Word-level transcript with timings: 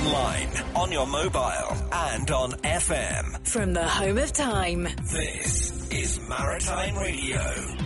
Online, 0.00 0.48
on 0.76 0.90
your 0.90 1.06
mobile, 1.06 1.76
and 1.92 2.30
on 2.30 2.52
FM. 2.52 3.46
From 3.46 3.74
the 3.74 3.86
home 3.86 4.16
of 4.16 4.32
time. 4.32 4.88
This 5.12 5.90
is 5.90 6.18
Maritime 6.26 6.96
Radio, 6.96 7.38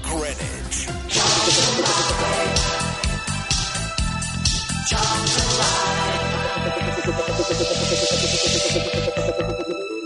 Greenwich. 0.05 0.87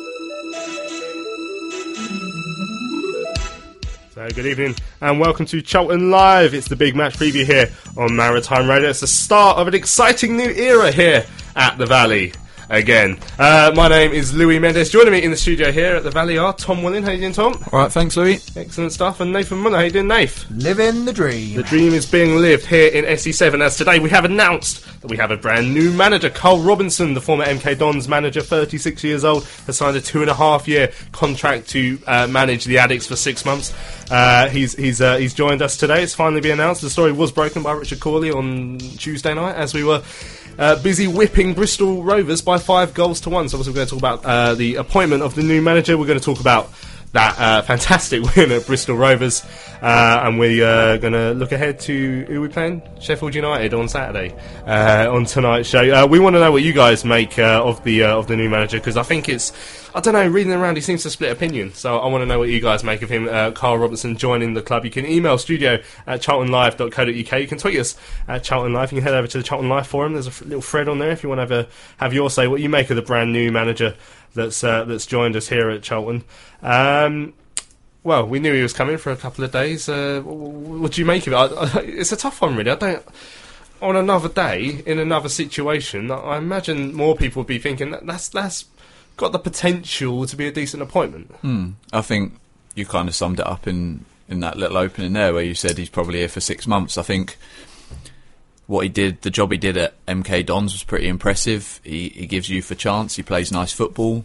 So 4.19 4.29
good 4.31 4.47
evening 4.47 4.75
and 5.01 5.21
welcome 5.21 5.47
to 5.47 5.63
Charlton 5.63 6.11
Live. 6.11 6.53
It's 6.53 6.67
the 6.67 6.75
big 6.75 6.97
match 6.97 7.17
preview 7.17 7.47
here 7.47 7.71
on 7.97 8.17
Maritime 8.17 8.69
Radio. 8.69 8.91
It's 8.91 8.99
the 8.99 9.07
start 9.07 9.59
of 9.59 9.69
an 9.69 9.75
exciting 9.75 10.37
new 10.37 10.51
era 10.51 10.91
here 10.91 11.25
at 11.55 11.79
the 11.79 11.87
Valley 11.87 12.33
again. 12.69 13.19
Uh, 13.39 13.73
my 13.75 13.89
name 13.89 14.13
is 14.13 14.35
Louis 14.35 14.59
Mendes. 14.59 14.91
Joining 14.91 15.13
me 15.13 15.23
in 15.23 15.31
the 15.31 15.37
studio 15.37 15.73
here 15.73 15.97
at 15.97 16.03
the 16.03 16.11
Valley 16.11 16.39
are 16.39 16.53
Tom 16.53 16.83
Willing. 16.83 17.03
How 17.03 17.11
you 17.13 17.21
doing, 17.21 17.33
Tom? 17.33 17.55
All 17.73 17.81
right, 17.81 17.93
thanks, 17.93 18.17
Louis. 18.17 18.41
Excellent 18.57 18.93
stuff. 18.93 19.21
And 19.21 19.33
Nathan 19.33 19.59
Muller. 19.59 19.79
How 19.79 19.85
you 19.85 19.91
doing, 19.91 20.09
Nath? 20.09 20.51
Living 20.51 21.05
the 21.05 21.13
dream. 21.13 21.57
The 21.57 21.63
dream 21.63 21.95
is 21.95 22.07
being 22.07 22.37
lived 22.37 22.67
here 22.67 22.89
in 22.89 23.05
SE7 23.05 23.63
as 23.63 23.77
today 23.77 23.99
we 23.99 24.11
have 24.11 24.25
announced 24.25 24.85
that 25.01 25.11
we 25.11 25.17
have 25.17 25.31
a 25.31 25.37
brand 25.37 25.73
new 25.73 25.93
manager. 25.93 26.31
Carl 26.31 26.61
Robinson, 26.61 27.15
the 27.15 27.21
former 27.21 27.45
MK 27.45 27.79
Dons 27.79 28.09
manager, 28.09 28.41
36 28.41 29.03
years 29.05 29.25
old, 29.25 29.45
has 29.67 29.77
signed 29.77 29.97
a 29.97 30.01
two 30.01 30.21
and 30.21 30.31
a 30.31 30.35
half 30.35 30.69
year 30.69 30.93
contract 31.13 31.69
to 31.71 31.99
uh, 32.07 32.27
manage 32.27 32.65
the 32.65 32.77
Addicks 32.77 33.07
for 33.07 33.17
six 33.17 33.45
months. 33.45 33.73
Uh, 34.11 34.49
he's 34.49 34.75
he's 34.75 35.01
uh, 35.01 35.17
he's 35.17 35.35
joined 35.35 35.63
us 35.63 35.77
today. 35.77 36.03
It's 36.03 36.15
finally 36.15 36.41
been 36.41 36.53
announced. 36.53 36.83
The 36.83 36.91
story 36.91 37.13
was 37.13 37.31
broken 37.31 37.63
by 37.63 37.73
Richard 37.73 38.01
Cawley 38.01 38.31
on 38.31 38.79
Tuesday 38.79 39.35
night 39.35 39.57
as 39.57 39.75
we 39.75 39.85
were 39.85 40.03
uh, 40.59 40.81
busy 40.83 41.07
whipping 41.07 41.55
Bristol 41.55 42.03
Rovers 42.03 42.43
by 42.43 42.59
five 42.59 42.95
goals 42.95 43.21
to 43.23 43.31
one. 43.31 43.49
So, 43.49 43.59
obviously, 43.59 43.73
we're 43.73 43.77
going 43.77 43.87
to 43.87 43.91
talk 43.91 44.01
about 44.01 44.25
uh, 44.25 44.55
the 44.55 44.77
appointment 44.77 45.23
of 45.23 45.35
the 45.35 45.43
new 45.43 45.63
manager. 45.63 45.97
We're 45.97 46.07
going 46.07 46.19
to 46.19 46.25
talk 46.25 46.41
about 46.41 46.71
that 47.13 47.39
uh, 47.39 47.63
fantastic 47.63 48.23
win 48.37 48.53
at 48.53 48.67
Bristol 48.67 48.97
Rovers, 48.97 49.45
uh, 49.81 50.21
and 50.25 50.39
we're 50.39 50.67
uh, 50.67 50.97
going 50.99 51.15
to 51.15 51.33
look 51.33 51.53
ahead 51.53 51.81
to 51.81 52.25
who 52.27 52.41
we're 52.41 52.49
playing 52.49 52.83
Sheffield 53.01 53.35
United 53.35 53.73
on 53.73 53.89
Saturday 53.89 54.35
on 54.67 55.25
tonight's 55.25 55.69
show. 55.69 56.07
We 56.07 56.19
want 56.19 56.35
to 56.37 56.41
know 56.41 56.53
what 56.53 56.63
you 56.63 56.73
guys 56.73 57.05
make 57.05 57.39
of 57.39 57.83
the 57.85 58.03
of 58.03 58.27
the 58.27 58.37
new 58.37 58.51
manager 58.51 58.79
because 58.79 58.97
I 58.97 59.05
think 59.05 59.29
it's 59.29 59.53
I 59.95 60.01
don't 60.01 60.13
know 60.13 60.29
reading 60.29 60.53
around 60.53 60.77
he 60.77 60.83
seems 60.83 61.03
to 61.05 61.11
split 61.11 61.33
opinion. 61.33 61.73
So 61.73 61.99
I 61.99 62.07
want 62.09 62.23
to 62.23 62.27
know 62.27 62.39
what 62.39 62.49
you 62.49 62.61
guys 62.61 62.85
make 62.85 63.03
of 63.03 63.09
him. 63.09 63.29
Uh, 63.29 63.53
Carl 63.53 63.79
Robertson 63.79 64.17
joining 64.17 64.55
the 64.55 64.63
club. 64.63 64.85
You 64.85 64.91
can 64.91 65.07
email 65.07 65.39
studio 65.39 65.81
at 66.07 66.21
charltonlive.co.uk. 66.21 67.41
You 67.41 67.47
can 67.47 67.59
tweet 67.59 67.79
us 67.79 67.97
at 68.27 68.45
Charlton 68.45 68.73
Live. 68.73 68.93
You 68.93 68.99
can 68.99 69.05
head 69.05 69.15
over 69.15 69.27
to 69.27 69.39
the 69.39 69.45
Charlton 69.45 69.69
Live 69.69 69.87
forum. 69.87 70.13
There's 70.13 70.41
a 70.41 70.45
little 70.45 70.61
thread 70.61 70.89
on 70.89 70.99
there 70.99 71.11
if 71.11 71.23
you 71.23 71.29
want 71.29 71.39
to 71.39 71.43
have 71.43 71.67
a, 71.67 71.69
have 71.97 72.13
your 72.13 72.31
say 72.31 72.47
what 72.47 72.61
you 72.61 72.69
make 72.69 72.91
of 72.91 72.97
the 72.97 73.03
brand 73.03 73.33
new 73.33 73.51
manager 73.51 73.95
that's 74.35 74.63
uh, 74.63 74.85
that's 74.85 75.07
joined 75.07 75.37
us 75.37 75.49
here 75.49 75.71
at 75.71 75.83
Charlton. 75.83 76.25
Um, 76.63 77.33
well, 78.05 78.27
we 78.27 78.41
knew 78.41 78.55
he 78.55 78.63
was 78.63 78.73
coming 78.73 78.99
for 78.99 79.11
a 79.11 79.17
couple 79.17 79.45
of 79.45 79.53
days. 79.53 79.89
Uh, 79.89 80.21
what 80.23 80.93
do 80.93 81.01
you 81.01 81.07
make 81.07 81.27
of 81.27 81.33
it? 81.33 81.37
I, 81.37 81.45
I, 81.47 81.83
it's 81.83 82.13
a 82.13 82.17
tough 82.17 82.41
one, 82.41 82.57
really. 82.57 82.71
I 82.71 82.77
don't. 82.77 83.05
On 83.81 83.95
another 83.95 84.29
day, 84.29 84.83
in 84.87 84.99
another 84.99 85.29
situation, 85.29 86.11
I 86.11 86.37
imagine 86.37 86.95
more 86.95 87.15
people 87.15 87.41
would 87.41 87.47
be 87.47 87.59
thinking 87.59 87.93
that 87.93 88.07
that's 88.07 88.29
that's 88.29 88.65
got 89.19 89.33
the 89.33 89.39
potential 89.39 90.25
to 90.27 90.37
be 90.37 90.47
a 90.47 90.53
decent 90.53 90.83
appointment. 90.83 91.31
Hmm. 91.43 91.71
I 91.93 92.01
think 92.01 92.41
you 92.75 92.87
kind 92.87 93.09
of 93.09 93.15
summed 93.15 93.41
it 93.41 93.47
up 93.47 93.67
in, 93.67 94.07
in 94.29 94.41
that 94.41 94.57
little 94.57 94.79
opening 94.79 95.13
there 95.13 95.35
where 95.35 95.43
you 95.43 95.55
said 95.55 95.77
he's 95.77 95.91
probably 95.91 96.21
here 96.21 96.29
for 96.29 96.41
six 96.41 96.67
months. 96.67 96.97
I 96.97 97.03
think 97.03 97.37
what 98.67 98.85
he 98.85 98.89
did, 98.89 99.21
the 99.23 99.31
job 99.31 99.51
he 99.53 99.59
did 99.59 99.77
at 99.77 100.07
MK 100.07 100.47
Dons 100.47 100.73
was 100.73 100.85
pretty 100.85 101.09
impressive. 101.09 101.81
He, 101.85 102.11
he 102.11 102.27
gives 102.27 102.49
youth 102.49 102.71
a 102.71 102.75
chance. 102.75 103.17
He 103.17 103.23
plays 103.23 103.53
nice 103.53 103.73
football. 103.73 104.25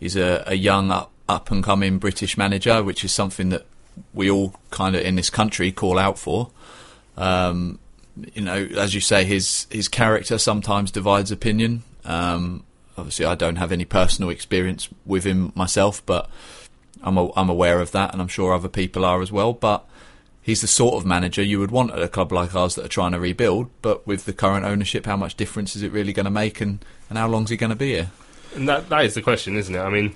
He's 0.00 0.16
a, 0.16 0.42
a 0.46 0.54
young, 0.54 0.90
up, 0.90 1.12
up 1.28 1.50
and 1.50 1.62
coming 1.62 1.98
British 1.98 2.36
manager, 2.36 2.82
which 2.82 3.04
is 3.04 3.12
something 3.12 3.50
that 3.50 3.64
we 4.12 4.28
all 4.28 4.54
kind 4.70 4.96
of 4.96 5.02
in 5.02 5.14
this 5.14 5.30
country 5.30 5.70
call 5.70 5.98
out 5.98 6.18
for. 6.18 6.50
Um, 7.16 7.78
you 8.34 8.42
know, 8.42 8.68
as 8.76 8.94
you 8.94 9.00
say, 9.00 9.24
his 9.24 9.66
his 9.70 9.88
character 9.88 10.36
sometimes 10.36 10.90
divides 10.90 11.30
opinion. 11.30 11.82
Um, 12.04 12.64
obviously, 12.96 13.24
I 13.26 13.34
don't 13.34 13.56
have 13.56 13.72
any 13.72 13.84
personal 13.84 14.30
experience 14.30 14.88
with 15.04 15.24
him 15.24 15.52
myself, 15.54 16.04
but 16.06 16.28
I'm 17.02 17.16
a, 17.18 17.32
I'm 17.34 17.48
aware 17.48 17.80
of 17.80 17.92
that, 17.92 18.12
and 18.12 18.20
I'm 18.20 18.28
sure 18.28 18.52
other 18.52 18.68
people 18.68 19.04
are 19.04 19.22
as 19.22 19.32
well. 19.32 19.52
But 19.52 19.84
he's 20.42 20.60
the 20.60 20.66
sort 20.66 20.94
of 20.94 21.06
manager 21.06 21.42
you 21.42 21.58
would 21.60 21.70
want 21.70 21.92
at 21.92 22.02
a 22.02 22.08
club 22.08 22.32
like 22.32 22.54
ours 22.54 22.74
that 22.74 22.84
are 22.84 22.88
trying 22.88 23.12
to 23.12 23.20
rebuild. 23.20 23.70
But 23.80 24.06
with 24.06 24.24
the 24.24 24.32
current 24.32 24.64
ownership, 24.64 25.06
how 25.06 25.16
much 25.16 25.36
difference 25.36 25.76
is 25.76 25.82
it 25.82 25.92
really 25.92 26.12
going 26.12 26.24
to 26.24 26.30
make, 26.30 26.60
and, 26.60 26.84
and 27.08 27.18
how 27.18 27.28
long 27.28 27.44
is 27.44 27.50
he 27.50 27.56
going 27.56 27.70
to 27.70 27.76
be 27.76 27.92
here? 27.92 28.10
And 28.54 28.68
that 28.68 28.88
that 28.88 29.04
is 29.04 29.14
the 29.14 29.22
question, 29.22 29.56
isn't 29.56 29.74
it? 29.74 29.80
I 29.80 29.88
mean, 29.88 30.14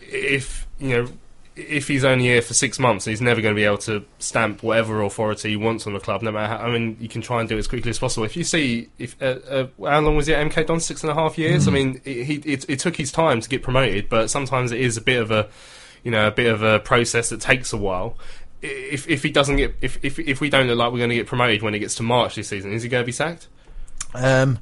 if 0.00 0.66
you 0.78 0.88
know, 0.88 1.08
if 1.56 1.88
he's 1.88 2.04
only 2.04 2.24
here 2.24 2.42
for 2.42 2.52
six 2.52 2.78
months, 2.78 3.06
he's 3.06 3.22
never 3.22 3.40
going 3.40 3.54
to 3.54 3.58
be 3.58 3.64
able 3.64 3.78
to 3.78 4.04
stamp 4.18 4.62
whatever 4.62 5.00
authority 5.00 5.50
he 5.50 5.56
wants 5.56 5.86
on 5.86 5.94
the 5.94 6.00
club. 6.00 6.20
No 6.20 6.30
matter, 6.30 6.54
how, 6.54 6.66
I 6.66 6.70
mean, 6.70 6.98
you 7.00 7.08
can 7.08 7.22
try 7.22 7.40
and 7.40 7.48
do 7.48 7.56
it 7.56 7.60
as 7.60 7.66
quickly 7.66 7.90
as 7.90 7.98
possible. 7.98 8.24
If 8.24 8.36
you 8.36 8.44
see, 8.44 8.90
if 8.98 9.20
uh, 9.22 9.38
uh, 9.48 9.66
how 9.88 10.00
long 10.00 10.16
was 10.16 10.28
at 10.28 10.46
MK 10.50 10.66
Don? 10.66 10.80
Six 10.80 11.02
and 11.02 11.10
a 11.10 11.14
half 11.14 11.38
years. 11.38 11.66
I 11.66 11.70
mean, 11.70 12.00
it, 12.04 12.24
he 12.24 12.34
it, 12.36 12.68
it 12.68 12.78
took 12.78 12.96
his 12.96 13.10
time 13.10 13.40
to 13.40 13.48
get 13.48 13.62
promoted, 13.62 14.10
but 14.10 14.28
sometimes 14.28 14.70
it 14.70 14.80
is 14.80 14.98
a 14.98 15.00
bit 15.00 15.20
of 15.20 15.30
a, 15.30 15.48
you 16.04 16.10
know, 16.10 16.26
a 16.26 16.30
bit 16.30 16.52
of 16.52 16.62
a 16.62 16.78
process 16.80 17.30
that 17.30 17.40
takes 17.40 17.72
a 17.72 17.78
while. 17.78 18.18
If 18.60 19.08
if 19.08 19.22
he 19.22 19.30
doesn't 19.30 19.56
get, 19.56 19.76
if 19.80 19.98
if 20.04 20.18
if 20.18 20.40
we 20.40 20.50
don't 20.50 20.66
look 20.66 20.76
like 20.76 20.92
we're 20.92 20.98
going 20.98 21.10
to 21.10 21.16
get 21.16 21.26
promoted 21.26 21.62
when 21.62 21.74
it 21.74 21.78
gets 21.78 21.94
to 21.96 22.02
March 22.02 22.34
this 22.34 22.48
season, 22.48 22.72
is 22.72 22.82
he 22.82 22.88
going 22.90 23.02
to 23.02 23.06
be 23.06 23.12
sacked? 23.12 23.48
Um, 24.14 24.58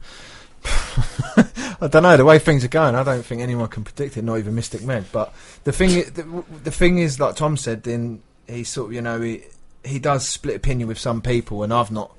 I 1.80 1.88
don't 1.88 2.02
know 2.02 2.16
the 2.16 2.24
way 2.24 2.38
things 2.38 2.64
are 2.64 2.68
going. 2.68 2.94
I 2.94 3.02
don't 3.02 3.24
think 3.24 3.42
anyone 3.42 3.68
can 3.68 3.84
predict 3.84 4.16
it, 4.16 4.22
not 4.22 4.38
even 4.38 4.54
Mystic 4.54 4.82
Meg. 4.82 5.04
But 5.12 5.34
the 5.64 5.72
thing, 5.72 5.90
the, 5.90 6.44
the 6.64 6.70
thing 6.70 6.98
is, 6.98 7.20
like 7.20 7.36
Tom 7.36 7.56
said, 7.56 7.82
then 7.82 8.22
he 8.46 8.64
sort 8.64 8.88
of, 8.88 8.94
you 8.94 9.02
know, 9.02 9.20
he 9.20 9.42
he 9.84 9.98
does 9.98 10.26
split 10.26 10.56
opinion 10.56 10.88
with 10.88 10.98
some 10.98 11.20
people, 11.20 11.62
and 11.62 11.72
I've 11.72 11.90
not 11.90 12.12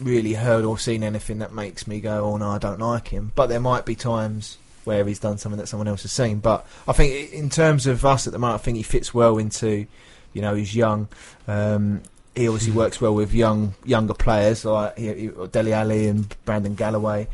really 0.00 0.34
heard 0.34 0.64
or 0.64 0.78
seen 0.78 1.02
anything 1.02 1.40
that 1.40 1.52
makes 1.52 1.86
me 1.86 2.00
go, 2.00 2.24
"Oh 2.24 2.36
no, 2.36 2.50
I 2.50 2.58
don't 2.58 2.80
like 2.80 3.08
him." 3.08 3.32
But 3.34 3.48
there 3.48 3.60
might 3.60 3.84
be 3.84 3.94
times 3.94 4.58
where 4.84 5.04
he's 5.04 5.18
done 5.18 5.36
something 5.36 5.58
that 5.58 5.66
someone 5.66 5.86
else 5.86 6.02
has 6.02 6.12
seen. 6.12 6.38
But 6.38 6.66
I 6.86 6.92
think 6.92 7.32
in 7.32 7.50
terms 7.50 7.86
of 7.86 8.04
us 8.06 8.26
at 8.26 8.32
the 8.32 8.38
moment, 8.38 8.60
I 8.60 8.64
think 8.64 8.78
he 8.78 8.82
fits 8.82 9.12
well 9.12 9.36
into, 9.36 9.86
you 10.32 10.40
know, 10.40 10.54
he's 10.54 10.74
young. 10.74 11.08
Um, 11.46 12.02
he 12.34 12.48
obviously 12.48 12.72
works 12.72 13.00
well 13.00 13.14
with 13.14 13.34
young 13.34 13.74
younger 13.84 14.14
players 14.14 14.64
like 14.64 14.96
he, 14.96 15.12
he, 15.12 15.30
Dele 15.52 15.72
Alli 15.72 16.06
and 16.06 16.34
Brendan 16.44 16.74
Galloway. 16.74 17.28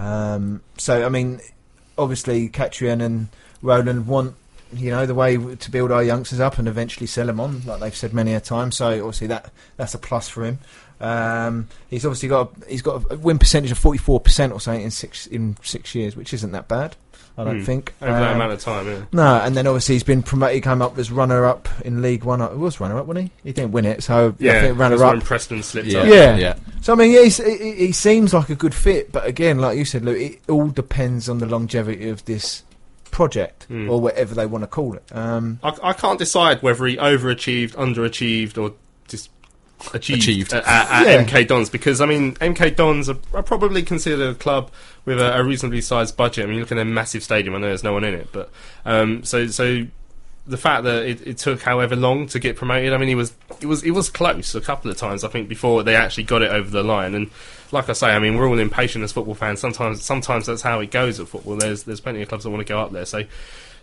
Um, 0.00 0.62
so 0.78 1.04
I 1.04 1.08
mean, 1.08 1.40
obviously 1.98 2.48
Katrien 2.48 3.00
and 3.00 3.28
Roland 3.62 4.06
want 4.06 4.34
you 4.72 4.90
know 4.90 5.04
the 5.04 5.14
way 5.14 5.36
to 5.36 5.70
build 5.70 5.90
our 5.90 6.02
youngsters 6.02 6.40
up 6.40 6.58
and 6.58 6.68
eventually 6.68 7.06
sell 7.06 7.26
them 7.26 7.40
on, 7.40 7.62
like 7.66 7.80
they've 7.80 7.94
said 7.94 8.14
many 8.14 8.34
a 8.34 8.40
time. 8.40 8.72
So 8.72 8.86
obviously 8.86 9.26
that 9.28 9.52
that's 9.76 9.94
a 9.94 9.98
plus 9.98 10.28
for 10.28 10.44
him. 10.44 10.58
Um, 11.00 11.68
he's 11.88 12.04
obviously 12.04 12.28
got 12.28 12.52
a, 12.62 12.66
he's 12.68 12.82
got 12.82 13.10
a 13.10 13.16
win 13.16 13.38
percentage 13.38 13.70
of 13.70 13.78
forty 13.78 13.98
four 13.98 14.20
percent 14.20 14.52
or 14.52 14.60
something 14.60 14.82
in 14.82 14.90
six 14.90 15.26
in 15.26 15.56
six 15.62 15.94
years, 15.94 16.16
which 16.16 16.32
isn't 16.32 16.52
that 16.52 16.68
bad. 16.68 16.96
I 17.40 17.44
don't 17.44 17.58
Hmm. 17.60 17.64
think 17.64 17.94
over 18.02 18.12
that 18.12 18.30
Um, 18.30 18.34
amount 18.36 18.52
of 18.52 18.60
time. 18.60 18.86
Yeah. 18.86 18.96
no, 19.12 19.36
and 19.42 19.56
then 19.56 19.66
obviously 19.66 19.94
he's 19.94 20.02
been 20.02 20.22
promoted. 20.22 20.54
He 20.56 20.60
came 20.60 20.82
up 20.82 20.98
as 20.98 21.10
runner 21.10 21.46
up 21.46 21.68
in 21.84 22.02
League 22.02 22.24
One. 22.24 22.40
He 22.40 22.56
was 22.56 22.80
runner 22.80 22.98
up, 22.98 23.06
wasn't 23.06 23.26
he? 23.42 23.48
He 23.48 23.52
didn't 23.52 23.72
win 23.72 23.84
it, 23.86 24.02
so 24.02 24.28
I 24.28 24.44
Yeah, 24.44 24.60
think 24.60 24.78
runner 24.78 24.96
that's 24.96 25.02
up. 25.06 25.12
when 25.14 25.20
Preston 25.22 25.62
slipped 25.62 25.88
Yeah. 25.88 26.00
up. 26.00 26.06
Yeah. 26.08 26.36
yeah. 26.36 26.54
So 26.82 26.92
I 26.92 26.96
mean, 26.96 27.12
yeah, 27.12 27.22
he, 27.24 27.72
he 27.86 27.92
seems 27.92 28.34
like 28.34 28.48
a 28.50 28.54
good 28.54 28.74
fit, 28.74 29.10
but 29.12 29.26
again, 29.26 29.58
like 29.58 29.78
you 29.78 29.84
said, 29.84 30.04
look, 30.04 30.16
it 30.16 30.40
all 30.48 30.68
depends 30.68 31.28
on 31.28 31.38
the 31.38 31.46
longevity 31.46 32.08
of 32.08 32.24
this 32.26 32.62
project 33.10 33.64
Hmm. 33.68 33.90
or 33.90 34.00
whatever 34.00 34.34
they 34.34 34.46
want 34.46 34.62
to 34.62 34.68
call 34.68 34.94
it. 34.94 35.02
Um, 35.12 35.58
I, 35.62 35.72
I 35.82 35.92
can't 35.94 36.18
decide 36.18 36.62
whether 36.62 36.86
he 36.86 36.96
overachieved, 36.96 37.74
underachieved, 37.74 38.56
or 38.56 38.70
just 38.70 38.76
achieved, 39.94 40.22
Achieved. 40.22 40.52
at, 40.52 40.64
at 40.66 41.06
Yeah. 41.06 41.24
MK 41.24 41.46
Dons 41.48 41.70
because 41.70 42.00
I 42.00 42.06
mean 42.06 42.34
MK 42.36 42.76
Dons 42.76 43.08
are, 43.08 43.18
are 43.34 43.42
probably 43.42 43.82
considered 43.82 44.20
a 44.30 44.34
club 44.34 44.70
with 45.04 45.20
a, 45.20 45.38
a 45.38 45.44
reasonably 45.44 45.80
sized 45.80 46.16
budget. 46.16 46.44
I 46.44 46.46
mean, 46.46 46.56
you 46.56 46.60
look 46.62 46.72
at 46.72 46.76
their 46.76 46.84
massive 46.84 47.22
stadium. 47.22 47.54
I 47.54 47.58
know 47.58 47.68
there's 47.68 47.84
no 47.84 47.92
one 47.92 48.04
in 48.04 48.14
it, 48.14 48.28
but 48.32 48.50
um, 48.84 49.24
so 49.24 49.46
so 49.46 49.86
the 50.46 50.56
fact 50.56 50.84
that 50.84 51.04
it, 51.04 51.26
it 51.26 51.38
took 51.38 51.62
however 51.62 51.94
long 51.94 52.26
to 52.28 52.38
get 52.38 52.56
promoted. 52.56 52.92
I 52.92 52.96
mean, 52.96 53.08
he 53.08 53.14
was 53.14 53.32
it 53.60 53.66
was 53.66 53.82
it 53.82 53.92
was 53.92 54.08
close 54.10 54.54
a 54.54 54.60
couple 54.60 54.90
of 54.90 54.96
times. 54.96 55.22
I 55.24 55.28
think 55.28 55.48
before 55.48 55.82
they 55.82 55.94
actually 55.96 56.24
got 56.24 56.42
it 56.42 56.50
over 56.50 56.68
the 56.70 56.82
line. 56.82 57.14
And 57.14 57.30
like 57.72 57.88
I 57.88 57.92
say, 57.92 58.10
I 58.10 58.18
mean, 58.18 58.36
we're 58.36 58.48
all 58.48 58.58
impatient 58.58 59.04
as 59.04 59.12
football 59.12 59.34
fans. 59.34 59.60
Sometimes 59.60 60.02
sometimes 60.04 60.46
that's 60.46 60.62
how 60.62 60.80
it 60.80 60.90
goes 60.90 61.20
at 61.20 61.28
football. 61.28 61.56
There's 61.56 61.84
there's 61.84 62.00
plenty 62.00 62.22
of 62.22 62.28
clubs 62.28 62.44
that 62.44 62.50
want 62.50 62.66
to 62.66 62.70
go 62.72 62.80
up 62.80 62.90
there. 62.92 63.04
So 63.04 63.24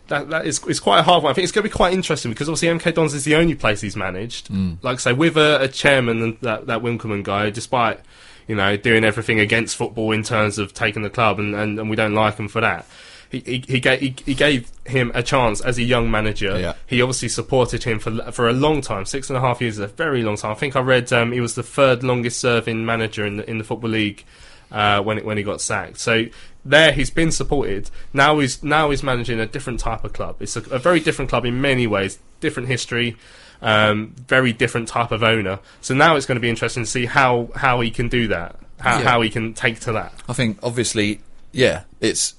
that 0.08 0.30
that 0.30 0.46
is 0.46 0.62
it's 0.68 0.80
quite 0.80 1.00
a 1.00 1.04
hard 1.04 1.24
one. 1.24 1.32
I 1.32 1.34
think 1.34 1.44
it's 1.44 1.52
going 1.52 1.64
to 1.64 1.70
be 1.70 1.76
quite 1.76 1.94
interesting 1.94 2.32
because 2.32 2.50
obviously 2.50 2.70
MK 2.70 2.94
Dons 2.94 3.14
is 3.14 3.26
the 3.26 3.36
only 3.36 3.56
place 3.56 3.82
he's 3.82 3.96
managed. 3.96 4.50
Like 4.82 4.96
I 4.96 4.98
say, 4.98 5.14
with 5.14 5.38
a, 5.38 5.64
a 5.64 5.68
chairman 5.68 6.22
and 6.22 6.38
that 6.42 6.68
that 6.68 6.82
Winkelman 6.82 7.24
guy, 7.24 7.50
despite 7.50 8.00
you 8.48 8.56
know 8.56 8.78
doing 8.78 9.04
everything 9.04 9.40
against 9.40 9.76
football 9.76 10.12
in 10.12 10.24
terms 10.24 10.58
of 10.58 10.74
taking 10.74 11.04
the 11.04 11.10
club, 11.10 11.40
and, 11.40 11.56
and, 11.56 11.80
and 11.80 11.90
we 11.90 11.96
don't 11.96 12.14
like 12.14 12.38
him 12.38 12.48
for 12.48 12.62
that. 12.62 12.86
He, 13.30 13.40
he, 13.40 13.64
he, 13.68 13.80
gave, 13.82 14.00
he, 14.00 14.16
he 14.26 14.34
gave 14.34 14.72
him 14.86 15.12
a 15.14 15.22
chance 15.22 15.60
as 15.60 15.78
a 15.78 15.84
young 15.84 16.10
manager. 16.10 16.58
Yeah. 16.58 16.74
He 16.86 17.02
obviously 17.02 17.28
supported 17.28 17.84
him 17.84 18.00
for 18.00 18.32
for 18.32 18.48
a 18.48 18.54
long 18.54 18.80
time. 18.82 19.06
Six 19.06 19.30
and 19.30 19.36
a 19.36 19.42
half 19.42 19.60
years 19.60 19.76
is 19.76 19.80
a 19.80 19.88
very 19.88 20.24
long 20.24 20.38
time. 20.38 20.52
I 20.52 20.56
think 20.56 20.76
I 20.76 20.80
read 20.80 21.12
um, 21.12 21.34
he 21.34 21.42
was 21.42 21.56
the 21.56 21.64
third 21.64 22.04
longest 22.04 22.40
serving 22.40 22.86
manager 22.86 23.26
in 23.26 23.38
the, 23.38 23.50
in 23.50 23.58
the 23.58 23.64
football 23.66 23.90
league 23.90 24.24
uh, 24.72 25.02
when 25.02 25.18
it, 25.20 25.26
when 25.26 25.38
he 25.38 25.44
got 25.44 25.62
sacked. 25.62 26.00
So 26.00 26.26
there 26.66 26.92
he's 26.92 27.10
been 27.10 27.32
supported. 27.32 27.90
Now 28.14 28.40
he's 28.40 28.62
now 28.64 28.90
he's 28.90 29.04
managing 29.04 29.40
a 29.40 29.46
different 29.46 29.80
type 29.80 30.04
of 30.04 30.14
club. 30.14 30.38
It's 30.42 30.56
a, 30.56 30.62
a 30.70 30.80
very 30.80 31.00
different 31.00 31.30
club 31.30 31.46
in 31.46 31.62
many 31.62 31.88
ways. 31.88 32.20
Different 32.40 32.70
history, 32.70 33.16
um, 33.62 34.14
very 34.28 34.54
different 34.54 34.88
type 34.88 35.12
of 35.12 35.24
owner. 35.24 35.60
So 35.82 35.94
now 35.96 36.16
it's 36.16 36.26
going 36.26 36.36
to 36.36 36.42
be 36.42 36.50
interesting 36.50 36.84
to 36.84 36.90
see 36.90 37.06
how 37.06 37.50
how 37.56 37.80
he 37.82 37.90
can 37.92 38.10
do 38.10 38.28
that. 38.28 38.58
How, 38.80 39.00
Yeah. 39.00 39.10
how 39.10 39.22
he 39.22 39.30
can 39.30 39.54
take 39.56 39.80
to 39.82 39.94
that. 39.94 40.14
I 40.30 40.34
think 40.34 40.60
obviously, 40.62 41.22
yeah, 41.52 41.84
it's 42.00 42.36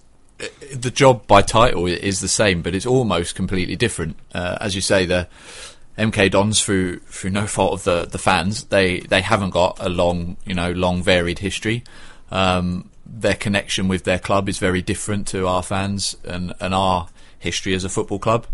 the 0.72 0.90
job 0.90 1.26
by 1.26 1.42
title 1.42 1.86
is 1.86 2.20
the 2.20 2.28
same, 2.28 2.62
but 2.62 2.74
it's 2.76 2.86
almost 2.86 3.34
completely 3.34 3.74
different. 3.74 4.16
Uh, 4.32 4.56
as 4.60 4.76
you 4.76 4.80
say, 4.80 5.04
the 5.04 5.26
MK 5.98 6.30
Dons 6.30 6.62
through 6.62 7.00
through 7.00 7.30
no 7.30 7.46
fault 7.48 7.72
of 7.72 7.82
the 7.84 8.04
the 8.06 8.18
fans, 8.18 8.64
they 8.64 9.00
they 9.00 9.20
haven't 9.20 9.50
got 9.50 9.78
a 9.80 9.88
long 9.88 10.36
you 10.44 10.54
know 10.54 10.70
long 10.70 11.02
varied 11.02 11.40
history. 11.40 11.82
Um, 12.30 12.90
their 13.06 13.34
connection 13.34 13.88
with 13.88 14.04
their 14.04 14.18
club 14.18 14.48
is 14.48 14.58
very 14.58 14.82
different 14.82 15.26
to 15.28 15.46
our 15.46 15.62
fans 15.62 16.16
and 16.24 16.52
and 16.60 16.74
our 16.74 17.08
history 17.38 17.74
as 17.74 17.84
a 17.84 17.88
football 17.88 18.18
club. 18.18 18.46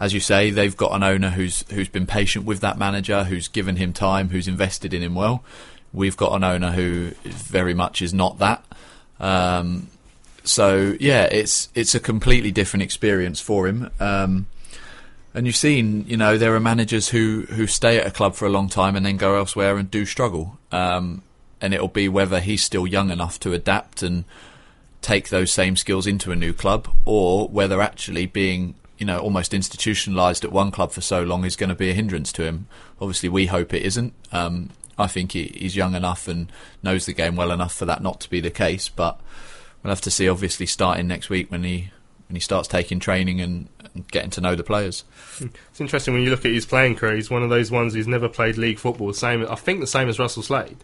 As 0.00 0.12
you 0.12 0.20
say, 0.20 0.50
they've 0.50 0.76
got 0.76 0.92
an 0.92 1.02
owner 1.02 1.30
who's 1.30 1.64
who's 1.70 1.88
been 1.88 2.06
patient 2.06 2.44
with 2.44 2.60
that 2.60 2.78
manager, 2.78 3.24
who's 3.24 3.48
given 3.48 3.76
him 3.76 3.92
time, 3.92 4.28
who's 4.28 4.48
invested 4.48 4.92
in 4.92 5.02
him 5.02 5.14
well. 5.14 5.42
We've 5.92 6.16
got 6.16 6.32
an 6.34 6.44
owner 6.44 6.72
who 6.72 7.12
very 7.24 7.74
much 7.74 8.02
is 8.02 8.12
not 8.12 8.38
that. 8.38 8.64
Um, 9.20 9.88
so 10.42 10.96
yeah, 11.00 11.24
it's 11.24 11.68
it's 11.74 11.94
a 11.94 12.00
completely 12.00 12.50
different 12.50 12.82
experience 12.82 13.40
for 13.40 13.66
him. 13.66 13.90
Um, 14.00 14.46
and 15.32 15.46
you've 15.46 15.56
seen, 15.56 16.04
you 16.06 16.16
know, 16.16 16.38
there 16.38 16.54
are 16.54 16.60
managers 16.60 17.08
who 17.08 17.42
who 17.48 17.66
stay 17.66 17.98
at 17.98 18.06
a 18.06 18.10
club 18.10 18.34
for 18.34 18.46
a 18.46 18.50
long 18.50 18.68
time 18.68 18.96
and 18.96 19.06
then 19.06 19.16
go 19.16 19.36
elsewhere 19.36 19.76
and 19.76 19.90
do 19.90 20.04
struggle. 20.04 20.58
Um, 20.70 21.22
and 21.64 21.72
it'll 21.72 21.88
be 21.88 22.10
whether 22.10 22.40
he's 22.40 22.62
still 22.62 22.86
young 22.86 23.10
enough 23.10 23.40
to 23.40 23.54
adapt 23.54 24.02
and 24.02 24.26
take 25.00 25.30
those 25.30 25.50
same 25.50 25.76
skills 25.76 26.06
into 26.06 26.30
a 26.30 26.36
new 26.36 26.52
club, 26.52 26.88
or 27.06 27.48
whether 27.48 27.80
actually 27.80 28.26
being, 28.26 28.74
you 28.98 29.06
know, 29.06 29.18
almost 29.18 29.52
institutionalised 29.52 30.44
at 30.44 30.52
one 30.52 30.70
club 30.70 30.92
for 30.92 31.00
so 31.00 31.22
long 31.22 31.42
is 31.42 31.56
going 31.56 31.70
to 31.70 31.74
be 31.74 31.88
a 31.88 31.94
hindrance 31.94 32.34
to 32.34 32.44
him. 32.44 32.66
Obviously, 33.00 33.30
we 33.30 33.46
hope 33.46 33.72
it 33.72 33.82
isn't. 33.82 34.12
Um, 34.30 34.72
I 34.98 35.06
think 35.06 35.32
he, 35.32 35.44
he's 35.56 35.74
young 35.74 35.94
enough 35.94 36.28
and 36.28 36.52
knows 36.82 37.06
the 37.06 37.14
game 37.14 37.34
well 37.34 37.50
enough 37.50 37.74
for 37.74 37.86
that 37.86 38.02
not 38.02 38.20
to 38.20 38.28
be 38.28 38.40
the 38.40 38.50
case. 38.50 38.90
But 38.90 39.18
we'll 39.82 39.90
have 39.90 40.02
to 40.02 40.10
see. 40.10 40.28
Obviously, 40.28 40.66
starting 40.66 41.08
next 41.08 41.30
week 41.30 41.50
when 41.50 41.64
he 41.64 41.90
when 42.28 42.36
he 42.36 42.40
starts 42.40 42.68
taking 42.68 43.00
training 43.00 43.40
and, 43.40 43.70
and 43.94 44.06
getting 44.08 44.30
to 44.32 44.42
know 44.42 44.54
the 44.54 44.62
players. 44.62 45.04
It's 45.74 45.80
interesting 45.80 46.14
when 46.14 46.22
you 46.22 46.30
look 46.30 46.44
at 46.44 46.52
his 46.52 46.66
playing 46.66 46.94
career. 46.94 47.16
He's 47.16 47.30
one 47.30 47.42
of 47.42 47.50
those 47.50 47.68
ones 47.68 47.94
who's 47.94 48.06
never 48.06 48.28
played 48.28 48.56
league 48.56 48.78
football. 48.78 49.12
Same, 49.12 49.44
I 49.50 49.56
think, 49.56 49.80
the 49.80 49.88
same 49.88 50.08
as 50.08 50.20
Russell 50.20 50.44
Slade. 50.44 50.76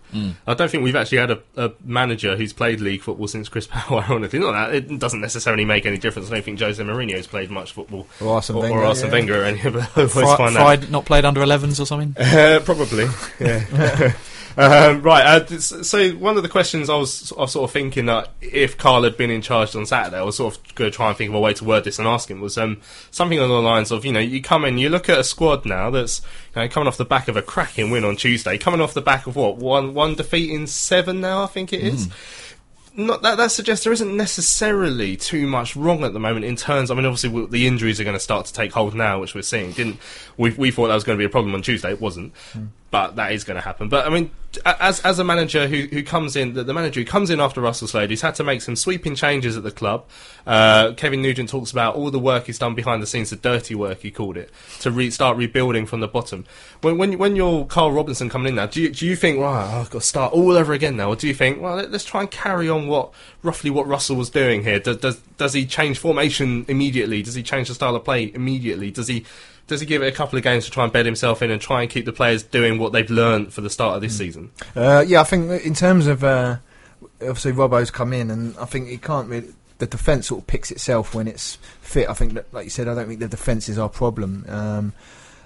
I 0.48 0.54
don't 0.54 0.68
think 0.68 0.82
we've 0.82 0.96
actually 0.96 1.18
had 1.18 1.30
a, 1.30 1.40
a 1.56 1.70
manager 1.84 2.36
who's 2.36 2.52
played 2.52 2.80
league 2.80 3.00
football 3.00 3.28
since 3.28 3.48
Chris 3.48 3.66
Powell. 3.70 4.00
Ironically, 4.00 4.40
not 4.40 4.50
that 4.50 4.74
it 4.74 4.98
doesn't 4.98 5.20
necessarily 5.20 5.64
make 5.64 5.86
any 5.86 5.96
difference. 5.96 6.28
I 6.28 6.34
don't 6.34 6.44
think 6.44 6.58
Jose 6.58 6.82
Mourinho's 6.82 7.28
played 7.28 7.52
much 7.52 7.70
football, 7.70 8.08
Or 8.20 8.34
Arsene 8.34 8.56
or, 8.56 8.62
Wenger, 8.62 8.78
or 8.78 8.84
Arsene 8.84 9.06
yeah. 9.06 9.12
Wenger 9.12 9.42
or 9.42 9.44
any. 9.44 9.62
But 9.62 9.76
I 9.76 9.88
always 9.94 10.12
Fri- 10.12 10.24
find 10.24 10.56
that 10.56 10.60
Fried 10.60 10.90
not 10.90 11.04
played 11.04 11.24
under 11.24 11.40
11s 11.40 11.78
or 11.78 11.86
something. 11.86 12.16
uh, 12.20 12.58
probably, 12.64 13.06
yeah. 13.38 14.12
um, 14.56 15.02
right. 15.02 15.24
Uh, 15.24 15.58
so 15.58 16.10
one 16.12 16.36
of 16.36 16.42
the 16.42 16.48
questions 16.48 16.90
I 16.90 16.96
was, 16.96 17.32
I 17.32 17.42
was 17.42 17.52
sort 17.52 17.68
of 17.68 17.72
thinking 17.72 18.06
that 18.06 18.30
if 18.40 18.76
Carl 18.76 19.04
had 19.04 19.16
been 19.16 19.30
in 19.30 19.42
charge 19.42 19.74
on 19.76 19.86
Saturday, 19.86 20.18
I 20.18 20.22
was 20.22 20.36
sort 20.36 20.56
of 20.56 20.74
going 20.74 20.90
to 20.90 20.96
try 20.96 21.08
and 21.08 21.16
think 21.16 21.28
of 21.28 21.34
a 21.34 21.40
way 21.40 21.54
to 21.54 21.64
word 21.64 21.84
this 21.84 21.98
and 21.98 22.08
ask 22.08 22.30
him 22.30 22.40
was 22.40 22.58
um, 22.58 22.80
something 23.10 23.38
along 23.38 23.50
the 23.50 23.68
lines 23.68 23.90
of, 23.90 24.04
you 24.04 24.12
know, 24.12 24.20
you 24.20 24.42
come 24.42 24.64
in, 24.64 24.78
you 24.80 24.88
look 24.88 25.08
at 25.08 25.18
a 25.18 25.24
squad 25.24 25.64
now 25.64 25.90
that's 25.90 26.20
you 26.54 26.62
know, 26.62 26.68
coming 26.68 26.86
off 26.86 26.96
the 26.96 27.04
back 27.04 27.28
of 27.28 27.36
a 27.36 27.42
cracking 27.42 27.90
win 27.90 28.04
on 28.04 28.16
Tuesday, 28.16 28.58
coming 28.58 28.80
off 28.80 28.94
the 28.94 29.00
back 29.00 29.26
of 29.26 29.36
what 29.36 29.56
one 29.56 29.94
one 29.94 30.14
defeat 30.14 30.50
in 30.50 30.66
seven 30.66 31.20
now, 31.20 31.42
I 31.42 31.46
think 31.46 31.72
it 31.72 31.80
is 31.80 32.06
hmm. 32.94 33.06
not 33.06 33.22
that 33.22 33.36
that 33.36 33.50
suggests 33.50 33.84
there 33.84 33.92
isn't 33.92 34.16
necessarily 34.16 35.16
too 35.16 35.46
much 35.46 35.76
wrong 35.76 36.04
at 36.04 36.12
the 36.12 36.20
moment 36.20 36.44
in 36.44 36.56
terms. 36.56 36.90
I 36.90 36.94
mean, 36.94 37.06
obviously 37.06 37.46
the 37.46 37.66
injuries 37.66 38.00
are 38.00 38.04
going 38.04 38.16
to 38.16 38.20
start 38.20 38.46
to 38.46 38.52
take 38.52 38.72
hold 38.72 38.94
now, 38.94 39.20
which 39.20 39.34
we're 39.34 39.42
seeing. 39.42 39.72
Didn't 39.72 39.98
we? 40.36 40.50
We 40.50 40.70
thought 40.70 40.88
that 40.88 40.94
was 40.94 41.04
going 41.04 41.16
to 41.16 41.22
be 41.22 41.26
a 41.26 41.30
problem 41.30 41.54
on 41.54 41.62
Tuesday. 41.62 41.90
It 41.90 42.00
wasn't, 42.00 42.34
hmm. 42.52 42.66
But 42.90 43.16
that 43.16 43.32
is 43.32 43.44
going 43.44 43.56
to 43.56 43.60
happen. 43.60 43.88
But 43.88 44.06
I 44.06 44.10
mean, 44.10 44.30
as 44.64 45.00
as 45.00 45.18
a 45.20 45.24
manager 45.24 45.68
who 45.68 45.86
who 45.86 46.02
comes 46.02 46.34
in, 46.34 46.54
the, 46.54 46.64
the 46.64 46.74
manager 46.74 47.00
who 47.00 47.06
comes 47.06 47.30
in 47.30 47.40
after 47.40 47.60
Russell 47.60 47.86
Slade, 47.86 48.10
he's 48.10 48.22
had 48.22 48.34
to 48.36 48.44
make 48.44 48.62
some 48.62 48.74
sweeping 48.74 49.14
changes 49.14 49.56
at 49.56 49.62
the 49.62 49.70
club. 49.70 50.04
Uh, 50.44 50.92
Kevin 50.96 51.22
Nugent 51.22 51.48
talks 51.48 51.70
about 51.70 51.94
all 51.94 52.10
the 52.10 52.18
work 52.18 52.46
he's 52.46 52.58
done 52.58 52.74
behind 52.74 53.00
the 53.00 53.06
scenes, 53.06 53.30
the 53.30 53.36
dirty 53.36 53.76
work 53.76 54.00
he 54.00 54.10
called 54.10 54.36
it, 54.36 54.50
to 54.80 54.90
re- 54.90 55.10
start 55.10 55.36
rebuilding 55.36 55.86
from 55.86 56.00
the 56.00 56.08
bottom. 56.08 56.44
When 56.80 56.98
when 56.98 57.16
when 57.18 57.36
you're 57.36 57.64
Carl 57.66 57.92
Robinson 57.92 58.28
coming 58.28 58.48
in 58.48 58.54
now, 58.56 58.66
do 58.66 58.82
you 58.82 58.90
do 58.90 59.06
you 59.06 59.14
think, 59.14 59.38
right, 59.38 59.72
I've 59.72 59.90
got 59.90 60.00
to 60.00 60.06
start 60.06 60.32
all 60.32 60.56
over 60.56 60.72
again 60.72 60.96
now, 60.96 61.10
or 61.10 61.16
do 61.16 61.28
you 61.28 61.34
think, 61.34 61.60
well, 61.60 61.76
let, 61.76 61.94
us 61.94 62.04
try 62.04 62.22
and 62.22 62.30
carry 62.30 62.68
on 62.68 62.88
what 62.88 63.12
roughly 63.42 63.70
what 63.70 63.86
Russell 63.86 64.16
was 64.16 64.30
doing 64.30 64.64
here? 64.64 64.80
Does, 64.80 64.96
does 64.96 65.20
does 65.36 65.52
he 65.52 65.64
change 65.64 65.98
formation 65.98 66.64
immediately? 66.66 67.22
Does 67.22 67.34
he 67.34 67.42
change 67.44 67.68
the 67.68 67.74
style 67.74 67.94
of 67.94 68.04
play 68.04 68.32
immediately? 68.34 68.90
Does 68.90 69.06
he 69.06 69.24
does 69.70 69.80
he 69.80 69.86
give 69.86 70.02
it 70.02 70.08
a 70.08 70.12
couple 70.12 70.36
of 70.36 70.42
games 70.42 70.64
to 70.64 70.70
try 70.70 70.84
and 70.84 70.92
bed 70.92 71.06
himself 71.06 71.42
in 71.42 71.50
and 71.50 71.62
try 71.62 71.80
and 71.80 71.90
keep 71.90 72.04
the 72.04 72.12
players 72.12 72.42
doing 72.42 72.78
what 72.78 72.92
they've 72.92 73.08
learned 73.08 73.52
for 73.52 73.60
the 73.60 73.70
start 73.70 73.94
of 73.94 74.02
this 74.02 74.18
season? 74.18 74.50
Uh, 74.74 75.04
yeah, 75.06 75.20
I 75.20 75.24
think 75.24 75.64
in 75.64 75.74
terms 75.74 76.08
of 76.08 76.24
uh, 76.24 76.56
obviously 77.22 77.52
Robbo's 77.52 77.90
come 77.90 78.12
in, 78.12 78.30
and 78.30 78.56
I 78.58 78.66
think 78.66 78.88
he 78.88 78.98
can't 78.98 79.28
really. 79.28 79.54
The 79.78 79.86
defence 79.86 80.26
sort 80.26 80.42
of 80.42 80.46
picks 80.46 80.70
itself 80.70 81.14
when 81.14 81.26
it's 81.26 81.56
fit. 81.80 82.10
I 82.10 82.12
think, 82.12 82.34
that, 82.34 82.52
like 82.52 82.64
you 82.64 82.70
said, 82.70 82.86
I 82.86 82.94
don't 82.94 83.08
think 83.08 83.20
the 83.20 83.28
defence 83.28 83.66
is 83.70 83.78
our 83.78 83.88
problem. 83.88 84.44
Um, 84.46 84.92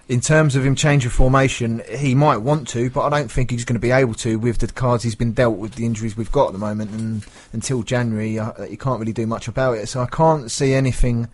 in 0.08 0.20
terms 0.20 0.56
of 0.56 0.66
him 0.66 0.74
changing 0.74 1.10
formation, 1.10 1.82
he 1.88 2.16
might 2.16 2.38
want 2.38 2.66
to, 2.68 2.90
but 2.90 3.02
I 3.02 3.10
don't 3.10 3.30
think 3.30 3.52
he's 3.52 3.64
going 3.64 3.76
to 3.76 3.80
be 3.80 3.92
able 3.92 4.14
to 4.14 4.38
with 4.38 4.58
the 4.58 4.66
cards 4.66 5.04
he's 5.04 5.14
been 5.14 5.32
dealt 5.32 5.56
with 5.56 5.76
the 5.76 5.86
injuries 5.86 6.16
we've 6.16 6.32
got 6.32 6.48
at 6.48 6.52
the 6.52 6.58
moment. 6.58 6.90
And 6.90 7.24
until 7.52 7.84
January, 7.84 8.38
uh, 8.38 8.64
you 8.64 8.76
can't 8.76 8.98
really 8.98 9.12
do 9.12 9.26
much 9.26 9.46
about 9.46 9.78
it. 9.78 9.86
So 9.86 10.00
I 10.00 10.06
can't 10.06 10.50
see 10.50 10.74
anything 10.74 11.28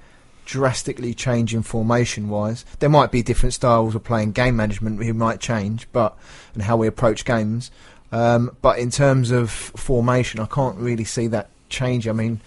drastically 0.50 1.14
changing 1.14 1.62
formation 1.62 2.28
wise. 2.28 2.64
There 2.80 2.88
might 2.88 3.12
be 3.12 3.22
different 3.22 3.54
styles 3.54 3.94
of 3.94 4.02
playing 4.02 4.32
game 4.32 4.56
management 4.56 5.00
he 5.00 5.12
might 5.12 5.38
change, 5.38 5.86
but 5.92 6.18
and 6.54 6.62
how 6.64 6.76
we 6.76 6.88
approach 6.88 7.24
games. 7.24 7.70
Um, 8.10 8.56
but 8.60 8.80
in 8.80 8.90
terms 8.90 9.30
of 9.30 9.48
formation, 9.48 10.40
I 10.40 10.46
can't 10.46 10.76
really 10.76 11.04
see 11.04 11.28
that 11.28 11.50
change. 11.68 12.08
I 12.08 12.12
mean, 12.12 12.40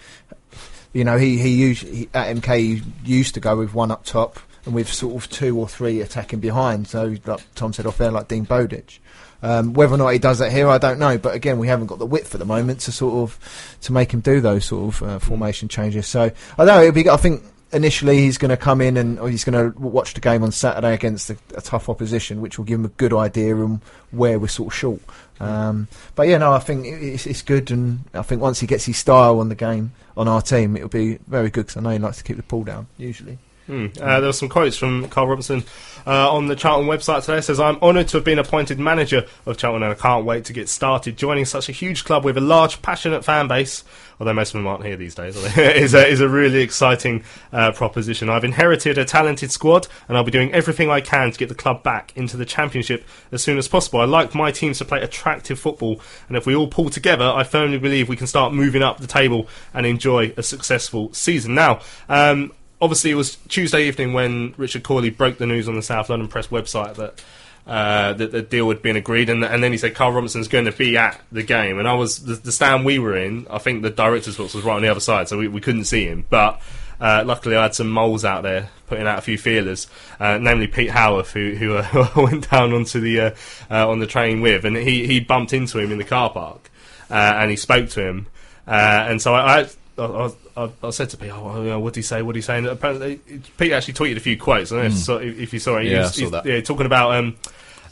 you 0.92 1.02
know, 1.02 1.16
he 1.16 1.38
he, 1.38 1.48
usually, 1.48 2.10
at 2.12 2.36
MK 2.36 2.58
he 2.58 2.82
used 3.04 3.32
to 3.34 3.40
go 3.40 3.56
with 3.56 3.72
one 3.72 3.90
up 3.90 4.04
top 4.04 4.38
and 4.66 4.74
with 4.74 4.92
sort 4.92 5.14
of 5.16 5.30
two 5.30 5.58
or 5.58 5.66
three 5.66 6.02
attacking 6.02 6.40
behind. 6.40 6.86
So, 6.86 7.16
like 7.24 7.40
Tom 7.54 7.72
said 7.72 7.86
off 7.86 7.96
there, 7.96 8.10
like 8.10 8.28
Dean 8.28 8.44
Bowditch. 8.44 9.00
Um, 9.42 9.72
whether 9.72 9.94
or 9.94 9.98
not 9.98 10.08
he 10.08 10.18
does 10.18 10.38
that 10.38 10.52
here, 10.52 10.68
I 10.68 10.76
don't 10.76 10.98
know. 10.98 11.16
But 11.16 11.34
again, 11.34 11.58
we 11.58 11.68
haven't 11.68 11.86
got 11.86 11.98
the 11.98 12.06
width 12.06 12.34
at 12.34 12.38
the 12.38 12.46
moment 12.46 12.80
to 12.80 12.92
sort 12.92 13.14
of 13.14 13.78
to 13.80 13.94
make 13.94 14.12
him 14.12 14.20
do 14.20 14.42
those 14.42 14.66
sort 14.66 14.94
of 14.94 15.02
uh, 15.02 15.18
formation 15.18 15.68
changes. 15.68 16.06
So 16.06 16.30
I 16.58 16.64
know 16.66 16.82
it'll 16.82 16.92
be. 16.92 17.08
I 17.08 17.16
think 17.16 17.42
initially 17.74 18.18
he's 18.18 18.38
going 18.38 18.50
to 18.50 18.56
come 18.56 18.80
in 18.80 18.96
and 18.96 19.18
he's 19.28 19.44
going 19.44 19.72
to 19.72 19.78
watch 19.78 20.14
the 20.14 20.20
game 20.20 20.42
on 20.42 20.52
Saturday 20.52 20.94
against 20.94 21.30
a, 21.30 21.36
a 21.56 21.60
tough 21.60 21.88
opposition, 21.88 22.40
which 22.40 22.56
will 22.56 22.64
give 22.64 22.78
him 22.78 22.84
a 22.84 22.90
good 22.90 23.12
idea 23.12 23.56
on 23.56 23.82
where 24.10 24.38
we're 24.38 24.48
sort 24.48 24.72
of 24.72 24.78
short. 24.78 25.00
Um, 25.40 25.88
but 26.14 26.28
yeah, 26.28 26.38
no, 26.38 26.52
I 26.52 26.60
think 26.60 26.86
it's, 26.86 27.26
it's 27.26 27.42
good, 27.42 27.70
and 27.70 28.04
I 28.14 28.22
think 28.22 28.40
once 28.40 28.60
he 28.60 28.66
gets 28.66 28.84
his 28.84 28.96
style 28.96 29.40
on 29.40 29.48
the 29.48 29.54
game 29.54 29.92
on 30.16 30.28
our 30.28 30.40
team, 30.40 30.76
it'll 30.76 30.88
be 30.88 31.18
very 31.26 31.50
good 31.50 31.66
because 31.66 31.76
I 31.76 31.80
know 31.80 31.90
he 31.90 31.98
likes 31.98 32.18
to 32.18 32.24
keep 32.24 32.36
the 32.36 32.42
ball 32.44 32.64
down 32.64 32.86
usually. 32.96 33.38
Uh, 33.68 34.20
there 34.20 34.28
were 34.28 34.32
some 34.32 34.48
quotes 34.48 34.76
from 34.76 35.08
Carl 35.08 35.28
Robinson 35.28 35.64
uh, 36.06 36.32
on 36.32 36.46
the 36.46 36.56
Charlton 36.56 36.88
website 36.88 37.22
today. 37.24 37.38
It 37.38 37.42
says, 37.42 37.60
I'm 37.60 37.76
honoured 37.76 38.08
to 38.08 38.18
have 38.18 38.24
been 38.24 38.38
appointed 38.38 38.78
manager 38.78 39.26
of 39.46 39.56
Charlton 39.56 39.82
and 39.82 39.92
I 39.92 39.94
can't 39.94 40.24
wait 40.24 40.44
to 40.46 40.52
get 40.52 40.68
started. 40.68 41.16
Joining 41.16 41.44
such 41.44 41.68
a 41.68 41.72
huge 41.72 42.04
club 42.04 42.24
with 42.24 42.36
a 42.36 42.42
large, 42.42 42.82
passionate 42.82 43.24
fan 43.24 43.48
base, 43.48 43.84
although 44.20 44.34
most 44.34 44.50
of 44.50 44.58
them 44.58 44.66
aren't 44.66 44.84
here 44.84 44.96
these 44.96 45.14
days, 45.14 45.36
is, 45.56 45.94
a, 45.94 46.06
is 46.06 46.20
a 46.20 46.28
really 46.28 46.60
exciting 46.60 47.24
uh, 47.52 47.72
proposition. 47.72 48.28
I've 48.28 48.44
inherited 48.44 48.98
a 48.98 49.04
talented 49.04 49.50
squad 49.50 49.88
and 50.08 50.16
I'll 50.16 50.24
be 50.24 50.30
doing 50.30 50.52
everything 50.52 50.90
I 50.90 51.00
can 51.00 51.30
to 51.30 51.38
get 51.38 51.48
the 51.48 51.54
club 51.54 51.82
back 51.82 52.12
into 52.16 52.36
the 52.36 52.44
Championship 52.44 53.04
as 53.32 53.42
soon 53.42 53.58
as 53.58 53.68
possible. 53.68 54.00
I 54.00 54.04
like 54.04 54.34
my 54.34 54.50
teams 54.50 54.78
to 54.78 54.84
play 54.84 55.00
attractive 55.00 55.58
football 55.58 56.00
and 56.28 56.36
if 56.36 56.46
we 56.46 56.54
all 56.54 56.68
pull 56.68 56.90
together, 56.90 57.24
I 57.24 57.44
firmly 57.44 57.78
believe 57.78 58.08
we 58.08 58.16
can 58.16 58.26
start 58.26 58.52
moving 58.52 58.82
up 58.82 58.98
the 58.98 59.06
table 59.06 59.48
and 59.72 59.86
enjoy 59.86 60.34
a 60.36 60.42
successful 60.42 61.12
season. 61.14 61.54
Now, 61.54 61.80
um, 62.08 62.52
obviously 62.80 63.10
it 63.10 63.14
was 63.14 63.36
Tuesday 63.48 63.86
evening 63.86 64.12
when 64.12 64.54
Richard 64.56 64.82
Cawley 64.82 65.10
broke 65.10 65.38
the 65.38 65.46
news 65.46 65.68
on 65.68 65.76
the 65.76 65.82
South 65.82 66.10
London 66.10 66.28
Press 66.28 66.48
website 66.48 66.94
that 66.94 67.22
uh, 67.66 68.12
that 68.12 68.30
the 68.30 68.42
deal 68.42 68.68
had 68.68 68.82
been 68.82 68.96
agreed, 68.96 69.30
and, 69.30 69.42
and 69.42 69.62
then 69.62 69.72
he 69.72 69.78
said 69.78 69.94
Carl 69.94 70.12
Robinson's 70.12 70.48
going 70.48 70.66
to 70.66 70.72
be 70.72 70.98
at 70.98 71.18
the 71.32 71.42
game, 71.42 71.78
and 71.78 71.88
I 71.88 71.94
was 71.94 72.22
the, 72.22 72.34
the 72.34 72.52
stand 72.52 72.84
we 72.84 72.98
were 72.98 73.16
in. 73.16 73.46
I 73.48 73.56
think 73.58 73.82
the 73.82 73.88
director's 73.88 74.36
box 74.36 74.52
was 74.52 74.64
right 74.64 74.76
on 74.76 74.82
the 74.82 74.88
other 74.88 75.00
side, 75.00 75.28
so 75.28 75.38
we, 75.38 75.48
we 75.48 75.60
couldn't 75.60 75.84
see 75.84 76.04
him, 76.04 76.24
but. 76.28 76.60
Uh, 77.00 77.24
luckily, 77.26 77.56
I 77.56 77.64
had 77.64 77.74
some 77.74 77.90
moles 77.90 78.24
out 78.24 78.44
there 78.44 78.70
putting 78.86 79.08
out 79.08 79.18
a 79.18 79.20
few 79.20 79.36
feelers, 79.36 79.88
uh, 80.20 80.38
namely 80.38 80.68
Pete 80.68 80.90
Howarth, 80.90 81.32
who, 81.32 81.50
who 81.56 81.74
uh, 81.76 82.08
went 82.16 82.48
down 82.48 82.72
onto 82.72 83.00
the 83.00 83.20
uh, 83.20 83.30
uh, 83.68 83.90
on 83.90 83.98
the 83.98 84.06
train 84.06 84.40
with, 84.40 84.64
and 84.64 84.76
he, 84.76 85.04
he 85.04 85.18
bumped 85.18 85.52
into 85.52 85.80
him 85.80 85.90
in 85.90 85.98
the 85.98 86.04
car 86.04 86.30
park, 86.30 86.70
uh, 87.10 87.14
and 87.14 87.50
he 87.50 87.56
spoke 87.56 87.90
to 87.90 88.06
him, 88.06 88.28
and 88.64 89.20
so 89.20 89.34
I, 89.34 89.62
I 89.62 89.68
I, 89.98 90.04
I, 90.04 90.30
I 90.56 90.90
said 90.90 91.10
to 91.10 91.16
Pete, 91.16 91.30
oh, 91.32 91.42
well, 91.44 91.62
you 91.62 91.70
know, 91.70 91.80
what 91.80 91.94
did 91.94 92.00
he 92.00 92.02
say? 92.04 92.22
What 92.22 92.32
did 92.34 92.38
he 92.38 92.42
say? 92.42 92.58
And 92.58 92.66
apparently, 92.66 93.16
Pete 93.58 93.72
actually 93.72 93.94
tweeted 93.94 94.16
a 94.16 94.20
few 94.20 94.36
quotes. 94.38 94.70
I 94.70 94.76
don't 94.76 94.84
know 94.84 94.90
if, 94.90 94.96
so, 94.98 95.18
if 95.18 95.52
you 95.52 95.58
saw 95.58 95.78
it. 95.78 95.86
Yeah, 95.86 95.98
was- 96.00 96.08
I 96.08 96.10
saw 96.12 96.18
he's- 96.20 96.30
that. 96.32 96.46
Yeah, 96.46 96.60
talking 96.60 96.86
about. 96.86 97.14
Um, 97.14 97.36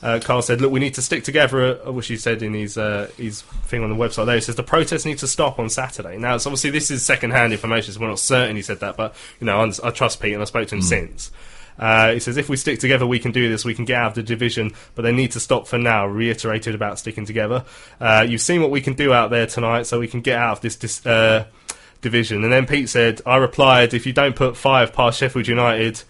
uh, 0.03 0.19
Carl 0.23 0.43
said, 0.43 0.61
"Look, 0.61 0.73
we 0.73 0.81
need 0.81 0.95
to 0.95 1.03
stick 1.03 1.23
together." 1.23 1.79
uh, 1.87 1.93
Which 1.93 2.09
he 2.09 2.17
said 2.17 2.43
in 2.43 2.55
his 2.55 2.77
uh, 2.77 3.09
his 3.17 3.43
thing 3.43 3.85
on 3.85 3.91
the 3.91 3.95
website. 3.97 4.27
There, 4.27 4.35
he 4.35 4.41
says 4.41 4.57
the 4.57 4.63
protest 4.65 5.07
needs 5.07 5.21
to 5.21 5.29
stop 5.29 5.61
on 5.61 5.69
Saturday. 5.71 6.19
Now, 6.19 6.35
it's 6.35 6.45
obviously 6.47 6.71
this 6.71 6.91
is 6.91 7.05
second-hand 7.05 7.53
information, 7.53 7.93
so 7.95 8.01
we're 8.01 8.09
not 8.09 8.19
certain 8.19 8.57
he 8.57 8.63
said 8.63 8.81
that, 8.81 8.97
but 8.97 9.15
you 9.41 9.47
know, 9.47 9.61
I, 9.61 9.71
I 9.85 9.91
trust 9.91 10.21
Pete, 10.21 10.33
and 10.33 10.43
I 10.43 10.45
spoke 10.45 10.67
to 10.69 10.75
him 10.75 10.83
since. 10.83 11.31
Uh, 11.79 12.13
he 12.13 12.19
says, 12.21 12.37
if 12.37 12.49
we 12.51 12.57
stick 12.57 12.79
together, 12.81 13.07
we 13.07 13.19
can 13.19 13.33
do 13.33 13.49
this. 13.49 13.65
We 13.65 13.75
can 13.75 13.87
get 13.87 13.97
out 13.97 14.09
of 14.09 14.15
the 14.15 14.23
division, 14.23 14.73
but 14.95 15.03
they 15.03 15.13
need 15.13 15.31
to 15.33 15.41
stop 15.41 15.67
for 15.67 15.79
now. 15.79 16.05
Reiterated 16.07 16.75
about 16.75 16.99
sticking 16.99 17.25
together. 17.25 17.65
Uh, 18.01 18.27
you've 18.29 18.43
seen 18.43 18.61
what 18.61 18.71
we 18.71 18.81
can 18.83 18.93
do 18.95 19.13
out 19.15 19.31
there 19.31 19.47
tonight, 19.47 19.85
so 19.87 19.99
we 19.99 20.07
can 20.09 20.21
get 20.21 20.37
out 20.39 20.53
of 20.59 20.61
this. 20.61 20.77
dis- 20.77 21.07
uh, 21.07 21.47
division. 22.03 22.45
And 22.45 22.53
then 22.53 22.67
Pete 22.67 22.89
said, 22.89 23.23
I 23.25 23.37
replied, 23.37 23.95
if 23.95 24.05
you 24.07 24.13
don't 24.13 24.37
put 24.37 24.57
five 24.57 24.93
past 24.93 25.19
Sheffield 25.19 25.49
United, 25.49 26.03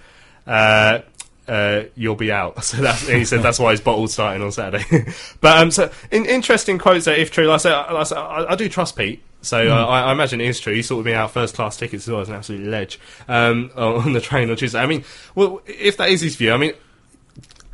uh, 0.47 1.01
uh, 1.47 1.83
you'll 1.95 2.17
be 2.17 2.33
out. 2.33 2.57
So 2.65 2.79
that's, 2.79 3.07
he 3.07 3.25
said 3.25 3.43
that's 3.43 3.59
why 3.59 3.73
his 3.73 3.81
bottle's 3.81 4.13
starting 4.13 4.43
on 4.43 4.51
Saturday. 4.51 5.13
but 5.41 5.59
um, 5.59 5.71
so 5.71 5.91
in, 6.11 6.27
interesting 6.27 6.79
quotes 6.79 7.05
there, 7.05 7.17
if 7.17 7.31
true. 7.31 7.47
Like 7.47 7.57
I, 7.57 7.59
say, 7.59 7.73
I, 7.73 8.03
say, 8.05 8.17
I, 8.17 8.53
I 8.53 8.55
do 8.57 8.69
trust 8.69 8.97
Pete. 8.97 9.23
So 9.43 9.69
uh, 9.69 9.87
I, 9.87 10.03
I 10.03 10.13
imagine 10.13 10.41
it 10.41 10.47
is 10.47 10.61
true. 10.61 10.73
He 10.73 10.83
sorted 10.83 11.05
me 11.05 11.15
out 11.15 11.33
first 11.33 11.57
class 11.57 11.77
tickets 11.77 12.07
as 12.07 12.13
well 12.13 12.21
as 12.21 12.29
an 12.29 12.37
absolute 12.37 12.67
ledge 12.67 13.01
um, 13.29 13.71
on 13.77 14.13
the 14.13 14.21
train 14.21 14.51
on 14.51 14.57
Tuesday. 14.57 14.79
I 14.79 14.87
mean, 14.87 15.05
well, 15.35 15.61
if 15.67 15.97
that 15.97 16.11
is 16.11 16.21
his 16.21 16.37
view, 16.37 16.53
I 16.53 16.57
mean, 16.57 16.73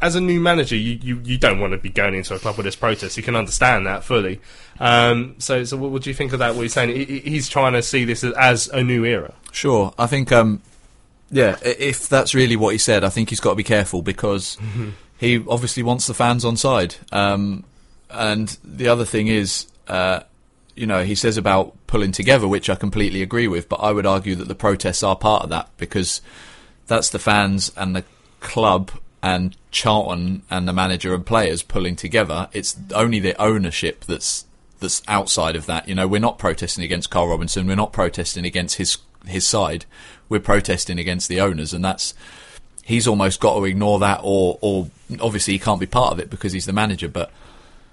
as 0.00 0.14
a 0.14 0.20
new 0.20 0.40
manager, 0.40 0.76
you, 0.76 0.98
you, 1.02 1.20
you 1.24 1.38
don't 1.38 1.58
want 1.60 1.72
to 1.72 1.78
be 1.78 1.88
going 1.88 2.14
into 2.14 2.34
a 2.34 2.38
club 2.38 2.56
with 2.56 2.64
this 2.64 2.76
protest. 2.76 3.16
You 3.16 3.22
can 3.22 3.34
understand 3.34 3.86
that 3.86 4.04
fully. 4.04 4.40
Um, 4.78 5.34
so, 5.38 5.64
so 5.64 5.76
what, 5.76 5.90
what 5.90 6.02
do 6.02 6.10
you 6.10 6.14
think 6.14 6.32
of 6.32 6.38
that? 6.38 6.54
What 6.54 6.62
he's 6.62 6.72
saying? 6.72 6.90
He, 6.94 7.04
he- 7.04 7.30
he's 7.30 7.48
trying 7.48 7.72
to 7.72 7.82
see 7.82 8.04
this 8.04 8.22
as, 8.22 8.32
as 8.34 8.68
a 8.68 8.82
new 8.84 9.04
era. 9.04 9.34
Sure, 9.50 9.92
I 9.98 10.06
think, 10.06 10.30
um, 10.30 10.62
yeah, 11.30 11.56
if 11.62 12.08
that's 12.08 12.34
really 12.34 12.56
what 12.56 12.70
he 12.72 12.78
said, 12.78 13.02
I 13.04 13.08
think 13.08 13.30
he's 13.30 13.40
got 13.40 13.50
to 13.50 13.56
be 13.56 13.64
careful 13.64 14.02
because 14.02 14.56
he 15.18 15.44
obviously 15.48 15.82
wants 15.82 16.06
the 16.06 16.14
fans 16.14 16.44
on 16.44 16.56
side. 16.56 16.94
Um, 17.12 17.64
and 18.10 18.56
the 18.64 18.88
other 18.88 19.04
thing 19.04 19.26
is, 19.26 19.66
uh, 19.88 20.20
you 20.76 20.86
know, 20.86 21.02
he 21.02 21.14
says 21.16 21.36
about 21.36 21.74
pulling 21.88 22.12
together, 22.12 22.46
which 22.46 22.70
I 22.70 22.76
completely 22.76 23.20
agree 23.20 23.48
with, 23.48 23.68
but 23.68 23.76
I 23.80 23.90
would 23.90 24.06
argue 24.06 24.36
that 24.36 24.46
the 24.48 24.54
protests 24.54 25.02
are 25.02 25.16
part 25.16 25.42
of 25.42 25.50
that 25.50 25.70
because 25.76 26.20
that's 26.86 27.10
the 27.10 27.18
fans 27.18 27.72
and 27.76 27.96
the 27.96 28.04
club 28.40 28.92
and 29.22 29.56
Charlton 29.78 30.42
and 30.50 30.66
the 30.66 30.72
manager 30.72 31.14
and 31.14 31.24
players 31.24 31.62
pulling 31.62 31.94
together. 31.94 32.48
It's 32.52 32.76
only 32.92 33.20
the 33.20 33.40
ownership 33.40 34.04
that's 34.04 34.44
that's 34.80 35.02
outside 35.06 35.54
of 35.54 35.66
that. 35.66 35.88
You 35.88 35.94
know, 35.94 36.08
we're 36.08 36.20
not 36.20 36.36
protesting 36.38 36.82
against 36.82 37.10
Carl 37.10 37.28
Robinson. 37.28 37.66
We're 37.66 37.76
not 37.76 37.92
protesting 37.92 38.44
against 38.44 38.76
his 38.76 38.98
his 39.24 39.46
side. 39.46 39.84
We're 40.28 40.40
protesting 40.40 40.98
against 40.98 41.28
the 41.28 41.40
owners, 41.40 41.72
and 41.72 41.84
that's 41.84 42.12
he's 42.82 43.06
almost 43.06 43.38
got 43.38 43.54
to 43.56 43.64
ignore 43.64 44.00
that, 44.00 44.20
or 44.24 44.58
or 44.60 44.90
obviously 45.20 45.52
he 45.52 45.60
can't 45.60 45.78
be 45.78 45.86
part 45.86 46.12
of 46.12 46.18
it 46.18 46.28
because 46.28 46.52
he's 46.52 46.66
the 46.66 46.72
manager, 46.72 47.08
but 47.08 47.30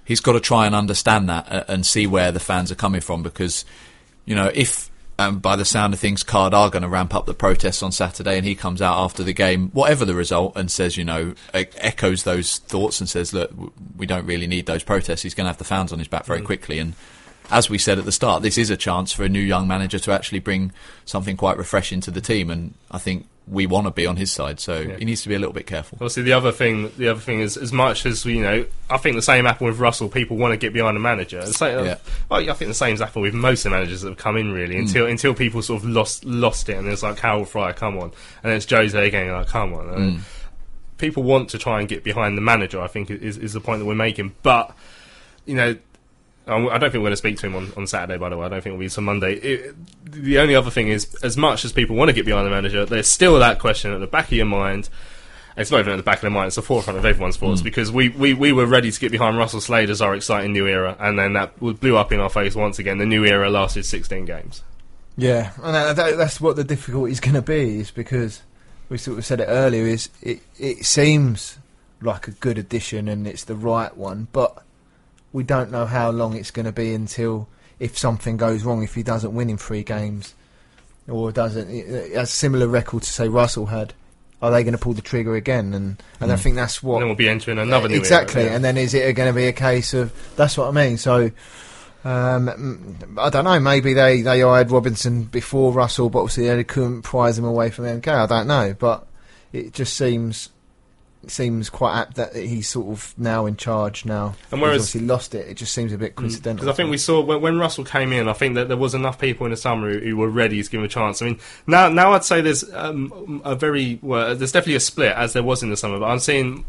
he's 0.03 0.21
got 0.21 0.33
to 0.33 0.39
try 0.39 0.65
and 0.65 0.73
understand 0.73 1.29
that 1.29 1.51
uh, 1.51 1.63
and 1.67 1.85
see 1.85 2.07
where 2.07 2.31
the 2.31 2.39
fans 2.39 2.71
are 2.71 2.75
coming 2.75 3.01
from 3.01 3.21
because 3.21 3.63
you 4.25 4.35
know 4.35 4.49
if 4.55 4.89
um, 5.17 5.39
by 5.39 5.55
the 5.55 5.65
sound 5.65 5.93
of 5.93 5.99
things 5.99 6.23
CARD 6.23 6.53
are 6.53 6.69
going 6.69 6.83
to 6.83 6.89
ramp 6.89 7.15
up 7.15 7.25
the 7.25 7.33
protests 7.33 7.81
on 7.81 7.91
Saturday 7.91 8.37
and 8.37 8.45
he 8.45 8.55
comes 8.55 8.81
out 8.81 8.97
after 8.97 9.23
the 9.23 9.33
game 9.33 9.69
whatever 9.69 10.05
the 10.05 10.13
result 10.13 10.53
and 10.55 10.69
says 10.69 10.97
you 10.97 11.03
know 11.03 11.33
echoes 11.53 12.23
those 12.23 12.57
thoughts 12.59 12.99
and 12.99 13.09
says 13.09 13.33
look 13.33 13.51
we 13.95 14.05
don't 14.05 14.25
really 14.25 14.47
need 14.47 14.65
those 14.65 14.83
protests. 14.83 15.21
He's 15.21 15.33
going 15.33 15.45
to 15.45 15.49
have 15.49 15.57
the 15.57 15.63
fans 15.63 15.93
on 15.93 15.99
his 15.99 16.07
back 16.07 16.25
very 16.25 16.41
quickly. 16.41 16.79
And 16.79 16.93
as 17.49 17.69
we 17.69 17.77
said 17.77 17.99
at 17.99 18.05
the 18.05 18.11
start 18.11 18.41
this 18.41 18.57
is 18.57 18.69
a 18.69 18.77
chance 18.77 19.13
for 19.13 19.23
a 19.23 19.29
new 19.29 19.39
young 19.39 19.67
manager 19.67 19.99
to 19.99 20.11
actually 20.11 20.39
bring 20.39 20.71
something 21.05 21.37
quite 21.37 21.57
refreshing 21.57 22.01
to 22.01 22.11
the 22.11 22.21
team. 22.21 22.49
And 22.49 22.73
I 22.91 22.97
think 22.97 23.27
we 23.47 23.65
want 23.67 23.85
to 23.85 23.91
be 23.91 24.05
on 24.07 24.15
his 24.15 24.31
side 24.31 24.59
so 24.59 24.87
he 24.97 25.05
needs 25.05 25.21
to 25.21 25.29
be 25.29 25.35
a 25.35 25.39
little 25.39 25.53
bit 25.53 25.67
careful 25.67 25.97
Obviously, 25.97 26.23
the 26.23 26.33
other 26.33 26.51
thing, 26.51 26.91
the 26.97 27.07
other 27.07 27.19
thing 27.19 27.39
is, 27.39 27.57
as 27.57 27.71
much 27.71 28.05
as 28.05 28.25
you 28.25 28.41
know, 28.41 28.65
I 28.89 28.97
think 28.97 29.15
the 29.15 29.21
same 29.21 29.45
happened 29.45 29.69
with 29.69 29.79
Russell. 29.79 30.09
People 30.09 30.37
want 30.37 30.51
to 30.51 30.57
get 30.57 30.73
behind 30.73 30.95
the 30.95 30.99
manager. 30.99 31.45
Same, 31.45 31.79
uh, 31.79 31.83
Yeah. 31.83 31.97
well, 32.29 32.41
I 32.49 32.53
think 32.53 32.69
the 32.69 32.73
same's 32.73 32.99
happened 32.99 33.23
with 33.23 33.33
most 33.33 33.65
of 33.65 33.71
the 33.71 33.77
managers 33.77 34.01
that 34.01 34.09
have 34.09 34.17
come 34.17 34.37
in 34.37 34.51
really 34.51 34.75
mm. 34.75 34.81
until 34.81 35.05
until 35.05 35.33
people 35.33 35.61
sort 35.61 35.81
of 35.81 35.89
lost 35.89 36.25
lost 36.25 36.69
it, 36.69 36.77
and 36.77 36.87
it's 36.87 37.03
like 37.03 37.17
Karel 37.17 37.45
Fraeye, 37.45 37.75
come 37.75 37.97
on, 37.97 38.11
and 38.43 38.53
it's 38.53 38.69
Jose 38.69 39.07
again, 39.07 39.31
like 39.31 39.47
come 39.47 39.73
on. 39.73 39.89
And 39.89 40.17
mm. 40.17 40.21
People 40.97 41.23
want 41.23 41.49
to 41.49 41.57
try 41.57 41.79
and 41.79 41.89
get 41.89 42.03
behind 42.03 42.37
the 42.37 42.41
manager. 42.41 42.81
I 42.81 42.87
think 42.87 43.09
is 43.09 43.37
is 43.37 43.53
the 43.53 43.61
point 43.61 43.79
that 43.79 43.85
we're 43.85 43.95
making, 43.95 44.35
but 44.43 44.75
you 45.45 45.55
know. 45.55 45.77
I 46.47 46.59
don't 46.59 46.91
think 46.91 46.93
we're 46.95 46.99
going 46.99 47.11
to 47.11 47.17
speak 47.17 47.37
to 47.39 47.47
him 47.47 47.55
on, 47.55 47.73
on 47.75 47.87
Saturday, 47.87 48.17
by 48.19 48.29
the 48.29 48.37
way. 48.37 48.45
I 48.45 48.49
don't 48.49 48.61
think 48.61 48.73
it'll 48.73 48.79
be 48.79 48.87
some 48.87 49.05
Monday. 49.05 49.33
It, 49.33 49.75
the 50.05 50.39
only 50.39 50.55
other 50.55 50.69
thing 50.69 50.89
is, 50.89 51.15
as 51.23 51.37
much 51.37 51.65
as 51.65 51.73
people 51.73 51.95
want 51.95 52.09
to 52.09 52.13
get 52.13 52.25
behind 52.25 52.45
the 52.45 52.51
manager, 52.51 52.85
there's 52.85 53.07
still 53.07 53.39
that 53.39 53.59
question 53.59 53.91
at 53.91 53.99
the 53.99 54.07
back 54.07 54.25
of 54.25 54.33
your 54.33 54.45
mind. 54.45 54.89
It's 55.57 55.71
not 55.71 55.79
even 55.79 55.93
at 55.93 55.97
the 55.97 56.03
back 56.03 56.17
of 56.17 56.21
their 56.21 56.31
mind; 56.31 56.47
it's 56.47 56.57
the 56.57 56.61
forefront 56.61 56.99
of 56.99 57.05
everyone's 57.05 57.37
thoughts 57.37 57.61
hmm. 57.61 57.65
because 57.65 57.91
we, 57.91 58.09
we, 58.09 58.33
we 58.33 58.51
were 58.51 58.65
ready 58.65 58.91
to 58.91 58.99
get 58.99 59.11
behind 59.11 59.37
Russell 59.37 59.61
Slade 59.61 59.89
as 59.89 60.01
our 60.01 60.13
exciting 60.13 60.53
new 60.53 60.67
era, 60.67 60.95
and 60.99 61.17
then 61.17 61.33
that 61.33 61.59
blew 61.59 61.97
up 61.97 62.11
in 62.11 62.19
our 62.19 62.29
face 62.29 62.55
once 62.55 62.77
again. 62.77 62.97
The 62.99 63.05
new 63.05 63.25
era 63.25 63.49
lasted 63.49 63.85
16 63.85 64.25
games. 64.25 64.63
Yeah, 65.17 65.53
and 65.63 65.73
that, 65.73 65.95
that, 65.95 66.17
that's 66.17 66.41
what 66.41 66.57
the 66.57 66.63
difficulty 66.63 67.11
is 67.11 67.21
going 67.21 67.35
to 67.35 67.41
be, 67.41 67.79
is 67.79 67.89
because 67.89 68.41
we 68.89 68.97
sort 68.97 69.17
of 69.17 69.25
said 69.25 69.39
it 69.39 69.45
earlier. 69.45 69.85
Is 69.85 70.09
it? 70.21 70.41
It 70.59 70.85
seems 70.85 71.57
like 72.01 72.27
a 72.27 72.31
good 72.31 72.57
addition 72.57 73.07
and 73.07 73.25
it's 73.25 73.45
the 73.45 73.55
right 73.55 73.95
one, 73.95 74.27
but 74.31 74.64
we 75.35 75.43
don't 75.43 75.69
know 75.69 75.85
how 75.85 76.11
long 76.11 76.33
it's 76.33 76.49
going 76.49 76.65
to 76.65 76.71
be 76.71 76.93
until 76.93 77.49
if 77.77 77.97
something 77.97 78.37
goes 78.37 78.63
wrong, 78.63 78.83
if 78.83 78.95
he 78.95 79.03
doesn't 79.03 79.35
win 79.35 79.49
in 79.49 79.57
three 79.57 79.83
games, 79.83 80.33
or 81.09 81.29
doesn't 81.33 81.67
has 81.69 82.29
a 82.29 82.31
similar 82.31 82.69
record 82.69 83.03
to 83.03 83.11
say 83.11 83.27
Russell 83.27 83.65
had. 83.65 83.93
Are 84.41 84.51
they 84.51 84.63
going 84.63 84.73
to 84.73 84.79
pull 84.79 84.93
the 84.93 85.01
trigger 85.01 85.35
again? 85.35 85.73
And 85.73 86.01
and 86.21 86.31
I 86.31 86.37
think 86.37 86.55
that's 86.55 86.81
what 86.81 86.95
And 86.95 87.01
then 87.03 87.07
we'll 87.09 87.17
be 87.17 87.27
entering 87.27 87.57
another 87.57 87.89
new 87.89 87.97
exactly. 87.97 88.41
era. 88.41 88.51
yeah. 88.51 88.55
And 88.55 88.63
then 88.63 88.77
is 88.77 88.93
it 88.93 89.13
going 89.13 89.29
to 89.29 89.35
be 89.35 89.47
a 89.47 89.53
case 89.53 89.93
of 89.93 90.13
that's 90.37 90.57
what 90.57 90.69
I 90.69 90.71
mean? 90.71 90.97
So 90.97 91.31
um, 92.05 92.47
mm, 92.47 93.19
I 93.19 93.29
don't 93.29 93.43
know. 93.43 93.59
Maybe 93.59 93.93
they 93.93 94.21
they 94.21 94.39
hired 94.39 94.71
Robinson 94.71 95.23
before 95.23 95.73
Russell, 95.73 96.09
but 96.09 96.19
obviously 96.19 96.47
they 96.47 96.63
couldn't 96.63 97.01
prize 97.01 97.37
him 97.37 97.45
away 97.45 97.71
from 97.71 97.85
MK. 97.85 98.07
I 98.07 98.25
don't 98.25 98.47
know, 98.47 98.73
but 98.77 99.05
it 99.51 99.73
just 99.73 99.97
seems 99.97 100.49
seems 101.31 101.69
quite 101.69 101.97
apt 101.99 102.15
that 102.15 102.35
he's 102.35 102.67
sort 102.67 102.87
of 102.87 103.13
now 103.17 103.45
in 103.45 103.57
charge 103.57 104.05
now. 104.05 104.35
And 104.51 104.61
whereas- 104.61 104.81
obviously 104.81 105.01
lost 105.01 105.35
it, 105.35 105.47
it 105.47 105.55
just 105.55 105.73
seems 105.73 105.93
a 105.93 105.97
bit 105.97 106.15
coincidental. 106.15 106.65
Because 106.65 106.73
I 106.73 106.75
think 106.75 106.89
we 106.89 106.97
saw 106.97 107.21
when, 107.21 107.41
when 107.41 107.59
Russell 107.59 107.83
came 107.83 108.11
in, 108.11 108.27
I 108.27 108.33
think 108.33 108.55
that 108.55 108.67
there 108.67 108.77
was 108.77 108.93
enough 108.93 109.19
people 109.19 109.45
in 109.45 109.51
the 109.51 109.57
summer 109.57 109.91
who, 109.91 109.99
who 109.99 110.17
were 110.17 110.29
ready 110.29 110.61
to 110.61 110.69
give 110.69 110.79
him 110.79 110.85
a 110.85 110.89
chance. 110.89 111.21
I 111.21 111.25
mean, 111.25 111.39
now 111.67 111.89
now 111.89 112.13
I'd 112.13 112.23
say 112.23 112.41
there's 112.41 112.63
um, 112.73 113.41
a 113.45 113.55
very 113.55 113.99
well, 114.01 114.35
there's 114.35 114.51
definitely 114.51 114.75
a 114.75 114.79
split 114.81 115.13
as 115.13 115.33
there 115.33 115.43
was 115.43 115.63
in 115.63 115.69
the 115.69 115.77
summer, 115.77 115.99
but 115.99 116.05
I'm 116.05 116.19
seeing 116.19 116.65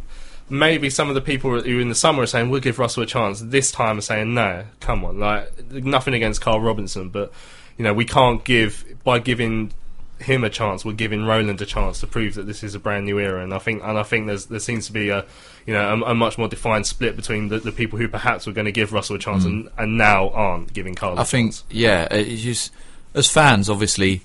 maybe 0.48 0.90
some 0.90 1.08
of 1.08 1.14
the 1.14 1.20
people 1.20 1.60
who 1.60 1.80
in 1.80 1.88
the 1.88 1.94
summer 1.94 2.22
are 2.22 2.26
saying 2.26 2.50
we'll 2.50 2.60
give 2.60 2.78
Russell 2.78 3.02
a 3.02 3.06
chance. 3.06 3.40
This 3.40 3.72
time 3.72 3.98
are 3.98 4.02
saying 4.02 4.34
no, 4.34 4.64
come 4.80 5.04
on, 5.04 5.18
like 5.18 5.70
nothing 5.70 6.14
against 6.14 6.40
Carl 6.40 6.60
Robinson, 6.60 7.08
but 7.08 7.32
you 7.76 7.84
know 7.84 7.92
we 7.92 8.04
can't 8.04 8.44
give 8.44 8.84
by 9.04 9.18
giving 9.18 9.72
him 10.18 10.44
a 10.44 10.50
chance, 10.50 10.85
we're 10.85 10.92
giving 10.92 11.25
Roland 11.25 11.61
a 11.61 11.66
chance 11.66 12.00
to 12.00 12.06
prove 12.06 12.35
that 12.35 12.46
this 12.46 12.62
is 12.62 12.75
a 12.75 12.78
brand 12.78 13.04
new 13.04 13.18
era. 13.18 13.42
And 13.42 13.52
I 13.52 13.58
think, 13.58 13.82
and 13.82 13.99
I 13.99 14.02
think 14.02 14.26
there's 14.26 14.46
there 14.46 14.61
seems 14.61 14.87
to 14.87 14.92
be 14.92 15.11
a, 15.11 15.25
you 15.66 15.75
know, 15.75 15.88
a, 15.88 16.11
a 16.11 16.14
much 16.14 16.38
more 16.38 16.49
defined 16.49 16.87
split 16.87 17.16
between 17.16 17.49
the, 17.49 17.58
the 17.58 17.73
people 17.73 17.99
who 17.99 18.08
perhaps 18.08 18.46
were 18.46 18.52
going 18.52 18.64
to 18.66 18.73
give 18.73 18.92
Russell 18.92 19.16
a 19.16 19.18
chance 19.18 19.44
mm. 19.44 19.49
and, 19.49 19.70
and 19.76 19.99
now 19.99 20.30
aren't 20.30 20.73
giving 20.73 20.94
Carl. 20.94 21.18
I 21.18 21.23
a 21.23 21.25
think, 21.25 21.52
chance. 21.52 21.64
yeah, 21.70 22.08
just, 22.23 22.73
as 23.14 23.28
fans, 23.28 23.68
obviously, 23.68 24.23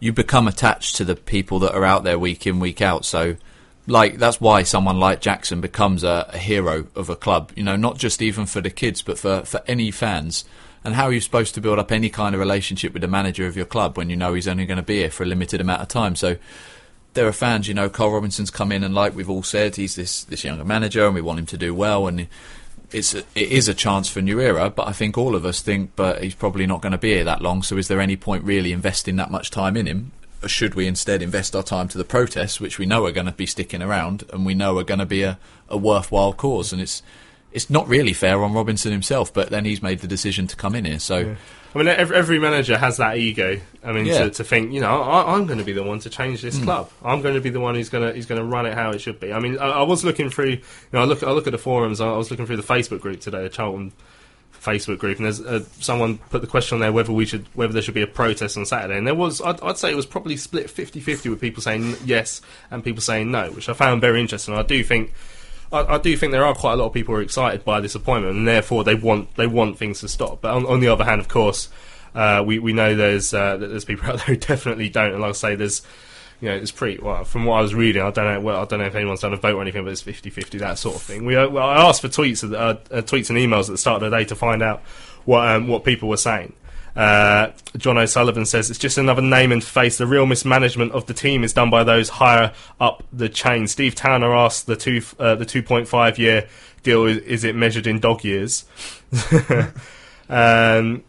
you 0.00 0.12
become 0.12 0.48
attached 0.48 0.96
to 0.96 1.04
the 1.04 1.16
people 1.16 1.58
that 1.60 1.74
are 1.74 1.84
out 1.84 2.04
there 2.04 2.18
week 2.18 2.46
in 2.46 2.60
week 2.60 2.82
out. 2.82 3.04
So, 3.04 3.36
like 3.86 4.18
that's 4.18 4.40
why 4.40 4.62
someone 4.64 5.00
like 5.00 5.20
Jackson 5.20 5.60
becomes 5.60 6.04
a, 6.04 6.28
a 6.32 6.38
hero 6.38 6.86
of 6.94 7.08
a 7.08 7.16
club. 7.16 7.52
You 7.56 7.62
know, 7.62 7.76
not 7.76 7.98
just 7.98 8.20
even 8.20 8.46
for 8.46 8.60
the 8.60 8.70
kids, 8.70 9.00
but 9.02 9.18
for 9.18 9.42
for 9.42 9.62
any 9.66 9.90
fans. 9.90 10.44
And 10.84 10.94
how 10.94 11.04
are 11.04 11.12
you 11.12 11.20
supposed 11.20 11.54
to 11.54 11.60
build 11.60 11.78
up 11.78 11.92
any 11.92 12.10
kind 12.10 12.34
of 12.34 12.40
relationship 12.40 12.92
with 12.92 13.02
the 13.02 13.08
manager 13.08 13.46
of 13.46 13.56
your 13.56 13.66
club 13.66 13.96
when 13.96 14.10
you 14.10 14.16
know 14.16 14.34
he's 14.34 14.48
only 14.48 14.66
going 14.66 14.76
to 14.78 14.82
be 14.82 14.98
here 14.98 15.10
for 15.10 15.22
a 15.22 15.26
limited 15.26 15.60
amount 15.60 15.82
of 15.82 15.88
time? 15.88 16.16
So 16.16 16.36
there 17.14 17.26
are 17.26 17.32
fans, 17.32 17.68
you 17.68 17.74
know, 17.74 17.88
Carl 17.88 18.12
Robinson's 18.12 18.50
come 18.50 18.72
in 18.72 18.82
and 18.82 18.94
like 18.94 19.14
we've 19.14 19.30
all 19.30 19.42
said, 19.42 19.76
he's 19.76 19.94
this 19.94 20.24
this 20.24 20.44
younger 20.44 20.64
manager 20.64 21.06
and 21.06 21.14
we 21.14 21.20
want 21.20 21.38
him 21.38 21.46
to 21.46 21.58
do 21.58 21.74
well 21.74 22.08
and 22.08 22.26
it's 22.92 23.14
a, 23.14 23.20
it 23.34 23.50
is 23.50 23.68
a 23.68 23.74
chance 23.74 24.08
for 24.08 24.18
a 24.18 24.22
new 24.22 24.40
era, 24.40 24.70
but 24.70 24.86
I 24.86 24.92
think 24.92 25.16
all 25.16 25.34
of 25.34 25.44
us 25.44 25.60
think, 25.60 25.92
but 25.96 26.22
he's 26.22 26.34
probably 26.34 26.66
not 26.66 26.82
going 26.82 26.92
to 26.92 26.98
be 26.98 27.14
here 27.14 27.24
that 27.24 27.40
long. 27.40 27.62
So, 27.62 27.76
is 27.76 27.88
there 27.88 28.00
any 28.00 28.16
point 28.16 28.44
really 28.44 28.72
investing 28.72 29.16
that 29.16 29.30
much 29.30 29.50
time 29.50 29.76
in 29.76 29.86
him? 29.86 30.12
Should 30.46 30.74
we 30.74 30.86
instead 30.86 31.22
invest 31.22 31.54
our 31.54 31.62
time 31.62 31.88
to 31.88 31.98
the 31.98 32.04
protests, 32.04 32.60
which 32.60 32.78
we 32.78 32.86
know 32.86 33.06
are 33.06 33.12
going 33.12 33.26
to 33.26 33.32
be 33.32 33.46
sticking 33.46 33.82
around, 33.82 34.24
and 34.32 34.44
we 34.44 34.54
know 34.54 34.78
are 34.78 34.84
going 34.84 35.00
to 35.00 35.06
be 35.06 35.22
a, 35.22 35.38
a 35.68 35.76
worthwhile 35.76 36.32
cause? 36.32 36.72
And 36.72 36.82
it's 36.82 37.02
it's 37.52 37.70
not 37.70 37.88
really 37.88 38.12
fair 38.12 38.42
on 38.42 38.52
Robinson 38.52 38.92
himself, 38.92 39.32
but 39.32 39.50
then 39.50 39.64
he's 39.64 39.82
made 39.82 40.00
the 40.00 40.08
decision 40.08 40.46
to 40.48 40.56
come 40.56 40.74
in 40.74 40.84
here. 40.84 40.98
So. 40.98 41.18
Yeah. 41.18 41.34
I 41.74 41.78
mean, 41.78 41.88
every, 41.88 42.16
every, 42.16 42.38
manager 42.38 42.76
has 42.76 42.98
that 42.98 43.16
ego. 43.16 43.58
I 43.82 43.92
mean, 43.92 44.04
yeah. 44.04 44.24
to, 44.24 44.30
to, 44.30 44.44
think, 44.44 44.72
you 44.72 44.80
know, 44.80 45.00
I, 45.00 45.34
am 45.34 45.46
going 45.46 45.58
to 45.58 45.64
be 45.64 45.72
the 45.72 45.82
one 45.82 46.00
to 46.00 46.10
change 46.10 46.42
this 46.42 46.58
mm. 46.58 46.64
club. 46.64 46.90
I'm 47.02 47.22
going 47.22 47.34
to 47.34 47.40
be 47.40 47.48
the 47.48 47.60
one 47.60 47.74
who's 47.74 47.88
going 47.88 48.06
to 48.06 48.14
who's 48.14 48.26
going 48.26 48.40
to 48.40 48.46
run 48.46 48.66
it 48.66 48.74
how 48.74 48.90
it 48.90 49.00
should 49.00 49.18
be. 49.18 49.32
I 49.32 49.38
mean, 49.38 49.58
I, 49.58 49.68
I, 49.68 49.82
was 49.82 50.04
looking 50.04 50.28
through, 50.28 50.50
you 50.50 50.60
know, 50.92 51.00
I 51.00 51.04
look 51.04 51.22
I 51.22 51.30
look 51.30 51.46
at 51.46 51.52
the 51.52 51.58
forums. 51.58 52.02
I, 52.02 52.14
was 52.14 52.30
looking 52.30 52.44
through 52.44 52.58
the 52.58 52.62
Facebook 52.62 53.00
group 53.00 53.20
today, 53.20 53.42
the 53.42 53.48
Charlton 53.48 53.92
Facebook 54.62 54.98
group, 54.98 55.16
and 55.16 55.24
there's 55.24 55.40
uh, 55.40 55.64
someone 55.80 56.18
put 56.18 56.42
the 56.42 56.46
question 56.46 56.76
on 56.76 56.80
there 56.80 56.92
whether 56.92 57.12
we 57.12 57.24
should 57.24 57.46
whether 57.54 57.72
there 57.72 57.82
should 57.82 57.94
be 57.94 58.02
a 58.02 58.06
protest 58.06 58.58
on 58.58 58.66
Saturday, 58.66 58.98
and 58.98 59.06
there 59.06 59.14
was 59.14 59.40
I'd, 59.40 59.60
I'd 59.62 59.78
say 59.78 59.90
it 59.90 59.96
was 59.96 60.06
probably 60.06 60.36
split 60.36 60.66
50-50 60.66 61.30
with 61.30 61.40
people 61.40 61.62
saying 61.62 61.96
yes 62.04 62.42
and 62.70 62.84
people 62.84 63.00
saying 63.00 63.30
no, 63.30 63.50
which 63.50 63.68
I 63.68 63.72
found 63.72 64.02
very 64.02 64.20
interesting. 64.20 64.54
I 64.54 64.62
do 64.62 64.84
think 64.84 65.12
I, 65.72 65.94
I, 65.94 65.98
do 65.98 66.16
think 66.16 66.32
there 66.32 66.44
are 66.44 66.54
quite 66.54 66.74
a 66.74 66.76
lot 66.76 66.86
of 66.86 66.92
people 66.92 67.14
who 67.14 67.20
are 67.20 67.22
excited 67.22 67.64
by 67.64 67.80
this 67.80 67.94
appointment, 67.94 68.36
and 68.36 68.46
therefore 68.46 68.84
they 68.84 68.94
want 68.94 69.34
they 69.36 69.46
want 69.46 69.78
things 69.78 70.00
to 70.00 70.08
stop. 70.08 70.40
But 70.40 70.54
on, 70.54 70.66
on 70.66 70.80
the 70.80 70.88
other 70.88 71.04
hand, 71.04 71.20
of 71.20 71.28
course, 71.28 71.68
uh, 72.14 72.42
we 72.46 72.58
we 72.58 72.72
know 72.72 72.94
there's 72.94 73.32
uh, 73.32 73.56
there's 73.56 73.84
people 73.84 74.10
out 74.10 74.18
there 74.18 74.26
who 74.26 74.36
definitely 74.36 74.88
don't, 74.88 75.12
and 75.12 75.20
like 75.20 75.30
I 75.30 75.32
say, 75.32 75.54
there's 75.54 75.82
you 76.42 76.48
know, 76.48 76.56
it's 76.56 76.72
pretty 76.72 77.00
well 77.00 77.22
from 77.24 77.44
what 77.44 77.58
I 77.58 77.62
was 77.62 77.72
reading. 77.72 78.02
I 78.02 78.10
don't 78.10 78.24
know. 78.24 78.40
Well, 78.40 78.60
I 78.60 78.64
don't 78.64 78.80
know 78.80 78.86
if 78.86 78.96
anyone's 78.96 79.20
done 79.20 79.32
a 79.32 79.36
vote 79.36 79.54
or 79.54 79.62
anything, 79.62 79.84
but 79.84 79.92
it's 79.92 80.02
50-50, 80.02 80.58
that 80.58 80.76
sort 80.76 80.96
of 80.96 81.02
thing. 81.02 81.24
We 81.24 81.36
uh, 81.36 81.48
well, 81.48 81.68
I 81.68 81.88
asked 81.88 82.02
for 82.02 82.08
tweets, 82.08 82.42
uh, 82.52 82.56
uh, 82.56 82.74
tweets 83.02 83.30
and 83.30 83.38
emails 83.38 83.60
at 83.60 83.68
the 83.68 83.78
start 83.78 84.02
of 84.02 84.10
the 84.10 84.16
day 84.16 84.24
to 84.24 84.34
find 84.34 84.60
out 84.60 84.80
what 85.24 85.48
um, 85.48 85.68
what 85.68 85.84
people 85.84 86.08
were 86.08 86.16
saying. 86.16 86.52
Uh, 86.94 87.52
John 87.76 87.96
O'Sullivan 87.96 88.44
says 88.44 88.68
it's 88.68 88.78
just 88.78 88.98
another 88.98 89.22
name 89.22 89.52
and 89.52 89.64
face. 89.64 89.98
The 89.98 90.06
real 90.06 90.26
mismanagement 90.26 90.92
of 90.92 91.06
the 91.06 91.14
team 91.14 91.42
is 91.42 91.52
done 91.52 91.70
by 91.70 91.84
those 91.84 92.10
higher 92.10 92.52
up 92.80 93.02
the 93.12 93.28
chain. 93.28 93.66
Steve 93.66 93.94
Tanner 93.94 94.34
asked 94.34 94.66
the 94.66 94.76
two 94.76 95.02
uh, 95.18 95.34
the 95.34 95.46
two 95.46 95.62
point 95.62 95.88
five 95.88 96.18
year 96.18 96.48
deal 96.82 97.06
is, 97.06 97.18
is, 97.18 97.44
it 97.44 97.54
measured 97.54 97.86
in 97.86 97.98
dog 98.00 98.24
years? 98.24 98.64
um, 100.28 101.02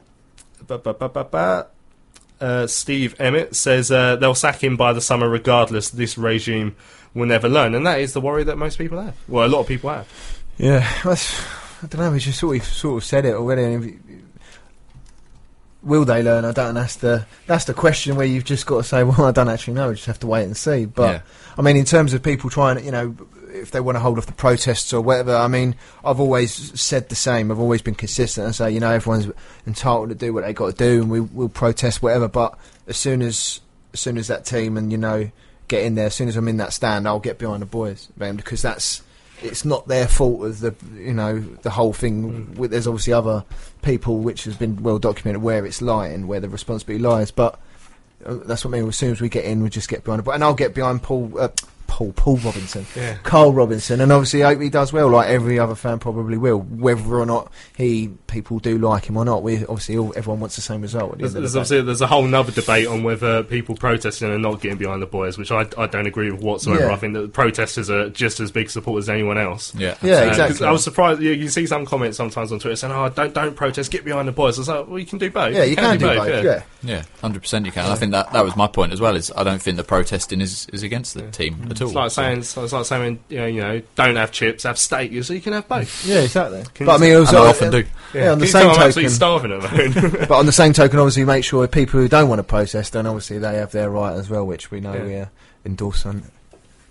uh, 2.40 2.68
Steve 2.68 3.16
Emmett 3.20 3.56
says 3.56 3.92
uh, 3.92 4.16
they'll 4.16 4.36
sack 4.36 4.64
him 4.64 4.78
by 4.78 4.94
the 4.94 5.02
summer 5.02 5.28
regardless. 5.28 5.90
This 5.90 6.18
regime 6.18 6.76
will 7.14 7.26
never 7.26 7.50
learn, 7.50 7.76
and 7.76 7.86
that 7.86 8.00
is 8.00 8.14
the 8.14 8.22
worry 8.22 8.44
that 8.46 8.58
most 8.58 8.78
people 8.78 9.02
have. 9.02 9.16
Well, 9.28 9.46
a 9.46 9.50
lot 9.50 9.60
of 9.62 9.68
people 9.68 9.90
have. 9.90 10.08
Yeah, 10.58 10.88
I 11.04 11.88
don't 11.88 12.00
know. 12.00 12.12
We 12.12 12.20
just 12.20 12.40
sort 12.40 12.58
of 12.58 12.64
sort 12.64 12.98
of 12.98 13.06
said 13.06 13.26
it 13.26 13.34
already 13.34 13.98
will 15.84 16.06
they 16.06 16.24
learn? 16.24 16.46
I 16.46 16.52
don't. 16.52 16.74
That's 16.74 16.96
the 16.96 17.26
that's 17.46 17.66
the 17.66 17.74
question 17.74 18.16
where 18.16 18.26
you've 18.26 18.46
just 18.46 18.66
got 18.66 18.78
to 18.78 18.84
say, 18.84 19.04
well, 19.04 19.26
I 19.26 19.32
don't 19.32 19.50
actually 19.50 19.76
know. 19.76 19.90
We 19.90 19.96
just 19.96 20.08
have 20.08 20.20
to 20.20 20.28
wait 20.28 20.44
and 20.44 20.56
see. 20.56 20.86
But 20.86 21.12
yeah. 21.12 21.22
I 21.58 21.62
mean, 21.62 21.78
in 21.78 21.86
terms 21.86 22.14
of 22.14 22.24
people 22.24 22.50
trying, 22.50 22.78
to 22.78 22.84
you 22.84 22.92
know, 22.92 23.16
if 23.50 23.72
they 23.72 23.80
want 23.80 23.96
to 23.96 24.00
hold 24.00 24.18
off 24.18 24.26
the 24.26 24.34
protests 24.34 24.94
or 24.94 25.02
whatever, 25.02 25.36
I 25.36 25.48
mean, 25.48 25.76
I've 26.04 26.20
always 26.20 26.80
said 26.80 27.10
the 27.10 27.16
same. 27.16 27.52
I've 27.52 27.60
always 27.60 27.82
been 27.82 27.96
consistent 27.96 28.46
and 28.46 28.56
say, 28.56 28.72
you 28.72 28.80
know, 28.80 28.92
everyone's 28.92 29.32
entitled 29.68 30.10
to 30.10 30.16
do 30.16 30.34
what 30.34 30.44
they 30.44 30.54
got 30.54 30.72
to 30.72 30.78
do, 30.78 31.02
and 31.02 31.12
we 31.12 31.20
will 31.20 31.50
protest 31.50 32.02
whatever. 32.02 32.28
But 32.28 32.58
as 32.88 32.98
soon 32.98 33.22
as 33.22 33.62
as 33.94 34.00
soon 34.00 34.18
as 34.18 34.28
that 34.28 34.46
team 34.46 34.78
and 34.78 34.92
you 34.92 34.98
know 34.98 35.30
get 35.68 35.84
in 35.84 35.96
there, 35.96 36.08
as 36.08 36.16
soon 36.16 36.28
as 36.28 36.36
I'm 36.36 36.48
in 36.48 36.58
that 36.58 36.74
stand, 36.74 37.08
I'll 37.08 37.20
get 37.20 37.38
behind 37.38 37.62
the 37.62 37.68
boys, 37.68 38.10
man, 38.18 38.36
because 38.36 38.62
that's 38.62 39.02
it's 39.42 39.66
not 39.66 39.88
their 39.88 40.08
fault 40.08 40.46
of 40.46 40.60
the 40.60 40.76
you 40.96 41.14
know 41.14 41.40
the 41.40 41.70
whole 41.70 41.94
thing. 41.94 42.48
Mm. 42.56 42.70
There's 42.70 42.88
obviously 42.88 43.14
other 43.14 43.44
people 43.82 44.20
which 44.20 44.44
has 44.46 44.56
been 44.56 44.82
well 44.84 45.00
documented 45.00 45.42
where 45.42 45.66
it's 45.66 45.82
lying, 45.82 46.28
where 46.28 46.40
the 46.40 46.50
responsibility 46.50 47.04
lies. 47.04 47.32
But 47.32 47.60
uh, 48.26 48.36
that's 48.46 48.64
what 48.64 48.74
I 48.74 48.80
mean. 48.80 48.88
As 48.88 48.98
soon 48.98 49.12
as 49.12 49.22
we 49.22 49.30
get 49.30 49.46
in, 49.46 49.62
we 49.62 49.70
just 49.70 49.90
get 49.90 50.04
behind. 50.04 50.26
And 50.28 50.44
I'll 50.44 50.54
get 50.54 50.74
behind 50.74 51.04
Paul. 51.04 51.32
Uh, 51.38 51.50
Paul, 51.94 52.12
Paul 52.14 52.38
Robinson, 52.38 52.88
yeah. 52.96 53.18
Carl 53.22 53.54
Robinson, 53.54 54.02
and 54.02 54.12
obviously 54.12 54.44
I 54.44 54.54
hope 54.54 54.62
he 54.64 54.70
does 54.72 54.92
well, 54.92 55.10
like 55.10 55.30
every 55.30 55.60
other 55.60 55.76
fan 55.76 56.00
probably 56.00 56.40
will, 56.40 56.58
whether 56.58 57.16
or 57.16 57.28
not 57.28 57.52
he 57.78 58.08
people 58.26 58.58
do 58.58 58.80
like 58.80 59.06
him 59.06 59.16
or 59.16 59.24
not. 59.24 59.44
We 59.44 59.58
obviously 59.58 59.98
all, 59.98 60.12
everyone 60.16 60.40
wants 60.40 60.56
the 60.56 60.64
same 60.64 60.82
result. 60.82 61.20
there's, 61.20 61.34
there's 61.34 61.56
obviously 61.56 61.84
there's 61.84 62.02
a 62.02 62.08
whole 62.08 62.34
other 62.34 62.52
debate 62.52 62.88
on 62.88 63.04
whether 63.04 63.44
people 63.44 63.76
protesting 63.76 64.34
and 64.34 64.42
not 64.42 64.60
getting 64.60 64.80
behind 64.80 65.04
the 65.04 65.06
boys, 65.06 65.38
which 65.38 65.52
I, 65.52 65.68
I 65.78 65.86
don't 65.86 66.08
agree 66.08 66.32
with 66.32 66.42
whatsoever. 66.42 66.88
Yeah. 66.88 66.94
I 66.94 66.96
think 66.96 67.14
that 67.14 67.32
protesters 67.32 67.92
are 67.92 68.10
just 68.10 68.40
as 68.40 68.52
big 68.52 68.72
supporters 68.72 69.06
as 69.06 69.10
anyone 69.10 69.38
else. 69.38 69.76
Yeah, 69.76 69.96
yeah, 70.02 70.22
uh, 70.22 70.26
exactly. 70.30 70.66
I 70.66 70.72
was 70.72 70.84
surprised. 70.84 71.22
You, 71.22 71.30
you, 71.34 71.48
see 71.48 71.68
some 71.68 71.86
comments 71.86 72.18
sometimes 72.18 72.52
on 72.52 72.58
Twitter 72.58 72.76
saying, 72.76 72.92
"Oh, 72.92 73.08
don't 73.10 73.36
don't 73.36 73.56
protest, 73.56 73.92
get 73.92 74.04
behind 74.04 74.28
the 74.28 74.32
boys." 74.32 74.58
I 74.58 74.62
was 74.62 74.70
like, 74.70 74.88
"Well, 74.88 74.98
you 74.98 75.06
can 75.06 75.20
do 75.20 75.30
both. 75.30 75.54
Yeah, 75.54 75.64
you, 75.64 75.72
you 75.72 75.76
can, 75.76 76.00
can, 76.00 76.00
do, 76.00 76.06
both. 76.08 76.28
both 76.28 76.44
yeah, 76.44 76.64
yeah, 76.82 77.04
hundred 77.22 77.44
percent, 77.44 77.68
you 77.68 77.72
can. 77.72 77.86
I 77.86 77.96
think 77.96 78.14
that 78.14 78.34
that 78.34 78.44
was 78.44 78.56
my 78.56 78.66
point 78.66 78.94
as 78.94 79.00
well. 79.00 79.16
Is 79.16 79.32
I 79.38 79.44
don't 79.44 79.62
think 79.62 79.78
the 79.78 79.84
protesting 79.84 80.42
is 80.42 80.66
is 80.74 80.82
against 80.82 81.14
the 81.14 81.30
team 81.30 81.68
at 81.70 81.80
all. 81.83 81.83
It's 81.88 81.96
like 81.96 82.12
saying 82.12 82.44
so 82.44 82.64
it's 82.64 82.74
like 82.74 82.86
saying, 82.86 83.20
you 83.30 83.38
know, 83.38 83.46
you 83.46 83.62
know, 83.62 83.82
don't 83.96 84.16
have 84.16 84.32
chips, 84.32 84.64
have 84.64 84.78
steak, 84.78 85.24
so 85.24 85.34
you 85.34 85.42
can 85.42 85.54
have 85.54 85.68
both. 85.68 86.06
Yeah, 86.06 86.22
exactly. 86.22 86.64
Can 86.74 86.86
but 86.86 87.00
I 87.00 87.02
mean, 87.02 87.16
also, 87.16 87.44
I 87.44 87.48
often 87.48 87.72
do. 87.72 87.86
Yeah, 88.14 88.24
yeah 88.26 88.32
on 88.32 88.40
the 88.40 88.48
same 88.48 88.68
token, 88.68 88.82
absolutely 88.82 89.10
starving 89.12 89.52
at 89.52 89.62
the 89.62 90.26
but 90.30 90.38
on 90.38 90.46
the 90.46 90.52
same 90.52 90.74
token, 90.74 91.00
obviously, 91.00 91.26
make 91.26 91.44
sure 91.44 91.68
people 91.68 92.00
who 92.00 92.08
don't 92.08 92.30
want 92.30 92.40
to 92.40 92.44
protest, 92.44 92.94
then 92.94 93.06
obviously 93.06 93.40
they 93.40 93.56
have 93.56 93.72
their 93.72 93.90
right 93.90 94.14
as 94.14 94.30
well, 94.30 94.46
which 94.46 94.72
we 94.72 94.80
know 94.80 94.94
yeah. 94.94 95.04
we 95.04 95.16
uh, 95.16 95.26
endorse 95.66 96.06
on 96.06 96.24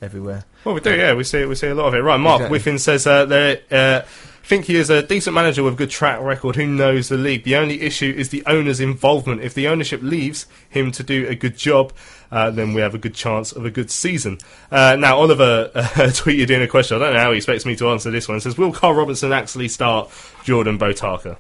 everywhere. 0.01 0.45
Well, 0.65 0.75
we 0.75 0.81
do, 0.81 0.95
yeah. 0.95 1.15
We 1.15 1.25
see 1.25 1.45
we 1.45 1.55
see 1.55 1.69
a 1.69 1.75
lot 1.75 1.87
of 1.87 1.95
it. 1.95 1.99
Right, 1.99 2.19
Mark 2.19 2.41
exactly. 2.41 2.59
Whiffin 2.59 2.79
says 2.79 3.07
uh, 3.07 3.25
they 3.25 3.63
uh, 3.71 4.03
think 4.47 4.67
he 4.67 4.77
is 4.77 4.91
a 4.91 5.03
decent 5.03 5.35
manager 5.35 5.63
with 5.63 5.75
a 5.75 5.77
good 5.77 5.91
track 5.91 6.21
record 6.21 6.57
who 6.57 6.67
knows 6.67 7.09
the 7.09 7.17
league. 7.17 7.45
The 7.45 7.57
only 7.57 7.83
issue 7.83 8.13
is 8.17 8.31
the 8.31 8.43
owner's 8.47 8.81
involvement. 8.81 9.43
If 9.43 9.55
the 9.55 9.69
ownership 9.69 10.03
leaves 10.03 10.47
him 10.69 10.93
to 10.93 11.03
do 11.03 11.27
a 11.29 11.35
good 11.35 11.57
job, 11.57 11.93
uh, 12.31 12.51
then 12.51 12.75
we 12.75 12.81
have 12.81 12.95
a 12.95 12.99
good 12.99 13.15
chance 13.15 13.53
of 13.53 13.65
a 13.65 13.71
good 13.71 13.91
season. 13.91 14.39
Uh, 14.71 14.97
now, 14.99 15.19
Oliver 15.19 15.71
uh, 15.75 15.81
tweeted 15.81 16.51
in 16.51 16.63
a 16.63 16.69
question. 16.69 16.97
I 16.97 17.01
don't 17.01 17.15
know 17.15 17.21
how 17.21 17.31
he 17.31 17.37
expects 17.37 17.67
me 17.67 17.77
to 17.77 17.91
answer 17.91 18.11
this 18.11 18.29
one. 18.29 18.37
It 18.37 18.41
says, 18.41 18.59
"Will 18.59 18.73
Carl 18.73 18.95
Robinson 18.95 19.33
actually 19.33 19.69
start 19.69 20.11
Jordan 20.45 20.79
Botaka?" 20.79 21.37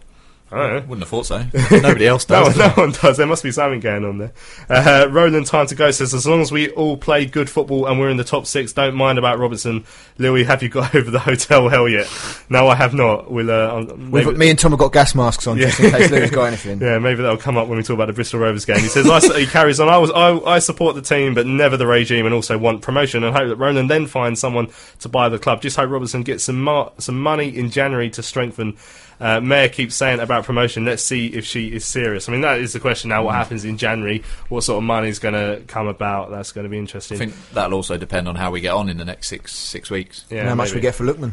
I 0.53 0.75
Wouldn't 0.75 1.01
have 1.01 1.09
thought 1.09 1.27
so. 1.27 1.45
Nobody 1.71 2.07
else 2.07 2.25
does. 2.27 2.57
no, 2.57 2.67
no 2.67 2.73
one 2.75 2.93
does. 2.93 3.17
There 3.17 3.27
must 3.27 3.43
be 3.43 3.51
something 3.51 3.81
going 3.81 4.05
on 4.05 4.19
there. 4.19 4.33
Uh, 4.69 5.09
Roland 5.11 5.47
Time 5.47 5.67
to 5.67 5.75
Go 5.75 5.91
says, 5.91 6.13
as 6.13 6.27
long 6.27 6.41
as 6.43 6.53
we 6.53 6.71
all 6.71 6.97
play 6.97 7.25
good 7.25 7.49
football 7.49 7.87
and 7.87 7.99
we're 7.99 8.11
in 8.11 8.19
the 8.19 8.25
top 8.25 8.47
six, 8.47 8.73
don't 8.73 8.95
mind 8.95 9.19
about 9.19 9.39
Robertson. 9.39 9.85
Louis, 10.19 10.45
have 10.45 10.63
you 10.63 10.69
got 10.69 10.95
over 10.95 11.11
the 11.11 11.19
hotel 11.19 11.69
hell 11.69 11.89
yet? 11.89 12.07
No, 12.51 12.69
I 12.69 12.75
have 12.75 12.93
not. 12.93 13.31
We'll, 13.31 13.51
uh, 13.51 13.95
maybe, 13.97 14.33
me 14.33 14.51
and 14.51 14.59
Tom 14.59 14.73
have 14.73 14.81
got 14.81 14.93
gas 14.93 15.15
masks 15.15 15.47
on 15.47 15.57
yeah. 15.57 15.67
just 15.67 15.81
in 15.81 15.91
case 15.91 16.11
Louis 16.11 16.31
got 16.31 16.45
anything. 16.45 16.73
Yeah, 16.83 16.99
maybe 16.99 17.23
that'll 17.23 17.37
come 17.37 17.57
up 17.57 17.69
when 17.69 17.79
we 17.79 17.85
talk 17.85 17.95
about 17.95 18.07
the 18.07 18.13
Bristol 18.13 18.41
Rovers 18.41 18.65
game. 18.65 18.81
He 18.81 18.89
says, 18.89 19.09
I, 19.09 19.39
he 19.39 19.47
carries 19.47 19.79
on, 19.79 19.89
I, 19.89 19.99
was, 19.99 20.11
I, 20.11 20.37
I 20.39 20.59
support 20.59 20.97
the 20.97 21.03
team, 21.03 21.33
but 21.35 21.47
never 21.47 21.77
the 21.77 21.87
regime 21.87 22.27
and 22.27 22.35
also 22.35 22.59
want 22.59 22.83
promotion 22.83 23.23
and 23.23 23.35
hope 23.37 23.49
that 23.49 23.57
Roland 23.57 23.89
then 23.89 24.07
finds 24.07 24.41
someone 24.41 24.69
to 25.01 25.09
buy 25.09 25.29
the 25.29 25.39
club. 25.39 25.63
Just 25.63 25.77
hope 25.77 25.91
Robertson 25.91 26.23
gets 26.23 26.45
some, 26.45 26.61
mar- 26.61 26.93
some 26.99 27.21
money 27.21 27.57
in 27.57 27.71
January 27.71 28.11
to 28.11 28.23
strengthen 28.23 28.77
uh, 29.23 29.41
Meire 29.41 29.69
keeps 29.69 29.95
saying 29.95 30.19
about 30.19 30.45
promotion. 30.45 30.85
Let's 30.85 31.03
see 31.03 31.29
if 31.29 31.45
she 31.45 31.69
is 31.69 31.85
serious. 31.85 32.29
I 32.29 32.33
mean, 32.33 32.41
that 32.41 32.59
is 32.59 32.73
the 32.73 32.81
question 32.81 33.11
now. 33.11 33.23
What 33.23 33.35
mm. 33.35 33.37
happens 33.37 33.65
in 33.65 33.79
January? 33.79 34.25
What 34.49 34.65
sort 34.65 34.79
of 34.79 34.83
money 34.83 35.09
is 35.09 35.21
going 35.21 35.35
to 35.35 35.63
come 35.69 35.87
about? 35.87 36.31
That's 36.31 36.51
going 36.51 36.65
to 36.65 36.69
be 36.69 36.77
interesting. 36.77 37.17
I 37.17 37.19
think 37.19 37.51
that'll 37.53 37.75
also 37.75 37.97
depend 37.97 38.27
on 38.29 38.35
how 38.35 38.51
we 38.51 38.61
get 38.61 38.73
on 38.73 38.89
in 38.89 38.97
the 38.97 39.05
next 39.05 39.29
six 39.29 39.55
six 39.55 39.91
weeks. 39.91 40.25
Yeah, 40.29 40.41
and 40.41 40.49
how 40.49 40.55
maybe. 40.57 40.69
much 40.71 40.75
we 40.75 40.81
get 40.81 40.97
for 40.97 41.05
Lookman. 41.05 41.33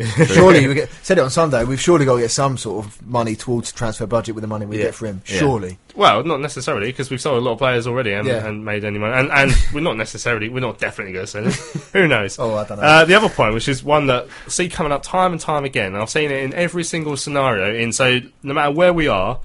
surely 0.26 0.66
we 0.66 0.74
get 0.74 0.90
said 1.02 1.18
it 1.18 1.20
on 1.20 1.30
Sunday. 1.30 1.64
We've 1.64 1.80
surely 1.80 2.04
got 2.04 2.16
to 2.16 2.22
get 2.22 2.30
some 2.30 2.56
sort 2.56 2.86
of 2.86 3.06
money 3.06 3.36
towards 3.36 3.72
the 3.72 3.78
transfer 3.78 4.06
budget 4.06 4.34
with 4.34 4.42
the 4.42 4.48
money 4.48 4.66
we 4.66 4.78
yeah. 4.78 4.84
get 4.84 4.94
for 4.94 5.06
him. 5.06 5.22
Surely. 5.24 5.78
Well, 5.94 6.24
not 6.24 6.40
necessarily 6.40 6.86
because 6.86 7.10
we've 7.10 7.20
sold 7.20 7.38
a 7.38 7.44
lot 7.44 7.52
of 7.52 7.58
players 7.58 7.86
already 7.86 8.12
and, 8.12 8.26
and 8.28 8.64
made 8.64 8.84
any 8.84 8.98
money. 8.98 9.14
And, 9.14 9.30
and 9.30 9.52
we're 9.74 9.80
not 9.80 9.96
necessarily, 9.96 10.48
we're 10.48 10.60
not 10.60 10.78
definitely 10.78 11.12
going 11.12 11.26
to 11.26 11.30
sell 11.30 11.44
him. 11.44 11.52
Who 11.92 12.08
knows? 12.08 12.38
oh, 12.38 12.54
I 12.56 12.64
don't 12.64 12.78
know. 12.78 12.84
Uh, 12.84 13.04
the 13.04 13.14
other 13.14 13.28
point, 13.28 13.54
which 13.54 13.68
is 13.68 13.82
one 13.82 14.06
that 14.06 14.28
I 14.46 14.48
see 14.48 14.68
coming 14.68 14.92
up 14.92 15.02
time 15.02 15.32
and 15.32 15.40
time 15.40 15.64
again. 15.64 15.94
I've 15.94 16.10
seen 16.10 16.30
it 16.30 16.42
in 16.42 16.54
every 16.54 16.84
single 16.84 17.16
scenario. 17.16 17.74
In 17.74 17.92
so 17.92 18.20
no 18.42 18.54
matter 18.54 18.70
where 18.70 18.92
we 18.92 19.08
are, 19.08 19.40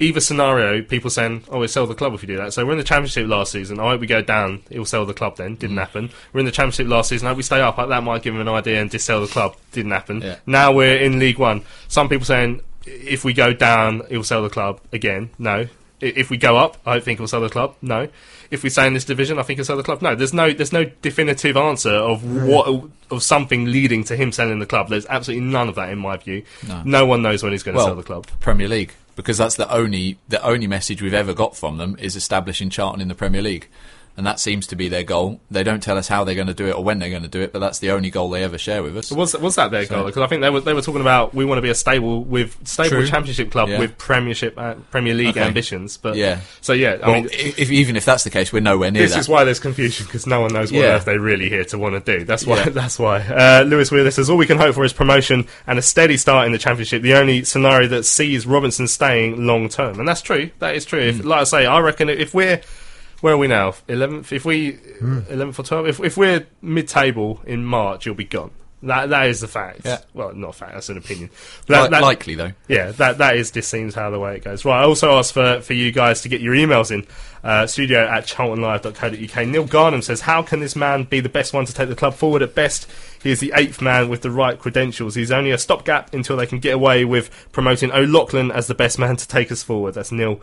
either 0.00 0.20
scenario, 0.20 0.82
people 0.82 1.10
saying, 1.10 1.44
"Oh, 1.48 1.58
we'll 1.60 1.68
sell 1.68 1.86
the 1.86 1.94
club 1.94 2.14
if 2.14 2.22
you 2.22 2.28
do 2.28 2.36
that." 2.36 2.52
So 2.52 2.64
we're 2.64 2.72
in 2.72 2.78
the 2.78 2.84
championship 2.84 3.26
last 3.26 3.52
season. 3.52 3.80
I 3.80 3.90
hope 3.90 4.00
we 4.00 4.06
go 4.06 4.22
down. 4.22 4.62
It'll 4.70 4.84
sell 4.84 5.06
the 5.06 5.14
club. 5.14 5.36
Then 5.36 5.56
didn't 5.56 5.76
mm. 5.76 5.80
happen. 5.80 6.10
We're 6.32 6.40
in 6.40 6.46
the 6.46 6.52
championship 6.52 6.88
last 6.88 7.08
season. 7.08 7.26
I 7.26 7.30
hope 7.30 7.38
we 7.38 7.42
stay 7.42 7.60
up. 7.60 7.76
That 7.76 8.02
might 8.02 8.22
give 8.22 8.34
him 8.34 8.40
an 8.40 8.48
idea 8.48 8.80
and 8.80 8.90
just 8.90 9.06
sell 9.06 9.20
the 9.20 9.26
club. 9.26 9.56
Didn't 9.72 9.92
happen. 9.92 10.22
Yeah. 10.22 10.36
Now 10.46 10.72
we're 10.72 10.96
in 10.96 11.18
League 11.18 11.38
One. 11.38 11.62
Some 11.88 12.08
people 12.08 12.24
saying 12.24 12.62
if 12.88 13.24
we 13.24 13.32
go 13.32 13.52
down, 13.52 14.02
it'll 14.08 14.24
sell 14.24 14.42
the 14.42 14.50
club 14.50 14.80
again. 14.92 15.30
No, 15.38 15.66
If 16.00 16.30
we 16.30 16.36
go 16.36 16.56
up, 16.56 16.76
I 16.86 16.94
don't 16.94 17.04
think 17.04 17.16
it'll 17.16 17.26
sell 17.26 17.40
the 17.40 17.48
club. 17.48 17.74
No. 17.82 18.08
If 18.52 18.62
we 18.62 18.70
stay 18.70 18.86
in 18.86 18.94
this 18.94 19.04
division, 19.04 19.38
I 19.38 19.42
think 19.42 19.58
it'll 19.58 19.66
sell 19.66 19.76
the 19.76 19.82
club. 19.82 20.00
No. 20.00 20.14
There's 20.14 20.32
no 20.32 20.52
there's 20.52 20.72
no 20.72 20.84
definitive 21.02 21.56
answer 21.56 21.92
of 21.92 22.24
what 22.24 22.84
of 23.10 23.22
something 23.22 23.66
leading 23.66 24.04
to 24.04 24.16
him 24.16 24.32
selling 24.32 24.58
the 24.58 24.66
club. 24.66 24.88
There's 24.88 25.06
absolutely 25.06 25.46
none 25.46 25.68
of 25.68 25.74
that 25.74 25.90
in 25.90 25.98
my 25.98 26.16
view. 26.16 26.44
No. 26.84 27.04
one 27.04 27.22
knows 27.22 27.42
when 27.42 27.52
he's 27.52 27.62
going 27.62 27.74
to 27.74 27.78
well, 27.78 27.88
sell 27.88 27.96
the 27.96 28.02
club. 28.02 28.26
Premier 28.40 28.68
League, 28.68 28.92
because 29.18 29.36
that's 29.36 29.56
the 29.56 29.68
only 29.74 30.16
the 30.28 30.40
only 30.44 30.68
message 30.68 31.02
we've 31.02 31.12
ever 31.12 31.34
got 31.34 31.56
from 31.56 31.76
them 31.76 31.96
is 31.98 32.14
establishing 32.14 32.70
Charlton 32.70 33.00
in 33.00 33.08
the 33.08 33.16
Premier 33.16 33.42
League, 33.42 33.68
and 34.18 34.26
that 34.26 34.40
seems 34.40 34.66
to 34.66 34.76
be 34.76 34.88
their 34.88 35.04
goal. 35.04 35.40
They 35.48 35.62
don't 35.62 35.80
tell 35.80 35.96
us 35.96 36.08
how 36.08 36.24
they're 36.24 36.34
going 36.34 36.48
to 36.48 36.54
do 36.54 36.66
it 36.66 36.72
or 36.74 36.82
when 36.82 36.98
they're 36.98 37.08
going 37.08 37.22
to 37.22 37.28
do 37.28 37.40
it, 37.40 37.52
but 37.52 37.60
that's 37.60 37.78
the 37.78 37.92
only 37.92 38.10
goal 38.10 38.28
they 38.30 38.42
ever 38.42 38.58
share 38.58 38.82
with 38.82 38.96
us. 38.96 39.12
Was 39.12 39.34
was 39.38 39.54
that 39.54 39.70
their 39.70 39.86
goal? 39.86 40.04
Because 40.06 40.22
I 40.22 40.26
think 40.26 40.42
they 40.42 40.50
were 40.50 40.60
they 40.60 40.74
were 40.74 40.82
talking 40.82 41.00
about 41.00 41.32
we 41.34 41.44
want 41.44 41.58
to 41.58 41.62
be 41.62 41.70
a 41.70 41.74
stable 41.74 42.24
with 42.24 42.56
stable 42.66 42.88
True. 42.90 43.06
championship 43.06 43.52
club 43.52 43.68
Yeah. 43.68 43.78
with 43.78 43.96
Premiership 43.96 44.58
uh, 44.58 44.74
Premier 44.90 45.14
League 45.14 45.36
Okay. 45.36 45.42
ambitions. 45.42 45.96
But 45.96 46.16
Yeah. 46.16 46.40
so 46.60 46.72
yeah, 46.72 46.96
I 47.00 47.06
well, 47.08 47.20
mean. 47.22 47.28
if, 47.32 47.70
even 47.70 47.94
if 47.94 48.04
that's 48.04 48.24
the 48.24 48.30
case, 48.30 48.52
we're 48.52 48.58
nowhere 48.60 48.90
near 48.90 49.02
This 49.04 49.12
that. 49.12 49.20
is 49.20 49.28
why 49.28 49.44
there's 49.44 49.60
confusion 49.60 50.04
because 50.06 50.26
no 50.26 50.40
one 50.40 50.52
knows 50.52 50.72
what 50.72 50.80
Yeah. 50.82 50.98
they're 50.98 51.20
really 51.20 51.48
here 51.48 51.64
to 51.66 51.78
want 51.78 52.04
to 52.04 52.18
do. 52.18 52.24
That's 52.24 52.44
why. 52.44 52.56
Yeah. 52.56 52.68
That's 52.78 52.98
why. 52.98 53.20
Uh, 53.20 53.62
Lewis 53.68 53.92
Wheeler 53.92 54.10
says 54.10 54.28
all 54.28 54.36
we 54.36 54.46
can 54.46 54.58
hope 54.58 54.74
for 54.74 54.84
is 54.84 54.92
promotion 54.92 55.46
and 55.68 55.78
a 55.78 55.82
steady 55.82 56.16
start 56.16 56.46
in 56.46 56.52
the 56.52 56.58
championship. 56.58 57.02
The 57.02 57.14
only 57.14 57.44
scenario 57.44 57.86
that 57.88 58.04
sees 58.04 58.46
Robinson 58.48 58.88
staying 58.88 59.46
long 59.46 59.68
term, 59.68 60.00
and 60.00 60.08
that's 60.08 60.22
true. 60.22 60.50
That 60.58 60.74
is 60.74 60.84
true. 60.84 60.98
If, 61.00 61.24
like 61.24 61.42
I 61.42 61.44
say, 61.44 61.66
I 61.66 61.78
reckon 61.78 62.08
if 62.08 62.34
we're 62.34 62.60
where 63.20 63.34
are 63.34 63.38
we 63.38 63.46
now? 63.48 63.74
Eleventh. 63.88 64.32
If 64.32 64.44
we 64.44 64.72
Hmm. 65.00 65.20
eleventh 65.28 65.58
or 65.58 65.62
twelfth. 65.64 65.88
If 65.88 66.00
if 66.00 66.16
we're 66.16 66.46
mid 66.62 66.88
table 66.88 67.40
in 67.46 67.64
March, 67.64 68.06
you'll 68.06 68.14
be 68.14 68.24
gone. 68.24 68.50
That 68.84 69.08
that 69.10 69.26
is 69.26 69.40
the 69.40 69.48
fact. 69.48 69.80
Yeah. 69.84 69.98
Well, 70.14 70.32
not 70.34 70.50
a 70.50 70.52
fact. 70.52 70.72
That's 70.74 70.88
an 70.88 70.98
opinion. 70.98 71.30
But 71.66 71.82
Li- 71.84 71.88
that- 71.90 72.02
likely 72.02 72.34
though. 72.36 72.52
yeah, 72.68 72.92
that 72.92 73.18
that 73.18 73.34
is 73.36 73.50
just 73.50 73.68
seems 73.70 73.92
how 73.96 74.10
the 74.10 74.20
way 74.20 74.36
it 74.36 74.44
goes. 74.44 74.64
Right, 74.64 74.80
I 74.80 74.84
also 74.84 75.18
asked 75.18 75.32
for, 75.32 75.60
for 75.62 75.72
you 75.74 75.90
guys 75.90 76.20
to 76.22 76.28
get 76.28 76.40
your 76.40 76.54
emails 76.54 76.92
in. 76.92 77.04
Uh, 77.42 77.66
studio 77.68 78.04
at 78.06 78.26
charltonlive.co.uk. 78.26 79.46
Neil 79.46 79.64
Garnham 79.66 80.02
says, 80.02 80.20
How 80.22 80.42
can 80.42 80.58
this 80.60 80.74
man 80.76 81.04
be 81.04 81.20
the 81.20 81.28
best 81.28 81.52
one 81.52 81.64
to 81.66 81.72
take 81.74 81.88
the 81.88 81.94
club 81.94 82.14
forward? 82.14 82.42
At 82.42 82.54
best, 82.54 82.88
he 83.22 83.30
is 83.30 83.38
the 83.40 83.52
eighth 83.54 83.80
man 83.80 84.08
with 84.08 84.22
the 84.22 84.30
right 84.30 84.58
credentials. 84.58 85.14
He's 85.14 85.30
only 85.30 85.52
a 85.52 85.58
stopgap 85.58 86.12
until 86.12 86.36
they 86.36 86.46
can 86.46 86.58
get 86.58 86.74
away 86.74 87.04
with 87.04 87.30
promoting 87.52 87.92
O'Loughlin 87.92 88.50
as 88.50 88.66
the 88.66 88.74
best 88.74 88.98
man 88.98 89.16
to 89.16 89.26
take 89.28 89.52
us 89.52 89.62
forward. 89.62 89.94
That's 89.94 90.10
Neil 90.12 90.40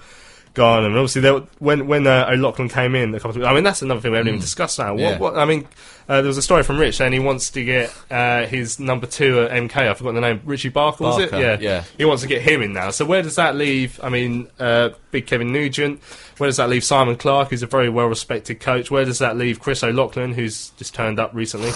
Garnham. 0.55 0.87
And 0.87 0.95
obviously, 0.97 1.21
there, 1.21 1.39
when 1.59 1.87
when 1.87 2.07
uh, 2.07 2.27
O'Loughlin 2.31 2.69
came 2.69 2.95
in, 2.95 3.13
a 3.13 3.19
couple 3.19 3.41
of, 3.41 3.47
I 3.47 3.53
mean, 3.53 3.63
that's 3.63 3.81
another 3.81 4.01
thing 4.01 4.11
we 4.11 4.17
haven't 4.17 4.29
even 4.29 4.39
discussed 4.41 4.79
now. 4.79 4.93
What, 4.93 4.99
Yeah. 4.99 5.17
what, 5.19 5.37
I 5.37 5.45
mean, 5.45 5.67
uh, 6.09 6.21
there 6.21 6.27
was 6.27 6.37
a 6.37 6.41
story 6.41 6.63
from 6.63 6.77
Rich 6.79 6.95
saying 6.97 7.13
he 7.13 7.19
wants 7.19 7.49
to 7.51 7.63
get 7.63 7.93
uh, 8.09 8.45
his 8.45 8.79
number 8.79 9.05
two 9.07 9.41
at 9.41 9.51
MK. 9.51 9.75
I 9.75 9.93
forgot 9.93 10.13
the 10.13 10.21
name. 10.21 10.41
Richie 10.45 10.69
Barker, 10.69 11.03
was 11.03 11.19
it? 11.19 11.31
Yeah. 11.33 11.57
yeah. 11.59 11.83
He 11.97 12.05
wants 12.05 12.23
to 12.23 12.27
get 12.29 12.41
him 12.41 12.61
in 12.61 12.73
now. 12.73 12.89
So 12.91 13.05
where 13.05 13.21
does 13.21 13.35
that 13.35 13.55
leave? 13.55 13.99
I 14.03 14.09
mean, 14.09 14.47
uh, 14.59 14.89
big 15.11 15.27
Kevin 15.27 15.51
Nugent. 15.51 16.01
Where 16.37 16.47
does 16.47 16.57
that 16.57 16.69
leave 16.69 16.83
Simon 16.83 17.15
Clark, 17.15 17.49
who's 17.49 17.63
a 17.63 17.67
very 17.67 17.89
well 17.89 18.07
respected 18.07 18.59
coach? 18.59 18.89
Where 18.91 19.05
does 19.05 19.19
that 19.19 19.37
leave 19.37 19.59
Chris 19.59 19.83
O'Loughlin, 19.83 20.33
who's 20.33 20.69
just 20.71 20.93
turned 20.93 21.19
up 21.19 21.33
recently? 21.33 21.71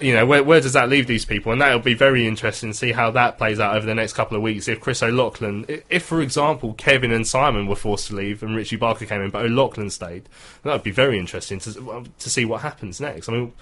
You 0.00 0.12
know, 0.14 0.26
where, 0.26 0.44
where 0.44 0.60
does 0.60 0.74
that 0.74 0.88
leave 0.88 1.06
these 1.06 1.24
people? 1.24 1.52
And 1.52 1.60
that'll 1.60 1.78
be 1.78 1.94
very 1.94 2.26
interesting 2.26 2.72
to 2.72 2.76
see 2.76 2.92
how 2.92 3.10
that 3.12 3.38
plays 3.38 3.58
out 3.58 3.76
over 3.76 3.86
the 3.86 3.94
next 3.94 4.12
couple 4.12 4.36
of 4.36 4.42
weeks. 4.42 4.68
If 4.68 4.80
Chris 4.80 5.02
O'Loughlin, 5.02 5.64
if 5.88 6.04
for 6.04 6.20
example 6.20 6.74
Kevin 6.74 7.12
and 7.12 7.26
Simon 7.26 7.66
were 7.66 7.76
forced 7.76 8.08
to 8.08 8.14
leave 8.14 8.42
and 8.42 8.54
Richie 8.54 8.76
Barker 8.76 9.06
came 9.06 9.22
in, 9.22 9.30
but 9.30 9.44
O'Loughlin 9.44 9.90
stayed, 9.90 10.28
that 10.62 10.72
would 10.72 10.82
be 10.82 10.90
very 10.90 11.18
interesting 11.18 11.58
to 11.60 12.04
to 12.18 12.30
see 12.30 12.44
what 12.44 12.60
happens 12.60 13.00
next. 13.00 13.28
I 13.28 13.32
mean, 13.32 13.52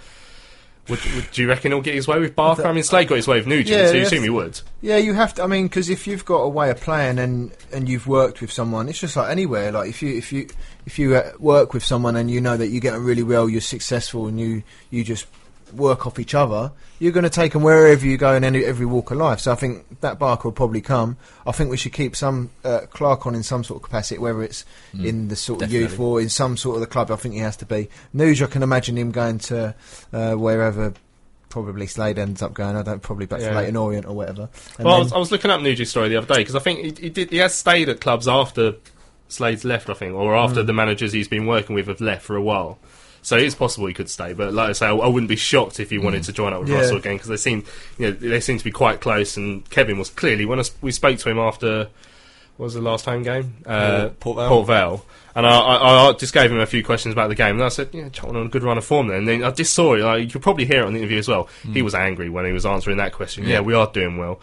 would, 0.88 1.03
would 1.14 1.31
do 1.31 1.42
you 1.42 1.49
reckon 1.49 1.73
he'll 1.73 1.81
get 1.81 1.94
his 1.94 2.07
way 2.07 2.18
with 2.18 2.37
Barker? 2.37 2.66
I 2.66 2.73
mean, 2.73 2.83
Slade 2.83 3.09
got 3.09 3.14
his 3.14 3.27
way 3.27 3.38
with 3.38 3.47
Nugent, 3.47 3.68
Yeah, 3.68 3.87
so 3.87 3.94
you 3.94 4.03
assume 4.03 4.23
he 4.23 4.29
would. 4.29 4.61
Yeah, 4.83 4.99
you 4.99 5.14
have 5.14 5.33
to. 5.35 5.42
I 5.42 5.47
mean, 5.47 5.66
because 5.66 5.88
if 5.88 6.07
you've 6.07 6.27
got 6.27 6.40
a 6.40 6.49
way 6.49 6.70
of 6.70 6.81
playing 6.81 7.18
and 7.18 7.53
and 7.73 7.88
you've 7.88 8.07
worked 8.07 8.42
with 8.42 8.53
someone, 8.53 8.88
it's 8.88 8.99
just 8.99 9.16
like 9.16 9.31
anywhere. 9.31 9.73
Like 9.73 9.88
if 9.88 10.03
you 10.03 10.16
if 10.16 10.31
you 10.33 10.49
if 10.85 10.99
you 10.99 11.14
uh, 11.16 11.33
work 11.38 11.73
with 11.73 11.85
someone 11.85 12.16
and 12.16 12.31
you 12.31 12.40
know 12.40 12.57
that 12.57 12.68
you 12.68 12.81
get 12.81 12.94
on 12.94 13.03
really 13.03 13.23
well, 13.23 13.49
you're 13.49 13.62
successful, 13.62 14.27
and 14.27 14.38
you 14.38 14.62
you 14.90 15.05
just 15.05 15.27
work 15.72 16.07
off 16.07 16.18
each 16.18 16.35
other, 16.35 16.72
you're 16.98 17.12
going 17.12 17.24
to 17.24 17.31
take 17.31 17.53
them 17.53 17.62
wherever 17.62 18.05
you 18.07 18.16
go 18.16 18.35
in 18.35 18.44
any, 18.44 18.64
every 18.64 18.87
walk 18.87 19.11
of 19.11 19.16
life. 19.18 19.40
So 19.40 19.53
I 19.53 19.55
think 19.55 20.00
that 20.00 20.18
Barker 20.18 20.48
will 20.48 20.53
probably 20.53 20.81
come. 20.81 21.16
I 21.46 21.53
think 21.53 21.70
we 21.70 21.77
should 21.77 21.92
keep 21.92 22.14
some 22.16 22.50
uh, 22.64 22.81
Clark 22.90 23.27
on 23.27 23.35
in 23.35 23.42
some 23.42 23.64
sort 23.64 23.79
of 23.79 23.83
capacity, 23.83 24.18
whether 24.18 24.42
it's 24.42 24.64
in 24.98 25.29
the 25.29 25.37
sort 25.37 25.62
of 25.62 25.72
youth 25.72 25.90
definitely. 25.90 26.07
or 26.07 26.20
in 26.20 26.29
some 26.29 26.57
sort 26.57 26.77
of 26.77 26.81
the 26.81 26.87
club. 26.87 27.11
I 27.11 27.16
think 27.16 27.35
he 27.35 27.40
has 27.40 27.57
to 27.59 27.66
be. 27.66 27.88
Nuge, 28.14 28.42
I 28.42 28.46
can 28.46 28.62
imagine 28.62 28.96
him 28.96 29.11
going 29.11 29.38
to 29.40 29.74
uh, 30.12 30.35
wherever. 30.35 30.92
Probably 31.50 31.87
Slade 31.87 32.18
ends 32.18 32.42
up 32.42 32.53
going. 32.53 32.74
I 32.74 32.83
don't 32.83 33.00
probably 33.00 33.27
back 33.27 33.40
Yeah. 33.40 33.50
to 33.50 33.55
Leyton 33.55 33.77
Orient 33.77 34.07
or 34.07 34.12
whatever. 34.16 34.48
And 34.77 34.87
Well, 34.87 34.96
I 34.96 34.98
was, 34.98 35.12
I 35.12 35.18
was 35.18 35.31
looking 35.31 35.53
up 35.53 35.61
Nugent's 35.61 35.90
story 35.92 36.09
the 36.09 36.16
other 36.16 36.27
day 36.27 36.40
because 36.40 36.57
I 36.57 36.59
think 36.59 36.81
he, 36.98 37.03
he 37.05 37.11
did. 37.11 37.31
He 37.31 37.37
has 37.37 37.55
stayed 37.55 37.88
at 37.88 38.00
clubs 38.00 38.27
after 38.27 38.74
Slade's 39.29 39.64
left, 39.64 39.88
I 39.88 39.94
think, 39.94 40.14
or 40.14 40.35
after 40.35 40.62
Hmm. 40.62 40.66
the 40.66 40.72
managers 40.72 41.12
he's 41.12 41.29
been 41.29 41.46
working 41.46 41.77
with 41.77 41.87
have 41.87 42.00
left 42.00 42.22
for 42.24 42.35
a 42.35 42.42
while. 42.42 42.79
So 43.25 43.39
it's 43.39 43.55
possible 43.55 43.87
he 43.87 43.95
could 43.95 44.11
stay, 44.11 44.35
but 44.35 44.53
like 44.53 44.69
I 44.69 44.73
say, 44.73 44.87
I, 44.87 44.95
I 44.95 45.07
wouldn't 45.07 45.31
be 45.31 45.37
shocked 45.37 45.81
if 45.81 45.89
he 45.89 45.97
wanted 45.97 46.25
to 46.25 46.33
join 46.33 46.53
up 46.53 46.61
with. 46.61 46.69
Yeah. 46.69 46.77
Russell 46.77 46.99
again 46.99 47.15
because 47.15 47.29
they 47.29 47.39
seem, 47.39 47.65
you 47.97 48.09
know, 48.09 48.13
they 48.13 48.39
seem 48.39 48.59
to 48.59 48.65
be 48.65 48.71
quite 48.71 49.01
close. 49.01 49.39
And 49.39 49.69
Kevin 49.71 49.99
was 49.99 50.11
clearly 50.11 50.45
when 50.45 50.61
I 50.61 50.65
we 50.83 50.93
spoke 50.93 51.19
to 51.19 51.31
him 51.31 51.39
after 51.39 51.89
what 52.59 52.67
was 52.67 52.75
the 52.75 52.83
last 52.83 53.07
home 53.07 53.23
game, 53.23 53.57
uh, 53.65 54.11
Port 54.21 54.37
Vale. 54.37 54.49
Port 54.49 54.67
Vale. 54.67 55.07
And 55.35 55.47
I, 55.47 55.59
I, 55.59 56.09
I 56.09 56.13
just 56.13 56.35
gave 56.35 56.53
him 56.53 56.61
a 56.61 56.67
few 56.67 56.85
questions 56.85 57.13
about 57.15 57.29
the 57.29 57.35
game, 57.35 57.57
and 57.57 57.65
I 57.65 57.69
said, 57.71 57.89
"Yeah, 57.93 58.11
Charlton 58.11 58.39
on 58.39 58.47
a 58.47 58.49
good 58.51 58.63
run 58.63 58.77
of 58.79 58.85
form." 58.85 59.09
Then, 59.09 59.21
and 59.21 59.29
then 59.29 59.43
I 59.43 59.51
just 59.51 59.73
saw 59.73 59.95
it. 59.95 60.01
Like, 60.01 60.23
you 60.23 60.29
could 60.31 60.43
probably 60.43 60.67
hear 60.67 60.83
it 60.83 60.87
on 60.87 60.93
the 60.93 60.99
interview 61.01 61.19
as 61.19 61.27
well. 61.27 61.49
He 61.73 61.81
was 61.83 61.95
angry 61.95 62.29
when 62.29 62.45
he 62.45 62.53
was 62.53 62.67
answering 62.67 62.99
that 62.99 63.13
question. 63.13 63.45
Yeah. 63.45 63.55
Yeah. 63.55 63.61
we 63.63 63.73
are 63.75 63.89
doing 63.91 64.19
well. 64.19 64.39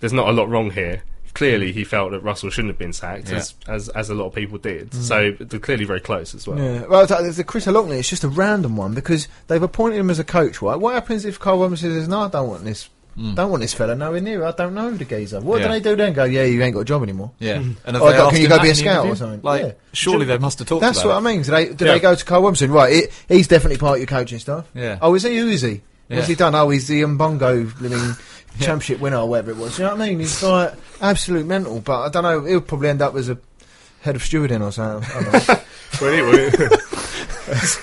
There's 0.00 0.12
not 0.12 0.28
a 0.28 0.32
lot 0.32 0.48
wrong 0.48 0.70
here. 0.70 1.02
Clearly, 1.36 1.70
he 1.70 1.84
felt 1.84 2.12
that 2.12 2.20
Russell 2.20 2.48
shouldn't 2.48 2.70
have 2.72 2.78
been 2.78 2.94
sacked, 2.94 3.28
Yeah. 3.30 3.36
as, 3.36 3.54
as 3.68 3.88
as 3.90 4.08
a 4.10 4.14
lot 4.14 4.26
of 4.28 4.34
people 4.34 4.56
did. 4.56 4.90
Mm. 4.90 5.02
So 5.02 5.32
they're 5.38 5.60
clearly 5.60 5.84
very 5.84 6.00
close 6.00 6.34
as 6.34 6.46
well. 6.48 6.58
Yeah, 6.58 6.86
well, 6.86 7.06
the 7.06 7.44
Chris 7.46 7.68
O'Loughlin, 7.68 7.98
it's 7.98 8.08
just 8.08 8.24
a 8.24 8.28
random 8.28 8.74
one 8.76 8.94
because 8.94 9.28
they've 9.48 9.62
appointed 9.62 9.98
him 9.98 10.08
as 10.08 10.18
a 10.18 10.24
coach, 10.24 10.62
right? 10.62 10.76
What 10.80 10.94
happens 10.94 11.26
if 11.26 11.38
Carl 11.38 11.60
Robinson 11.60 11.92
says, 11.92 12.08
"No, 12.08 12.22
I 12.22 12.28
don't 12.28 12.48
want 12.48 12.64
this, 12.64 12.88
mm. 13.18 13.34
don't 13.34 13.50
want 13.50 13.60
this 13.60 13.74
fella 13.74 13.94
nowhere 13.94 14.22
near. 14.22 14.44
I 14.44 14.52
don't 14.52 14.74
know 14.74 14.90
the 14.90 15.04
geezer." 15.04 15.40
What 15.40 15.58
do 15.58 15.64
Yeah. 15.64 15.68
they 15.68 15.80
do 15.80 15.94
then? 15.94 16.14
Go, 16.14 16.24
yeah, 16.24 16.44
you 16.44 16.62
ain't 16.62 16.72
got 16.72 16.80
a 16.80 16.84
job 16.86 17.02
anymore. 17.02 17.32
Yeah. 17.38 17.58
Hmm. 17.58 17.72
And 17.84 17.96
have 17.96 18.02
Or 18.02 18.30
can 18.30 18.40
you 18.40 18.48
go 18.48 18.58
be 18.62 18.70
a 18.70 18.74
scout 18.74 19.06
or 19.06 19.14
something? 19.14 19.40
Like, 19.42 19.62
Yeah. 19.62 19.72
surely 19.92 20.24
they 20.24 20.38
must 20.38 20.58
have 20.60 20.68
talked 20.68 20.80
That's 20.80 21.00
about 21.02 21.22
what 21.22 21.30
I 21.30 21.32
mean. 21.34 21.42
Do 21.42 21.50
they, 21.50 21.68
do 21.74 21.84
Yeah. 21.84 21.92
they 21.92 22.00
go 22.00 22.14
to 22.14 22.24
Carl 22.24 22.42
Robinson? 22.44 22.70
Right, 22.72 22.92
it, 22.94 23.12
he's 23.28 23.46
definitely 23.46 23.76
part 23.78 23.96
of 23.96 23.98
your 24.00 24.06
coaching 24.06 24.38
staff. 24.38 24.64
Yeah. 24.74 24.96
Oh, 25.02 25.14
is 25.14 25.24
he? 25.24 25.36
Who 25.36 25.48
is 25.48 25.60
he? 25.60 25.82
What's 26.08 26.22
Yeah. 26.22 26.26
he 26.28 26.34
done? 26.36 26.54
Oh, 26.54 26.70
he's 26.70 26.86
the 26.88 27.02
Mbongo 27.02 27.78
living 27.80 28.16
championship 28.60 29.00
winner 29.00 29.18
or 29.18 29.28
whatever 29.28 29.50
it 29.50 29.56
was. 29.56 29.78
You 29.78 29.84
know 29.84 29.92
what 29.92 30.02
I 30.02 30.08
mean? 30.08 30.20
He's 30.20 30.42
like 30.42 30.74
absolute 31.00 31.46
mental. 31.46 31.80
But 31.80 32.02
I 32.02 32.08
don't 32.08 32.22
know. 32.22 32.44
He'll 32.44 32.60
probably 32.60 32.88
end 32.88 33.02
up 33.02 33.14
as 33.14 33.28
a 33.28 33.38
head 34.02 34.16
of 34.16 34.22
stewarding 34.22 34.62
or 34.62 34.72
something. 34.72 35.10
I 35.14 35.22
don't 35.22 35.48
know. 35.48 35.54
Well, 36.00 36.12
anyway, 36.12 36.50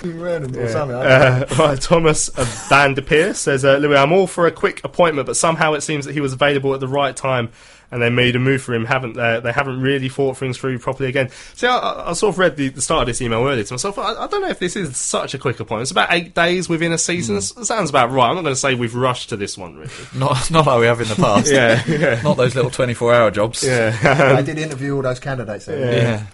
Random 0.03 0.55
or 0.57 0.67
something. 0.69 0.95
I 0.97 1.03
don't 1.07 1.39
know. 1.39 1.55
Uh, 1.55 1.67
right, 1.67 1.81
Thomas 1.81 2.29
uh, 2.37 2.45
Van 2.69 2.93
de 2.93 3.01
Peer 3.01 3.33
says, 3.33 3.63
uh, 3.65 3.77
Louis, 3.77 3.95
I'm 3.97 4.11
all 4.11 4.27
for 4.27 4.47
a 4.47 4.51
quick 4.51 4.81
appointment, 4.83 5.25
but 5.25 5.35
somehow 5.37 5.73
it 5.73 5.81
seems 5.81 6.05
that 6.05 6.13
he 6.13 6.21
was 6.21 6.33
available 6.33 6.73
at 6.73 6.79
the 6.79 6.87
right 6.87 7.15
time 7.15 7.49
and 7.93 8.01
they 8.01 8.09
made 8.09 8.35
a 8.35 8.39
move 8.39 8.59
for 8.61 8.73
him. 8.73 8.85
Haven't 8.85 9.13
they? 9.13 9.39
They 9.39 9.51
haven't 9.51 9.79
really 9.79 10.09
thought 10.09 10.35
things 10.35 10.57
through 10.57 10.79
properly 10.79 11.09
again. 11.09 11.29
See, 11.53 11.67
I, 11.67 11.77
I, 11.77 12.09
I 12.09 12.13
sort 12.13 12.33
of 12.33 12.39
read 12.39 12.57
the, 12.57 12.69
the 12.69 12.81
start 12.81 13.01
of 13.01 13.07
this 13.07 13.21
email 13.21 13.45
earlier 13.47 13.63
to 13.63 13.73
myself. 13.73 13.99
I, 13.99 14.13
I 14.15 14.25
don't 14.25 14.41
know 14.41 14.49
if 14.49 14.57
this 14.57 14.75
is 14.75 14.97
such 14.97 15.35
a 15.35 15.37
quick 15.37 15.59
appointment. 15.59 15.83
It's 15.83 15.91
about 15.91 16.11
eight 16.11 16.33
days 16.33 16.67
within 16.67 16.91
a 16.91 16.97
season. 16.97 17.37
It 17.37 17.41
sounds 17.43 17.91
about 17.91 18.09
right. 18.09 18.29
I'm 18.29 18.35
not 18.35 18.41
going 18.41 18.55
to 18.55 18.59
say 18.59 18.73
we've 18.73 18.95
rushed 18.95 19.29
to 19.29 19.37
this 19.37 19.59
one, 19.59 19.75
really. 19.75 19.91
Not, 20.15 20.49
not 20.49 20.65
like 20.65 20.79
we 20.79 20.85
have 20.87 21.01
in 21.01 21.07
the 21.07 21.15
past. 21.15 21.51
yeah, 21.51 21.83
yeah, 21.85 22.21
Not 22.23 22.37
those 22.37 22.55
little 22.55 22.71
24 22.71 23.13
hour 23.13 23.29
jobs. 23.31 23.63
yeah. 23.63 23.95
I 24.37 24.41
did 24.41 24.57
interview 24.57 24.95
all 24.95 25.03
those 25.03 25.19
candidates. 25.19 25.65
There. 25.67 25.79
Yeah. 25.79 26.01
Yeah. 26.01 26.25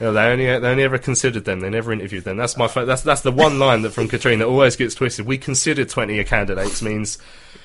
Yeah, 0.00 0.10
they 0.10 0.20
only 0.26 0.44
they 0.44 0.68
only 0.68 0.82
ever 0.82 0.98
considered 0.98 1.44
them. 1.46 1.60
They 1.60 1.70
never 1.70 1.92
interviewed 1.92 2.24
them. 2.24 2.36
That's 2.36 2.56
my 2.56 2.66
that's 2.66 3.02
that's 3.02 3.22
the 3.22 3.32
one 3.32 3.58
line 3.58 3.82
that 3.82 3.90
from 3.92 4.08
Katrien 4.08 4.42
always 4.46 4.76
gets 4.76 4.94
twisted. 4.94 5.24
We 5.26 5.38
considered 5.38 5.88
twenty 5.88 6.22
candidates 6.24 6.82
means 6.82 7.18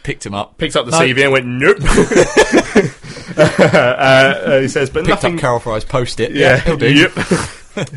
Picked 0.03 0.25
him 0.25 0.33
up. 0.33 0.57
picked 0.57 0.75
up 0.75 0.85
the 0.85 0.91
No. 0.91 0.99
CV 0.99 1.23
and 1.23 1.31
went 1.31 1.45
nope. 1.45 1.77
uh, 3.37 3.41
uh, 3.41 4.59
he 4.61 4.67
says, 4.67 4.89
but 4.89 5.01
Picked 5.05 5.09
nothing. 5.09 5.35
up 5.35 5.41
Karel 5.41 5.59
Fraeye's 5.59 5.85
post 5.85 6.19
it. 6.19 6.31
yeah, 6.31 6.57
he'll 6.61 6.77
do. 6.77 6.91
yep. 6.93 7.11
That 7.75 7.87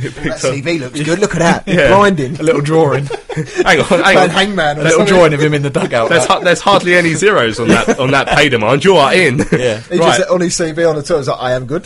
CV 0.40 0.78
looks 0.80 1.00
good. 1.02 1.18
Look 1.18 1.34
at 1.34 1.40
that. 1.40 1.64
Yeah. 1.74 1.88
Blinding. 1.88 2.38
A 2.38 2.42
little 2.42 2.60
drawing. 2.60 3.04
hang 3.34 3.80
on, 3.80 3.86
hang 3.86 4.16
on. 4.18 4.28
hangman. 4.30 4.78
A 4.78 4.82
little 4.82 4.98
something. 4.98 5.14
drawing 5.14 5.34
of 5.34 5.40
him 5.40 5.54
in 5.54 5.62
the 5.62 5.70
dugout. 5.70 6.08
There's 6.10 6.26
ha- 6.26 6.38
there's 6.40 6.60
hardly 6.60 6.94
any 6.94 7.14
zeros 7.14 7.58
on 7.58 7.68
that 7.68 7.98
on 7.98 8.10
that 8.12 8.28
pay 8.28 8.48
demand. 8.48 8.84
You 8.84 8.96
are 8.96 9.12
in. 9.14 9.38
yeah. 9.52 9.80
He 9.80 9.98
Right. 9.98 10.18
just 10.18 10.30
on 10.30 10.40
his 10.40 10.54
CV 10.56 10.88
on 10.88 10.94
the 10.96 11.02
tour. 11.02 11.18
It's 11.18 11.26
like 11.28 11.40
I 11.40 11.52
am 11.52 11.66
good. 11.66 11.82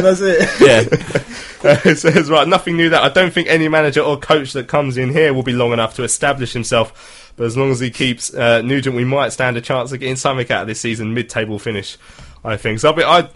that's 0.00 0.20
it. 0.20 0.48
Yeah. 0.60 0.84
it 1.84 1.98
says 1.98 2.30
right, 2.30 2.46
nothing 2.46 2.76
new 2.76 2.90
that 2.90 3.02
I 3.02 3.08
don't 3.08 3.32
think 3.32 3.48
any 3.48 3.68
manager 3.68 4.00
or 4.00 4.16
coach 4.18 4.52
that 4.52 4.68
comes 4.68 4.96
in 4.96 5.10
here 5.10 5.34
will 5.34 5.42
be 5.42 5.52
long 5.52 5.72
enough 5.72 5.94
to 5.96 6.04
establish 6.04 6.52
himself. 6.52 7.32
But 7.36 7.46
as 7.46 7.56
long 7.56 7.70
as 7.70 7.80
he 7.80 7.90
keeps 7.90 8.32
uh, 8.34 8.62
Nugent, 8.62 8.94
we 8.96 9.04
might 9.04 9.30
stand 9.32 9.56
a 9.56 9.60
chance 9.60 9.92
of 9.92 10.00
getting 10.00 10.16
something 10.16 10.50
out 10.52 10.62
of 10.62 10.68
this 10.68 10.80
season, 10.80 11.12
mid-table 11.14 11.58
finish. 11.58 11.98
I 12.44 12.56
think 12.56 12.78
so. 12.80 12.90
I've 12.90 12.96
been, 12.96 13.06
I, 13.06 13.28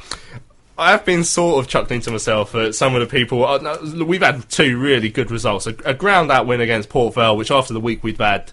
I 0.81 0.93
have 0.93 1.05
been 1.05 1.25
sort 1.25 1.62
of 1.62 1.71
chuckling 1.71 2.01
to 2.03 2.11
myself 2.11 2.55
at 2.55 2.75
some 2.75 2.95
of 2.95 3.01
the 3.01 3.07
people. 3.07 3.45
Uh, 3.45 3.79
we've 4.05 4.23
had 4.23 4.49
two 4.49 4.79
really 4.79 5.11
good 5.11 5.31
results: 5.31 5.66
a, 5.66 5.75
a 5.85 5.95
ground 5.95 6.31
out 6.33 6.47
win 6.47 6.61
against 6.61 6.88
Port 6.88 7.14
Vale, 7.14 7.37
which 7.37 7.51
after 7.51 7.73
the 7.75 7.81
week 7.81 8.03
we'd 8.03 8.19
had 8.19 8.53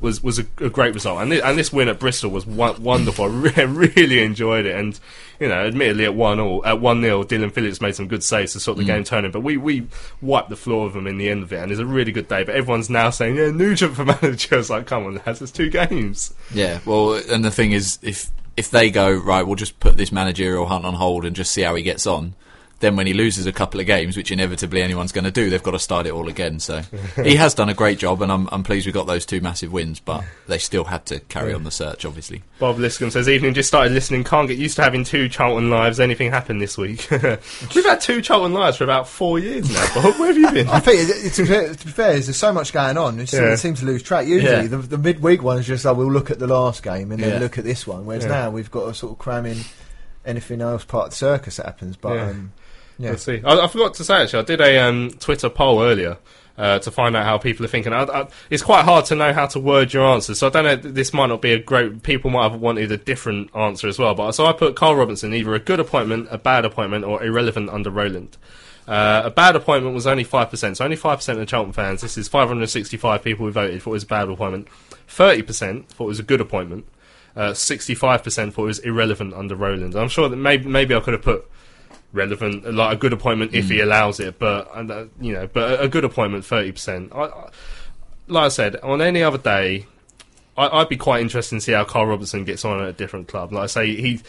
was 0.00 0.22
was 0.22 0.38
a, 0.38 0.46
a 0.58 0.70
great 0.70 0.94
result. 0.94 1.20
And 1.20 1.30
this, 1.30 1.42
and 1.42 1.58
this 1.58 1.72
win 1.72 1.88
at 1.88 1.98
Bristol 1.98 2.30
was 2.30 2.46
wonderful. 2.46 3.24
I 3.56 3.62
re- 3.62 3.64
really 3.64 4.22
enjoyed 4.22 4.66
it. 4.66 4.74
And 4.76 4.98
you 5.38 5.48
know, 5.48 5.66
admittedly 5.66 6.04
at 6.04 6.14
one 6.14 6.40
all 6.40 6.64
at 6.64 6.80
one 6.80 7.00
0 7.02 7.24
Dillon 7.24 7.50
Phillips 7.50 7.80
made 7.80 7.94
some 7.94 8.08
good 8.08 8.22
saves 8.22 8.52
to 8.54 8.60
sort 8.60 8.78
the 8.78 8.84
game 8.84 9.04
turning. 9.04 9.30
But 9.30 9.40
we 9.40 9.56
we 9.56 9.86
wiped 10.20 10.50
the 10.50 10.56
floor 10.56 10.86
of 10.86 10.94
them 10.94 11.06
in 11.06 11.18
the 11.18 11.28
end 11.28 11.42
of 11.42 11.52
it, 11.52 11.56
and 11.56 11.70
it's 11.70 11.80
a 11.80 11.86
really 11.86 12.12
good 12.12 12.28
day. 12.28 12.44
But 12.44 12.56
everyone's 12.56 12.90
now 12.90 13.10
saying, 13.10 13.36
yeah, 13.36 13.50
Nugent 13.50 13.94
for 13.94 14.04
manager. 14.22 14.58
It's 14.58 14.70
like, 14.70 14.86
come 14.86 15.06
on, 15.06 15.20
lads, 15.26 15.42
it's 15.42 15.52
two 15.52 15.70
games. 15.70 16.34
Yeah, 16.52 16.80
well, 16.84 17.14
and 17.30 17.44
the 17.44 17.50
thing 17.50 17.72
is, 17.72 17.98
if 18.02 18.30
if 18.56 18.70
they 18.70 18.90
go 18.90 19.10
right, 19.12 19.46
we'll 19.46 19.56
just 19.56 19.80
put 19.80 19.96
this 19.96 20.12
managerial 20.12 20.66
hunt 20.66 20.84
on 20.84 20.94
hold 20.94 21.24
and 21.24 21.34
just 21.36 21.52
see 21.52 21.62
how 21.62 21.74
he 21.74 21.82
gets 21.82 22.06
on. 22.06 22.34
Then 22.80 22.96
when 22.96 23.06
he 23.06 23.12
loses 23.14 23.46
a 23.46 23.52
couple 23.52 23.78
of 23.78 23.86
games, 23.86 24.16
which 24.16 24.32
inevitably 24.32 24.80
anyone's 24.82 25.12
going 25.12 25.24
to 25.24 25.30
do, 25.30 25.50
they've 25.50 25.62
got 25.62 25.72
to 25.72 25.78
start 25.78 26.06
it 26.06 26.12
all 26.12 26.28
again. 26.28 26.58
So 26.60 26.80
he 27.22 27.36
has 27.36 27.52
done 27.54 27.68
a 27.68 27.74
great 27.74 27.98
job, 27.98 28.22
and 28.22 28.32
I'm, 28.32 28.48
I'm 28.50 28.62
pleased 28.62 28.86
we 28.86 28.92
got 28.92 29.06
those 29.06 29.26
two 29.26 29.40
massive 29.42 29.70
wins. 29.72 30.00
But 30.00 30.24
they 30.48 30.56
still 30.58 30.84
had 30.84 31.04
to 31.06 31.20
carry 31.20 31.52
on 31.52 31.64
the 31.64 31.70
search, 31.70 32.04
obviously. 32.06 32.42
Bob 32.58 32.78
Liscombe 32.78 33.10
says, 33.10 33.28
evening, 33.28 33.52
just 33.54 33.68
started 33.68 33.92
listening, 33.92 34.24
can't 34.24 34.48
get 34.48 34.56
used 34.58 34.76
to 34.76 34.82
having 34.82 35.04
two 35.04 35.28
Charlton 35.28 35.68
lives. 35.68 36.00
Anything 36.00 36.30
happened 36.30 36.60
this 36.62 36.78
week? 36.78 37.06
We've 37.10 37.84
had 37.84 38.00
two 38.00 38.22
Charlton 38.22 38.54
lives 38.54 38.78
for 38.78 38.84
about 38.84 39.06
four 39.08 39.38
years 39.38 39.70
now, 39.70 39.94
Bob. 39.94 40.18
Where 40.18 40.28
have 40.28 40.38
you 40.38 40.50
been? 40.50 40.68
I 40.68 40.80
think, 40.80 41.00
it, 41.08 41.26
it, 41.26 41.32
to, 41.34 41.42
be 41.42 41.48
fair, 41.48 42.14
to 42.18 42.24
there's 42.24 42.36
so 42.36 42.52
much 42.52 42.72
going 42.72 42.96
on. 42.96 43.20
It's, 43.20 43.32
Yeah. 43.34 43.52
It 43.52 43.58
seems 43.58 43.80
to 43.80 43.86
lose 43.86 44.02
track. 44.02 44.26
Usually, 44.26 44.52
Yeah. 44.52 44.66
the, 44.68 44.78
the 44.78 44.98
midweek 44.98 45.42
one 45.42 45.58
is 45.58 45.66
just, 45.66 45.84
oh, 45.84 45.92
we'll 45.92 46.10
look 46.10 46.30
at 46.30 46.38
the 46.38 46.46
last 46.46 46.82
game 46.82 47.12
and 47.12 47.22
then 47.22 47.34
Yeah. 47.34 47.38
look 47.40 47.58
at 47.58 47.64
this 47.64 47.86
one. 47.86 48.06
Whereas 48.06 48.24
Yeah. 48.24 48.30
now 48.30 48.50
we've 48.50 48.70
got 48.70 48.86
to 48.86 48.94
sort 48.94 49.12
of 49.12 49.18
cram 49.18 49.44
in 49.44 49.58
anything 50.24 50.60
else 50.62 50.84
part 50.84 51.04
of 51.06 51.10
the 51.10 51.16
circus 51.16 51.56
that 51.56 51.66
happens. 51.66 51.96
But 51.96 52.14
Yeah. 52.14 52.30
um, 52.30 52.52
yeah, 53.00 53.10
Let's 53.10 53.22
see. 53.22 53.40
I, 53.42 53.64
I 53.64 53.66
forgot 53.66 53.94
to 53.94 54.04
say 54.04 54.22
actually, 54.22 54.40
I 54.40 54.44
did 54.44 54.60
a 54.60 54.78
um, 54.78 55.10
Twitter 55.18 55.48
poll 55.48 55.82
earlier 55.82 56.18
uh, 56.58 56.78
to 56.80 56.90
find 56.90 57.16
out 57.16 57.24
how 57.24 57.38
people 57.38 57.64
are 57.64 57.68
thinking. 57.68 57.94
I, 57.94 58.02
I, 58.02 58.28
it's 58.50 58.62
quite 58.62 58.84
hard 58.84 59.06
to 59.06 59.14
know 59.14 59.32
how 59.32 59.46
to 59.46 59.58
word 59.58 59.94
your 59.94 60.04
answers, 60.04 60.38
so 60.38 60.48
I 60.48 60.50
don't 60.50 60.64
know. 60.64 60.76
This 60.76 61.14
might 61.14 61.28
not 61.28 61.40
be 61.40 61.54
a 61.54 61.58
great. 61.58 62.02
People 62.02 62.30
might 62.30 62.50
have 62.50 62.60
wanted 62.60 62.92
a 62.92 62.98
different 62.98 63.56
answer 63.56 63.88
as 63.88 63.98
well. 63.98 64.14
But 64.14 64.32
so 64.32 64.44
I 64.44 64.52
put 64.52 64.76
Carl 64.76 64.96
Robinson 64.96 65.32
either 65.32 65.54
a 65.54 65.58
good 65.58 65.80
appointment, 65.80 66.28
a 66.30 66.36
bad 66.36 66.66
appointment, 66.66 67.06
or 67.06 67.24
irrelevant 67.24 67.70
under 67.70 67.90
Roland. 67.90 68.36
Uh, 68.86 69.22
a 69.24 69.30
bad 69.30 69.56
appointment 69.56 69.94
was 69.94 70.06
only 70.06 70.24
five 70.24 70.50
percent, 70.50 70.76
so 70.76 70.84
only 70.84 70.96
five 70.96 71.18
percent 71.18 71.40
of 71.40 71.48
Charlton 71.48 71.72
fans. 71.72 72.02
This 72.02 72.18
is 72.18 72.28
565 72.28 73.22
people 73.22 73.46
who 73.46 73.52
voted 73.52 73.80
thought 73.80 73.92
it 73.92 73.94
was 73.94 74.02
a 74.02 74.06
bad 74.06 74.28
appointment. 74.28 74.68
Thirty 75.08 75.40
percent 75.40 75.88
thought 75.88 76.04
it 76.04 76.08
was 76.08 76.18
a 76.18 76.24
good 76.24 76.42
appointment. 76.42 76.84
Uh, 77.34 77.54
Sixty-five 77.54 78.22
percent 78.22 78.52
thought 78.52 78.64
it 78.64 78.66
was 78.66 78.78
irrelevant 78.80 79.32
under 79.32 79.56
Roland. 79.56 79.94
I'm 79.94 80.08
sure 80.08 80.28
that 80.28 80.36
maybe 80.36 80.68
maybe 80.68 80.94
I 80.94 81.00
could 81.00 81.14
have 81.14 81.22
put 81.22 81.48
relevant, 82.12 82.74
like 82.74 82.96
a 82.96 82.98
good 82.98 83.12
appointment 83.12 83.54
if 83.54 83.68
he 83.68 83.80
allows 83.80 84.20
it. 84.20 84.38
But 84.38 84.68
uh, 84.74 85.06
you 85.20 85.32
know, 85.32 85.46
but 85.46 85.72
a, 85.72 85.82
a 85.82 85.88
good 85.88 86.04
appointment, 86.04 86.44
thirty 86.44 86.72
percent. 86.72 87.14
Like 87.14 88.44
I 88.44 88.48
said, 88.48 88.76
on 88.76 89.02
any 89.02 89.22
other 89.22 89.38
day, 89.38 89.86
I, 90.56 90.80
I'd 90.80 90.88
be 90.88 90.96
quite 90.96 91.20
interested 91.22 91.56
to 91.56 91.60
see 91.60 91.72
how 91.72 91.84
Carl 91.84 92.06
Robertson 92.06 92.44
gets 92.44 92.64
on 92.64 92.80
at 92.80 92.88
a 92.88 92.92
different 92.92 93.28
club. 93.28 93.52
Like 93.52 93.64
I 93.64 93.66
say, 93.66 93.96
he 93.96 94.20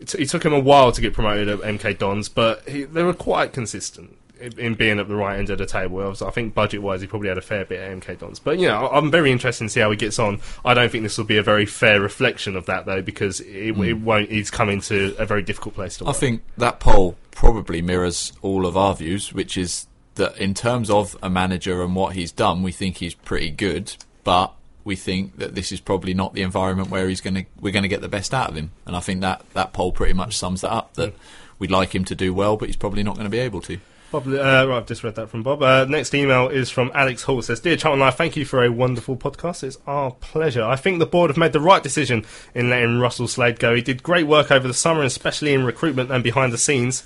it, 0.00 0.08
t- 0.08 0.22
it 0.22 0.28
took 0.28 0.44
him 0.44 0.52
a 0.52 0.60
while 0.60 0.92
to 0.92 1.00
get 1.00 1.12
promoted 1.12 1.48
at 1.48 1.60
MK 1.60 1.98
Dons, 1.98 2.28
but 2.28 2.66
he, 2.68 2.84
they 2.84 3.02
were 3.02 3.14
quite 3.14 3.52
consistent. 3.52 4.16
In 4.44 4.58
in 4.58 4.74
being 4.74 4.98
at 4.98 5.08
the 5.08 5.14
right 5.14 5.38
end 5.38 5.50
of 5.50 5.58
the 5.58 5.66
table, 5.66 6.14
I 6.20 6.30
think 6.30 6.54
budget-wise, 6.54 7.00
he 7.00 7.06
probably 7.06 7.28
had 7.28 7.38
a 7.38 7.42
fair 7.42 7.64
bit 7.64 7.80
at 7.80 7.90
MK 7.90 8.18
Dons. 8.18 8.38
But 8.38 8.58
you 8.58 8.68
know, 8.68 8.86
I- 8.86 8.98
I'm 8.98 9.10
very 9.10 9.32
interested 9.32 9.64
to 9.64 9.70
see 9.70 9.80
how 9.80 9.90
he 9.90 9.96
gets 9.96 10.18
on. 10.18 10.40
I 10.64 10.74
don't 10.74 10.90
think 10.90 11.04
this 11.04 11.16
will 11.16 11.24
be 11.24 11.38
a 11.38 11.42
very 11.42 11.66
fair 11.66 12.00
reflection 12.00 12.56
of 12.56 12.66
that, 12.66 12.86
though, 12.86 13.02
because 13.02 13.40
it, 13.40 13.46
it 13.46 13.74
hmm. 13.74 14.04
won't. 14.04 14.30
He's 14.30 14.50
come 14.50 14.68
into 14.68 15.14
a 15.18 15.26
very 15.26 15.42
difficult 15.42 15.74
place 15.74 15.98
to 15.98 16.04
I 16.04 16.08
work. 16.08 16.16
think 16.16 16.42
that 16.58 16.80
poll 16.80 17.16
probably 17.30 17.82
mirrors 17.82 18.32
all 18.42 18.66
of 18.66 18.76
our 18.76 18.94
views, 18.94 19.32
which 19.32 19.56
is 19.56 19.86
that 20.16 20.36
in 20.38 20.54
terms 20.54 20.90
of 20.90 21.16
a 21.22 21.30
manager 21.30 21.82
and 21.82 21.96
what 21.96 22.14
he's 22.14 22.32
done, 22.32 22.62
we 22.62 22.72
think 22.72 22.98
he's 22.98 23.14
pretty 23.14 23.50
good, 23.50 23.96
but 24.22 24.52
we 24.84 24.96
think 24.96 25.38
that 25.38 25.54
this 25.54 25.72
is 25.72 25.80
probably 25.80 26.14
not 26.14 26.34
the 26.34 26.42
environment 26.42 26.90
where 26.90 27.08
he's 27.08 27.20
going 27.20 27.34
to 27.34 27.44
we're 27.60 27.72
going 27.72 27.82
to 27.82 27.88
get 27.88 28.02
the 28.02 28.08
best 28.08 28.34
out 28.34 28.50
of 28.50 28.56
him. 28.56 28.70
And 28.86 28.94
I 28.94 29.00
think 29.00 29.22
that 29.22 29.44
that 29.54 29.72
poll 29.72 29.92
pretty 29.92 30.12
much 30.12 30.36
sums 30.36 30.60
that 30.60 30.70
up. 30.70 30.94
That 30.94 31.12
hmm. 31.12 31.18
we'd 31.58 31.70
like 31.70 31.94
him 31.94 32.04
to 32.06 32.14
do 32.14 32.34
well, 32.34 32.56
but 32.56 32.68
he's 32.68 32.76
probably 32.76 33.02
not 33.02 33.14
going 33.14 33.24
to 33.24 33.30
be 33.30 33.38
able 33.38 33.60
to. 33.62 33.78
Bob, 34.14 34.28
uh, 34.28 34.68
right, 34.68 34.76
I've 34.76 34.86
just 34.86 35.02
read 35.02 35.16
that 35.16 35.28
from 35.28 35.42
Bob. 35.42 35.60
Uh, 35.60 35.86
next 35.86 36.14
email 36.14 36.46
is 36.46 36.70
from 36.70 36.92
Alex 36.94 37.24
Hall. 37.24 37.40
It 37.40 37.46
says, 37.46 37.58
Dear 37.58 37.76
Charlton 37.76 37.98
Live, 37.98 38.14
thank 38.14 38.36
you 38.36 38.44
for 38.44 38.62
a 38.62 38.70
wonderful 38.70 39.16
podcast. 39.16 39.64
It's 39.64 39.76
our 39.88 40.12
pleasure. 40.12 40.62
I 40.62 40.76
think 40.76 41.00
the 41.00 41.06
board 41.06 41.30
have 41.30 41.36
made 41.36 41.52
the 41.52 41.58
right 41.58 41.82
decision 41.82 42.24
in 42.54 42.70
letting 42.70 43.00
Russell 43.00 43.26
Slade 43.26 43.58
go. 43.58 43.74
He 43.74 43.82
did 43.82 44.04
great 44.04 44.28
work 44.28 44.52
over 44.52 44.68
the 44.68 44.72
summer, 44.72 45.02
especially 45.02 45.52
in 45.52 45.64
recruitment 45.64 46.12
and 46.12 46.22
behind 46.22 46.52
the 46.52 46.58
scenes. 46.58 47.02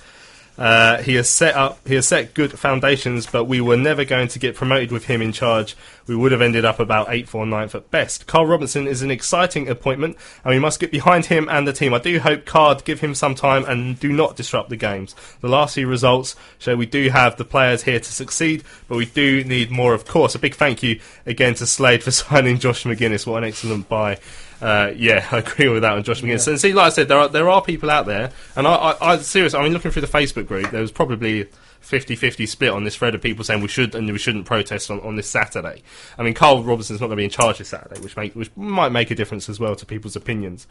Uh, 0.59 1.01
he 1.03 1.15
has 1.15 1.31
set 1.31 1.55
up, 1.55 1.87
he 1.87 1.95
has 1.95 2.09
set 2.09 2.35
good 2.35 2.59
foundations, 2.59 3.27
but 3.27 3.45
we 3.45 3.61
were 3.61 3.77
never 3.77 4.05
going 4.05 4.27
to 4.27 4.41
get 4.41 4.57
promoted 4.57 4.91
with 4.91 5.05
him 5.05 5.23
in 5.23 5.31
charge. 5.31 5.77
We 6.09 6.17
would 6.17 6.33
have 6.33 6.43
ended 6.43 6.65
up 6.65 6.81
about 6.81 7.13
eighth 7.13 7.33
or 7.33 7.47
ninth 7.47 7.77
at 7.77 7.93
best. 7.93 8.27
Carl 8.27 8.47
Robinson 8.47 8.89
is 8.89 9.01
an 9.01 9.11
exciting 9.11 9.69
appointment, 9.69 10.17
and 10.43 10.53
we 10.53 10.59
must 10.59 10.81
get 10.81 10.91
behind 10.91 11.27
him 11.27 11.49
and 11.49 11.67
the 11.67 11.73
team. 11.73 11.95
I 11.95 12.01
do 12.01 12.19
hope 12.19 12.45
CARD 12.45 12.85
give 12.85 12.99
him 13.01 13.15
some 13.15 13.37
time 13.37 13.65
and 13.67 14.01
do 14.01 14.13
not 14.13 14.35
disrupt 14.35 14.69
the 14.69 14.77
games. 14.77 15.15
The 15.41 15.49
last 15.49 15.75
few 15.75 15.87
results 15.87 16.35
show 16.59 16.75
we 16.75 16.87
do 16.87 17.09
have 17.11 17.37
the 17.37 17.45
players 17.45 17.85
here 17.85 18.01
to 18.01 18.13
succeed, 18.13 18.65
but 18.89 18.97
we 18.97 19.07
do 19.07 19.45
need 19.45 19.71
more, 19.71 19.95
of 19.95 20.07
course. 20.07 20.35
A 20.35 20.41
big 20.41 20.57
thank 20.57 20.83
you 20.83 20.99
again 21.25 21.55
to 21.55 21.67
Slade 21.67 22.03
for 22.03 22.11
signing 22.11 22.59
Josh 22.59 22.83
Magennis. 22.83 23.29
What 23.29 23.45
an 23.45 23.49
excellent 23.49 23.89
buy. 23.89 24.19
Uh, 24.61 24.93
yeah, 24.97 25.27
I 25.33 25.39
agree 25.39 25.69
with 25.69 25.83
that 25.83 25.93
on 25.93 26.03
Josh 26.03 26.23
Magennis. 26.23 26.49
And 26.49 26.61
see, 26.61 26.73
like 26.73 26.87
I 26.87 26.91
said, 26.91 27.09
there 27.09 27.19
are 27.19 27.29
there 27.29 27.49
are 27.49 27.63
people 27.63 27.91
out 27.91 28.07
there, 28.07 28.33
and 28.57 28.67
I, 28.67 28.75
I, 28.75 29.13
I 29.13 29.19
seriously, 29.19 29.59
I 29.59 29.63
mean, 29.63 29.73
looking 29.73 29.91
through 29.91 30.03
the 30.03 30.09
Facebook 30.09 30.47
group, 30.47 30.71
there 30.71 30.81
was 30.81 30.93
probably 30.93 31.49
50-50 31.83 32.47
split 32.49 32.71
on 32.71 32.85
this 32.85 32.97
thread 32.97 33.15
of 33.15 33.23
people 33.23 33.45
saying 33.45 33.63
we 33.63 33.69
should 33.69 33.95
and 33.95 34.11
we 34.11 34.19
shouldn't 34.19 34.45
protest 34.45 34.91
on, 34.91 35.01
on 35.01 35.17
this 35.17 35.29
Saturday. 35.29 35.83
I 36.19 36.23
mean, 36.23 36.35
Carl 36.35 36.63
Robinson's 36.63 37.01
not 37.01 37.07
going 37.07 37.17
to 37.17 37.21
be 37.21 37.25
in 37.25 37.31
charge 37.31 37.59
this 37.59 37.69
Saturday, 37.69 38.01
which 38.01 38.17
make 38.17 38.35
which 38.35 38.51
might 38.57 38.91
make 38.91 39.11
a 39.11 39.15
difference 39.15 39.49
as 39.49 39.61
well 39.61 39.75
to 39.77 39.87
people's 39.87 40.17
opinions. 40.17 40.67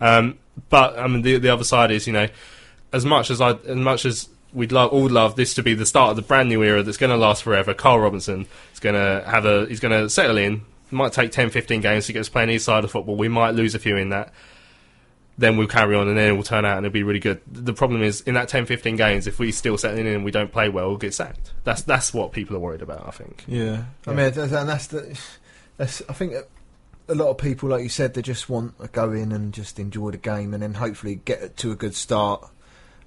Um, 0.00 0.38
but 0.68 0.98
I 0.98 1.06
mean, 1.08 1.22
the 1.22 1.38
the 1.38 1.52
other 1.52 1.64
side 1.64 1.90
is, 1.90 2.06
you 2.06 2.12
know, 2.12 2.28
as 2.92 3.04
much 3.04 3.30
as 3.30 3.40
I 3.40 3.52
as 3.52 3.76
much 3.76 4.04
as 4.04 4.28
we'd 4.52 4.72
love 4.72 4.92
all 4.92 5.08
love 5.08 5.36
this 5.36 5.54
to 5.54 5.62
be 5.62 5.74
the 5.74 5.86
start 5.86 6.10
of 6.10 6.16
the 6.16 6.22
brand 6.22 6.48
new 6.48 6.62
era 6.62 6.82
that's 6.82 6.98
going 6.98 7.10
to 7.10 7.16
last 7.16 7.42
forever. 7.42 7.74
Carl 7.74 8.00
Robinson 8.00 8.46
is 8.72 8.80
going 8.80 8.94
to 8.94 9.28
have 9.28 9.44
a 9.44 9.66
he's 9.66 9.80
going 9.80 9.98
to 9.98 10.08
settle 10.08 10.38
in. 10.38 10.62
It 10.92 10.94
might 10.94 11.12
take 11.14 11.32
10, 11.32 11.48
15 11.48 11.80
games 11.80 12.06
to 12.06 12.12
get 12.12 12.20
us 12.20 12.28
playing 12.28 12.50
each 12.50 12.62
side 12.62 12.84
of 12.84 12.90
football. 12.90 13.16
We 13.16 13.28
might 13.28 13.54
lose 13.54 13.74
a 13.74 13.78
few 13.78 13.96
in 13.96 14.10
that. 14.10 14.30
Then 15.38 15.56
we'll 15.56 15.66
carry 15.66 15.96
on 15.96 16.06
and 16.06 16.18
then 16.18 16.28
it 16.28 16.36
will 16.36 16.42
turn 16.42 16.66
out 16.66 16.76
and 16.76 16.84
it'll 16.84 16.92
be 16.92 17.02
really 17.02 17.18
good. 17.18 17.40
The 17.50 17.72
problem 17.72 18.02
is 18.02 18.20
in 18.20 18.34
that 18.34 18.48
10, 18.48 18.66
15 18.66 18.96
games, 18.96 19.26
if 19.26 19.38
we 19.38 19.50
still 19.52 19.78
settling 19.78 20.06
in 20.06 20.14
and 20.14 20.24
we 20.24 20.30
don't 20.30 20.52
play 20.52 20.68
well, 20.68 20.88
we'll 20.88 20.98
get 20.98 21.14
sacked. 21.14 21.52
That's 21.64 21.80
that's 21.80 22.12
what 22.12 22.32
people 22.32 22.54
are 22.54 22.60
worried 22.60 22.82
about. 22.82 23.08
I 23.08 23.10
think. 23.10 23.42
Yeah, 23.48 23.84
I 24.06 24.10
mean, 24.10 24.26
and 24.26 24.68
that's 24.68 24.88
the. 24.88 25.18
That's, 25.78 26.02
I 26.06 26.12
think 26.12 26.34
a 27.08 27.14
lot 27.14 27.30
of 27.30 27.38
people, 27.38 27.70
like 27.70 27.82
you 27.82 27.88
said, 27.88 28.12
they 28.12 28.20
just 28.20 28.50
want 28.50 28.78
to 28.78 28.88
go 28.88 29.10
in 29.12 29.32
and 29.32 29.54
just 29.54 29.78
enjoy 29.78 30.10
the 30.10 30.18
game, 30.18 30.52
and 30.52 30.62
then 30.62 30.74
hopefully 30.74 31.22
get 31.24 31.56
to 31.56 31.72
a 31.72 31.76
good 31.76 31.94
start. 31.94 32.46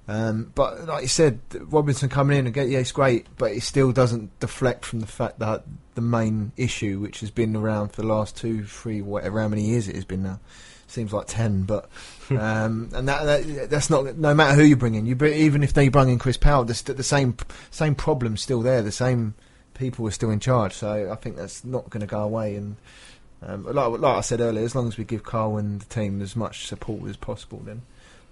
Um, 0.08 0.50
but 0.56 0.86
like 0.86 1.02
you 1.02 1.08
said, 1.08 1.38
Robinson 1.54 2.08
coming 2.08 2.38
in 2.38 2.46
and 2.46 2.54
get 2.54 2.68
yeah, 2.68 2.80
it's 2.80 2.90
great, 2.90 3.28
but 3.38 3.52
it 3.52 3.62
still 3.62 3.92
doesn't 3.92 4.38
deflect 4.40 4.84
from 4.84 4.98
the 4.98 5.06
fact 5.06 5.38
that 5.38 5.64
the 5.96 6.00
main 6.00 6.52
issue, 6.56 7.00
which 7.00 7.20
has 7.20 7.30
been 7.30 7.56
around 7.56 7.88
for 7.88 8.02
the 8.02 8.06
last 8.08 8.36
two, 8.36 8.64
three, 8.64 9.02
whatever 9.02 9.40
how 9.40 9.48
many 9.48 9.62
years 9.62 9.88
it 9.88 9.96
has 9.96 10.04
been 10.04 10.22
now, 10.22 10.38
seems 10.86 11.12
like 11.12 11.26
ten, 11.26 11.64
but 11.64 11.88
um, 12.30 12.90
and 12.94 13.08
that, 13.08 13.24
that 13.24 13.70
that's 13.70 13.90
not 13.90 14.16
no 14.16 14.34
matter 14.34 14.54
who 14.54 14.62
you 14.62 14.76
bring 14.76 14.94
in. 14.94 15.06
You 15.06 15.16
bring, 15.16 15.34
even 15.34 15.64
if 15.64 15.72
they 15.72 15.88
bring 15.88 16.08
in 16.08 16.20
Chris 16.20 16.36
Powell, 16.36 16.64
the, 16.64 16.92
the 16.92 17.02
same 17.02 17.36
same 17.70 17.96
problem's 17.96 18.40
still 18.40 18.62
there. 18.62 18.82
The 18.82 18.92
same 18.92 19.34
people 19.74 20.06
are 20.06 20.12
still 20.12 20.30
in 20.30 20.40
charge. 20.40 20.72
So 20.72 21.10
I 21.10 21.16
think 21.16 21.36
that's 21.36 21.64
not 21.64 21.90
going 21.90 22.00
to 22.00 22.06
go 22.06 22.20
away. 22.20 22.56
And 22.56 22.76
um, 23.42 23.64
like, 23.64 24.00
like 24.00 24.16
I 24.16 24.20
said 24.20 24.40
earlier, 24.40 24.64
as 24.64 24.74
long 24.74 24.88
as 24.88 24.96
we 24.96 25.04
give 25.04 25.22
Carl 25.22 25.56
and 25.56 25.80
the 25.80 25.86
team 25.86 26.22
as 26.22 26.34
much 26.34 26.66
support 26.66 27.08
as 27.08 27.16
possible, 27.16 27.60
then 27.64 27.82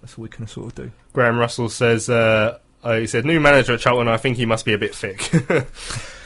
that's 0.00 0.18
all 0.18 0.22
we 0.22 0.28
can 0.28 0.46
sort 0.46 0.66
of 0.66 0.74
do. 0.74 0.90
Graham 1.12 1.38
Russell 1.38 1.68
says, 1.68 2.08
uh, 2.08 2.58
uh, 2.82 2.98
he 2.98 3.06
said, 3.06 3.24
new 3.24 3.40
manager 3.40 3.74
at 3.74 3.80
Charlton, 3.80 4.08
I 4.08 4.16
think 4.16 4.36
he 4.36 4.46
must 4.46 4.64
be 4.64 4.72
a 4.72 4.78
bit 4.78 4.94
thick. 4.94 5.30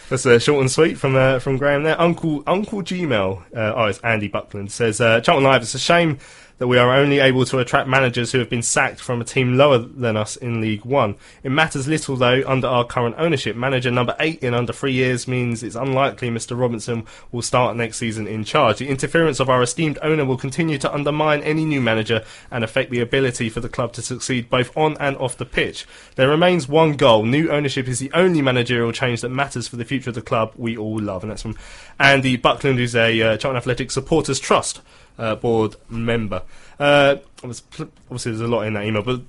That's 0.09 0.25
uh, 0.25 0.39
short 0.39 0.61
and 0.61 0.71
sweet 0.71 0.97
from 0.97 1.17
uh, 1.17 1.39
from 1.39 1.59
Graham 1.59 1.83
there. 1.83 2.01
Uncle 2.01 2.43
Uncle 2.47 2.83
Gmail, 2.83 3.43
uh, 3.55 3.75
oh, 3.77 3.85
it's 3.85 3.99
Andy 4.01 4.29
Buckland, 4.29 4.73
says, 4.73 5.01
uh, 5.03 5.21
Charlton 5.21 5.45
Live, 5.45 5.63
it's 5.63 5.75
a 5.75 5.79
shame 5.79 6.19
that 6.59 6.67
we 6.67 6.79
are 6.79 6.95
only 6.95 7.21
able 7.21 7.45
to 7.47 7.59
attract 7.59 7.89
managers 7.89 8.33
who 8.33 8.39
have 8.39 8.51
been 8.51 8.63
sacked 8.63 9.01
from 9.01 9.21
a 9.21 9.25
team 9.25 9.57
lower 9.57 9.79
than 9.79 10.17
us 10.17 10.37
in 10.37 10.61
League 10.61 10.85
One. 10.85 11.17
It 11.43 11.51
matters 11.51 11.89
little, 11.89 12.17
though, 12.17 12.43
under 12.47 12.67
our 12.67 12.85
current 12.85 13.15
ownership. 13.19 13.57
Manager 13.57 13.91
number 13.91 14.17
eight 14.19 14.43
in 14.43 14.55
under 14.55 14.73
three 14.73 14.93
years 14.93 15.29
means 15.29 15.63
it's 15.63 15.77
unlikely 15.77 16.31
Mr. 16.31 16.59
Robinson 16.59 17.07
will 17.33 17.43
start 17.43 17.77
next 17.77 17.99
season 17.99 18.27
in 18.27 18.45
charge. 18.45 18.79
The 18.79 18.89
interference 18.89 19.41
of 19.41 19.49
our 19.49 19.63
esteemed 19.63 19.99
owner 20.03 20.25
will 20.25 20.37
continue 20.37 20.79
to 20.79 20.93
undermine 20.93 21.43
any 21.43 21.65
new 21.65 21.81
manager 21.81 22.25
and 22.51 22.65
affect 22.65 22.91
the 22.91 23.01
ability 23.01 23.49
for 23.49 23.61
the 23.61 23.69
club 23.69 23.93
to 23.93 24.03
succeed 24.03 24.51
both 24.51 24.77
on 24.77 24.97
and 24.99 25.17
off 25.17 25.37
the 25.37 25.47
pitch. 25.47 25.87
There 26.17 26.29
remains 26.29 26.69
one 26.69 26.93
goal. 26.93 27.25
New 27.25 27.51
ownership 27.51 27.87
is 27.87 28.01
the 28.01 28.11
only 28.13 28.43
managerial 28.43 28.93
change 28.93 29.21
that 29.21 29.29
matters 29.29 29.69
for 29.69 29.77
the 29.77 29.85
future 29.85 30.11
of 30.11 30.15
the 30.15 30.23
club 30.23 30.53
we 30.57 30.77
all 30.77 30.99
love. 30.99 31.23
And 31.23 31.31
that's 31.31 31.43
from 31.43 31.57
Andy 32.01 32.37
Buckland, 32.37 32.79
who's 32.79 32.97
a 32.97 33.21
uh, 33.21 33.37
Charlton 33.37 33.57
Athletic 33.57 33.91
Supporters 33.91 34.41
Trust 34.41 34.81
uh, 35.19 35.35
board 35.35 35.77
member. 35.89 36.43
Uh, 36.79 37.17
obviously, 37.43 37.89
there's 38.09 38.41
a 38.41 38.47
lot 38.47 38.63
in 38.63 38.75
that 38.75 38.85
email, 38.85 39.03
but 39.03 39.21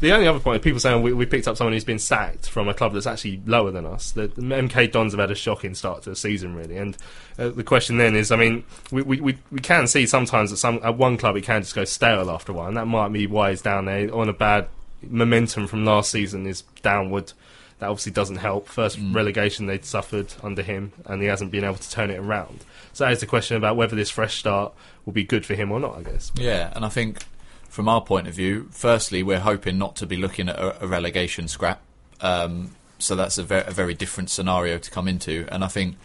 The 0.00 0.12
only 0.12 0.26
other 0.26 0.40
point, 0.40 0.62
people 0.62 0.80
saying 0.80 1.02
we, 1.02 1.12
we 1.12 1.24
picked 1.24 1.46
up 1.46 1.56
someone 1.56 1.72
who's 1.72 1.84
been 1.84 1.98
sacked 1.98 2.48
from 2.48 2.68
a 2.68 2.74
club 2.74 2.92
that's 2.92 3.06
actually 3.06 3.40
lower 3.46 3.70
than 3.70 3.86
us. 3.86 4.10
The, 4.10 4.28
MK 4.28 4.90
Dons 4.92 5.12
have 5.12 5.20
had 5.20 5.30
a 5.30 5.34
shocking 5.34 5.74
start 5.74 6.02
to 6.02 6.10
the 6.10 6.16
season, 6.16 6.54
really. 6.54 6.76
And 6.76 6.96
uh, 7.38 7.50
the 7.50 7.64
question 7.64 7.96
then 7.96 8.16
is, 8.16 8.32
I 8.32 8.36
mean, 8.36 8.64
we, 8.90 9.02
we, 9.02 9.20
we, 9.20 9.60
can 9.60 9.86
see 9.86 10.06
sometimes 10.06 10.52
at 10.52 10.58
some 10.58 10.80
at 10.82 10.98
one 10.98 11.16
club 11.16 11.36
it 11.36 11.42
can 11.42 11.62
just 11.62 11.74
go 11.74 11.84
stale 11.84 12.30
after 12.30 12.52
a 12.52 12.54
while, 12.54 12.68
and 12.68 12.76
that 12.76 12.86
might 12.86 13.08
be 13.08 13.26
why 13.26 13.50
he's 13.50 13.62
down 13.62 13.84
there 13.84 14.12
on 14.14 14.28
a 14.28 14.32
bad 14.32 14.68
momentum 15.02 15.66
from 15.66 15.84
last 15.84 16.10
season 16.10 16.46
is 16.46 16.62
downward. 16.82 17.32
That 17.78 17.88
obviously 17.88 18.12
doesn't 18.12 18.36
help. 18.36 18.68
First 18.68 18.98
relegation 19.00 19.66
they'd 19.66 19.84
suffered 19.84 20.32
under 20.42 20.62
him, 20.62 20.92
and 21.06 21.20
he 21.20 21.28
hasn't 21.28 21.50
been 21.50 21.64
able 21.64 21.76
to 21.76 21.90
turn 21.90 22.10
it 22.10 22.18
around. 22.18 22.64
So 22.92 23.04
that 23.04 23.12
is 23.12 23.20
the 23.20 23.26
question 23.26 23.56
about 23.56 23.76
whether 23.76 23.96
this 23.96 24.10
fresh 24.10 24.38
start 24.38 24.72
will 25.04 25.12
be 25.12 25.24
good 25.24 25.44
for 25.44 25.54
him 25.54 25.72
or 25.72 25.80
not. 25.80 25.98
I 25.98 26.02
guess. 26.02 26.32
Yeah, 26.36 26.72
and 26.74 26.84
I 26.84 26.88
think 26.88 27.24
from 27.68 27.88
our 27.88 28.00
point 28.00 28.28
of 28.28 28.34
view, 28.34 28.68
firstly, 28.70 29.22
we're 29.24 29.40
hoping 29.40 29.78
not 29.78 29.96
to 29.96 30.06
be 30.06 30.16
looking 30.16 30.48
at 30.48 30.56
a, 30.56 30.84
a 30.84 30.86
relegation 30.86 31.48
scrap. 31.48 31.80
Um, 32.20 32.76
so 33.00 33.16
that's 33.16 33.36
a, 33.36 33.42
ver- 33.42 33.64
a 33.66 33.72
very 33.72 33.94
different 33.94 34.30
scenario 34.30 34.78
to 34.78 34.90
come 34.90 35.08
into. 35.08 35.46
And 35.50 35.64
I 35.64 35.66
think 35.66 35.96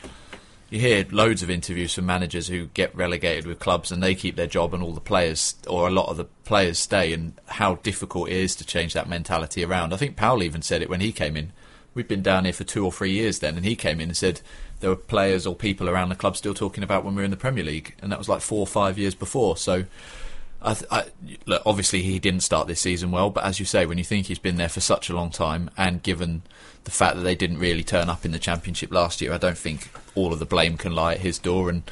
you 0.69 0.79
hear 0.79 1.05
loads 1.11 1.43
of 1.43 1.49
interviews 1.49 1.93
from 1.93 2.07
managers 2.07 2.47
who 2.47 2.65
get 2.67 2.95
relegated 2.95 3.45
with 3.45 3.59
clubs 3.59 3.91
and 3.91 4.01
they 4.01 4.15
keep 4.15 4.35
their 4.35 4.47
job 4.47 4.73
and 4.73 4.81
all 4.81 4.93
the 4.93 4.99
players, 4.99 5.55
or 5.67 5.87
a 5.87 5.91
lot 5.91 6.09
of 6.09 6.17
the 6.17 6.25
players 6.43 6.79
stay, 6.79 7.13
and 7.13 7.33
how 7.47 7.75
difficult 7.75 8.29
it 8.29 8.35
is 8.35 8.55
to 8.55 8.65
change 8.65 8.93
that 8.93 9.07
mentality 9.07 9.63
around. 9.63 9.93
I 9.93 9.97
think 9.97 10.15
Powell 10.15 10.43
even 10.43 10.61
said 10.61 10.81
it 10.81 10.89
when 10.89 11.01
he 11.01 11.11
came 11.11 11.37
in. 11.37 11.51
We'd 11.93 12.07
been 12.07 12.21
down 12.21 12.45
here 12.45 12.53
for 12.53 12.63
two 12.63 12.85
or 12.85 12.91
three 12.91 13.11
years 13.11 13.39
then, 13.39 13.55
and 13.55 13.65
he 13.65 13.75
came 13.75 13.99
in 13.99 14.09
and 14.09 14.17
said 14.17 14.41
there 14.79 14.89
were 14.89 14.95
players 14.95 15.45
or 15.45 15.55
people 15.55 15.89
around 15.89 16.09
the 16.09 16.15
club 16.15 16.37
still 16.37 16.53
talking 16.53 16.83
about 16.83 17.03
when 17.03 17.15
we 17.15 17.21
were 17.21 17.25
in 17.25 17.31
the 17.31 17.37
Premier 17.37 17.63
League, 17.63 17.95
and 18.01 18.11
that 18.11 18.17
was 18.17 18.29
like 18.29 18.41
four 18.41 18.59
or 18.59 18.67
five 18.67 18.97
years 18.97 19.15
before. 19.15 19.57
So 19.57 19.85
I 20.61 20.75
I, 20.91 21.05
look, 21.45 21.61
obviously, 21.65 22.01
he 22.01 22.19
didn't 22.19 22.41
start 22.41 22.67
this 22.67 22.81
season 22.81 23.11
well, 23.11 23.29
but 23.29 23.43
as 23.43 23.59
you 23.59 23.65
say, 23.65 23.85
when 23.85 23.97
you 23.97 24.03
think 24.03 24.27
he's 24.27 24.39
been 24.39 24.57
there 24.57 24.69
for 24.69 24.81
such 24.81 25.09
a 25.09 25.15
long 25.15 25.29
time, 25.29 25.69
and 25.77 26.03
given 26.03 26.43
the 26.83 26.91
fact 26.91 27.15
that 27.15 27.23
they 27.23 27.35
didn't 27.35 27.59
really 27.59 27.83
turn 27.83 28.09
up 28.09 28.25
in 28.25 28.31
the 28.31 28.39
championship 28.39 28.91
last 28.91 29.21
year, 29.21 29.33
I 29.33 29.37
don't 29.37 29.57
think 29.57 29.89
all 30.15 30.33
of 30.33 30.39
the 30.39 30.45
blame 30.45 30.77
can 30.77 30.93
lie 30.93 31.13
at 31.13 31.19
his 31.19 31.39
door. 31.39 31.69
And 31.69 31.83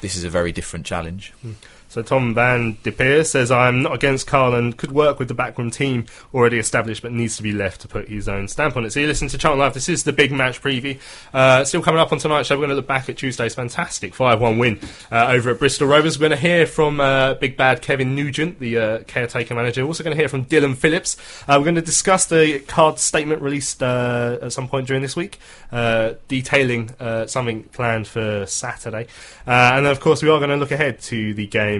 this 0.00 0.16
is 0.16 0.24
a 0.24 0.30
very 0.30 0.52
different 0.52 0.86
challenge. 0.86 1.32
Hmm. 1.42 1.52
So 1.90 2.02
Tom 2.02 2.34
Van 2.34 2.78
De 2.84 2.92
Peer 2.92 3.24
says, 3.24 3.50
I'm 3.50 3.82
not 3.82 3.92
against 3.92 4.28
Karl 4.28 4.54
and 4.54 4.76
could 4.76 4.92
work 4.92 5.18
with 5.18 5.26
the 5.26 5.34
backroom 5.34 5.72
team 5.72 6.06
already 6.32 6.56
established, 6.56 7.02
but 7.02 7.10
needs 7.10 7.36
to 7.38 7.42
be 7.42 7.50
left 7.50 7.80
to 7.80 7.88
put 7.88 8.08
his 8.08 8.28
own 8.28 8.46
stamp 8.46 8.76
on 8.76 8.84
it. 8.84 8.92
So 8.92 9.00
you 9.00 9.08
listen 9.08 9.26
to 9.26 9.36
Charlton 9.36 9.58
Live. 9.58 9.74
This 9.74 9.88
is 9.88 10.04
the 10.04 10.12
big 10.12 10.30
match 10.30 10.62
preview. 10.62 11.00
Uh, 11.34 11.64
still 11.64 11.82
coming 11.82 12.00
up 12.00 12.12
on 12.12 12.18
tonight's 12.18 12.46
show. 12.46 12.54
We're 12.54 12.60
going 12.60 12.70
to 12.70 12.76
look 12.76 12.86
back 12.86 13.08
at 13.08 13.16
Tuesday's 13.16 13.56
fantastic 13.56 14.14
5-1 14.14 14.60
win 14.60 14.78
uh, 15.10 15.32
over 15.32 15.50
at 15.50 15.58
Bristol 15.58 15.88
Rovers. 15.88 16.16
We're 16.16 16.28
going 16.28 16.40
to 16.40 16.46
hear 16.48 16.64
from 16.64 17.00
uh, 17.00 17.34
big 17.34 17.56
bad 17.56 17.82
Kevin 17.82 18.14
Nugent, 18.14 18.60
the 18.60 18.78
uh, 18.78 18.98
caretaker 19.08 19.56
manager. 19.56 19.82
We're 19.82 19.88
also 19.88 20.04
going 20.04 20.16
to 20.16 20.22
hear 20.22 20.28
from 20.28 20.42
Dillon 20.42 20.76
Phillips. 20.76 21.16
Uh, 21.48 21.56
we're 21.58 21.64
going 21.64 21.74
to 21.74 21.82
discuss 21.82 22.24
the 22.24 22.60
CARD 22.68 23.00
statement 23.00 23.42
released 23.42 23.82
uh, 23.82 24.38
at 24.40 24.52
some 24.52 24.68
point 24.68 24.86
during 24.86 25.02
this 25.02 25.16
week, 25.16 25.40
detailing 25.72 26.94
something 27.26 27.64
planned 27.64 28.06
for 28.06 28.46
Saturday. 28.46 29.08
And 29.44 29.86
then, 29.86 29.90
of 29.90 29.98
course, 29.98 30.22
we 30.22 30.28
are 30.28 30.38
going 30.38 30.50
to 30.50 30.56
look 30.56 30.70
ahead 30.70 31.00
to 31.00 31.34
the 31.34 31.48
game 31.48 31.79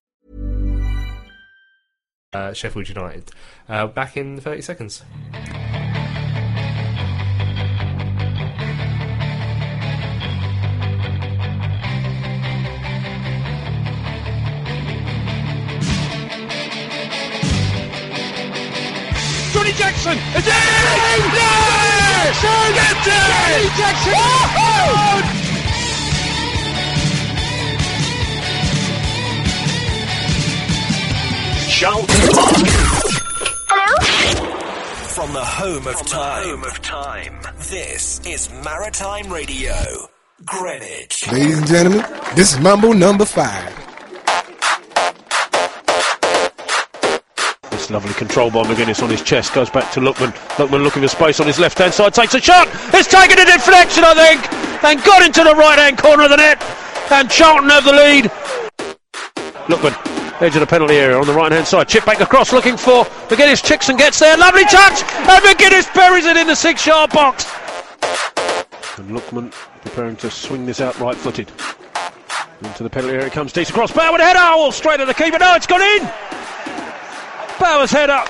Uh, 2.33 2.53
Sheffield 2.53 2.87
United. 2.87 3.31
Uh, 3.67 3.87
back 3.87 4.15
in 4.17 4.39
30 4.39 4.61
seconds. 4.61 5.03
Johnny 19.51 19.73
Jackson 19.73 20.17
is 20.17 20.47
in! 20.47 20.53
Yes! 21.35 22.43
Yes! 22.43 23.01
Johnny 23.03 23.69
Jackson! 23.77 25.50
Charlton 31.81 32.05
From 35.07 35.33
the 35.33 35.43
home 35.43 35.87
of 35.87 36.05
time. 36.05 36.43
Home 36.43 36.63
of 36.63 36.79
time. 36.83 37.41
This 37.71 38.21
is 38.23 38.51
Maritime 38.63 39.33
Radio, 39.33 39.73
Greenwich. 40.45 41.31
Ladies 41.31 41.57
and 41.57 41.67
gentlemen, 41.67 42.05
this 42.35 42.53
is 42.53 42.59
Mambo 42.59 42.93
number 42.93 43.25
five. 43.25 43.73
This 47.71 47.89
lovely 47.89 48.13
control 48.13 48.51
by 48.51 48.61
Magennis 48.61 49.01
on 49.01 49.09
his 49.09 49.23
chest 49.23 49.55
goes 49.55 49.71
back 49.71 49.91
to 49.93 50.01
Lookman. 50.01 50.33
Lookman 50.57 50.83
looking 50.83 51.01
for 51.01 51.07
space 51.07 51.39
on 51.39 51.47
his 51.47 51.57
left 51.57 51.79
hand 51.79 51.95
side, 51.95 52.13
takes 52.13 52.35
a 52.35 52.39
shot. 52.39 52.67
It's 52.93 53.07
taken 53.07 53.39
a 53.39 53.45
deflection, 53.45 54.03
I 54.05 54.13
think, 54.13 54.83
and 54.83 55.03
got 55.03 55.25
into 55.25 55.43
the 55.43 55.55
right 55.55 55.79
hand 55.79 55.97
corner 55.97 56.25
of 56.25 56.29
the 56.29 56.37
net. 56.37 56.61
And 57.11 57.27
Charlton 57.27 57.71
have 57.71 57.85
the 57.85 57.93
lead. 57.93 58.25
Lookman, 59.65 60.10
edge 60.41 60.55
of 60.55 60.61
the 60.61 60.67
penalty 60.67 60.95
area 60.95 61.17
on 61.17 61.27
the 61.27 61.33
right 61.33 61.51
hand 61.51 61.67
side. 61.67 61.87
Chip 61.87 62.05
back 62.05 62.19
across 62.19 62.51
looking 62.51 62.75
for 62.75 63.05
Magennis. 63.29 63.63
Chicksen 63.63 63.97
gets 63.97 64.19
there. 64.19 64.35
Lovely 64.37 64.63
touch. 64.63 65.03
And 65.03 65.43
Magennis 65.43 65.93
buries 65.93 66.25
it 66.25 66.35
in 66.35 66.47
the 66.47 66.55
six 66.55 66.85
yard 66.85 67.11
box. 67.11 67.45
And 68.97 69.11
Lookman 69.11 69.51
preparing 69.81 70.15
to 70.17 70.31
swing 70.31 70.65
this 70.65 70.81
out 70.81 70.99
right 70.99 71.15
footed. 71.15 71.51
Into 72.63 72.83
the 72.83 72.89
penalty 72.89 73.15
area 73.15 73.29
comes. 73.29 73.53
Decent 73.53 73.75
cross. 73.75 73.91
Bauer 73.91 74.11
with 74.11 74.21
a. 74.21 74.33
Oh, 74.35 74.71
straight 74.71 74.99
at 74.99 75.07
the 75.07 75.13
keeper. 75.13 75.39
No, 75.39 75.55
it's 75.55 75.67
gone 75.67 75.81
in. 75.81 76.03
Bowers 77.59 77.93
up. 77.93 78.29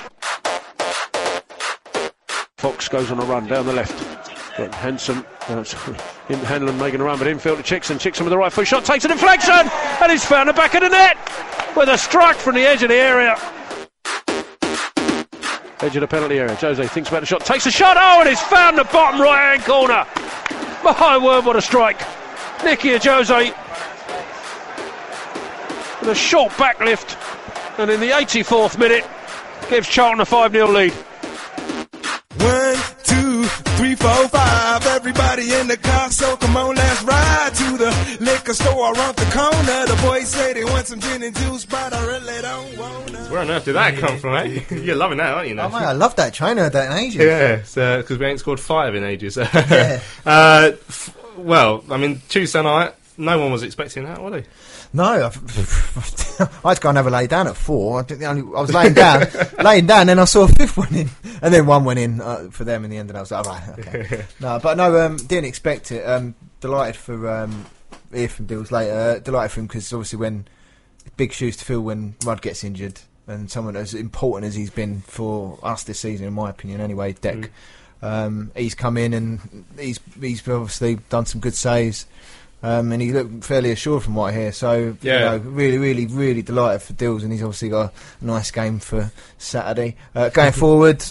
Fox 2.57 2.87
goes 2.87 3.11
on 3.11 3.19
a 3.19 3.25
run 3.25 3.47
down 3.47 3.65
the 3.65 3.73
left. 3.73 4.30
Got 4.61 4.75
Hanson, 4.75 5.17
uh, 5.47 5.63
Hanlan 6.45 6.77
making 6.77 7.01
a 7.01 7.03
run, 7.03 7.17
but 7.17 7.27
infield 7.27 7.57
to 7.57 7.63
Chicksen. 7.63 7.95
Chicksen 7.95 8.19
with 8.19 8.29
the 8.29 8.37
right 8.37 8.53
foot 8.53 8.67
shot, 8.67 8.85
takes 8.85 9.03
a 9.05 9.07
deflection, 9.07 9.51
and 9.51 10.11
he's 10.11 10.23
found 10.23 10.49
the 10.49 10.53
back 10.53 10.75
of 10.75 10.81
the 10.81 10.89
net 10.89 11.17
with 11.75 11.89
a 11.89 11.97
strike 11.97 12.35
from 12.35 12.53
the 12.53 12.61
edge 12.61 12.83
of 12.83 12.89
the 12.89 12.95
area. 12.95 13.35
Edge 15.79 15.95
of 15.95 16.01
the 16.01 16.07
penalty 16.07 16.37
area. 16.37 16.55
Ajose 16.55 16.87
thinks 16.91 17.09
about 17.09 17.21
the 17.21 17.25
shot, 17.25 17.43
takes 17.43 17.65
a 17.65 17.71
shot. 17.71 17.97
Oh, 17.99 18.19
and 18.19 18.29
he's 18.29 18.39
found 18.39 18.77
the 18.77 18.83
bottom 18.83 19.19
right 19.19 19.57
hand 19.57 19.63
corner. 19.63 20.05
My 20.83 21.17
word, 21.17 21.43
what 21.43 21.55
a 21.55 21.61
strike. 21.63 21.99
Nicky 22.63 22.89
Ajose 22.89 23.51
with 26.01 26.09
a 26.09 26.13
short 26.13 26.55
back 26.59 26.79
lift, 26.79 27.17
and 27.79 27.89
in 27.89 27.99
the 27.99 28.11
84th 28.11 28.77
minute, 28.77 29.07
gives 29.71 29.87
Charlton 29.87 30.21
a 30.21 30.25
5 30.25 30.51
0 30.51 30.67
lead. 30.67 30.93
Three, 32.37 32.70
four, 34.01 34.27
five. 34.29 34.85
Everybody 34.87 35.53
in 35.53 35.67
the 35.67 35.77
car, 35.77 36.09
so 36.11 36.35
come 36.37 36.57
on, 36.57 36.75
let's 36.75 37.03
ride 37.03 37.51
to 37.55 37.77
the 37.77 38.17
liquor 38.19 38.53
store 38.53 38.93
around 38.93 39.15
the 39.15 39.25
corner. 39.31 39.85
The 39.85 39.99
boys 40.03 40.27
say 40.27 40.53
they 40.53 40.63
want 40.65 40.87
some 40.87 40.99
gin 40.99 41.23
and 41.23 41.35
juice, 41.35 41.65
but 41.65 41.93
I 41.93 42.05
really 42.07 42.41
don't 42.41 42.77
wanna. 42.77 43.17
Where 43.29 43.39
on 43.41 43.49
earth 43.51 43.65
did 43.65 43.73
that 43.75 43.95
come 43.97 44.17
from, 44.17 44.35
eh? 44.35 44.61
You're 44.71 44.95
loving 44.95 45.17
that, 45.19 45.33
aren't 45.33 45.47
you? 45.49 45.53
Oh, 45.53 45.67
Nash? 45.67 45.71
mate, 45.73 45.87
I 45.87 45.91
love 45.93 46.15
that 46.17 46.33
China, 46.33 46.69
that 46.69 46.91
in 46.91 46.97
ages. 46.97 47.75
Yeah, 47.75 47.97
because 47.97 48.17
we 48.17 48.25
ain't 48.25 48.39
scored 48.39 48.59
five 48.59 48.95
in 48.95 49.03
ages. 49.03 49.37
uh, 49.37 49.99
f- 50.25 51.17
well, 51.37 51.83
I 51.89 51.97
mean, 51.97 52.21
Tuesday 52.29 52.61
night, 52.61 52.93
no 53.17 53.39
one 53.39 53.51
was 53.51 53.63
expecting 53.63 54.03
that, 54.05 54.21
were 54.21 54.31
they? 54.31 54.45
No, 54.93 55.03
I've, 55.03 55.37
I 56.37 56.45
had 56.69 56.75
to 56.75 56.81
go 56.81 56.89
and 56.89 56.97
have 56.97 57.07
a 57.07 57.09
lay 57.09 57.27
down 57.27 57.47
at 57.47 57.55
four. 57.55 57.99
I, 57.99 58.25
only, 58.25 58.41
I 58.41 58.61
was 58.61 58.73
laying 58.73 58.93
down, 58.93 59.25
laying 59.63 59.85
down, 59.85 60.07
then 60.07 60.19
I 60.19 60.25
saw 60.25 60.43
a 60.43 60.47
fifth 60.49 60.75
one 60.75 60.93
in, 60.93 61.09
and 61.41 61.53
then 61.53 61.65
one 61.65 61.85
went 61.85 61.99
in 61.99 62.19
uh, 62.19 62.49
for 62.51 62.65
them 62.65 62.83
in 62.83 62.91
the 62.91 62.97
end, 62.97 63.09
and 63.09 63.17
I 63.17 63.21
was 63.21 63.31
like, 63.31 63.47
all 63.47 63.53
right, 63.53 63.79
okay. 63.79 64.25
no, 64.41 64.59
but 64.61 64.75
no, 64.75 64.99
um, 65.05 65.15
didn't 65.15 65.45
expect 65.45 65.91
it. 65.91 66.03
Um, 66.03 66.35
delighted 66.59 66.97
for 66.97 67.29
um, 67.29 67.65
hear 68.13 68.27
from 68.27 68.47
Dills 68.47 68.71
later. 68.71 69.19
Delighted 69.19 69.51
for 69.51 69.59
him 69.61 69.67
because 69.67 69.91
obviously 69.93 70.19
when 70.19 70.45
big 71.15 71.31
shoes 71.31 71.55
to 71.57 71.65
fill 71.65 71.81
when 71.81 72.15
Rudd 72.25 72.41
gets 72.41 72.63
injured, 72.63 72.99
and 73.27 73.49
someone 73.49 73.77
as 73.77 73.93
important 73.93 74.49
as 74.49 74.55
he's 74.55 74.71
been 74.71 75.01
for 75.01 75.57
us 75.63 75.83
this 75.85 75.99
season, 75.99 76.27
in 76.27 76.33
my 76.33 76.49
opinion, 76.49 76.81
anyway, 76.81 77.13
Deck. 77.13 77.49
Um, 78.03 78.51
he's 78.55 78.73
come 78.73 78.97
in 78.97 79.13
and 79.13 79.65
he's 79.79 79.99
he's 80.19 80.47
obviously 80.47 80.95
done 81.09 81.25
some 81.25 81.39
good 81.39 81.53
saves. 81.53 82.07
Um, 82.63 82.91
and 82.91 83.01
he 83.01 83.11
looked 83.11 83.43
fairly 83.43 83.71
assured 83.71 84.03
from 84.03 84.13
what 84.15 84.33
I 84.33 84.37
hear. 84.37 84.51
So, 84.51 84.95
Yeah. 85.01 85.13
you 85.13 85.19
know, 85.43 85.49
really, 85.49 85.77
really, 85.79 86.05
really 86.05 86.41
delighted 86.43 86.83
for 86.83 86.93
Dills, 86.93 87.23
and 87.23 87.31
he's 87.31 87.41
obviously 87.41 87.69
got 87.69 87.93
a 88.21 88.25
nice 88.25 88.51
game 88.51 88.79
for 88.79 89.11
Saturday. 89.39 89.95
Uh, 90.13 90.29
going 90.29 90.51
forward, 90.65 91.03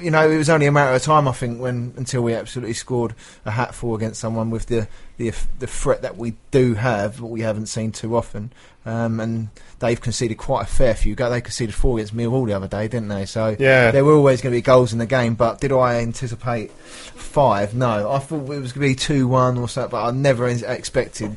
you 0.00 0.10
know, 0.10 0.30
it 0.30 0.36
was 0.36 0.48
only 0.50 0.66
a 0.66 0.72
matter 0.72 0.94
of 0.94 1.02
time, 1.02 1.26
I 1.26 1.32
think, 1.32 1.60
when 1.60 1.94
until 1.96 2.22
we 2.22 2.34
absolutely 2.34 2.74
scored 2.74 3.14
a 3.44 3.50
hatful 3.50 3.94
against 3.94 4.20
someone 4.20 4.50
with 4.50 4.66
the 4.66 4.86
the 5.16 5.32
the 5.58 5.66
threat 5.66 6.02
that 6.02 6.16
we 6.16 6.34
do 6.50 6.74
have, 6.74 7.20
but 7.20 7.26
we 7.26 7.40
haven't 7.40 7.66
seen 7.66 7.90
too 7.92 8.16
often. 8.16 8.52
Um, 8.86 9.20
and 9.20 9.48
they've 9.80 10.00
conceded 10.00 10.38
quite 10.38 10.62
a 10.62 10.66
fair 10.66 10.94
few. 10.94 11.14
go- 11.14 11.28
They 11.28 11.42
conceded 11.42 11.74
four 11.74 11.98
against 11.98 12.16
Millwall 12.16 12.46
the 12.46 12.54
other 12.54 12.66
day, 12.68 12.88
didn't 12.88 13.08
they? 13.08 13.26
So 13.26 13.54
Yeah. 13.58 13.90
there 13.90 14.04
were 14.06 14.14
always 14.14 14.40
going 14.40 14.52
to 14.54 14.56
be 14.56 14.62
goals 14.62 14.92
in 14.94 14.98
the 14.98 15.04
game. 15.06 15.34
But 15.34 15.60
did 15.60 15.70
I 15.70 15.96
anticipate 16.00 16.70
five? 16.72 17.74
No, 17.74 18.10
I 18.10 18.18
thought 18.18 18.50
it 18.50 18.60
was 18.60 18.72
going 18.72 18.86
to 18.86 18.92
be 18.92 18.94
two 18.94 19.28
one 19.28 19.58
or 19.58 19.68
something, 19.68 19.90
but 19.90 20.04
I 20.06 20.10
never 20.12 20.48
expected. 20.48 21.36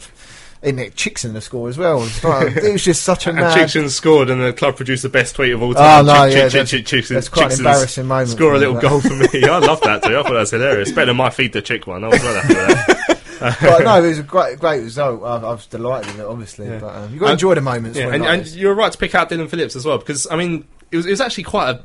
In 0.63 0.79
it, 0.79 0.95
Chicksen 0.95 1.33
to 1.33 1.41
score 1.41 1.67
as 1.67 1.77
well. 1.77 1.97
It 1.97 2.01
was, 2.03 2.23
like- 2.23 2.55
it 2.63 2.71
was 2.71 2.83
just 2.85 3.03
such 3.03 3.25
a 3.27 3.31
And 3.31 3.39
mad. 3.39 3.57
Chicksen 3.57 3.89
scored, 3.89 4.29
and 4.29 4.41
the 4.41 4.53
club 4.53 4.77
produced 4.77 5.03
the 5.03 5.09
best 5.09 5.35
tweet 5.35 5.51
of 5.53 5.61
all 5.61 5.71
Oh 5.71 5.73
time. 5.73 6.05
no, 6.05 6.13
Chick- 6.29 6.35
yeah, 6.35 6.43
Chick- 6.43 6.51
that's, 6.53 6.69
Chick- 6.71 6.85
Chick- 6.85 7.05
that's 7.07 7.27
quite 7.29 7.51
an 7.51 7.57
embarrassing 7.59 8.05
moment. 8.07 8.29
Score 8.29 8.53
a 8.53 8.57
little 8.57 8.79
goal 8.79 9.01
for 9.01 9.13
me. 9.13 9.27
I 9.43 9.57
love 9.59 9.81
that 9.81 10.03
too. 10.03 10.17
I 10.17 10.23
thought 10.23 10.31
that 10.31 10.39
was 10.39 10.51
hilarious. 10.51 10.91
Better 10.91 11.07
than 11.07 11.17
my 11.17 11.29
feed 11.29 11.51
the 11.53 11.61
chick 11.61 11.85
one. 11.85 12.03
I 12.03 12.07
was 12.07 12.19
well 12.21 12.33
with 12.35 12.47
that. 12.57 13.19
but 13.59 13.83
no, 13.83 14.01
it 14.03 14.07
was 14.07 14.19
a 14.19 14.23
great, 14.23 14.57
great 14.59 14.81
result. 14.83 15.21
I, 15.21 15.35
I 15.35 15.51
was 15.51 15.65
delighted 15.67 16.07
with 16.13 16.21
it, 16.21 16.25
obviously. 16.25 16.67
Yeah. 16.67 16.79
But 16.79 16.95
um, 16.95 17.13
you 17.13 17.19
got 17.19 17.25
to 17.27 17.31
enjoy 17.33 17.55
the 17.55 17.61
moments. 17.61 17.97
Yeah, 17.97 18.13
and, 18.13 18.23
like 18.23 18.39
and 18.39 18.47
you're 18.55 18.73
right 18.73 18.91
to 18.91 18.97
pick 18.97 19.13
out 19.15 19.27
Dillon 19.27 19.49
Phillips 19.49 19.75
as 19.75 19.85
well 19.85 19.97
because 19.97 20.27
I 20.31 20.37
mean 20.37 20.65
it 20.91 20.95
was 20.95 21.05
it 21.05 21.09
was 21.09 21.19
actually 21.19 21.43
quite 21.43 21.71
a 21.71 21.83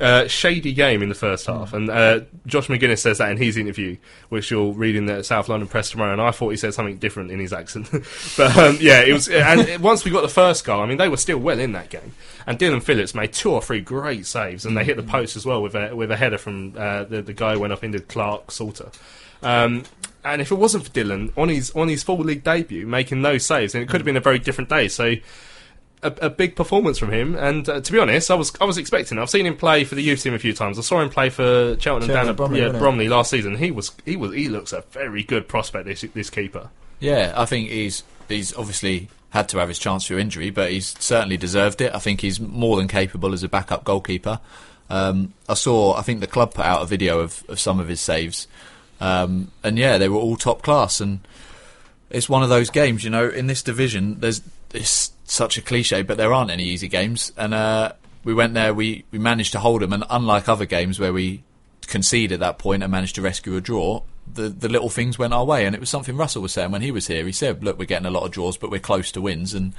uh, 0.00 0.26
shady 0.28 0.72
game 0.72 1.02
in 1.02 1.08
the 1.08 1.14
first 1.14 1.46
half, 1.46 1.72
and 1.72 1.90
uh, 1.90 2.20
Josh 2.46 2.68
Magennis 2.68 2.98
says 2.98 3.18
that 3.18 3.30
in 3.30 3.36
his 3.36 3.56
interview, 3.56 3.96
which 4.28 4.50
you'll 4.50 4.74
read 4.74 4.96
in 4.96 5.06
the 5.06 5.22
South 5.22 5.48
London 5.48 5.68
Press 5.68 5.90
tomorrow. 5.90 6.12
And 6.12 6.20
I 6.20 6.30
thought 6.30 6.50
he 6.50 6.56
said 6.56 6.74
something 6.74 6.98
different 6.98 7.30
in 7.30 7.38
his 7.38 7.52
accent, 7.52 7.90
but 8.36 8.56
um, 8.56 8.78
yeah, 8.80 9.00
it 9.02 9.12
was. 9.12 9.28
And 9.28 9.82
once 9.82 10.04
we 10.04 10.10
got 10.10 10.22
the 10.22 10.28
first 10.28 10.64
goal, 10.64 10.80
I 10.80 10.86
mean 10.86 10.98
they 10.98 11.08
were 11.08 11.16
still 11.16 11.38
well 11.38 11.58
in 11.58 11.72
that 11.72 11.90
game, 11.90 12.14
and 12.46 12.58
Dillon 12.58 12.80
Phillips 12.80 13.14
made 13.14 13.32
two 13.32 13.52
or 13.52 13.62
three 13.62 13.80
great 13.80 14.26
saves, 14.26 14.66
and 14.66 14.76
they 14.76 14.84
hit 14.84 14.96
the 14.96 15.02
post 15.02 15.36
as 15.36 15.46
well 15.46 15.62
with 15.62 15.74
a 15.74 15.94
with 15.94 16.10
a 16.10 16.16
header 16.16 16.38
from 16.38 16.74
uh, 16.76 17.04
the 17.04 17.22
the 17.22 17.34
guy 17.34 17.54
who 17.54 17.60
went 17.60 17.72
up 17.72 17.84
into 17.84 18.00
Clark 18.00 18.50
Salter. 18.50 18.90
Um, 19.42 19.84
and 20.24 20.42
if 20.42 20.50
it 20.50 20.56
wasn't 20.56 20.84
for 20.84 20.90
Dillon 20.90 21.32
on 21.36 21.48
his 21.48 21.70
on 21.72 21.88
his 21.88 22.02
full 22.02 22.18
league 22.18 22.42
debut 22.42 22.86
making 22.86 23.22
those 23.22 23.46
saves, 23.46 23.72
then 23.72 23.82
it 23.82 23.88
could 23.88 24.00
have 24.00 24.04
been 24.06 24.16
a 24.16 24.20
very 24.20 24.38
different 24.38 24.68
day. 24.68 24.88
So 24.88 25.14
a, 26.06 26.26
a 26.26 26.30
big 26.30 26.56
performance 26.56 26.98
from 26.98 27.12
him. 27.12 27.34
And 27.34 27.68
uh, 27.68 27.80
to 27.80 27.92
be 27.92 27.98
honest, 27.98 28.30
I 28.30 28.34
was 28.34 28.52
I 28.60 28.64
was 28.64 28.78
expecting. 28.78 29.18
it. 29.18 29.20
I've 29.20 29.30
seen 29.30 29.46
him 29.46 29.56
play 29.56 29.84
for 29.84 29.94
the 29.94 30.02
youth 30.02 30.22
team 30.22 30.34
a 30.34 30.38
few 30.38 30.52
times. 30.52 30.78
I 30.78 30.82
saw 30.82 31.00
him 31.00 31.10
play 31.10 31.30
for 31.30 31.76
Cheltenham, 31.78 31.80
Cheltenham, 31.80 32.14
down 32.14 32.28
at 32.28 32.36
Bromley, 32.36 32.60
yeah. 32.60 32.78
Bromley 32.78 33.08
last 33.08 33.30
season. 33.30 33.56
He 33.56 33.70
was 33.70 33.92
he 34.04 34.16
was 34.16 34.32
he 34.32 34.48
looks 34.48 34.72
a 34.72 34.82
very 34.90 35.22
good 35.22 35.48
prospect. 35.48 35.86
This 35.86 36.04
this 36.14 36.30
keeper. 36.30 36.70
Yeah, 37.00 37.32
I 37.36 37.44
think 37.44 37.68
he's 37.68 38.02
he's 38.28 38.54
obviously 38.54 39.08
had 39.30 39.48
to 39.50 39.58
have 39.58 39.68
his 39.68 39.78
chance 39.78 40.06
through 40.06 40.18
injury, 40.18 40.50
but 40.50 40.70
he's 40.70 40.94
certainly 40.98 41.36
deserved 41.36 41.80
it. 41.80 41.94
I 41.94 41.98
think 41.98 42.20
he's 42.20 42.40
more 42.40 42.76
than 42.76 42.88
capable 42.88 43.32
as 43.32 43.42
a 43.42 43.48
backup 43.48 43.84
goalkeeper. 43.84 44.40
Um, 44.88 45.34
I 45.48 45.54
saw, 45.54 45.94
I 45.96 46.02
think 46.02 46.20
the 46.20 46.26
club 46.26 46.54
put 46.54 46.64
out 46.64 46.82
a 46.82 46.86
video 46.86 47.18
of, 47.20 47.44
of 47.48 47.58
some 47.58 47.80
of 47.80 47.88
his 47.88 48.00
saves, 48.00 48.46
um, 49.00 49.50
and 49.62 49.78
yeah, 49.78 49.98
they 49.98 50.08
were 50.08 50.16
all 50.16 50.36
top 50.36 50.62
class. 50.62 51.00
And 51.00 51.20
it's 52.08 52.28
one 52.28 52.42
of 52.42 52.48
those 52.48 52.70
games, 52.70 53.04
you 53.04 53.10
know, 53.10 53.28
in 53.28 53.46
this 53.46 53.62
division, 53.62 54.20
there's 54.20 54.40
it's 54.76 55.12
such 55.24 55.58
a 55.58 55.62
cliche, 55.62 56.02
but 56.02 56.16
there 56.16 56.32
aren't 56.32 56.50
any 56.50 56.64
easy 56.64 56.88
games. 56.88 57.32
And 57.36 57.54
uh, 57.54 57.92
we 58.24 58.34
went 58.34 58.54
there, 58.54 58.74
we 58.74 59.04
we 59.10 59.18
managed 59.18 59.52
to 59.52 59.60
hold 59.60 59.82
them, 59.82 59.92
and 59.92 60.04
unlike 60.10 60.48
other 60.48 60.66
games 60.66 60.98
where 60.98 61.12
we 61.12 61.42
concede 61.86 62.32
at 62.32 62.40
that 62.40 62.58
point 62.58 62.82
and 62.82 62.90
managed 62.90 63.14
to 63.14 63.22
rescue 63.22 63.56
a 63.56 63.60
draw, 63.60 64.02
the 64.32 64.48
the 64.48 64.68
little 64.68 64.90
things 64.90 65.18
went 65.18 65.32
our 65.32 65.44
way, 65.44 65.66
and 65.66 65.74
it 65.74 65.80
was 65.80 65.90
something 65.90 66.16
Russell 66.16 66.42
was 66.42 66.52
saying 66.52 66.70
when 66.70 66.82
he 66.82 66.90
was 66.90 67.06
here. 67.06 67.24
He 67.26 67.32
said, 67.32 67.62
"Look, 67.62 67.78
we're 67.78 67.84
getting 67.84 68.06
a 68.06 68.10
lot 68.10 68.24
of 68.24 68.32
draws, 68.32 68.56
but 68.56 68.70
we're 68.70 68.80
close 68.80 69.12
to 69.12 69.20
wins." 69.20 69.54
And 69.54 69.72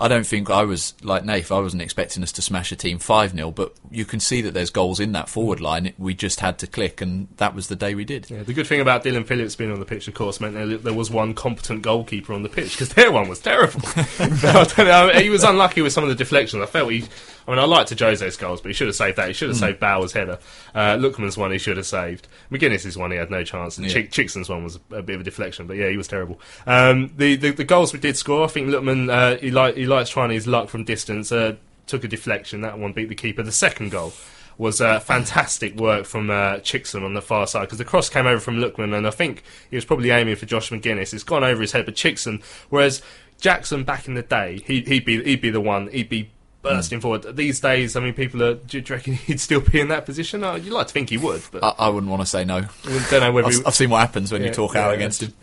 I 0.00 0.08
don't 0.08 0.26
think 0.26 0.48
I 0.48 0.64
was 0.64 0.94
like 1.02 1.26
Nath. 1.26 1.52
I 1.52 1.60
wasn't 1.60 1.82
expecting 1.82 2.22
us 2.22 2.32
to 2.32 2.42
smash 2.42 2.72
a 2.72 2.76
team 2.76 2.98
five 2.98 3.32
0 3.32 3.50
but 3.50 3.74
you 3.90 4.06
can 4.06 4.18
see 4.18 4.40
that 4.40 4.54
there's 4.54 4.70
goals 4.70 4.98
in 4.98 5.12
that 5.12 5.28
forward 5.28 5.58
mm. 5.58 5.62
line. 5.62 5.92
We 5.98 6.14
just 6.14 6.40
had 6.40 6.58
to 6.60 6.66
click, 6.66 7.02
and 7.02 7.28
that 7.36 7.54
was 7.54 7.68
the 7.68 7.76
day 7.76 7.94
we 7.94 8.06
did. 8.06 8.30
Yeah, 8.30 8.42
the 8.42 8.54
good 8.54 8.66
thing 8.66 8.80
about 8.80 9.02
Dillon 9.02 9.24
Phillips 9.24 9.56
being 9.56 9.70
on 9.70 9.78
the 9.78 9.84
pitch, 9.84 10.08
of 10.08 10.14
course, 10.14 10.40
meant 10.40 10.54
there, 10.54 10.78
there 10.78 10.94
was 10.94 11.10
one 11.10 11.34
competent 11.34 11.82
goalkeeper 11.82 12.32
on 12.32 12.42
the 12.42 12.48
pitch 12.48 12.72
because 12.72 12.94
their 12.94 13.12
one 13.12 13.28
was 13.28 13.40
terrible. 13.40 13.80
I 14.18 14.66
don't 14.74 14.78
know, 14.78 15.10
he 15.20 15.28
was 15.28 15.44
unlucky 15.44 15.82
with 15.82 15.92
some 15.92 16.04
of 16.04 16.08
the 16.08 16.16
deflections. 16.16 16.62
I 16.62 16.66
felt 16.66 16.90
he. 16.90 17.04
I 17.46 17.50
mean, 17.50 17.58
I 17.58 17.64
liked 17.64 17.90
Ajose's 17.90 18.36
goals, 18.36 18.60
but 18.60 18.68
he 18.68 18.74
should 18.74 18.86
have 18.88 18.96
saved 18.96 19.16
that. 19.18 19.28
He 19.28 19.34
should 19.34 19.48
have 19.48 19.56
saved 19.58 19.80
Bauer's 19.80 20.12
header. 20.12 20.38
Uh, 20.74 20.96
Lookman's 20.96 21.36
one 21.36 21.50
he 21.52 21.58
should 21.58 21.76
have 21.76 21.86
saved. 21.86 22.28
Magennis's 22.50 22.96
one 22.96 23.10
he 23.10 23.16
had 23.16 23.30
no 23.30 23.42
chance, 23.44 23.78
and 23.78 23.86
Yeah. 23.86 23.92
Chick- 23.94 24.10
Chicksen's 24.12 24.48
one 24.48 24.62
was 24.64 24.78
a 24.90 25.02
bit 25.02 25.14
of 25.14 25.20
a 25.22 25.24
deflection. 25.24 25.66
But 25.66 25.76
yeah, 25.76 25.88
he 25.88 25.96
was 25.96 26.08
terrible. 26.08 26.40
Um, 26.66 27.12
the, 27.16 27.36
the 27.36 27.50
the 27.52 27.64
goals 27.64 27.92
we 27.92 27.98
did 27.98 28.16
score, 28.16 28.44
I 28.44 28.48
think 28.48 28.68
Lookman 28.68 29.10
uh, 29.10 29.38
he 29.38 29.50
like 29.50 29.76
he 29.76 29.86
likes 29.86 30.10
trying 30.10 30.30
his 30.30 30.46
luck 30.46 30.68
from 30.68 30.84
distance. 30.84 31.32
Uh, 31.32 31.56
took 31.86 32.04
a 32.04 32.08
deflection. 32.08 32.60
That 32.60 32.78
one 32.78 32.92
beat 32.92 33.08
the 33.08 33.14
keeper. 33.16 33.42
The 33.42 33.50
second 33.50 33.90
goal 33.90 34.12
was 34.58 34.80
uh, 34.80 35.00
fantastic 35.00 35.74
work 35.76 36.04
from 36.04 36.30
uh, 36.30 36.56
Chicksen 36.58 37.02
on 37.02 37.14
the 37.14 37.22
far 37.22 37.46
side 37.46 37.62
because 37.62 37.78
the 37.78 37.84
cross 37.84 38.08
came 38.10 38.26
over 38.26 38.38
from 38.38 38.58
Lookman, 38.58 38.94
and 38.96 39.06
I 39.06 39.10
think 39.10 39.42
he 39.70 39.76
was 39.76 39.84
probably 39.86 40.10
aiming 40.10 40.36
for 40.36 40.46
Josh 40.46 40.70
McGuinness. 40.70 41.14
It's 41.14 41.22
gone 41.24 41.42
over 41.42 41.60
his 41.62 41.72
head, 41.72 41.86
but 41.86 41.94
Chicksen, 41.94 42.42
whereas 42.68 43.00
Jackson 43.40 43.84
back 43.84 44.06
in 44.06 44.14
the 44.14 44.22
day, 44.22 44.62
he, 44.66 44.82
he'd 44.82 45.04
be 45.04 45.22
he'd 45.24 45.40
be 45.40 45.50
the 45.50 45.60
one, 45.62 45.88
he'd 45.88 46.08
be 46.10 46.30
bursting 46.62 47.00
forward. 47.00 47.36
These 47.36 47.60
days, 47.60 47.96
I 47.96 48.00
mean, 48.00 48.14
people 48.14 48.42
are. 48.42 48.54
Do 48.54 48.78
you 48.78 48.84
reckon 48.88 49.14
he'd 49.26 49.40
still 49.40 49.60
be 49.60 49.80
in 49.80 49.88
that 49.88 50.06
position? 50.06 50.44
Oh, 50.44 50.54
you'd 50.56 50.72
like 50.72 50.86
to 50.88 50.92
think 50.92 51.10
he 51.10 51.16
would, 51.18 51.42
but 51.50 51.64
I, 51.64 51.74
I 51.78 51.88
wouldn't 51.88 52.10
want 52.10 52.22
to 52.22 52.26
say 52.26 52.44
no. 52.44 52.62
Don't 53.10 53.20
know 53.20 53.32
whether. 53.32 53.48
I've, 53.48 53.54
he- 53.54 53.62
I've 53.66 53.74
seen 53.74 53.90
what 53.90 54.00
happens 54.00 54.30
when 54.32 54.42
Yeah, 54.42 54.48
you 54.48 54.54
talk 54.54 54.74
yeah, 54.74 54.86
out 54.86 54.90
yeah. 54.90 54.94
against 54.96 55.22
him. 55.22 55.32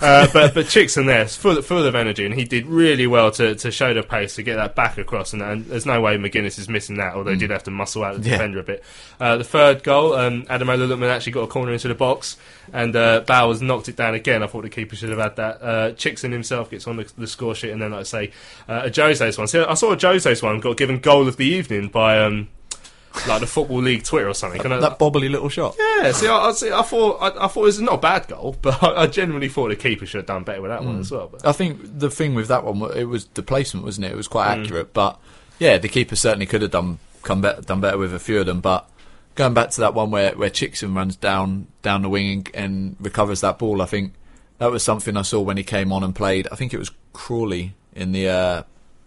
uh, 0.00 0.26
but 0.32 0.54
but 0.54 0.66
Chicksen 0.66 1.06
there 1.06 1.26
full 1.26 1.60
full 1.62 1.84
of 1.86 1.94
energy, 1.94 2.24
and 2.24 2.34
he 2.34 2.44
did 2.44 2.66
really 2.66 3.06
well 3.06 3.30
to, 3.32 3.54
to 3.56 3.70
show 3.70 3.92
the 3.94 4.02
pace 4.02 4.36
to 4.36 4.42
get 4.42 4.56
that 4.56 4.74
back 4.74 4.98
across. 4.98 5.32
And, 5.32 5.42
and 5.42 5.64
there's 5.66 5.86
no 5.86 6.00
way 6.00 6.16
Magennis 6.16 6.58
is 6.58 6.68
missing 6.68 6.96
that, 6.98 7.14
although 7.14 7.32
he 7.32 7.38
did 7.38 7.50
have 7.50 7.64
to 7.64 7.70
muscle 7.70 8.04
out 8.04 8.14
the 8.14 8.26
Mm. 8.26 8.30
Defender 8.36 8.58
a 8.58 8.62
bit. 8.64 8.84
Uh, 9.20 9.36
the 9.36 9.44
third 9.44 9.82
goal, 9.84 10.14
um, 10.14 10.42
Ademola 10.44 10.86
Lookman 10.88 11.08
actually 11.08 11.32
got 11.32 11.42
a 11.42 11.46
corner 11.46 11.72
into 11.72 11.86
the 11.88 11.94
box, 11.94 12.36
and 12.72 12.94
uh, 12.96 13.20
Bowers 13.20 13.62
knocked 13.62 13.88
it 13.88 13.96
down 13.96 14.14
again. 14.14 14.42
I 14.42 14.46
thought 14.48 14.62
the 14.62 14.68
keeper 14.68 14.96
should 14.96 15.10
have 15.10 15.18
had 15.18 15.36
that. 15.36 15.62
Uh, 15.62 15.92
Chicksen 15.92 16.32
himself 16.32 16.70
gets 16.70 16.86
on 16.86 16.96
the, 16.96 17.10
the 17.16 17.26
score 17.26 17.54
sheet, 17.54 17.70
and 17.70 17.80
then 17.80 17.92
like 17.92 18.00
I 18.00 18.02
say, 18.04 18.32
uh, 18.68 18.82
Ajose's 18.82 19.38
one. 19.38 19.46
See, 19.46 19.58
I 19.60 19.74
saw 19.74 19.94
Ajose's 19.94 20.35
one 20.42 20.60
got 20.60 20.76
given 20.76 20.98
goal 21.00 21.28
of 21.28 21.36
the 21.36 21.46
evening 21.46 21.88
by. 21.88 22.18
Um, 22.22 22.48
like 23.26 23.40
the 23.40 23.46
football 23.46 23.78
league 23.78 24.02
Twitter 24.04 24.28
or 24.28 24.34
something. 24.34 24.60
And 24.62 24.74
I- 24.74 24.80
that 24.80 24.98
bobbly 24.98 25.30
little 25.30 25.48
shot. 25.48 25.74
yeah, 25.78 26.12
see, 26.12 26.28
I, 26.28 26.36
I, 26.36 26.52
see, 26.52 26.70
I 26.70 26.82
thought 26.82 27.16
I, 27.22 27.46
I 27.46 27.48
thought 27.48 27.62
it 27.62 27.64
was 27.64 27.80
not 27.80 27.94
a 27.94 27.98
bad 27.98 28.28
goal, 28.28 28.56
but 28.62 28.82
I, 28.82 29.04
I 29.04 29.06
genuinely 29.06 29.48
thought 29.48 29.68
the 29.68 29.76
keeper 29.76 30.04
should 30.04 30.18
have 30.18 30.26
done 30.26 30.44
better 30.44 30.60
with 30.60 30.70
that 30.70 30.84
one 30.84 31.00
as 31.00 31.10
well. 31.10 31.28
But 31.32 31.46
I 31.46 31.52
think 31.52 31.80
the 31.98 32.10
thing 32.10 32.34
with 32.34 32.48
that 32.48 32.62
one, 32.62 32.82
it 32.94 33.04
was 33.04 33.24
the 33.28 33.42
placement, 33.42 33.86
wasn't 33.86 34.04
it? 34.04 34.12
It 34.12 34.16
was 34.16 34.28
quite 34.28 34.48
Mm. 34.54 34.64
accurate, 34.64 34.92
but 34.92 35.18
yeah, 35.58 35.78
the 35.78 35.88
keeper 35.88 36.14
certainly 36.14 36.44
could 36.44 36.60
have 36.60 36.72
done 36.72 36.98
come 37.22 37.40
better, 37.40 37.62
done 37.62 37.80
better 37.80 37.96
with 37.96 38.12
a 38.14 38.18
few 38.18 38.38
of 38.40 38.44
them. 38.44 38.60
But 38.60 38.86
going 39.34 39.54
back 39.54 39.70
to 39.70 39.80
that 39.80 39.94
one 39.94 40.10
where 40.10 40.32
where 40.32 40.50
Chicksen 40.50 40.94
runs 40.94 41.16
down 41.16 41.68
down 41.80 42.02
the 42.02 42.10
wing 42.10 42.48
and, 42.52 42.64
and 42.64 42.96
recovers 43.00 43.40
that 43.40 43.58
ball, 43.58 43.80
I 43.80 43.86
think 43.86 44.12
that 44.58 44.70
was 44.70 44.82
something 44.82 45.16
I 45.16 45.22
saw 45.22 45.40
when 45.40 45.56
he 45.56 45.64
came 45.64 45.90
on 45.90 46.04
and 46.04 46.14
played. 46.14 46.48
I 46.52 46.56
think 46.56 46.74
it 46.74 46.78
was 46.78 46.90
Crawley 47.14 47.72
in 47.94 48.12
the 48.12 48.28
uh, 48.28 48.62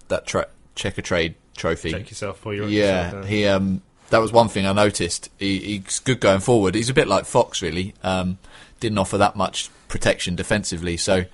that 0.07 0.25
tra- 0.25 0.47
checker 0.75 1.01
trade 1.01 1.35
trophy. 1.55 1.91
check 1.91 2.09
yourself 2.09 2.39
for 2.39 2.53
your 2.53 2.67
Yeah, 2.67 3.05
yourself, 3.05 3.27
he 3.27 3.47
um 3.47 3.81
that 4.09 4.19
was 4.19 4.31
one 4.31 4.47
thing 4.47 4.65
I 4.65 4.73
noticed. 4.73 5.29
He, 5.37 5.59
he's 5.59 5.99
good 5.99 6.19
going 6.19 6.39
forward. 6.39 6.73
He's 6.73 6.89
a 6.89 6.95
bit 6.95 7.07
like 7.07 7.25
Fox, 7.25 7.61
really. 7.61 7.93
Um, 8.01 8.39
didn't 8.79 8.97
offer 8.97 9.19
that 9.19 9.35
much 9.35 9.69
protection 9.87 10.35
defensively, 10.35 10.97
so 10.97 11.25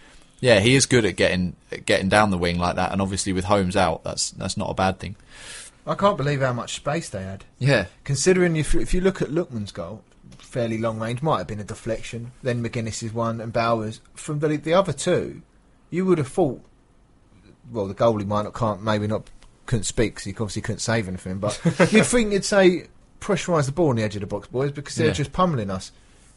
yeah, 0.41 0.59
he 0.59 0.75
is 0.75 0.85
good 0.85 1.05
at 1.05 1.15
getting 1.15 1.55
at 1.71 1.85
getting 1.85 2.09
down 2.09 2.31
the 2.31 2.37
wing 2.37 2.59
like 2.59 2.75
that. 2.75 2.91
And 2.91 3.01
obviously 3.01 3.33
with 3.33 3.45
Holmes 3.45 3.75
out, 3.75 4.03
that's 4.03 4.31
that's 4.31 4.57
not 4.57 4.69
a 4.69 4.73
bad 4.73 4.99
thing. 4.99 5.15
I 5.87 5.95
can't 5.95 6.17
believe 6.17 6.41
how 6.41 6.53
much 6.53 6.75
space 6.75 7.09
they 7.09 7.21
had. 7.21 7.45
Yeah, 7.59 7.85
Considering 8.03 8.55
if, 8.55 8.73
if 8.73 8.93
you 8.93 9.01
look 9.01 9.21
at 9.21 9.29
Lookman's 9.29 9.71
goal, 9.71 10.03
fairly 10.39 10.79
long 10.79 10.99
range, 10.99 11.21
might 11.21 11.37
have 11.37 11.47
been 11.47 11.59
a 11.59 11.63
deflection. 11.63 12.31
Then 12.41 12.63
Magennis's 12.63 13.13
one 13.13 13.39
and 13.39 13.53
Bauer's. 13.53 14.01
From 14.15 14.39
the, 14.39 14.57
the 14.57 14.73
other 14.73 14.93
two, 14.93 15.43
you 15.91 16.05
would 16.05 16.17
have 16.17 16.27
thought. 16.27 16.61
Well, 17.71 17.87
the 17.87 17.95
goalie 17.95 18.25
might 18.25 18.43
not 18.43 18.53
can't 18.53 18.81
maybe 18.83 19.07
not 19.07 19.29
couldn't 19.65 19.83
speak 19.85 20.13
because 20.15 20.25
he 20.25 20.31
obviously 20.31 20.61
couldn't 20.61 20.79
save 20.79 21.07
anything. 21.07 21.39
But 21.39 21.59
you'd 21.91 22.05
think 22.05 22.33
you'd 22.33 22.45
say 22.45 22.87
pressurise 23.19 23.65
the 23.65 23.71
ball 23.71 23.89
on 23.89 23.95
the 23.95 24.03
edge 24.03 24.15
of 24.15 24.21
the 24.21 24.27
box, 24.27 24.47
boys, 24.47 24.71
because 24.71 24.95
they're 24.95 25.07
Yeah. 25.07 25.13
just 25.13 25.33
pummeling 25.33 25.69
us. 25.71 25.91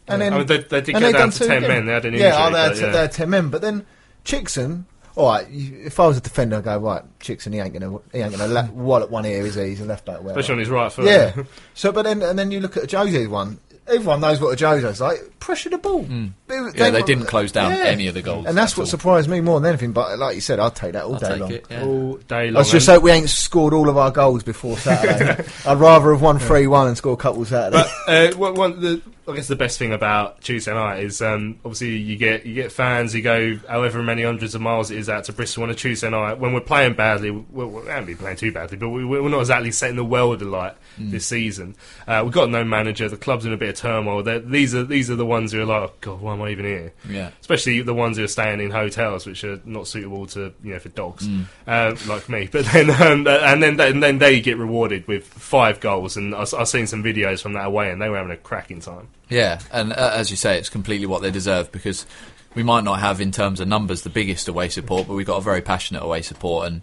And 0.06 0.20
Yeah. 0.22 0.30
then 0.30 0.32
I 0.32 0.38
mean, 0.38 0.46
they- 0.46 0.56
they 0.58 0.80
did 0.80 0.94
and 0.96 1.04
get 1.04 1.12
down 1.12 1.30
to 1.30 1.38
10 1.46 1.56
again. 1.58 1.68
men, 1.68 1.86
they 1.86 1.92
had 1.92 2.04
an 2.06 2.14
yeah, 2.14 2.18
injury, 2.28 2.42
oh, 2.42 2.50
they, 2.52 2.58
had, 2.60 2.68
but 2.70 2.80
yeah. 2.80 2.90
they 2.92 2.98
had 2.98 3.12
ten 3.12 3.30
men. 3.30 3.48
But 3.50 3.60
then 3.60 3.86
Chicksen. 4.24 4.84
All 5.16 5.32
right, 5.32 5.46
if 5.50 5.98
I 5.98 6.06
was 6.06 6.16
a 6.16 6.20
defender, 6.20 6.56
I'd 6.58 6.64
go 6.64 6.78
right. 6.78 7.02
Chicksen, 7.18 7.52
he 7.52 7.58
ain't 7.58 7.72
gonna, 7.72 7.98
he 8.12 8.20
ain't 8.20 8.30
gonna 8.36 8.46
la- 8.46 8.70
wallop 8.70 9.10
one 9.10 9.26
ear, 9.26 9.44
is 9.44 9.56
he? 9.56 9.70
He's 9.70 9.80
a 9.80 9.84
left 9.84 10.06
back. 10.06 10.20
well. 10.22 10.30
especially 10.30 10.52
on 10.52 10.58
his 10.60 10.68
right 10.68 10.92
foot. 10.92 11.06
Yeah. 11.06 11.42
So, 11.74 11.90
but 11.90 12.02
then 12.02 12.22
and 12.22 12.38
then 12.38 12.52
you 12.52 12.60
look 12.60 12.76
at 12.76 12.84
Ajose's 12.84 13.26
one. 13.28 13.58
Everyone 13.88 14.20
knows 14.20 14.40
what 14.40 14.58
Ajose's 14.58 15.00
like. 15.00 15.38
Pressure 15.40 15.70
the 15.70 15.78
ball. 15.78 16.02
They, 16.02 16.54
yeah, 16.74 16.90
they 16.90 17.02
didn't 17.02 17.26
close 17.26 17.52
down 17.52 17.72
any 17.72 18.06
of 18.06 18.14
the 18.14 18.22
goals. 18.22 18.46
and 18.46 18.56
that's 18.56 18.76
what 18.76 18.82
all. 18.84 18.86
surprised 18.86 19.28
me 19.28 19.40
more 19.40 19.60
than 19.60 19.68
anything. 19.70 19.92
But 19.92 20.18
like 20.18 20.34
you 20.34 20.40
said, 20.40 20.58
I'd 20.58 20.74
take 20.74 20.92
that 20.92 21.04
all 21.04 21.14
I'll 21.14 21.20
day 21.20 21.28
take 21.28 21.40
long. 21.40 21.52
it. 21.52 21.66
Yeah. 21.70 21.84
all 21.84 22.14
day 22.16 22.44
long. 22.46 22.54
Let's 22.54 22.70
just 22.70 22.86
hope 22.86 23.02
we 23.02 23.10
ain't 23.10 23.30
scored 23.30 23.72
all 23.72 23.88
of 23.88 23.96
our 23.96 24.10
goals 24.10 24.42
before 24.42 24.76
Saturday. 24.76 25.44
I'd 25.66 25.78
rather 25.78 26.12
have 26.12 26.20
won 26.22 26.38
three 26.38 26.66
one 26.66 26.88
and 26.88 26.96
score 26.96 27.14
a 27.14 27.16
couple 27.16 27.44
Saturday. 27.44 27.82
But 28.06 28.34
uh, 28.34 28.36
one, 28.36 28.54
one, 28.54 28.80
the, 28.80 29.02
I 29.28 29.34
guess 29.34 29.48
the 29.48 29.56
best 29.56 29.78
thing 29.78 29.92
about 29.92 30.40
Tuesday 30.40 30.72
night 30.72 31.02
is 31.02 31.20
um, 31.20 31.58
obviously 31.62 31.96
you 31.98 32.16
get 32.16 32.46
you 32.46 32.54
get 32.54 32.72
fans. 32.72 33.14
You 33.14 33.20
go 33.20 33.56
however 33.68 34.02
many 34.02 34.22
hundreds 34.22 34.54
of 34.54 34.62
miles 34.62 34.90
it 34.90 34.96
is 34.96 35.10
out 35.10 35.24
to 35.24 35.34
Bristol 35.34 35.64
on 35.64 35.70
a 35.70 35.74
Tuesday 35.74 36.08
night. 36.08 36.38
When 36.38 36.54
we're 36.54 36.60
playing 36.60 36.94
badly, 36.94 37.30
we, 37.30 37.64
we 37.64 37.86
haven't 37.86 38.06
been 38.06 38.16
playing 38.16 38.38
too 38.38 38.52
badly, 38.52 38.78
but 38.78 38.88
we, 38.88 39.04
we're 39.04 39.28
not 39.28 39.40
exactly 39.40 39.70
setting 39.70 39.96
the 39.96 40.04
world 40.04 40.40
alight 40.40 40.76
this 40.96 41.26
season. 41.26 41.76
Uh, 42.06 42.22
we've 42.24 42.32
got 42.32 42.48
no 42.48 42.64
manager. 42.64 43.08
The 43.08 43.18
club's 43.18 43.44
in 43.44 43.52
a 43.52 43.56
bit 43.56 43.68
of 43.68 43.76
turmoil. 43.76 44.22
They're, 44.22 44.40
these 44.40 44.74
are 44.74 44.84
these 44.84 45.10
are 45.10 45.16
the 45.16 45.26
ones 45.26 45.52
who 45.52 45.60
are 45.60 45.66
like, 45.66 45.90
oh, 45.90 45.92
God, 46.00 46.20
why 46.20 46.32
am 46.32 46.42
I 46.42 46.50
even 46.50 46.64
here? 46.64 46.92
Yeah. 47.08 47.30
especially 47.40 47.82
the 47.82 47.94
ones 47.94 48.16
who 48.16 48.24
are 48.24 48.28
staying 48.28 48.60
in 48.60 48.70
hotels, 48.70 49.26
which 49.26 49.44
are 49.44 49.60
not 49.64 49.86
suitable 49.86 50.26
to 50.28 50.54
you 50.62 50.72
know 50.72 50.78
for 50.78 50.88
dogs 50.88 51.28
uh, 51.66 51.94
like 52.06 52.30
me. 52.30 52.48
But 52.50 52.64
then 52.66 52.90
um, 53.02 53.26
and 53.26 53.62
then 53.62 53.78
and 53.78 54.02
then 54.02 54.18
they 54.18 54.40
get 54.40 54.56
rewarded 54.56 55.06
with 55.06 55.26
five 55.26 55.80
goals, 55.80 56.16
and 56.16 56.34
I, 56.34 56.38
have 56.38 56.68
seen 56.68 56.86
some 56.86 57.04
videos 57.04 57.42
from 57.42 57.52
that 57.52 57.66
away, 57.66 57.90
and 57.90 58.00
they 58.00 58.08
were 58.08 58.16
having 58.16 58.32
a 58.32 58.36
cracking 58.36 58.80
time. 58.80 59.08
Yeah, 59.28 59.60
and 59.70 59.92
uh, 59.92 60.12
as 60.14 60.30
you 60.30 60.36
say, 60.36 60.58
it's 60.58 60.68
completely 60.68 61.06
what 61.06 61.22
they 61.22 61.30
deserve 61.30 61.70
because 61.70 62.06
we 62.54 62.62
might 62.62 62.84
not 62.84 63.00
have, 63.00 63.20
in 63.20 63.30
terms 63.30 63.60
of 63.60 63.68
numbers, 63.68 64.02
the 64.02 64.10
biggest 64.10 64.48
away 64.48 64.68
support, 64.68 65.06
but 65.06 65.14
we've 65.14 65.26
got 65.26 65.36
a 65.36 65.42
very 65.42 65.60
passionate 65.60 66.02
away 66.02 66.22
support, 66.22 66.66
and 66.66 66.82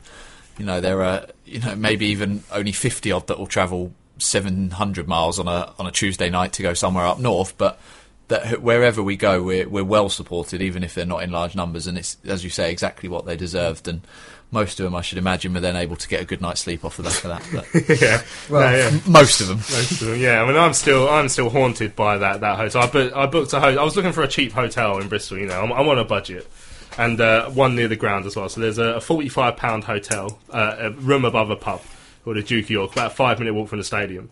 you 0.58 0.66
know 0.66 0.80
there 0.80 1.04
are 1.04 1.28
you 1.46 1.60
know 1.60 1.76
maybe 1.76 2.08
even 2.08 2.44
only 2.52 2.72
fifty 2.72 3.12
odd 3.12 3.28
that 3.28 3.40
will 3.40 3.48
travel 3.48 3.94
seven 4.18 4.70
hundred 4.72 5.08
miles 5.08 5.40
on 5.40 5.48
a 5.48 5.74
on 5.80 5.88
a 5.88 5.92
Tuesday 5.92 6.30
night 6.30 6.54
to 6.54 6.62
go 6.62 6.74
somewhere 6.74 7.06
up 7.06 7.20
north, 7.20 7.58
but. 7.58 7.80
That 8.28 8.64
wherever 8.64 9.04
we 9.04 9.18
go, 9.18 9.44
we're 9.44 9.70
we're 9.70 9.84
well 9.84 10.10
supported, 10.10 10.60
even 10.60 10.84
if 10.84 10.96
they're 10.96 11.06
not 11.06 11.22
in 11.22 11.30
large 11.30 11.54
numbers, 11.54 11.86
and 11.86 11.96
it's 11.96 12.18
as 12.26 12.44
you 12.44 12.50
say 12.50 12.72
exactly 12.72 13.08
what 13.08 13.28
they 13.28 13.36
deserved. 13.36 13.88
And 13.88 14.02
most 14.56 14.80
of 14.80 14.86
them, 14.86 14.96
I 14.96 15.02
should 15.02 15.20
imagine, 15.20 15.54
were 15.54 15.60
then 15.60 15.76
able 15.76 15.96
to 15.98 16.08
get 16.10 16.22
a 16.22 16.26
good 16.26 16.42
night's 16.42 16.62
sleep 16.62 16.84
off 16.84 16.98
the 16.98 17.04
back 17.04 17.24
of 17.24 17.52
that. 17.52 17.64
But 17.84 18.00
yeah, 18.02 18.22
Well, 18.50 18.72
No, 18.72 18.76
yeah. 18.76 19.00
most 19.08 19.40
of 19.42 19.48
them. 19.50 19.58
Most 19.58 20.02
of 20.02 20.08
them, 20.08 20.20
yeah. 20.20 20.42
I 20.42 20.48
mean, 20.48 20.58
I'm 20.58 20.74
still 20.74 21.08
I'm 21.08 21.30
still 21.30 21.50
haunted 21.52 21.96
by 21.96 22.18
that 22.18 22.42
that 22.42 22.58
hotel. 22.58 22.82
I, 22.82 22.88
bu- 22.88 23.12
I 23.16 23.26
booked 23.28 23.54
a 23.54 23.60
hotel. 23.60 23.80
I 23.80 23.84
was 23.84 23.96
looking 23.96 24.14
for 24.14 24.24
a 24.24 24.28
cheap 24.28 24.52
hotel 24.54 24.98
in 24.98 25.08
Bristol. 25.08 25.38
You 25.38 25.46
know, 25.46 25.62
I'm, 25.62 25.72
I'm 25.72 25.88
on 25.88 26.00
a 26.00 26.04
budget, 26.06 26.48
and 26.98 27.22
uh, 27.22 27.50
one 27.52 27.76
near 27.76 27.88
the 27.88 27.96
ground 27.96 28.26
as 28.26 28.36
well. 28.36 28.50
So 28.50 28.62
there's 28.62 28.80
a, 28.80 28.96
a 28.96 29.02
45 29.02 29.58
pound 29.58 29.84
hotel, 29.84 30.40
uh, 30.50 30.76
a 30.80 30.92
room 30.92 31.26
above 31.26 31.50
a 31.52 31.56
pub 31.56 31.82
called 32.24 32.38
the 32.38 32.42
Duke 32.44 32.66
of 32.66 32.70
York, 32.72 32.92
about 32.94 33.12
a 33.12 33.16
five 33.16 33.38
minute 33.38 33.54
walk 33.54 33.68
from 33.70 33.78
the 33.78 33.84
stadium. 33.86 34.30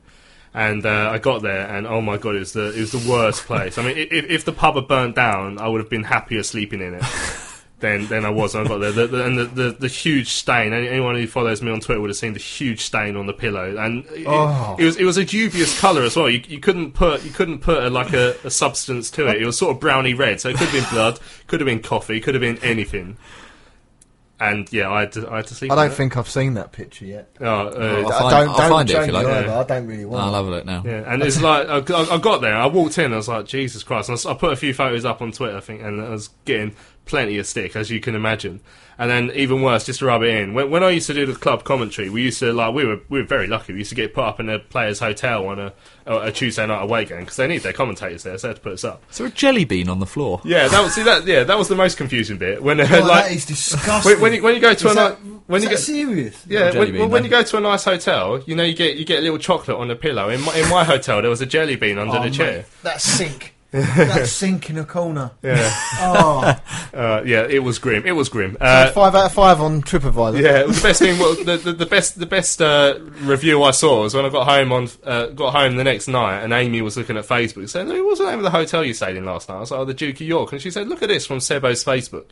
And 0.56 0.86
uh, 0.86 1.10
I 1.12 1.18
got 1.18 1.42
there, 1.42 1.66
and 1.68 1.88
oh 1.88 2.00
my 2.00 2.18
god, 2.18 2.36
it 2.36 2.40
was 2.40 2.54
the 2.54 2.70
it 2.78 2.80
was 2.80 2.92
the 2.92 3.10
worst 3.12 3.46
place. 3.46 3.78
I 3.80 3.84
mean, 3.84 3.98
if, 3.98 4.12
if 4.30 4.46
the 4.46 4.52
pub 4.52 4.76
had 4.76 4.88
burnt 4.88 5.16
down, 5.16 5.58
I 5.58 5.68
would 5.68 5.82
have 5.82 5.90
been 5.90 6.04
happier 6.04 6.44
sleeping 6.44 6.80
in 6.80 6.94
it 6.94 7.04
than 7.84 8.08
than 8.08 8.26
I 8.26 8.30
was 8.32 8.56
when 8.56 8.66
I 8.66 8.68
got 8.68 8.80
there. 8.80 8.92
The, 8.92 9.06
the, 9.08 9.26
and 9.26 9.38
the, 9.38 9.44
the, 9.46 9.72
the 9.82 9.88
huge 9.88 10.30
stain. 10.30 10.74
Anyone 10.74 11.14
who 11.16 11.28
follows 11.28 11.62
me 11.62 11.72
on 11.72 11.80
Twitter 11.82 12.02
would 12.02 12.10
have 12.10 12.18
seen 12.18 12.34
the 12.34 12.40
huge 12.40 12.80
stain 12.82 13.16
on 13.16 13.28
the 13.28 13.34
pillow, 13.34 13.76
and 13.78 14.06
it, 14.08 14.26
Oh. 14.26 14.76
it 14.80 14.86
was 14.86 14.98
it 14.98 15.04
was 15.04 15.18
a 15.18 15.26
dubious 15.26 15.80
colour 15.80 16.02
as 16.02 16.16
well. 16.16 16.30
You, 16.30 16.42
you 16.48 16.60
couldn't 16.60 16.94
put 16.94 17.24
you 17.24 17.30
couldn't 17.32 17.60
put 17.60 17.84
a, 17.84 17.90
like 17.92 18.14
a, 18.14 18.36
a 18.44 18.50
substance 18.50 19.12
to 19.12 19.28
it. 19.28 19.42
It 19.42 19.46
was 19.46 19.58
sort 19.58 19.76
of 19.76 19.80
browny 19.82 20.14
red, 20.14 20.42
so 20.42 20.50
it 20.50 20.54
could 20.58 20.70
have 20.70 20.74
been 20.82 20.90
blood, 20.92 21.20
could 21.46 21.60
have 21.60 21.68
been 21.68 21.82
coffee, 21.82 22.20
could 22.20 22.34
have 22.34 22.42
been 22.42 22.58
anything. 22.64 23.18
And 24.40 24.72
yeah, 24.74 24.90
I 24.92 25.02
had 25.02 25.12
to, 25.14 25.30
I 25.32 25.38
had 25.38 25.48
to 25.48 25.56
sleep. 25.56 25.72
I 25.72 25.76
don't 25.76 25.92
it. 25.92 25.94
think 25.96 26.18
I've 26.18 26.28
seen 26.30 26.56
that 26.56 26.74
picture 26.74 27.06
yet. 27.06 27.30
Oh, 27.40 27.46
uh, 27.46 27.50
I'll 27.50 27.70
find- 27.70 28.10
don't, 28.10 28.50
I'll 28.50 28.58
don't 28.58 28.70
find 28.70 28.90
it 28.90 28.96
if 28.98 29.08
you 29.08 29.14
like. 29.14 29.26
either. 29.28 29.46
Yeah. 29.48 29.60
I 29.60 29.64
don't 29.64 29.88
really 29.88 30.06
want. 30.06 30.24
I'll 30.24 30.34
have 30.34 30.48
a 30.48 30.50
look 30.50 30.66
now. 30.66 30.84
Yeah, 30.86 31.04
and 31.14 31.22
it's 31.24 31.40
like 31.40 31.68
I, 31.70 31.78
I 31.96 32.16
I 32.16 32.18
got 32.18 32.42
there, 32.42 32.56
I 32.56 32.66
walked 32.66 32.98
in, 32.98 33.14
I 33.14 33.18
was 33.18 33.28
like, 33.30 33.46
Jesus 33.46 33.84
Christ! 33.84 34.10
And 34.10 34.16
I 34.16 34.18
s- 34.18 34.26
I 34.26 34.34
put 34.34 34.52
a 34.52 34.56
few 34.58 34.74
photos 34.74 35.06
up 35.06 35.22
on 35.22 35.32
Twitter, 35.32 35.56
I 35.56 35.62
think, 35.62 35.82
and 35.82 36.02
I 36.02 36.10
was 36.10 36.30
getting 36.46 36.76
plenty 37.06 37.38
of 37.38 37.46
stick, 37.48 37.76
as 37.76 37.90
you 37.90 38.00
can 38.00 38.16
imagine. 38.16 38.62
And 39.00 39.10
then 39.10 39.32
even 39.36 39.64
worse, 39.64 39.86
just 39.88 40.00
to 40.00 40.06
rub 40.06 40.22
it 40.22 40.30
in, 40.30 40.54
when, 40.54 40.70
when 40.70 40.84
I 40.84 40.92
used 40.92 41.08
to 41.08 41.16
do 41.16 41.26
the 41.26 41.34
club 41.34 41.64
commentary, 41.64 42.10
we 42.12 42.22
used 42.22 42.38
to 42.40 42.54
like 42.54 42.76
we 42.76 42.86
were 42.86 43.00
we 43.10 43.20
were 43.22 43.26
very 43.26 43.48
lucky. 43.48 43.74
We 43.74 43.80
used 43.80 43.90
to 43.90 43.96
get 43.96 44.14
put 44.14 44.24
up 44.24 44.40
in 44.40 44.50
a 44.50 44.60
players' 44.60 45.00
hotel 45.00 45.48
on 45.48 45.60
a 45.60 45.74
a 46.06 46.32
Tuesday 46.32 46.68
night 46.68 46.84
away 46.84 47.06
game 47.06 47.22
because 47.22 47.38
they 47.38 47.48
need 47.48 47.64
their 47.64 47.74
commentators 47.74 48.22
there, 48.22 48.38
so 48.38 48.48
they 48.48 48.50
had 48.50 48.58
to 48.58 48.62
put 48.62 48.74
us 48.74 48.84
up. 48.84 49.02
Is 49.10 49.18
there 49.18 49.26
a 49.28 49.32
jelly 49.32 49.66
bean 49.66 49.90
on 49.90 50.00
the 50.00 50.06
floor? 50.06 50.42
Yeah, 50.46 50.68
that 50.68 50.84
was 50.84 50.94
see 50.94 51.02
that 51.04 51.26
yeah 51.26 51.44
that 51.44 51.58
was 51.58 51.70
the 51.70 51.76
most 51.76 51.98
confusing 51.98 52.38
bit 52.38 52.62
when 52.62 52.80
uh, 52.80 52.88
Oh, 52.92 53.00
like 53.00 53.26
that 53.26 53.32
is 53.32 53.46
disgusting. 53.48 54.12
when, 54.12 54.22
when 54.22 54.34
you 54.34 54.44
when 54.44 54.54
you 54.56 54.62
go 54.62 54.76
to 54.76 54.86
Is 54.88 54.92
a 54.92 54.96
that- 54.96 55.24
night 55.26 55.40
you 55.50 55.60
that 55.60 55.70
get 55.72 55.80
serious? 55.80 56.46
yeah, 56.48 56.78
when, 56.78 56.92
bean, 56.92 57.00
well, 57.00 57.10
when 57.10 57.24
you 57.24 57.30
go 57.32 57.42
to 57.44 57.58
a 57.58 57.62
nice 57.62 57.84
hotel, 57.84 58.42
you 58.46 58.56
know 58.56 58.64
you 58.64 58.76
get 58.76 58.98
you 58.98 59.06
get 59.06 59.20
a 59.20 59.22
little 59.24 59.40
chocolate 59.40 59.76
on 59.78 59.88
the 59.88 59.96
pillow. 59.96 60.30
In 60.30 60.40
my, 60.42 60.56
in 60.56 60.70
my 60.70 60.84
hotel, 60.84 61.20
there 61.22 61.32
was 61.32 61.42
a 61.42 61.46
jelly 61.48 61.76
bean 61.78 61.98
under 61.98 62.12
Oh, 62.16 62.20
the 62.20 62.26
mate, 62.28 62.34
chair. 62.34 62.66
That 62.84 63.02
sink. 63.02 63.53
That 63.74 64.28
sink 64.28 64.70
in 64.70 64.78
a 64.78 64.86
corner. 64.86 65.32
Yeah, 65.42 65.72
Oh, 66.00 66.62
uh, 66.94 67.24
yeah, 67.26 67.46
it 67.50 67.60
was 67.64 67.80
grim. 67.80 68.06
It 68.06 68.12
was 68.12 68.30
grim. 68.30 68.56
Uh, 68.62 68.92
five 68.92 69.16
out 69.16 69.26
of 69.26 69.34
five 69.34 69.60
on 69.60 69.82
TripAdvisor. 69.82 70.42
yeah, 70.42 70.60
it 70.60 70.68
was 70.68 70.82
the 70.82 70.88
best 70.88 71.00
thing. 71.00 71.20
Well, 71.20 71.36
the, 71.44 71.58
the, 71.58 71.74
the 71.74 71.86
best 71.86 72.20
the 72.20 72.26
best 72.26 72.62
uh, 72.62 73.00
review 73.22 73.64
I 73.64 73.72
saw 73.72 74.04
was 74.04 74.14
when 74.14 74.26
I 74.26 74.30
got 74.30 74.48
home 74.48 74.72
on 74.72 74.88
uh, 75.04 75.28
got 75.28 75.54
home 75.54 75.76
the 75.76 75.84
next 75.84 76.08
night, 76.08 76.42
and 76.44 76.54
Amy 76.54 76.82
was 76.82 76.96
looking 76.98 77.18
at 77.18 77.26
Facebook 77.26 77.68
saying, 77.70 77.88
"What 77.88 78.06
was 78.06 78.20
the 78.20 78.26
name 78.26 78.38
of 78.40 78.44
the 78.44 78.52
hotel 78.52 78.84
you 78.84 78.94
stayed 78.94 79.16
in 79.18 79.26
last 79.26 79.50
night?" 79.50 79.56
I 79.56 79.60
was 79.62 79.72
like, 79.72 79.80
"Oh, 79.80 79.86
the 79.86 79.94
Duke 79.94 80.16
of 80.16 80.22
York," 80.22 80.52
and 80.52 80.62
she 80.62 80.72
said, 80.72 80.88
"Look 80.88 81.02
at 81.02 81.10
this 81.10 81.26
from 81.26 81.40
Sebo's 81.40 81.84
Facebook." 81.84 82.26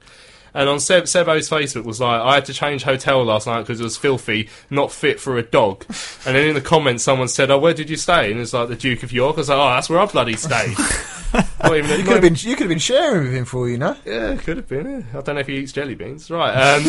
And 0.54 0.68
on 0.68 0.80
Seb, 0.80 1.04
Sebo's 1.06 1.50
Facebook 1.50 1.84
was 1.86 2.00
like, 2.02 2.20
I 2.22 2.36
had 2.36 2.46
to 2.46 2.54
change 2.54 2.84
hotel 2.84 3.24
last 3.24 3.48
night 3.48 3.62
because 3.62 3.80
it 3.80 3.84
was 3.84 3.96
filthy, 3.98 4.50
not 4.70 4.92
fit 4.92 5.20
for 5.20 5.38
a 5.38 5.44
dog. 5.44 5.86
And 6.24 6.36
then 6.36 6.50
in 6.50 6.54
the 6.54 6.62
comments, 6.62 7.04
someone 7.04 7.28
said, 7.28 7.50
"Oh, 7.50 7.58
where 7.58 7.74
did 7.74 7.90
you 7.90 7.98
stay?" 7.98 8.32
And 8.32 8.40
it's 8.40 8.54
like 8.54 8.68
the 8.70 8.76
Duke 8.76 9.02
of 9.02 9.12
York. 9.12 9.38
I 9.38 9.40
was 9.40 9.50
like, 9.50 9.58
"Oh, 9.58 9.70
that's 9.74 9.90
where 9.90 10.00
I 10.00 10.06
bloody 10.06 10.36
stayed." 10.36 10.78
Not 11.64 11.76
even- 11.78 11.90
You 12.00 12.04
could 12.06 12.14
have 12.14 12.22
been. 12.22 12.36
You 12.36 12.56
could 12.56 12.60
have 12.66 12.70
been 12.70 12.78
sharing 12.78 13.24
with 13.24 13.34
him 13.34 13.46
for 13.46 13.58
all 13.60 13.70
you 13.70 13.78
know. 13.80 13.96
yeah, 14.06 14.36
could 14.36 14.58
have 14.58 14.68
been. 14.68 15.06
yeah. 15.12 15.18
I 15.20 15.22
don't 15.24 15.36
know 15.36 15.42
if 15.42 15.48
he 15.48 15.58
eats 15.58 15.72
jelly 15.72 15.96
beans. 15.96 16.30
Right. 16.30 16.52
Um, 16.54 16.84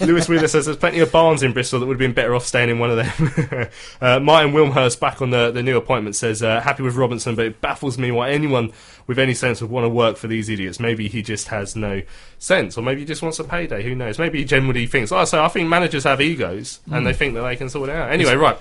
Lewis 0.00 0.28
Wheeler 0.28 0.48
says 0.48 0.64
there's 0.64 0.76
plenty 0.78 0.98
of 0.98 1.12
barns 1.12 1.42
in 1.44 1.52
Bristol 1.52 1.78
that 1.78 1.86
would 1.86 1.94
have 1.94 1.98
been 2.00 2.12
better 2.12 2.34
off 2.34 2.44
staying 2.44 2.70
in 2.70 2.80
one 2.80 2.90
of 2.90 2.96
them. 2.96 3.68
uh, 4.00 4.18
Martin 4.18 4.52
Wilmhurst, 4.52 4.98
back 4.98 5.22
on 5.22 5.30
the, 5.30 5.52
the 5.52 5.62
new 5.62 5.76
appointment, 5.76 6.16
says 6.16 6.42
uh, 6.42 6.60
happy 6.60 6.82
with 6.82 6.96
Robinson, 6.96 7.36
but 7.36 7.44
it 7.46 7.60
baffles 7.60 7.98
me 7.98 8.10
why 8.10 8.30
anyone 8.30 8.72
with 9.06 9.18
any 9.18 9.34
sense 9.34 9.60
would 9.60 9.70
want 9.70 9.84
to 9.84 9.88
work 9.88 10.16
for 10.16 10.28
these 10.28 10.48
idiots. 10.48 10.80
Maybe 10.80 11.08
he 11.08 11.22
just 11.22 11.48
has 11.48 11.76
no 11.76 12.02
sense, 12.38 12.76
or 12.76 12.82
maybe 12.82 13.00
he 13.00 13.06
just 13.06 13.22
wants 13.22 13.38
a 13.38 13.44
payday. 13.44 13.82
Who 13.82 13.94
knows? 13.94 14.18
Maybe 14.18 14.38
he 14.38 14.44
generally 14.44 14.86
thinks. 14.86 15.10
Like 15.10 15.22
I 15.22 15.24
say, 15.24 15.38
I 15.38 15.48
think 15.48 15.68
managers 15.68 16.04
have 16.04 16.20
egos, 16.20 16.80
and 16.86 16.98
hmm. 16.98 17.04
they 17.04 17.12
think 17.12 17.34
that 17.34 17.42
they 17.42 17.56
can 17.56 17.68
sort 17.68 17.88
it 17.88 17.96
out. 17.96 18.10
Anyway, 18.10 18.34
right. 18.34 18.58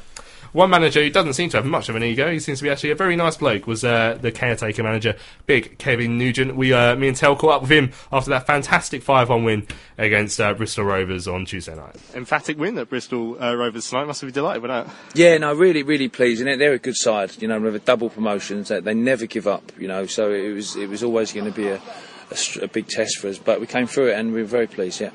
One 0.53 0.69
manager 0.69 1.01
who 1.01 1.09
doesn't 1.09 1.33
seem 1.33 1.49
to 1.51 1.57
have 1.57 1.65
much 1.65 1.87
of 1.87 1.95
an 1.95 2.03
ego, 2.03 2.29
he 2.29 2.39
seems 2.39 2.59
to 2.59 2.63
be 2.63 2.69
actually 2.69 2.91
a 2.91 2.95
very 2.95 3.15
nice 3.15 3.37
bloke, 3.37 3.67
was 3.67 3.85
uh, 3.85 4.17
the 4.19 4.33
caretaker 4.33 4.83
manager, 4.83 5.15
big 5.45 5.77
Kevin 5.77 6.17
Nugent. 6.17 6.57
We, 6.57 6.73
uh, 6.73 6.95
me 6.97 7.07
and 7.07 7.15
Tel 7.15 7.37
caught 7.37 7.53
up 7.53 7.61
with 7.61 7.71
him 7.71 7.91
after 8.11 8.31
that 8.31 8.47
fantastic 8.47 9.01
5-1 9.01 9.45
win 9.45 9.67
against 9.97 10.41
uh, 10.41 10.53
Bristol 10.53 10.83
Rovers 10.83 11.25
on 11.25 11.45
Tuesday 11.45 11.73
night. 11.73 11.95
Emphatic 12.13 12.57
win 12.57 12.77
at 12.77 12.89
Bristol 12.89 13.41
uh, 13.41 13.55
Rovers 13.55 13.89
tonight. 13.89 14.05
Must 14.05 14.21
be 14.25 14.31
delighted 14.31 14.61
with 14.61 14.71
that. 14.71 14.89
Yeah, 15.13 15.37
no, 15.37 15.53
really, 15.53 15.83
really 15.83 16.09
pleased. 16.09 16.41
It. 16.41 16.59
They're 16.59 16.73
a 16.73 16.79
good 16.79 16.97
side, 16.97 17.41
you 17.41 17.47
know, 17.47 17.59
with 17.59 17.75
a 17.75 17.79
double 17.79 18.09
promotions. 18.09 18.67
They, 18.67 18.81
they 18.81 18.93
never 18.93 19.25
give 19.25 19.47
up, 19.47 19.71
you 19.79 19.87
know. 19.87 20.05
So 20.05 20.31
it 20.31 20.51
was, 20.51 20.75
it 20.75 20.89
was 20.89 21.01
always 21.01 21.31
going 21.31 21.45
to 21.45 21.51
be 21.51 21.69
a, 21.69 21.81
a, 22.29 22.35
str- 22.35 22.65
a 22.65 22.67
big 22.67 22.87
test 22.87 23.19
for 23.19 23.29
us. 23.29 23.37
But 23.37 23.61
we 23.61 23.67
came 23.67 23.87
through 23.87 24.09
it, 24.09 24.19
and 24.19 24.33
we 24.33 24.41
were 24.41 24.47
very 24.47 24.67
pleased. 24.67 24.99
Yeah. 24.99 25.11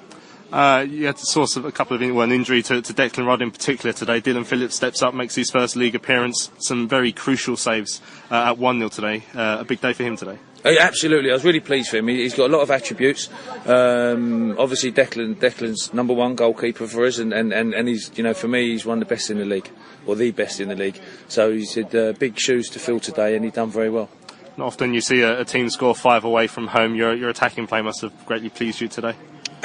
Uh, 0.52 0.86
you 0.88 1.06
had 1.06 1.16
to 1.16 1.26
source 1.26 1.56
of 1.56 1.64
a 1.64 1.72
couple 1.72 1.96
of 1.96 2.02
in- 2.02 2.14
well, 2.14 2.24
an 2.24 2.32
injury 2.32 2.62
to, 2.62 2.80
to 2.80 2.92
Declan 2.94 3.26
Rudd 3.26 3.42
in 3.42 3.50
particular 3.50 3.92
today. 3.92 4.20
Dillon 4.20 4.44
Phillips 4.44 4.76
steps 4.76 5.02
up, 5.02 5.12
makes 5.12 5.34
his 5.34 5.50
first 5.50 5.74
league 5.76 5.94
appearance. 5.94 6.50
Some 6.58 6.88
very 6.88 7.12
crucial 7.12 7.56
saves 7.56 8.00
uh, 8.30 8.50
at 8.50 8.58
1 8.58 8.78
0 8.78 8.88
today. 8.88 9.24
Uh, 9.34 9.58
a 9.60 9.64
big 9.64 9.80
day 9.80 9.92
for 9.92 10.04
him 10.04 10.16
today. 10.16 10.38
Oh, 10.64 10.74
absolutely, 10.80 11.30
I 11.30 11.34
was 11.34 11.44
really 11.44 11.60
pleased 11.60 11.90
for 11.90 11.96
him. 11.98 12.08
He- 12.08 12.22
He's 12.22 12.34
got 12.34 12.50
a 12.50 12.52
lot 12.52 12.62
of 12.62 12.70
attributes. 12.70 13.28
Um, 13.66 14.56
obviously, 14.58 14.92
Declan, 14.92 15.34
Declan's 15.36 15.92
number 15.92 16.14
one 16.14 16.34
goalkeeper 16.36 16.86
for 16.86 17.04
us, 17.06 17.18
and, 17.18 17.32
and, 17.32 17.52
and, 17.52 17.74
and 17.74 17.88
he's, 17.88 18.10
you 18.16 18.22
know, 18.22 18.34
for 18.34 18.48
me, 18.48 18.70
he's 18.70 18.86
one 18.86 19.00
of 19.02 19.08
the 19.08 19.12
best 19.14 19.30
in 19.30 19.38
the 19.38 19.44
league, 19.44 19.70
or 20.06 20.14
the 20.16 20.30
best 20.30 20.60
in 20.60 20.68
the 20.68 20.76
league. 20.76 21.00
So 21.28 21.52
he's 21.52 21.74
had 21.74 21.94
uh, 21.94 22.12
big 22.12 22.38
shoes 22.38 22.68
to 22.70 22.78
fill 22.78 23.00
today, 23.00 23.34
and 23.34 23.44
he's 23.44 23.54
done 23.54 23.70
very 23.70 23.90
well. 23.90 24.08
Not 24.56 24.66
often 24.68 24.94
you 24.94 25.00
see 25.00 25.20
a, 25.22 25.40
a 25.40 25.44
team 25.44 25.68
score 25.70 25.94
five 25.94 26.24
away 26.24 26.46
from 26.46 26.68
home. 26.68 26.94
Your, 26.94 27.14
your 27.14 27.28
attacking 27.30 27.66
play 27.66 27.82
must 27.82 28.00
have 28.02 28.26
greatly 28.26 28.48
pleased 28.48 28.80
you 28.80 28.88
today. 28.88 29.14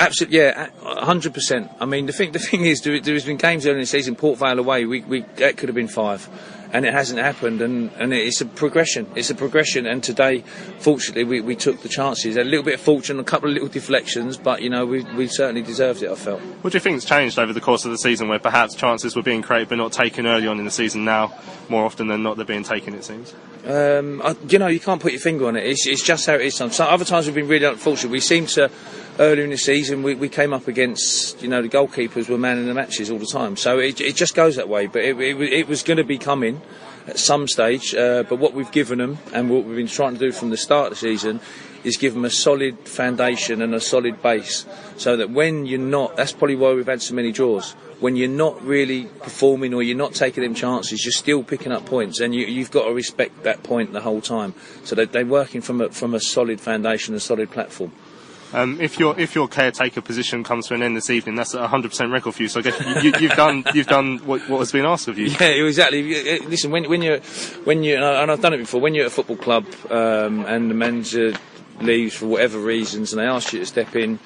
Absolutely, 0.01 0.39
yeah, 0.39 0.69
hundred 0.81 1.33
percent. 1.33 1.69
I 1.79 1.85
mean, 1.85 2.07
the 2.07 2.11
thing, 2.11 2.31
the 2.31 2.39
thing 2.39 2.65
is, 2.65 2.81
there, 2.81 2.95
has 2.95 3.25
been 3.25 3.37
games 3.37 3.67
early 3.67 3.75
in 3.75 3.81
the 3.81 3.85
season, 3.85 4.15
Port 4.15 4.39
Vale 4.39 4.57
away. 4.57 4.85
We, 4.85 5.01
we 5.01 5.21
that 5.35 5.57
could 5.57 5.69
have 5.69 5.75
been 5.75 5.87
five, 5.87 6.27
and 6.73 6.85
it 6.85 6.93
hasn't 6.93 7.19
happened. 7.19 7.61
And, 7.61 7.91
and 7.99 8.11
it's 8.11 8.41
a 8.41 8.45
progression. 8.47 9.05
It's 9.15 9.29
a 9.29 9.35
progression. 9.35 9.85
And 9.85 10.03
today, 10.03 10.43
fortunately, 10.79 11.23
we, 11.23 11.41
we 11.41 11.55
took 11.55 11.81
the 11.83 11.89
chances. 11.89 12.35
A 12.35 12.43
little 12.43 12.63
bit 12.63 12.75
of 12.75 12.81
fortune, 12.81 13.19
a 13.19 13.23
couple 13.23 13.49
of 13.49 13.53
little 13.53 13.69
deflections, 13.69 14.37
but 14.37 14.63
you 14.63 14.71
know, 14.71 14.87
we, 14.87 15.03
we 15.13 15.27
certainly 15.27 15.61
deserved 15.61 16.01
it. 16.01 16.09
I 16.09 16.15
felt. 16.15 16.41
What 16.61 16.71
do 16.71 16.77
you 16.77 16.79
think's 16.79 17.05
changed 17.05 17.37
over 17.37 17.53
the 17.53 17.61
course 17.61 17.85
of 17.85 17.91
the 17.91 17.97
season, 17.99 18.27
where 18.27 18.39
perhaps 18.39 18.73
chances 18.73 19.15
were 19.15 19.21
being 19.21 19.43
created 19.43 19.69
but 19.69 19.75
not 19.75 19.91
taken 19.91 20.25
early 20.25 20.47
on 20.47 20.57
in 20.57 20.65
the 20.65 20.71
season? 20.71 21.05
Now, 21.05 21.39
more 21.69 21.85
often 21.85 22.07
than 22.07 22.23
not, 22.23 22.37
they're 22.37 22.45
being 22.45 22.63
taken. 22.63 22.95
It 22.95 23.03
seems. 23.03 23.35
Um, 23.67 24.21
I, 24.23 24.35
you 24.49 24.57
know, 24.57 24.67
you 24.67 24.79
can't 24.79 24.99
put 24.99 25.11
your 25.11 25.21
finger 25.21 25.47
on 25.47 25.55
it. 25.55 25.67
It's, 25.67 25.85
it's 25.85 26.03
just 26.03 26.25
how 26.25 26.33
it 26.33 26.41
is. 26.41 26.55
Some, 26.55 26.71
some 26.71 26.91
other 26.91 27.05
times 27.05 27.27
we've 27.27 27.35
been 27.35 27.47
really 27.47 27.65
unfortunate. 27.65 28.11
We 28.11 28.19
seem 28.19 28.47
to 28.47 28.71
earlier 29.19 29.43
in 29.43 29.49
the 29.49 29.57
season 29.57 30.03
we, 30.03 30.15
we 30.15 30.29
came 30.29 30.53
up 30.53 30.67
against 30.67 31.41
you 31.41 31.47
know 31.47 31.61
the 31.61 31.69
goalkeepers 31.69 32.29
were 32.29 32.37
manning 32.37 32.65
the 32.65 32.73
matches 32.73 33.09
all 33.09 33.19
the 33.19 33.25
time. 33.25 33.57
So 33.57 33.79
it, 33.79 34.01
it 34.01 34.15
just 34.15 34.35
goes 34.35 34.55
that 34.55 34.69
way. 34.69 34.87
But 34.87 35.03
it, 35.03 35.19
it, 35.19 35.41
it 35.41 35.67
was 35.67 35.83
going 35.83 35.97
to 35.97 36.03
be 36.03 36.17
coming. 36.17 36.61
at 37.07 37.19
some 37.19 37.47
stage. 37.47 37.93
Uh, 37.93 38.23
but 38.23 38.37
what 38.37 38.53
we've 38.53 38.71
given 38.71 38.99
them 38.99 39.17
and 39.33 39.49
what 39.49 39.65
we've 39.65 39.75
been 39.75 39.87
trying 39.87 40.13
to 40.13 40.19
do 40.19 40.31
from 40.31 40.49
the 40.49 40.57
start 40.57 40.87
of 40.87 40.89
the 40.91 40.95
season 40.97 41.39
is 41.83 41.97
give 41.97 42.13
them 42.13 42.25
a 42.25 42.29
solid 42.29 42.77
foundation 42.87 43.61
and 43.61 43.73
a 43.73 43.79
solid 43.79 44.21
base 44.21 44.65
so 44.97 45.17
that 45.17 45.31
when 45.31 45.65
you're 45.65 45.79
not, 45.79 46.15
that's 46.15 46.31
probably 46.31 46.55
why 46.55 46.73
we've 46.73 46.85
had 46.85 47.01
so 47.01 47.15
many 47.15 47.31
draws. 47.31 47.71
When 47.99 48.15
you're 48.15 48.29
not 48.29 48.61
really 48.63 49.05
performing 49.05 49.73
or 49.73 49.81
you're 49.83 49.97
not 49.97 50.13
taking 50.13 50.43
them 50.43 50.53
chances, 50.53 51.03
you're 51.05 51.11
still 51.11 51.43
picking 51.43 51.71
up 51.71 51.85
points, 51.85 52.19
and 52.19 52.33
you, 52.33 52.45
you've 52.45 52.71
got 52.71 52.85
to 52.85 52.93
respect 52.93 53.43
that 53.43 53.61
point 53.63 53.93
the 53.93 54.01
whole 54.01 54.21
time. 54.21 54.55
So 54.83 54.95
they, 54.95 55.05
they're 55.05 55.25
working 55.25 55.61
from 55.61 55.81
a, 55.81 55.89
from 55.89 56.15
a 56.15 56.19
solid 56.19 56.59
foundation, 56.59 57.13
a 57.13 57.19
solid 57.19 57.51
platform. 57.51 57.91
Um, 58.53 58.81
if 58.81 58.99
your 58.99 59.17
if 59.19 59.33
your 59.33 59.47
caretaker 59.47 60.01
position 60.01 60.43
comes 60.43 60.67
to 60.67 60.73
an 60.73 60.83
end 60.83 60.97
this 60.97 61.09
evening, 61.09 61.35
that's 61.35 61.53
a 61.53 61.67
100% 61.67 62.11
record 62.11 62.35
for 62.35 62.41
you. 62.41 62.49
So 62.49 62.59
I 62.59 62.63
guess 62.63 63.03
you, 63.03 63.29
have 63.29 63.37
done 63.37 63.63
you've 63.73 63.87
done 63.87 64.17
what, 64.19 64.47
what, 64.49 64.59
has 64.59 64.71
been 64.71 64.85
asked 64.85 65.07
of 65.07 65.17
you. 65.17 65.27
Yeah, 65.27 65.47
exactly. 65.47 66.39
Listen, 66.41 66.71
when, 66.71 66.89
when 66.89 67.01
you're 67.01 67.19
when 67.63 67.83
you 67.83 67.95
and 67.95 68.31
I've 68.31 68.41
done 68.41 68.53
it 68.53 68.57
before. 68.57 68.81
When 68.81 68.93
you're 68.93 69.05
at 69.05 69.11
a 69.11 69.15
football 69.15 69.37
club 69.37 69.65
um, 69.89 70.45
and 70.45 70.69
the 70.69 70.75
manager 70.75 71.33
leaves 71.79 72.15
for 72.15 72.25
whatever 72.27 72.59
reasons, 72.59 73.13
and 73.13 73.21
they 73.21 73.25
ask 73.25 73.53
you 73.53 73.59
to 73.59 73.65
step 73.65 73.95
in, 73.95 74.19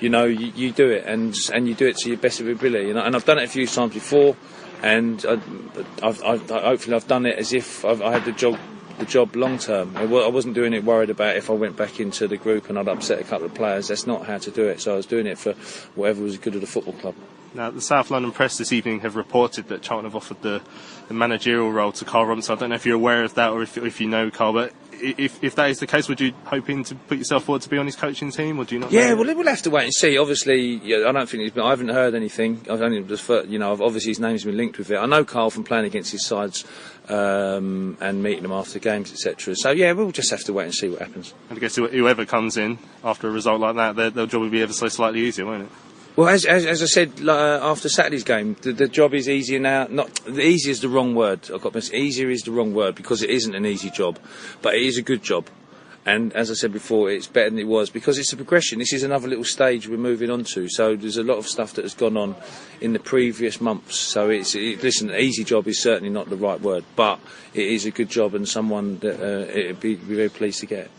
you 0.00 0.08
know, 0.08 0.24
you, 0.24 0.52
you 0.54 0.72
do 0.72 0.88
it, 0.90 1.04
and 1.04 1.34
and 1.52 1.66
you 1.66 1.74
do 1.74 1.86
it 1.86 1.96
to 1.98 2.08
your 2.08 2.18
best 2.18 2.40
of 2.40 2.46
your 2.46 2.54
ability. 2.54 2.90
And, 2.90 2.98
and 2.98 3.16
I've 3.16 3.24
done 3.24 3.38
it 3.38 3.44
a 3.44 3.48
few 3.48 3.66
times 3.66 3.94
before, 3.94 4.36
and 4.82 5.24
I, 5.28 5.32
I've, 6.02 6.22
I've, 6.22 6.48
hopefully 6.48 6.94
I've 6.94 7.08
done 7.08 7.26
it 7.26 7.36
as 7.36 7.52
if 7.52 7.84
I've, 7.84 8.00
I 8.00 8.12
had 8.12 8.24
the 8.24 8.32
job 8.32 8.58
the 9.02 9.10
job 9.10 9.34
long 9.34 9.58
term. 9.58 9.96
I 9.96 10.04
wasn't 10.04 10.54
doing 10.54 10.72
it 10.72 10.84
worried 10.84 11.10
about 11.10 11.36
if 11.36 11.50
I 11.50 11.54
went 11.54 11.76
back 11.76 11.98
into 11.98 12.28
the 12.28 12.36
group 12.36 12.68
and 12.68 12.78
I'd 12.78 12.86
upset 12.86 13.20
a 13.20 13.24
couple 13.24 13.46
of 13.46 13.54
players. 13.54 13.88
That's 13.88 14.06
not 14.06 14.26
how 14.26 14.38
to 14.38 14.50
do 14.50 14.68
it. 14.68 14.80
So 14.80 14.92
I 14.92 14.96
was 14.96 15.06
doing 15.06 15.26
it 15.26 15.38
for 15.38 15.54
whatever 15.96 16.22
was 16.22 16.38
good 16.38 16.54
at 16.54 16.60
the 16.60 16.68
football 16.68 16.94
club. 16.94 17.16
Now, 17.52 17.70
the 17.70 17.80
South 17.80 18.10
London 18.10 18.30
Press 18.30 18.56
this 18.56 18.72
evening 18.72 19.00
have 19.00 19.16
reported 19.16 19.68
that 19.68 19.82
Charlton 19.82 20.04
have 20.06 20.14
offered 20.14 20.40
the, 20.42 20.62
the 21.08 21.14
managerial 21.14 21.72
role 21.72 21.92
to 21.92 22.04
Karl 22.04 22.26
Robinson. 22.26 22.56
I 22.56 22.60
don't 22.60 22.70
know 22.70 22.76
if 22.76 22.86
you're 22.86 22.94
aware 22.94 23.24
of 23.24 23.34
that 23.34 23.50
or 23.50 23.62
if, 23.62 23.76
if 23.76 24.00
you 24.00 24.08
know 24.08 24.30
Karl, 24.30 24.52
but 24.52 24.72
if, 25.02 25.42
if 25.42 25.54
that 25.56 25.70
is 25.70 25.78
the 25.78 25.86
case, 25.86 26.08
would 26.08 26.20
you 26.20 26.32
hoping 26.44 26.84
to 26.84 26.94
put 26.94 27.18
yourself 27.18 27.44
forward 27.44 27.62
to 27.62 27.68
be 27.68 27.78
on 27.78 27.86
his 27.86 27.96
coaching 27.96 28.30
team, 28.30 28.58
or 28.58 28.64
do 28.64 28.76
you 28.76 28.80
not? 28.80 28.92
Yeah, 28.92 29.14
well, 29.14 29.34
we'll 29.34 29.46
have 29.46 29.62
to 29.62 29.70
wait 29.70 29.84
and 29.84 29.94
see. 29.94 30.16
Obviously, 30.16 30.76
yeah, 30.84 31.08
I 31.08 31.12
don't 31.12 31.28
think 31.28 31.42
he's 31.42 31.52
been, 31.52 31.64
I 31.64 31.70
haven't 31.70 31.88
heard 31.88 32.14
anything. 32.14 32.64
I've 32.70 32.82
only 32.82 33.02
just, 33.02 33.28
you 33.48 33.58
know, 33.58 33.72
obviously 33.72 34.10
his 34.10 34.20
name's 34.20 34.44
been 34.44 34.56
linked 34.56 34.78
with 34.78 34.90
it. 34.90 34.96
I 34.96 35.06
know 35.06 35.24
Karl 35.24 35.50
from 35.50 35.64
playing 35.64 35.86
against 35.86 36.12
his 36.12 36.24
sides 36.24 36.64
um, 37.08 37.96
and 38.00 38.22
meeting 38.22 38.42
them 38.42 38.52
after 38.52 38.78
games, 38.78 39.12
etc. 39.12 39.56
So 39.56 39.70
yeah, 39.70 39.92
we'll 39.92 40.12
just 40.12 40.30
have 40.30 40.44
to 40.44 40.52
wait 40.52 40.64
and 40.64 40.74
see 40.74 40.88
what 40.88 41.00
happens. 41.00 41.34
And 41.50 41.58
I 41.58 41.60
guess 41.60 41.76
whoever 41.76 42.24
comes 42.24 42.56
in 42.56 42.78
after 43.04 43.28
a 43.28 43.30
result 43.30 43.60
like 43.60 43.76
that, 43.76 43.96
their, 43.96 44.10
their 44.10 44.26
job 44.26 44.42
will 44.42 44.50
be 44.50 44.62
ever 44.62 44.72
so 44.72 44.88
slightly 44.88 45.20
easier, 45.20 45.46
won't 45.46 45.64
it? 45.64 45.70
Well, 46.14 46.28
as, 46.28 46.44
as, 46.44 46.66
as 46.66 46.82
I 46.82 46.86
said 46.86 47.26
uh, 47.26 47.60
after 47.62 47.88
Saturday's 47.88 48.24
game, 48.24 48.54
the, 48.60 48.72
the, 48.72 48.86
job 48.86 49.14
is 49.14 49.30
easier 49.30 49.58
now. 49.58 49.86
Not 49.88 50.14
the 50.26 50.42
easy 50.42 50.70
is 50.70 50.80
the 50.80 50.90
wrong 50.90 51.14
word. 51.14 51.50
I've 51.52 51.62
got 51.62 51.72
this. 51.72 51.90
Easier 51.90 52.28
is 52.28 52.42
the 52.42 52.50
wrong 52.50 52.74
word 52.74 52.96
because 52.96 53.22
it 53.22 53.30
isn't 53.30 53.54
an 53.54 53.64
easy 53.64 53.88
job, 53.88 54.18
but 54.60 54.74
it 54.74 54.82
is 54.82 54.98
a 54.98 55.02
good 55.02 55.22
job. 55.22 55.46
And 56.04 56.34
as 56.34 56.50
I 56.50 56.54
said 56.54 56.72
before, 56.72 57.10
it's 57.10 57.28
better 57.28 57.48
than 57.48 57.58
it 57.58 57.66
was 57.66 57.88
because 57.88 58.18
it's 58.18 58.32
a 58.32 58.36
progression. 58.36 58.80
This 58.80 58.92
is 58.92 59.04
another 59.04 59.26
little 59.26 59.44
stage 59.44 59.88
we're 59.88 59.96
moving 59.96 60.30
on 60.30 60.44
to. 60.44 60.68
So 60.68 60.96
there's 60.96 61.16
a 61.16 61.22
lot 61.22 61.38
of 61.38 61.46
stuff 61.46 61.72
that 61.74 61.84
has 61.84 61.94
gone 61.94 62.18
on 62.18 62.34
in 62.82 62.92
the 62.92 62.98
previous 62.98 63.58
months. 63.58 63.96
So 63.96 64.28
it's 64.28 64.54
it, 64.54 64.82
listen, 64.82 65.10
easy 65.12 65.44
job 65.44 65.66
is 65.66 65.80
certainly 65.80 66.10
not 66.10 66.28
the 66.28 66.36
right 66.36 66.60
word, 66.60 66.84
but 66.94 67.20
it 67.54 67.66
is 67.66 67.86
a 67.86 67.90
good 67.90 68.10
job 68.10 68.34
and 68.34 68.46
someone 68.46 68.98
that 68.98 69.18
uh, 69.18 69.50
it'd 69.50 69.80
be, 69.80 69.94
be 69.94 70.16
very 70.16 70.28
pleased 70.28 70.60
to 70.60 70.66
get. 70.66 70.90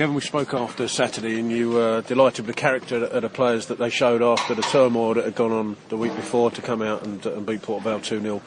Kevin, 0.00 0.14
we 0.14 0.22
spoke 0.22 0.54
after 0.54 0.88
Saturday, 0.88 1.38
and 1.38 1.52
you 1.52 1.72
were 1.72 2.00
delighted 2.00 2.46
with 2.46 2.56
the 2.56 2.58
character 2.58 3.04
of 3.04 3.20
the 3.20 3.28
players 3.28 3.66
that 3.66 3.76
they 3.76 3.90
showed 3.90 4.22
after 4.22 4.54
the 4.54 4.62
turmoil 4.62 5.12
that 5.12 5.26
had 5.26 5.34
gone 5.34 5.52
on 5.52 5.76
the 5.90 5.96
week 5.98 6.16
before 6.16 6.50
to 6.52 6.62
come 6.62 6.80
out 6.80 7.04
and, 7.04 7.26
and 7.26 7.44
beat 7.44 7.60
Port 7.60 7.82
Vale 7.82 8.00
2 8.00 8.18
0. 8.18 8.42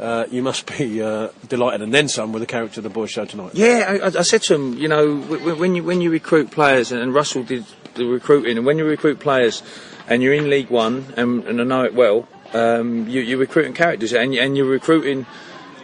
Uh, 0.00 0.26
you 0.32 0.42
must 0.42 0.66
be 0.76 1.00
uh, 1.00 1.28
delighted 1.46 1.80
and 1.82 1.94
then 1.94 2.08
some 2.08 2.32
with 2.32 2.40
the 2.40 2.46
character 2.46 2.80
the 2.80 2.88
boys 2.88 3.12
showed 3.12 3.28
tonight. 3.28 3.52
Yeah, 3.54 3.98
I, 4.02 4.18
I, 4.18 4.22
said 4.22 4.42
to 4.42 4.54
them, 4.54 4.78
you 4.78 4.88
know, 4.88 5.18
when 5.18 5.76
you 5.76 5.84
when 5.84 6.00
you 6.00 6.10
recruit 6.10 6.50
players, 6.50 6.90
and 6.90 7.14
Russell 7.14 7.44
did 7.44 7.66
the 7.94 8.06
recruiting, 8.06 8.56
and 8.56 8.66
when 8.66 8.76
you 8.76 8.84
recruit 8.84 9.20
players, 9.20 9.62
and 10.08 10.24
you're 10.24 10.34
in 10.34 10.50
League 10.50 10.70
One, 10.70 11.14
and, 11.16 11.44
and 11.44 11.60
I 11.60 11.64
know 11.64 11.84
it 11.84 11.94
well, 11.94 12.26
um, 12.52 13.08
you, 13.08 13.36
are 13.36 13.38
recruiting 13.38 13.74
characters, 13.74 14.12
and, 14.12 14.34
and, 14.34 14.56
you're 14.56 14.66
recruiting. 14.66 15.24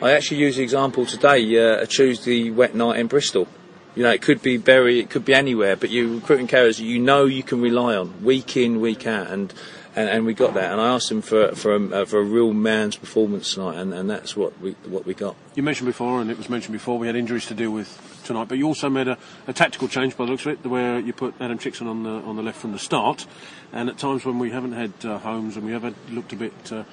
I 0.02 0.14
actually 0.14 0.38
used 0.38 0.58
the 0.58 0.64
example 0.64 1.06
today, 1.06 1.56
uh, 1.64 1.82
a 1.82 1.86
Tuesday 1.86 2.50
wet 2.50 2.74
night 2.74 2.98
in 2.98 3.06
Bristol. 3.06 3.46
You 3.94 4.04
know, 4.04 4.10
it 4.10 4.22
could 4.22 4.40
be 4.40 4.56
Bury, 4.56 5.00
it 5.00 5.10
could 5.10 5.24
be 5.24 5.34
anywhere, 5.34 5.76
but 5.76 5.90
you're 5.90 6.08
recruiting 6.08 6.46
carriers 6.46 6.80
you 6.80 6.98
know 6.98 7.26
you 7.26 7.42
can 7.42 7.60
rely 7.60 7.94
on 7.94 8.24
week 8.24 8.56
in, 8.56 8.80
week 8.80 9.06
out, 9.06 9.28
and 9.28 9.52
and, 9.94 10.08
and 10.08 10.24
we 10.24 10.32
got 10.34 10.54
that. 10.54 10.72
And 10.72 10.80
I 10.80 10.94
asked 10.94 11.10
him 11.10 11.22
for 11.22 11.54
for 11.54 11.76
a, 11.76 11.90
uh, 11.90 12.04
for 12.04 12.18
a 12.18 12.24
real 12.24 12.52
man's 12.52 12.96
performance 12.96 13.54
tonight, 13.54 13.76
and, 13.76 13.92
and 13.92 14.08
that's 14.08 14.36
what 14.36 14.58
we 14.60 14.72
what 14.86 15.04
we 15.04 15.14
got. 15.14 15.36
You 15.54 15.62
mentioned 15.62 15.86
before, 15.86 16.20
and 16.20 16.30
it 16.30 16.38
was 16.38 16.48
mentioned 16.48 16.72
before, 16.72 16.98
we 16.98 17.06
had 17.06 17.16
injuries 17.16 17.46
to 17.46 17.54
deal 17.54 17.70
with 17.70 18.22
tonight, 18.24 18.48
but 18.48 18.56
you 18.56 18.66
also 18.66 18.88
made 18.88 19.08
a, 19.08 19.18
a 19.46 19.52
tactical 19.52 19.88
change 19.88 20.16
by 20.16 20.24
the 20.24 20.30
looks 20.30 20.46
of 20.46 20.52
it, 20.52 20.66
where 20.66 20.98
you 20.98 21.12
put 21.12 21.34
Adam 21.40 21.58
Chicksen 21.58 21.86
on 21.86 22.02
the 22.02 22.10
on 22.10 22.36
the 22.36 22.42
left 22.42 22.58
from 22.58 22.72
the 22.72 22.78
start, 22.78 23.26
and 23.72 23.88
at 23.88 23.98
times 23.98 24.24
when 24.24 24.38
we 24.38 24.50
haven't 24.50 24.72
had 24.72 24.92
uh, 25.04 25.18
Holmes 25.18 25.56
and 25.56 25.66
we 25.66 25.72
have 25.72 25.84
looked 26.10 26.32
a 26.32 26.36
bit 26.36 26.72
uh, 26.72 26.84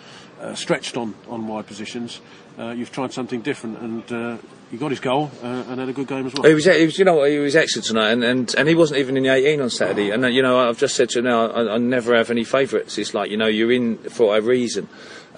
uh, 0.41 0.55
stretched 0.55 0.97
on 0.97 1.15
on 1.29 1.47
wide 1.47 1.67
positions, 1.67 2.19
uh, 2.59 2.71
you've 2.71 2.91
tried 2.91 3.13
something 3.13 3.41
different 3.41 3.79
and 3.79 4.11
uh, 4.11 4.37
he 4.69 4.77
got 4.77 4.91
his 4.91 4.99
goal 4.99 5.31
uh, 5.41 5.63
and 5.67 5.79
had 5.79 5.89
a 5.89 5.93
good 5.93 6.07
game 6.07 6.27
as 6.27 6.33
well. 6.33 6.47
He 6.47 6.53
was, 6.53 6.65
he 6.65 6.85
was, 6.85 6.99
you 6.99 7.05
know, 7.05 7.23
he 7.23 7.39
was 7.39 7.55
excellent 7.55 7.85
tonight, 7.85 8.11
and, 8.11 8.23
and, 8.23 8.55
and 8.55 8.67
he 8.67 8.75
wasn't 8.75 8.99
even 8.99 9.17
in 9.17 9.23
the 9.23 9.29
18 9.29 9.61
on 9.61 9.69
Saturday. 9.69 10.11
And 10.11 10.23
you 10.33 10.43
know, 10.43 10.59
I've 10.59 10.77
just 10.77 10.95
said 10.95 11.09
to 11.09 11.19
him 11.19 11.25
now, 11.25 11.47
I, 11.47 11.75
I 11.75 11.77
never 11.77 12.15
have 12.15 12.29
any 12.29 12.43
favourites. 12.43 12.97
It's 12.97 13.13
like 13.13 13.31
you 13.31 13.37
know, 13.37 13.47
you're 13.47 13.71
in 13.71 13.97
for 13.97 14.37
a 14.37 14.41
reason. 14.41 14.87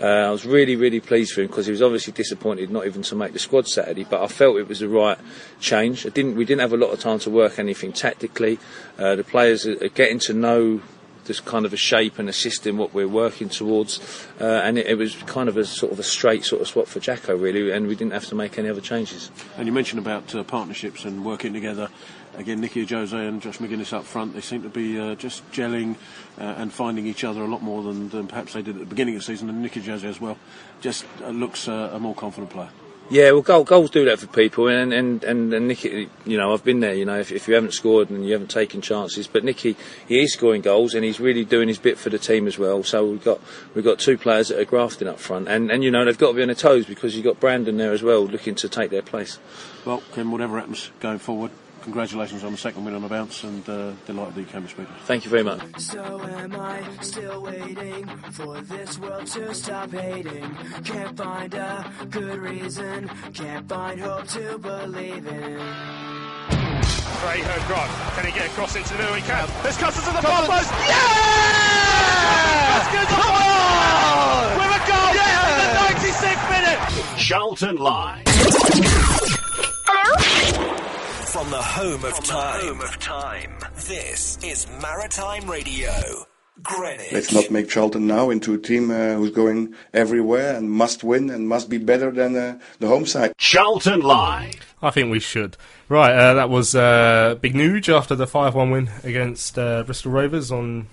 Uh, 0.01 0.05
I 0.05 0.31
was 0.31 0.45
really, 0.45 0.75
really 0.75 0.99
pleased 0.99 1.33
for 1.33 1.41
him 1.41 1.47
because 1.47 1.67
he 1.67 1.71
was 1.71 1.81
obviously 1.81 2.11
disappointed 2.13 2.71
not 2.71 2.87
even 2.87 3.03
to 3.03 3.15
make 3.15 3.33
the 3.33 3.39
squad 3.39 3.67
Saturday. 3.67 4.03
But 4.03 4.23
I 4.23 4.27
felt 4.27 4.57
it 4.57 4.67
was 4.67 4.79
the 4.79 4.89
right 4.89 5.17
change. 5.59 6.03
Didn't. 6.03 6.35
We 6.35 6.43
didn't 6.43 6.61
have 6.61 6.73
a 6.73 6.77
lot 6.77 6.89
of 6.89 6.99
time 6.99 7.19
to 7.19 7.29
work 7.29 7.59
anything 7.59 7.93
tactically. 7.93 8.57
Uh, 8.97 9.15
the 9.15 9.23
players 9.23 9.65
are 9.65 9.89
getting 9.89 10.19
to 10.19 10.33
know 10.33 10.81
this 11.31 11.39
kind 11.39 11.65
of 11.65 11.71
a 11.71 11.77
shape 11.77 12.19
and 12.19 12.27
a 12.27 12.33
system 12.33 12.75
what 12.75 12.93
we're 12.93 13.07
working 13.07 13.47
towards, 13.47 14.01
uh, 14.41 14.43
and 14.65 14.77
it, 14.77 14.85
it, 14.87 14.95
was 14.95 15.15
kind 15.23 15.47
of 15.47 15.55
a 15.55 15.63
sort 15.63 15.93
of 15.93 15.97
a 15.97 16.03
straight 16.03 16.43
sort 16.43 16.61
of 16.61 16.67
swap 16.67 16.87
for 16.87 16.99
Jacko 16.99 17.37
really, 17.37 17.71
and 17.71 17.87
we 17.87 17.95
didn't 17.95 18.11
have 18.11 18.25
to 18.25 18.35
make 18.35 18.59
any 18.59 18.67
other 18.67 18.81
changes. 18.81 19.31
And 19.57 19.65
you 19.65 19.71
mentioned 19.71 19.99
about 19.99 20.35
uh, 20.35 20.43
partnerships 20.43 21.05
and 21.05 21.23
working 21.23 21.53
together. 21.53 21.87
Again, 22.35 22.59
Nicky 22.59 22.85
Ajose 22.85 23.13
and 23.13 23.41
Josh 23.41 23.59
Magennis 23.59 23.93
up 23.93 24.03
front, 24.03 24.33
they 24.33 24.41
seem 24.41 24.61
to 24.63 24.69
be 24.69 24.99
uh, 24.99 25.15
just 25.15 25.49
gelling 25.51 25.95
uh, 26.37 26.55
and 26.57 26.71
finding 26.73 27.07
each 27.07 27.23
other 27.23 27.41
a 27.41 27.47
lot 27.47 27.61
more 27.61 27.81
than, 27.81 28.09
than, 28.09 28.27
perhaps 28.27 28.53
they 28.53 28.61
did 28.61 28.75
at 28.75 28.79
the 28.79 28.85
beginning 28.85 29.15
of 29.15 29.21
the 29.21 29.25
season. 29.25 29.49
And 29.49 29.61
Nicky 29.61 29.79
Ajose 29.79 30.03
as 30.03 30.19
well 30.19 30.37
just 30.81 31.05
uh, 31.21 31.29
looks 31.29 31.69
uh, 31.69 31.91
a 31.93 31.99
more 31.99 32.15
confident 32.15 32.51
player. 32.51 32.69
Yeah, 33.11 33.31
well, 33.31 33.41
goal, 33.41 33.65
goals 33.65 33.89
do 33.89 34.05
that 34.05 34.19
for 34.19 34.27
people, 34.27 34.69
and 34.69 34.93
and 34.93 35.21
and, 35.25 35.53
and 35.53 35.67
Nicky, 35.67 36.09
you 36.25 36.37
know, 36.37 36.53
I've 36.53 36.63
been 36.63 36.79
there. 36.79 36.93
You 36.93 37.03
know, 37.03 37.19
if, 37.19 37.29
if 37.29 37.45
you 37.45 37.55
haven't 37.55 37.73
scored 37.73 38.09
and 38.09 38.25
you 38.25 38.31
haven't 38.31 38.49
taken 38.49 38.79
chances, 38.79 39.27
but 39.27 39.43
Nicky, 39.43 39.75
he 40.07 40.21
is 40.23 40.31
scoring 40.31 40.61
goals, 40.61 40.93
and 40.93 41.03
he's 41.03 41.19
really 41.19 41.43
doing 41.43 41.67
his 41.67 41.77
bit 41.77 41.97
for 41.97 42.09
the 42.09 42.17
team 42.17 42.47
as 42.47 42.57
well. 42.57 42.83
So 42.83 43.05
we've 43.05 43.21
got 43.21 43.41
we've 43.75 43.83
got 43.83 43.99
two 43.99 44.17
players 44.17 44.47
that 44.47 44.59
are 44.61 44.63
grafting 44.63 45.09
up 45.09 45.19
front, 45.19 45.49
and 45.49 45.69
and 45.69 45.83
you 45.83 45.91
know 45.91 46.05
they've 46.05 46.17
got 46.17 46.29
to 46.29 46.33
be 46.35 46.41
on 46.41 46.47
their 46.47 46.55
toes 46.55 46.85
because 46.85 47.13
you've 47.13 47.25
got 47.25 47.37
Brandon 47.37 47.75
there 47.75 47.91
as 47.91 48.01
well, 48.01 48.25
looking 48.25 48.55
to 48.55 48.69
take 48.69 48.91
their 48.91 49.01
place. 49.01 49.39
Well, 49.83 50.01
Ken, 50.13 50.31
whatever 50.31 50.57
happens 50.57 50.89
going 51.01 51.19
forward, 51.19 51.51
congratulations 51.81 52.43
on 52.43 52.51
the 52.51 52.57
second 52.57 52.85
win 52.85 52.95
on 52.95 53.01
the 53.01 53.07
bounce 53.07 53.43
and 53.43 53.67
uh, 53.69 53.91
delighted 54.05 54.35
that 54.35 54.41
you 54.41 54.47
came 54.47 54.63
to 54.63 54.69
speak. 54.69 54.87
Thank 55.05 55.25
you 55.25 55.31
very 55.31 55.43
much. 55.43 55.61
So 55.77 56.21
am 56.21 56.55
I 56.59 56.83
still 57.01 57.43
waiting 57.43 58.07
for 58.31 58.61
this 58.61 58.99
world 58.99 59.27
to 59.27 59.53
stop 59.53 59.91
hating? 59.91 60.55
Can't 60.83 61.17
find 61.17 61.53
a 61.53 61.85
good 62.09 62.39
reason, 62.39 63.09
can't 63.33 63.67
find 63.67 63.99
hope 63.99 64.27
to 64.29 64.57
believe 64.57 65.27
in. 65.27 65.59
Trejo 67.21 67.67
Grant, 67.67 67.91
can 68.15 68.25
he 68.25 68.31
get 68.31 68.47
across 68.47 68.75
into 68.75 68.89
the 68.93 68.97
middle? 68.97 69.13
He 69.13 69.21
can. 69.21 69.47
There's 69.61 69.77
Cousins 69.77 70.07
in 70.07 70.15
the 70.15 70.21
far 70.21 70.45
post. 70.47 70.71
Yeah! 70.87 72.01
Come 73.09 73.31
on! 73.31 74.57
With 74.57 74.73
a 74.75 74.81
goal 74.89 75.13
yeah! 75.13 75.51
in 75.51 75.57
the 75.61 76.07
96th 76.09 76.45
minute. 76.49 76.79
Charlton 77.19 77.75
Live. 77.77 79.20
From 81.31 81.49
the 81.49 81.61
home 81.61 82.03
of 82.03 82.21
time. 82.25 82.59
Home 82.59 82.81
of 82.81 82.99
time. 82.99 83.57
This 83.87 84.37
is 84.43 84.67
Maritime 84.81 85.49
Radio. 85.49 85.89
Greenwich. 86.61 87.13
Let's 87.13 87.31
not 87.31 87.49
make 87.49 87.69
Charlton 87.69 88.05
now 88.05 88.31
into 88.31 88.53
a 88.53 88.57
team 88.57 88.91
uh, 88.91 89.13
who's 89.13 89.31
going 89.31 89.73
everywhere 89.93 90.57
and 90.57 90.69
must 90.69 91.05
win 91.05 91.29
and 91.29 91.47
must 91.47 91.69
be 91.69 91.77
better 91.77 92.11
than 92.11 92.35
uh, 92.35 92.59
the 92.79 92.89
home 92.89 93.05
side. 93.05 93.31
Charlton 93.37 94.01
Live. 94.01 94.75
I 94.81 94.89
think 94.89 95.09
we 95.09 95.21
should. 95.21 95.55
Right, 95.87 96.11
uh, 96.11 96.33
that 96.33 96.49
was 96.49 96.75
uh, 96.75 97.37
Big 97.39 97.53
Nuge 97.53 97.87
after 97.87 98.13
the 98.13 98.27
5 98.27 98.53
1 98.53 98.69
win 98.69 98.89
against 99.05 99.57
uh, 99.57 99.83
Bristol 99.83 100.11
Rovers 100.11 100.51
on 100.51 100.87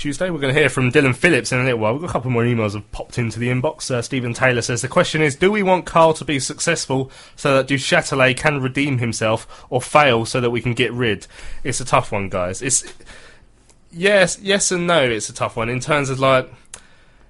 Tuesday. 0.00 0.30
We're 0.30 0.40
going 0.40 0.54
to 0.54 0.58
hear 0.58 0.70
from 0.70 0.90
Dillon 0.90 1.12
Phillips 1.12 1.52
in 1.52 1.60
a 1.60 1.64
little 1.64 1.78
while. 1.78 1.92
We've 1.92 2.00
got 2.00 2.10
a 2.10 2.12
couple 2.12 2.30
more 2.30 2.42
emails 2.42 2.72
have 2.72 2.90
popped 2.90 3.18
into 3.18 3.38
the 3.38 3.48
inbox. 3.48 3.90
Uh, 3.90 4.00
Stephen 4.00 4.32
Taylor 4.32 4.62
says 4.62 4.80
the 4.80 4.88
question 4.88 5.20
is: 5.20 5.36
Do 5.36 5.52
we 5.52 5.62
want 5.62 5.84
Karl 5.84 6.14
to 6.14 6.24
be 6.24 6.40
successful 6.40 7.10
so 7.36 7.56
that 7.56 7.68
Duchâtelet 7.68 8.36
can 8.36 8.60
redeem 8.60 8.98
himself, 8.98 9.66
or 9.68 9.80
fail 9.80 10.24
so 10.24 10.40
that 10.40 10.50
we 10.50 10.62
can 10.62 10.72
get 10.72 10.92
rid? 10.92 11.26
It's 11.62 11.80
a 11.80 11.84
tough 11.84 12.10
one, 12.10 12.30
guys. 12.30 12.62
It's 12.62 12.84
yes, 13.92 14.38
yes 14.40 14.72
and 14.72 14.86
no. 14.86 15.02
It's 15.02 15.28
a 15.28 15.34
tough 15.34 15.56
one 15.56 15.68
in 15.68 15.80
terms 15.80 16.08
of 16.08 16.18
like 16.18 16.50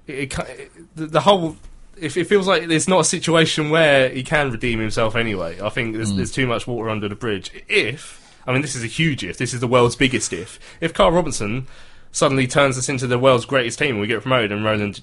it, 0.07 0.37
it, 0.39 0.71
the, 0.95 1.07
the 1.07 1.21
whole 1.21 1.57
if 1.97 2.15
it 2.15 2.25
feels 2.25 2.47
like 2.47 2.63
it's 2.63 2.87
not 2.87 3.01
a 3.01 3.05
situation 3.05 3.69
where 3.69 4.09
he 4.09 4.23
can 4.23 4.49
redeem 4.49 4.79
himself 4.79 5.15
anyway. 5.15 5.59
I 5.61 5.69
think 5.69 5.95
there's, 5.95 6.13
there's 6.13 6.31
too 6.31 6.47
much 6.47 6.65
water 6.65 6.89
under 6.89 7.09
the 7.09 7.15
bridge. 7.15 7.51
If 7.67 8.21
I 8.47 8.53
mean, 8.53 8.61
this 8.61 8.75
is 8.75 8.83
a 8.83 8.87
huge 8.87 9.23
if. 9.23 9.37
This 9.37 9.53
is 9.53 9.59
the 9.59 9.67
world's 9.67 9.95
biggest 9.95 10.33
if. 10.33 10.57
If 10.79 10.93
Karl 10.93 11.11
Robinson 11.11 11.67
suddenly 12.11 12.47
turns 12.47 12.77
us 12.77 12.89
into 12.89 13.07
the 13.07 13.19
world's 13.19 13.45
greatest 13.45 13.79
team, 13.79 13.99
we 13.99 14.07
get 14.07 14.21
promoted, 14.21 14.51
and 14.51 14.63
Roland 14.63 15.01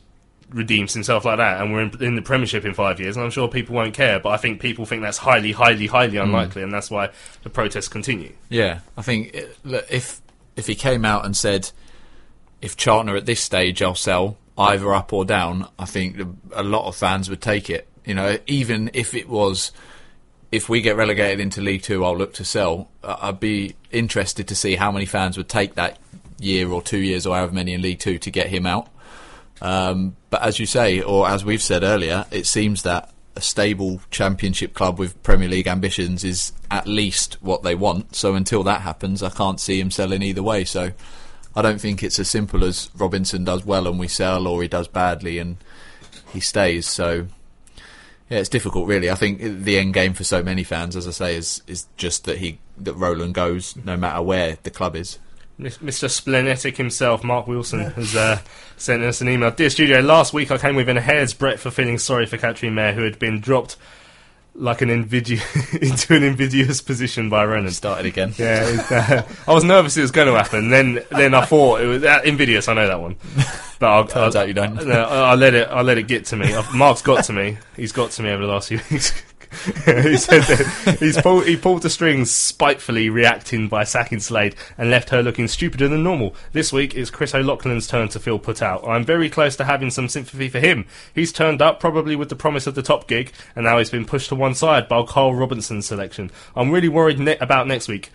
redeems 0.50 0.94
himself 0.94 1.24
like 1.24 1.38
that, 1.38 1.60
and 1.60 1.72
we're 1.72 1.82
in, 1.82 2.02
in 2.02 2.14
the 2.14 2.22
Premiership 2.22 2.64
in 2.64 2.74
five 2.74 3.00
years, 3.00 3.16
and 3.16 3.24
I'm 3.24 3.30
sure 3.30 3.48
people 3.48 3.74
won't 3.74 3.94
care. 3.94 4.18
But 4.18 4.30
I 4.30 4.36
think 4.36 4.60
people 4.60 4.86
think 4.86 5.02
that's 5.02 5.18
highly, 5.18 5.52
highly, 5.52 5.86
highly 5.86 6.16
mm. 6.16 6.22
unlikely, 6.22 6.62
and 6.62 6.72
that's 6.72 6.90
why 6.90 7.10
the 7.42 7.50
protests 7.50 7.88
continue. 7.88 8.32
Yeah, 8.48 8.80
I 8.96 9.02
think 9.02 9.34
eh, 9.34 9.46
look, 9.64 9.86
if 9.90 10.20
if 10.56 10.66
he 10.66 10.74
came 10.74 11.04
out 11.04 11.24
and 11.24 11.36
said, 11.36 11.70
if 12.60 12.76
Chartner 12.76 13.16
at 13.16 13.26
this 13.26 13.40
stage 13.40 13.82
I'll 13.82 13.94
sell 13.94 14.36
either 14.56 14.92
up 14.92 15.12
or 15.12 15.24
down, 15.24 15.68
I 15.78 15.84
think 15.84 16.20
a 16.52 16.62
lot 16.62 16.86
of 16.86 16.96
fans 16.96 17.30
would 17.30 17.40
take 17.40 17.70
it. 17.70 17.86
You 18.04 18.14
know, 18.14 18.38
even 18.46 18.90
if 18.94 19.14
it 19.14 19.28
was, 19.28 19.70
if 20.50 20.68
we 20.68 20.80
get 20.80 20.96
relegated 20.96 21.40
into 21.40 21.60
League 21.60 21.82
Two, 21.82 22.04
I'll 22.04 22.16
look 22.16 22.34
to 22.34 22.44
sell. 22.44 22.88
I'd 23.04 23.40
be 23.40 23.76
interested 23.90 24.48
to 24.48 24.54
see 24.54 24.76
how 24.76 24.90
many 24.90 25.04
fans 25.04 25.36
would 25.36 25.48
take 25.48 25.74
that 25.74 25.98
year 26.38 26.70
or 26.70 26.82
two 26.82 26.98
years 26.98 27.26
or 27.26 27.36
however 27.36 27.52
many 27.52 27.74
in 27.74 27.82
League 27.82 27.98
Two 28.00 28.18
to 28.18 28.30
get 28.30 28.48
him 28.48 28.66
out. 28.66 28.88
Um, 29.60 30.16
but 30.30 30.42
as 30.42 30.58
you 30.58 30.66
say, 30.66 31.00
or 31.00 31.28
as 31.28 31.44
we've 31.44 31.62
said 31.62 31.82
earlier, 31.82 32.26
it 32.30 32.46
seems 32.46 32.82
that 32.82 33.12
a 33.34 33.40
stable 33.40 34.00
championship 34.10 34.74
club 34.74 34.98
with 34.98 35.20
Premier 35.22 35.48
League 35.48 35.68
ambitions 35.68 36.24
is 36.24 36.52
at 36.70 36.86
least 36.86 37.36
what 37.40 37.62
they 37.62 37.74
want. 37.74 38.14
So 38.14 38.34
until 38.34 38.62
that 38.64 38.82
happens, 38.82 39.22
I 39.22 39.30
can't 39.30 39.60
see 39.60 39.80
him 39.80 39.90
selling 39.90 40.22
either 40.22 40.42
way. 40.42 40.64
So 40.64 40.90
I 41.54 41.62
don't 41.62 41.80
think 41.80 42.02
it's 42.02 42.18
as 42.18 42.28
simple 42.28 42.64
as 42.64 42.90
Robinson 42.96 43.44
does 43.44 43.64
well 43.64 43.86
and 43.86 43.98
we 43.98 44.08
sell, 44.08 44.46
or 44.46 44.62
he 44.62 44.68
does 44.68 44.88
badly 44.88 45.38
and 45.38 45.56
he 46.32 46.40
stays. 46.40 46.86
So 46.86 47.26
yeah, 48.28 48.38
it's 48.38 48.48
difficult, 48.48 48.86
really. 48.86 49.10
I 49.10 49.14
think 49.14 49.40
the 49.40 49.78
end 49.78 49.94
game 49.94 50.12
for 50.12 50.24
so 50.24 50.42
many 50.42 50.62
fans, 50.62 50.96
as 50.96 51.08
I 51.08 51.12
say, 51.12 51.36
is 51.36 51.62
is 51.66 51.86
just 51.96 52.24
that 52.24 52.38
he 52.38 52.58
that 52.76 52.94
Roland 52.94 53.34
goes 53.34 53.74
no 53.76 53.96
matter 53.96 54.20
where 54.20 54.58
the 54.62 54.70
club 54.70 54.96
is. 54.96 55.18
Mis- 55.58 55.78
Mr. 55.78 56.08
Splenetic 56.08 56.76
himself, 56.76 57.24
Mark 57.24 57.46
Wilson, 57.48 57.80
has 57.80 58.14
uh, 58.14 58.38
sent 58.76 59.02
us 59.02 59.20
an 59.20 59.28
email. 59.28 59.50
Dear 59.50 59.70
studio, 59.70 60.00
last 60.00 60.32
week 60.32 60.50
I 60.52 60.58
came 60.58 60.76
within 60.76 60.96
a 60.96 61.00
hair's 61.00 61.34
breadth 61.34 61.66
of 61.66 61.74
feeling 61.74 61.98
sorry 61.98 62.26
for 62.26 62.36
Katrien 62.38 62.74
Meire, 62.74 62.94
who 62.94 63.02
had 63.02 63.18
been 63.18 63.40
dropped 63.40 63.76
like 64.54 64.82
an 64.82 64.90
invidious 64.90 65.42
into 65.74 66.14
an 66.14 66.22
invidious 66.22 66.80
position 66.80 67.28
by 67.28 67.44
Roland. 67.44 67.72
Started 67.74 68.06
again. 68.06 68.34
Yeah, 68.38 68.64
it, 68.68 68.92
uh, 68.92 69.22
I 69.48 69.52
was 69.52 69.64
nervous 69.64 69.96
it 69.96 70.02
was 70.02 70.10
going 70.12 70.28
to 70.28 70.34
happen. 70.34 70.70
Then, 70.70 71.00
then 71.10 71.34
I 71.34 71.44
thought 71.44 71.80
it 71.80 71.86
was 71.86 72.04
uh, 72.04 72.20
invidious. 72.24 72.68
I 72.68 72.74
know 72.74 72.86
that 72.86 73.00
one, 73.00 73.16
but 73.80 73.86
I'll, 73.88 74.06
Turns 74.06 74.36
I'll, 74.36 74.42
out 74.42 74.48
you 74.48 74.54
don't. 74.54 74.74
No, 74.86 75.02
I'll 75.04 75.36
let 75.36 75.54
it. 75.54 75.68
I'll 75.70 75.84
let 75.84 75.98
it 75.98 76.06
get 76.06 76.24
to 76.26 76.36
me. 76.36 76.54
I've- 76.54 76.76
Mark's 76.76 77.02
got 77.02 77.24
to 77.24 77.32
me. 77.32 77.58
He's 77.76 77.92
got 77.92 78.12
to 78.12 78.22
me 78.22 78.30
over 78.30 78.46
the 78.46 78.52
last 78.52 78.68
few 78.68 78.80
weeks. 78.90 79.12
he 79.84 80.16
said 80.16 80.42
that 80.42 80.96
he's 80.98 81.20
pulled, 81.20 81.46
he 81.46 81.56
pulled 81.56 81.82
the 81.82 81.90
strings 81.90 82.30
spitefully, 82.30 83.08
reacting 83.08 83.68
by 83.68 83.84
sacking 83.84 84.20
Slade 84.20 84.54
and 84.76 84.90
left 84.90 85.10
her 85.10 85.22
looking 85.22 85.48
stupider 85.48 85.88
than 85.88 86.02
normal. 86.02 86.34
This 86.52 86.72
week 86.72 86.94
it's 86.94 87.10
Chris 87.10 87.34
O'Loughlin's 87.34 87.86
turn 87.86 88.08
to 88.08 88.20
feel 88.20 88.38
put 88.38 88.62
out. 88.62 88.86
I'm 88.86 89.04
very 89.04 89.30
close 89.30 89.56
to 89.56 89.64
having 89.64 89.90
some 89.90 90.08
sympathy 90.08 90.48
for 90.48 90.60
him. 90.60 90.86
He's 91.14 91.32
turned 91.32 91.62
up 91.62 91.80
probably 91.80 92.16
with 92.16 92.28
the 92.28 92.36
promise 92.36 92.66
of 92.66 92.74
the 92.74 92.82
top 92.82 93.08
gig, 93.08 93.32
and 93.56 93.64
now 93.64 93.78
he's 93.78 93.90
been 93.90 94.04
pushed 94.04 94.28
to 94.28 94.34
one 94.34 94.54
side 94.54 94.88
by 94.88 95.02
Karl 95.04 95.34
Robinson's 95.34 95.86
selection. 95.86 96.30
I'm 96.54 96.70
really 96.70 96.88
worried 96.88 97.18
ne- 97.18 97.38
about 97.38 97.66
next 97.66 97.88
week. 97.88 98.10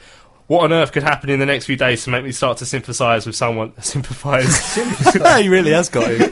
What 0.47 0.65
on 0.65 0.73
earth 0.73 0.91
could 0.91 1.03
happen 1.03 1.29
in 1.29 1.39
the 1.39 1.45
next 1.45 1.65
few 1.65 1.77
days 1.77 2.03
to 2.03 2.09
make 2.09 2.23
me 2.23 2.33
start 2.33 2.57
to 2.57 2.65
sympathise 2.65 3.25
with 3.25 3.35
someone? 3.35 3.73
Sympathise. 3.81 4.75
he 5.41 5.47
really 5.47 5.71
has 5.71 5.87
got 5.89 6.11
him. 6.11 6.31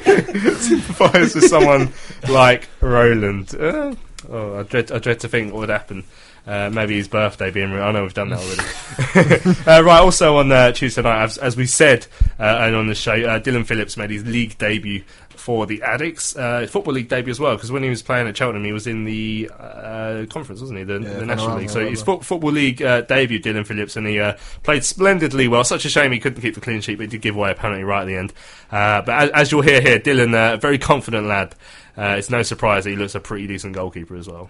sympathise 0.57 1.33
with 1.33 1.47
someone 1.47 1.93
like 2.29 2.67
Roland. 2.81 3.55
Uh, 3.55 3.95
oh, 4.29 4.59
I 4.59 4.63
dread, 4.63 4.91
I 4.91 4.99
dread 4.99 5.19
to 5.21 5.27
think 5.27 5.53
what 5.53 5.61
would 5.61 5.69
happen. 5.69 6.03
Uh, 6.45 6.71
maybe 6.73 6.95
his 6.95 7.07
birthday 7.07 7.51
being. 7.51 7.71
Re- 7.71 7.81
I 7.81 7.91
know 7.91 8.01
we've 8.01 8.13
done 8.15 8.29
that 8.29 8.39
already. 8.39 9.59
uh, 9.67 9.83
right. 9.83 9.99
Also 9.99 10.37
on 10.37 10.51
uh, 10.51 10.71
Tuesday 10.71 11.03
night, 11.03 11.23
as, 11.23 11.37
as 11.37 11.55
we 11.55 11.67
said, 11.67 12.07
uh, 12.39 12.43
and 12.61 12.75
on 12.75 12.87
the 12.87 12.95
show, 12.95 13.13
uh, 13.13 13.37
Dillon 13.37 13.63
Phillips 13.63 13.95
made 13.95 14.09
his 14.09 14.25
league 14.25 14.57
debut 14.57 15.03
for 15.41 15.65
the 15.65 15.79
Addicks, 15.79 16.37
uh, 16.37 16.67
football 16.67 16.93
league 16.93 17.09
debut 17.09 17.31
as 17.31 17.39
well. 17.39 17.55
Because 17.55 17.71
when 17.71 17.81
he 17.81 17.89
was 17.89 18.03
playing 18.03 18.27
at 18.27 18.37
Cheltenham, 18.37 18.63
he 18.63 18.71
was 18.71 18.85
in 18.85 19.05
the 19.05 19.49
uh, 19.59 20.25
conference, 20.29 20.61
wasn't 20.61 20.77
he? 20.77 20.85
The, 20.85 20.99
the 20.99 21.25
National 21.25 21.49
Vanarama, 21.49 21.57
League. 21.57 21.69
So 21.71 21.79
his 21.79 22.01
remember. 22.01 22.23
fo- 22.23 22.35
football 22.35 22.51
league 22.51 22.81
uh, 22.81 23.01
debut, 23.01 23.39
Dillon 23.39 23.63
Phillips, 23.63 23.95
and 23.95 24.05
he 24.05 24.19
uh, 24.19 24.37
played 24.61 24.83
splendidly 24.83 25.47
well. 25.47 25.63
Such 25.63 25.83
a 25.85 25.89
shame 25.89 26.11
he 26.11 26.19
couldn't 26.19 26.41
keep 26.41 26.53
the 26.53 26.61
clean 26.61 26.81
sheet, 26.81 26.95
but 26.95 27.03
he 27.03 27.07
did 27.07 27.21
give 27.21 27.35
away 27.35 27.51
a 27.51 27.55
penalty 27.55 27.83
right 27.83 28.03
at 28.03 28.05
the 28.05 28.15
end. 28.15 28.33
Uh, 28.71 29.01
but 29.01 29.15
as, 29.15 29.29
as 29.31 29.51
you'll 29.51 29.63
hear 29.63 29.81
here, 29.81 29.97
Dillon, 29.97 30.33
uh, 30.35 30.53
a 30.53 30.57
very 30.57 30.77
confident 30.77 31.25
lad. 31.27 31.55
Uh, 31.97 32.15
it's 32.17 32.29
no 32.29 32.43
surprise 32.43 32.83
that 32.83 32.91
he 32.91 32.95
looks 32.95 33.15
a 33.15 33.19
pretty 33.19 33.47
decent 33.47 33.73
goalkeeper 33.73 34.15
as 34.15 34.27
well. 34.27 34.49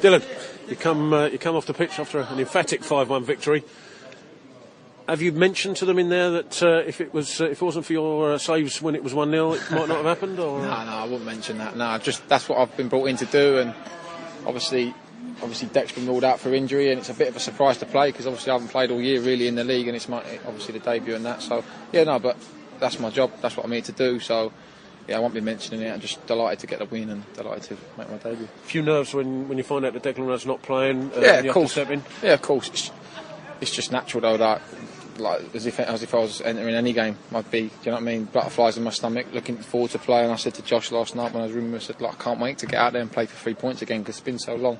Dillon, 0.00 0.22
you 0.68 0.76
come 0.76 1.12
uh, 1.12 1.26
you 1.26 1.38
come 1.38 1.56
off 1.56 1.66
the 1.66 1.74
pitch 1.74 1.98
after 1.98 2.20
an 2.20 2.38
emphatic 2.38 2.82
five-one 2.82 3.24
victory. 3.24 3.62
Have 5.08 5.20
you 5.20 5.32
mentioned 5.32 5.76
to 5.78 5.84
them 5.84 5.98
in 5.98 6.08
there 6.08 6.30
that 6.30 6.62
uh, 6.62 6.82
if 6.86 7.00
it 7.00 7.12
was 7.12 7.40
uh, 7.40 7.46
if 7.46 7.60
it 7.60 7.64
wasn't 7.64 7.86
for 7.86 7.92
your 7.92 8.32
uh, 8.34 8.38
saves 8.38 8.80
when 8.80 8.94
it 8.94 9.02
was 9.02 9.12
one 9.14 9.30
0 9.30 9.52
it 9.54 9.70
might 9.70 9.88
not 9.88 9.96
have 9.96 10.04
happened? 10.04 10.38
Or 10.38 10.60
No, 10.60 10.84
no, 10.84 10.92
I 10.92 11.04
wouldn't 11.04 11.24
mention 11.24 11.58
that. 11.58 11.76
No, 11.76 11.98
just 11.98 12.26
that's 12.28 12.48
what 12.48 12.58
I've 12.58 12.76
been 12.76 12.88
brought 12.88 13.06
in 13.06 13.16
to 13.16 13.26
do, 13.26 13.58
and 13.58 13.74
obviously, 14.46 14.94
obviously 15.42 15.68
Deck's 15.68 15.92
been 15.92 16.06
ruled 16.06 16.24
out 16.24 16.40
for 16.40 16.54
injury, 16.54 16.90
and 16.90 17.00
it's 17.00 17.10
a 17.10 17.14
bit 17.14 17.28
of 17.28 17.36
a 17.36 17.40
surprise 17.40 17.78
to 17.78 17.86
play 17.86 18.10
because 18.10 18.26
obviously 18.26 18.50
I 18.50 18.54
haven't 18.54 18.68
played 18.68 18.90
all 18.90 19.00
year 19.00 19.20
really 19.20 19.48
in 19.48 19.54
the 19.56 19.64
league, 19.64 19.88
and 19.88 19.96
it's 19.96 20.08
my 20.08 20.22
obviously 20.46 20.78
the 20.78 20.84
debut 20.84 21.14
and 21.14 21.24
that. 21.26 21.42
So 21.42 21.64
yeah, 21.92 22.04
no, 22.04 22.18
but 22.18 22.36
that's 22.78 22.98
my 23.00 23.10
job. 23.10 23.32
That's 23.40 23.56
what 23.56 23.66
I'm 23.66 23.72
here 23.72 23.82
to 23.82 23.92
do. 23.92 24.20
So 24.20 24.52
yeah, 25.08 25.16
I 25.16 25.20
won't 25.20 25.34
be 25.34 25.40
mentioning 25.40 25.82
it. 25.82 25.92
I'm 25.92 26.00
just 26.00 26.24
delighted 26.26 26.60
to 26.60 26.66
get 26.66 26.78
the 26.78 26.84
win 26.84 27.10
and 27.10 27.32
delighted 27.34 27.64
to 27.64 27.76
make 27.98 28.08
my 28.08 28.18
debut. 28.18 28.44
a 28.46 28.66
few 28.66 28.82
nerves 28.82 29.12
when, 29.14 29.48
when 29.48 29.58
you 29.58 29.64
find 29.64 29.84
out 29.84 29.94
that 29.94 30.02
Declan 30.02 30.28
Rudd's 30.28 30.46
not 30.46 30.62
playing. 30.62 31.10
Uh, 31.16 31.20
yeah, 31.20 31.38
of 31.40 31.52
course. 31.52 31.76
Yeah, 31.76 32.34
of 32.34 32.42
course. 32.42 32.68
It's, 32.68 32.90
it's 33.60 33.70
just 33.70 33.92
natural 33.92 34.20
though 34.20 34.36
that. 34.36 34.62
Like 35.18 35.54
as 35.54 35.66
if 35.66 35.78
as 35.80 36.02
if 36.02 36.14
I 36.14 36.18
was 36.18 36.40
entering 36.40 36.74
any 36.74 36.92
game, 36.92 37.16
I'd 37.34 37.50
be. 37.50 37.62
Do 37.62 37.66
you 37.66 37.70
know 37.86 37.92
what 37.92 38.00
I 38.02 38.04
mean? 38.04 38.24
Butterflies 38.24 38.76
in 38.76 38.84
my 38.84 38.90
stomach, 38.90 39.26
looking 39.32 39.56
forward 39.56 39.90
to 39.92 39.98
play. 39.98 40.22
And 40.22 40.32
I 40.32 40.36
said 40.36 40.54
to 40.54 40.62
Josh 40.62 40.90
last 40.92 41.14
night 41.14 41.32
when 41.32 41.42
I 41.42 41.46
was 41.46 41.54
rooming, 41.54 41.74
I 41.74 41.78
said, 41.78 42.00
like, 42.00 42.14
I 42.20 42.22
can't 42.22 42.40
wait 42.40 42.58
to 42.58 42.66
get 42.66 42.78
out 42.80 42.92
there 42.92 43.02
and 43.02 43.10
play 43.12 43.26
for 43.26 43.36
three 43.36 43.54
points 43.54 43.82
again 43.82 44.00
because 44.00 44.16
it's 44.16 44.24
been 44.24 44.38
so 44.38 44.54
long, 44.54 44.78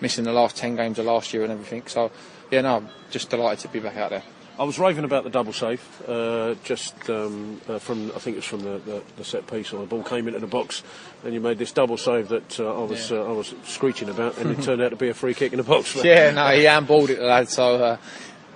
missing 0.00 0.24
the 0.24 0.32
last 0.32 0.56
ten 0.56 0.76
games 0.76 0.98
of 0.98 1.06
last 1.06 1.32
year 1.32 1.42
and 1.42 1.52
everything. 1.52 1.82
So, 1.86 2.10
yeah, 2.50 2.60
no, 2.62 2.76
I'm 2.76 2.88
just 3.10 3.30
delighted 3.30 3.60
to 3.60 3.68
be 3.68 3.80
back 3.80 3.96
out 3.96 4.10
there. 4.10 4.22
I 4.56 4.62
was 4.62 4.78
raving 4.78 5.02
about 5.02 5.24
the 5.24 5.30
double 5.30 5.52
save, 5.52 5.82
uh, 6.08 6.54
just 6.62 6.94
um, 7.10 7.60
uh, 7.68 7.80
from 7.80 8.12
I 8.14 8.20
think 8.20 8.34
it 8.34 8.38
was 8.38 8.44
from 8.44 8.60
the, 8.60 8.78
the, 8.78 9.02
the 9.16 9.24
set 9.24 9.48
piece, 9.48 9.72
or 9.72 9.80
the 9.80 9.86
ball 9.86 10.04
came 10.04 10.28
into 10.28 10.38
the 10.38 10.46
box, 10.46 10.84
and 11.24 11.34
you 11.34 11.40
made 11.40 11.58
this 11.58 11.72
double 11.72 11.96
save 11.96 12.28
that 12.28 12.60
uh, 12.60 12.82
I 12.82 12.84
was 12.84 13.10
Yeah. 13.10 13.18
uh, 13.18 13.24
I 13.24 13.32
was 13.32 13.52
screeching 13.64 14.08
about, 14.10 14.38
and 14.38 14.52
it 14.56 14.62
turned 14.62 14.80
out 14.80 14.90
to 14.90 14.96
be 14.96 15.08
a 15.08 15.14
free 15.14 15.34
kick 15.34 15.52
in 15.52 15.56
the 15.56 15.64
box. 15.64 15.96
Yeah, 16.04 16.30
no, 16.30 16.46
he 16.50 16.62
handballed 16.66 17.08
it, 17.08 17.20
lad. 17.20 17.48
So 17.48 17.74
uh, 17.82 17.96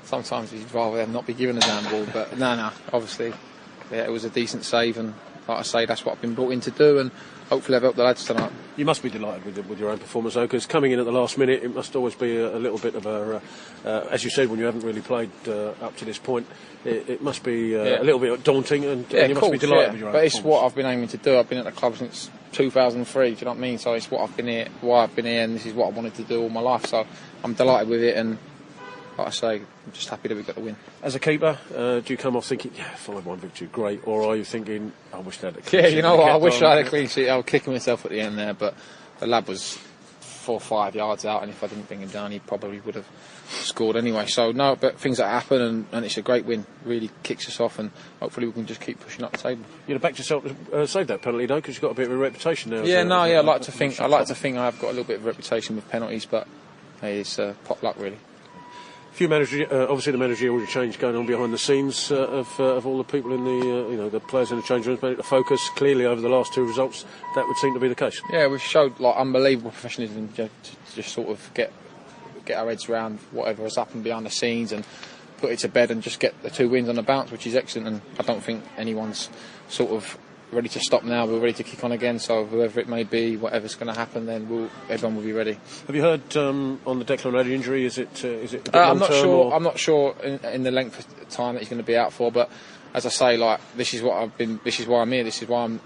sometimes 0.09 0.53
you'd 0.53 0.73
rather 0.73 0.97
them 0.97 1.13
not 1.13 1.27
be 1.27 1.35
given 1.35 1.57
a 1.57 1.61
damn 1.61 1.85
ball, 1.91 2.07
but 2.13 2.39
no, 2.39 2.57
no, 2.57 2.71
obviously, 2.93 3.33
yeah, 3.93 4.05
it 4.05 4.11
was 4.11 4.25
a 4.25 4.31
decent 4.31 4.65
save, 4.65 4.99
and 4.99 5.15
like 5.47 5.59
I 5.59 5.63
say, 5.63 5.87
that's 5.87 6.05
what 6.05 6.15
I've 6.15 6.21
been 6.21 6.35
brought 6.35 6.51
in 6.51 6.61
to 6.63 6.71
do, 6.71 6.99
and 6.99 7.11
hopefully 7.49 7.77
I've 7.77 7.83
helped 7.83 7.97
the 7.97 8.05
lads 8.05 8.25
tonight. 8.25 8.53
You 8.77 8.85
must 8.85 9.03
be 9.03 9.09
delighted 9.11 9.45
with, 9.45 9.59
with 9.67 9.79
your 9.81 9.91
own 9.91 9.99
performance, 9.99 10.35
though, 10.35 10.43
because 10.43 10.67
coming 10.67 10.93
in 10.93 10.99
at 10.99 11.05
the 11.07 11.13
last 11.13 11.39
minute, 11.39 11.63
it 11.63 11.75
must 11.75 11.97
always 11.97 12.15
be 12.15 12.37
a, 12.37 12.57
a 12.57 12.59
little 12.59 12.79
bit 12.79 12.95
of 12.95 13.07
a, 13.07 13.37
uh, 13.37 13.41
uh, 13.89 14.09
as 14.11 14.25
you 14.25 14.31
said, 14.31 14.49
when 14.49 14.59
you 14.59 14.65
haven't 14.67 14.83
really 14.83 15.01
played 15.01 15.31
uh, 15.47 15.71
up 15.81 15.97
to 15.97 16.05
this 16.05 16.19
point, 16.19 16.47
it, 16.85 17.09
it 17.09 17.23
must 17.23 17.43
be 17.43 17.77
uh, 17.77 17.83
Yeah. 17.85 18.03
a 18.03 18.05
little 18.05 18.21
bit 18.21 18.45
daunting, 18.45 18.85
and, 18.85 19.07
Yeah, 19.11 19.21
and 19.21 19.31
you 19.31 19.37
of 19.37 19.43
must 19.43 19.53
be 19.53 19.59
delighted 19.59 19.85
yeah. 19.87 19.91
with 19.93 20.01
your 20.01 20.09
own 20.09 20.13
But 20.15 20.25
it's 20.25 20.41
what 20.43 20.65
I've 20.65 20.75
been 20.75 20.87
aiming 20.87 21.09
to 21.09 21.17
do. 21.17 21.39
I've 21.39 21.49
been 21.49 21.59
at 21.59 21.65
the 21.65 21.73
club 21.73 21.97
since 21.97 22.31
2003. 22.53 23.31
Do 23.31 23.39
you 23.39 23.45
know 23.45 23.51
what 23.53 23.57
I 23.57 23.61
mean? 23.61 23.79
So 23.79 23.95
it's 23.95 24.11
what 24.11 24.21
I've 24.23 24.37
been 24.37 24.49
here, 24.49 24.69
why 24.81 25.05
I've 25.05 25.15
been 25.17 25.25
here, 25.27 25.43
and 25.45 25.55
this 25.55 25.67
is 25.67 25.73
what 25.75 25.87
I 25.87 25.91
wanted 25.91 26.15
to 26.17 26.25
do 26.25 26.43
all 26.43 26.49
my 26.51 26.61
life. 26.61 26.87
So 26.87 27.07
I'm 27.43 27.55
delighted 27.55 27.89
with 27.89 28.03
it, 28.03 28.17
and 28.17 28.37
like 29.19 29.27
I 29.27 29.31
say, 29.31 29.55
I'm 29.57 29.93
just 29.93 30.09
happy 30.09 30.29
that 30.29 30.37
we 30.37 30.43
got 30.45 30.55
the 30.55 30.61
win. 30.63 30.77
As 31.03 31.15
a 31.15 31.19
keeper, 31.21 31.59
uh, 31.77 32.01
do 32.01 32.13
you 32.13 32.17
come 32.17 32.37
off 32.37 32.47
thinking, 32.47 32.73
yeah, 32.77 32.89
5 32.95 33.27
1 33.27 33.39
victory, 33.39 33.69
great, 33.73 34.07
or 34.07 34.23
are 34.25 34.37
you 34.37 34.45
thinking, 34.45 34.93
I 35.13 35.19
wish 35.19 35.39
that 35.39 35.55
had 35.55 35.65
a 35.65 35.67
clean 35.67 35.83
Yeah, 35.83 35.89
you 35.91 36.03
know 36.03 36.17
what? 36.17 36.31
I 36.31 36.37
wish? 36.37 36.63
I 36.63 36.77
had 36.77 36.87
a 36.87 36.89
clean 36.89 37.09
sheet. 37.09 37.29
I 37.29 37.37
was 37.37 37.45
kicking 37.47 37.73
myself 37.73 38.05
at 38.05 38.13
the 38.13 38.21
end 38.21 38.39
there, 38.39 38.55
but 38.55 38.75
the 39.19 39.27
lad 39.27 39.49
was 39.49 39.77
four 40.21 40.55
or 40.57 40.61
five 40.61 40.95
yards 40.95 41.25
out, 41.25 41.43
and 41.43 41.51
if 41.51 41.63
I 41.63 41.67
didn't 41.67 41.89
bring 41.89 42.01
him 42.01 42.09
down, 42.09 42.31
he 42.31 42.39
probably 42.39 42.81
would 42.81 42.95
have 42.95 43.07
scored 43.49 43.97
anyway. 43.97 44.27
So 44.27 44.53
no, 44.53 44.77
but 44.77 44.99
things 44.99 45.19
that 45.19 45.29
happen, 45.29 45.61
and, 45.61 45.87
and 45.93 46.05
it's 46.05 46.17
a 46.17 46.23
great 46.23 46.45
win. 46.45 46.65
Really 46.85 47.11
kicks 47.23 47.49
us 47.49 47.59
off, 47.61 47.79
and 47.79 47.91
hopefully 48.21 48.47
we 48.47 48.53
can 48.53 48.67
just 48.67 48.81
keep 48.81 49.01
pushing 49.01 49.25
up 49.25 49.33
the 49.33 49.39
table. 49.39 49.65
You'd 49.87 49.95
have 49.95 50.03
backed 50.03 50.19
yourself 50.19 50.45
to 50.45 50.83
uh, 50.83 50.87
save 50.87 51.09
that 51.09 51.23
penalty, 51.23 51.47
though, 51.47 51.57
because 51.57 51.75
you've 51.75 51.83
got 51.83 51.91
a 51.91 51.95
bit 51.95 52.07
of 52.07 52.13
a 52.13 52.17
reputation 52.17 52.71
now. 52.71 52.83
Yeah, 52.85 53.03
no, 53.03 53.23
a- 53.25 53.31
yeah. 53.31 53.39
I 53.39 53.41
like 53.43 53.63
to 53.63 53.73
think. 53.73 54.01
I 54.01 54.07
like 54.07 54.27
to 54.29 54.35
think 54.35 54.57
I 54.57 54.65
have 54.67 54.79
got 54.81 54.87
a 54.89 54.95
little 54.95 55.05
bit 55.05 55.17
of 55.17 55.25
reputation 55.27 55.77
with 55.77 55.89
penalties, 55.91 56.25
but 56.25 56.47
hey, 57.01 57.21
it's 57.21 57.39
uh, 57.39 57.55
pot 57.65 57.83
luck 57.83 57.97
really. 57.99 58.19
Few 59.19 59.27
uh, 59.35 59.87
obviously 59.91 60.13
the 60.13 60.19
managerial 60.19 60.65
change 60.67 60.97
going 61.01 61.17
on 61.17 61.27
behind 61.27 61.53
the 61.53 61.59
scenes 61.59 62.13
uh, 62.13 62.19
of, 62.29 62.61
uh, 62.61 62.77
of 62.77 62.87
all 62.87 62.97
the 62.99 63.03
people 63.03 63.33
in 63.33 63.45
the, 63.45 63.51
uh, 63.51 63.89
you 63.89 63.97
know, 63.97 64.09
the 64.09 64.21
players 64.21 64.53
in 64.53 64.57
the 64.57 64.63
change 64.63 64.87
rooms, 64.87 65.01
but 65.01 65.17
the 65.17 65.25
focus 65.25 65.61
clearly 65.75 66.05
over 66.05 66.21
the 66.21 66.29
last 66.29 66.55
two 66.55 66.65
results, 66.65 67.05
that 67.35 67.45
would 67.45 67.57
seem 67.57 67.75
to 67.75 67.81
be 67.81 67.89
the 67.89 67.97
case. 67.97 68.23
Yeah, 68.31 68.47
we've 68.47 68.63
showed 68.63 69.01
like 69.01 69.17
unbelievable 69.17 69.73
professionalism 69.73 70.29
to, 70.35 70.45
to 70.45 70.73
just 70.95 71.13
sort 71.13 71.31
of 71.31 71.51
get 71.53 71.73
get 72.45 72.59
our 72.59 72.69
heads 72.69 72.89
around 72.89 73.19
whatever 73.33 73.65
has 73.65 73.75
happened 73.75 74.05
behind 74.05 74.25
the 74.25 74.31
scenes 74.31 74.71
and 74.71 74.87
put 75.39 75.51
it 75.51 75.59
to 75.59 75.69
bed 75.69 75.91
and 75.91 76.01
just 76.01 76.21
get 76.21 76.41
the 76.43 76.51
two 76.51 76.69
wins 76.69 76.89
on 76.89 76.95
the 76.95 77.03
bounce, 77.03 77.33
which 77.33 77.45
is 77.45 77.57
excellent. 77.57 77.89
And 77.89 78.01
I 78.21 78.23
don't 78.23 78.43
think 78.43 78.63
anyone's 78.77 79.31
sort 79.69 79.91
of 79.91 80.17
ready 80.53 80.69
to 80.69 80.81
stop 80.81 81.05
now. 81.05 81.27
We're 81.27 81.39
ready 81.41 81.53
to 81.55 81.63
kick 81.63 81.83
on 81.85 81.93
again. 81.93 82.19
So 82.19 82.45
whoever 82.45 82.81
it 82.81 82.89
may 82.89 83.05
be, 83.05 83.37
whatever's 83.37 83.75
going 83.75 83.93
to 83.93 83.99
happen, 83.99 84.27
then 84.27 84.49
we'll, 84.49 84.71
everyone 84.89 85.17
will 85.17 85.23
be 85.23 85.33
ready. 85.33 85.59
Have 85.87 85.95
you 85.97 86.03
heard 86.03 86.37
um, 86.37 86.81
on 86.87 86.99
the 86.99 87.05
Declan 87.05 87.33
Rudd 87.33 87.47
injury? 87.47 87.85
Is 87.85 87.99
it 87.99 88.23
uh, 88.25 88.29
is 88.29 88.55
it? 88.55 88.69
A 88.69 88.71
bit 88.73 88.75
Uh, 88.75 88.91
I'm 88.91 88.99
not 88.99 89.13
sure. 89.13 89.27
or- 89.27 89.55
I'm 89.55 89.63
not 89.63 89.79
sure 89.79 90.15
in, 90.23 90.39
in 90.53 90.63
the 90.63 90.71
length 90.71 90.99
of 90.99 91.29
time 91.29 91.55
that 91.55 91.61
he's 91.61 91.69
going 91.69 91.83
to 91.83 91.87
be 91.87 91.97
out 91.97 92.13
for. 92.13 92.33
But 92.33 92.51
as 92.95 93.05
I 93.07 93.11
say, 93.11 93.37
like 93.37 93.61
this 93.77 93.93
is 93.95 94.03
what 94.03 94.17
I've 94.23 94.37
been. 94.39 94.61
This 94.65 94.81
is 94.81 94.87
why 94.87 95.01
I'm 95.03 95.13
here. 95.13 95.25
This 95.25 95.43
is 95.43 95.49
why 95.49 95.65
I'm 95.65 95.81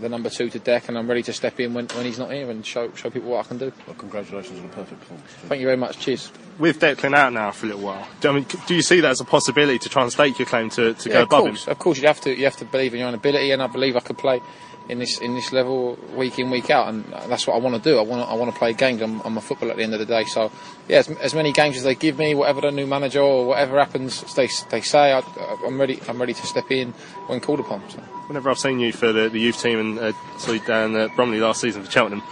the 0.00 0.08
number 0.08 0.30
two 0.30 0.48
to 0.50 0.58
Deck, 0.58 0.88
and 0.88 0.96
I'm 0.98 1.08
ready 1.08 1.22
to 1.24 1.32
step 1.32 1.58
in 1.60 1.74
when, 1.74 1.86
when 1.88 2.04
he's 2.04 2.18
not 2.18 2.30
here 2.32 2.50
and 2.50 2.64
show 2.64 2.90
show 2.94 3.10
people 3.10 3.30
what 3.30 3.44
I 3.44 3.48
can 3.48 3.58
do. 3.58 3.72
Well, 3.86 3.96
congratulations 3.96 4.58
on 4.58 4.64
a 4.66 4.68
perfect 4.68 5.00
performance. 5.00 5.30
Thank 5.46 5.60
you 5.60 5.66
very 5.66 5.76
much. 5.76 5.98
Cheers. 5.98 6.32
With 6.58 6.80
Declan 6.80 7.14
out 7.14 7.32
now 7.32 7.52
for 7.52 7.66
a 7.66 7.68
little 7.68 7.82
while, 7.84 8.06
do, 8.20 8.30
I 8.30 8.32
mean, 8.32 8.46
do 8.66 8.74
you 8.74 8.82
see 8.82 9.00
that 9.00 9.10
as 9.10 9.20
a 9.20 9.24
possibility 9.24 9.78
to 9.78 9.88
try 9.88 10.02
and 10.02 10.10
stake 10.10 10.38
your 10.40 10.46
claim 10.46 10.70
to, 10.70 10.94
to 10.94 11.08
yeah, 11.08 11.14
go 11.14 11.20
of 11.22 11.26
above 11.28 11.44
course, 11.44 11.64
him? 11.66 11.70
of 11.70 11.78
course, 11.78 11.98
you 12.00 12.06
have 12.08 12.20
to 12.22 12.36
you 12.36 12.44
have 12.44 12.56
to 12.56 12.64
believe 12.64 12.94
in 12.94 13.00
your 13.00 13.08
own 13.08 13.14
ability, 13.14 13.50
and 13.52 13.62
I 13.62 13.66
believe 13.68 13.96
I 13.96 14.00
could 14.00 14.18
play 14.18 14.40
in 14.88 14.98
this 14.98 15.18
in 15.18 15.34
this 15.34 15.52
level 15.52 15.98
week 16.14 16.38
in 16.38 16.50
week 16.50 16.70
out, 16.70 16.88
and 16.88 17.04
that's 17.28 17.46
what 17.46 17.54
I 17.54 17.58
want 17.58 17.76
to 17.76 17.90
do. 17.90 17.98
I 17.98 18.02
want 18.02 18.22
to, 18.22 18.28
I 18.28 18.34
want 18.34 18.52
to 18.52 18.58
play 18.58 18.72
games. 18.72 19.02
I'm, 19.02 19.20
I'm 19.22 19.36
a 19.36 19.40
footballer 19.40 19.72
at 19.72 19.76
the 19.76 19.82
end 19.82 19.94
of 19.94 20.00
the 20.00 20.06
day, 20.06 20.24
so 20.24 20.50
yeah, 20.88 20.98
as, 20.98 21.08
as 21.10 21.34
many 21.34 21.52
games 21.52 21.76
as 21.76 21.82
they 21.82 21.94
give 21.94 22.18
me, 22.18 22.34
whatever 22.34 22.62
the 22.62 22.70
new 22.70 22.86
manager 22.86 23.20
or 23.20 23.46
whatever 23.46 23.78
happens, 23.78 24.34
they 24.34 24.48
they 24.70 24.80
say, 24.80 25.12
I, 25.12 25.22
I'm 25.66 25.78
ready. 25.78 26.00
I'm 26.08 26.18
ready 26.18 26.34
to 26.34 26.46
step 26.46 26.70
in 26.70 26.92
when 27.26 27.40
called 27.40 27.60
upon. 27.60 27.88
So. 27.90 27.98
Whenever 28.28 28.50
I've 28.50 28.58
seen 28.58 28.80
you 28.80 28.92
for 28.92 29.12
the, 29.12 29.28
the 29.28 29.38
youth 29.38 29.60
team 29.62 29.78
and 29.78 29.98
uh, 29.98 30.58
down 30.66 30.96
at 30.96 31.14
Bromley 31.16 31.40
last 31.40 31.60
season 31.60 31.82
for 31.82 31.90
Cheltenham, 31.90 32.22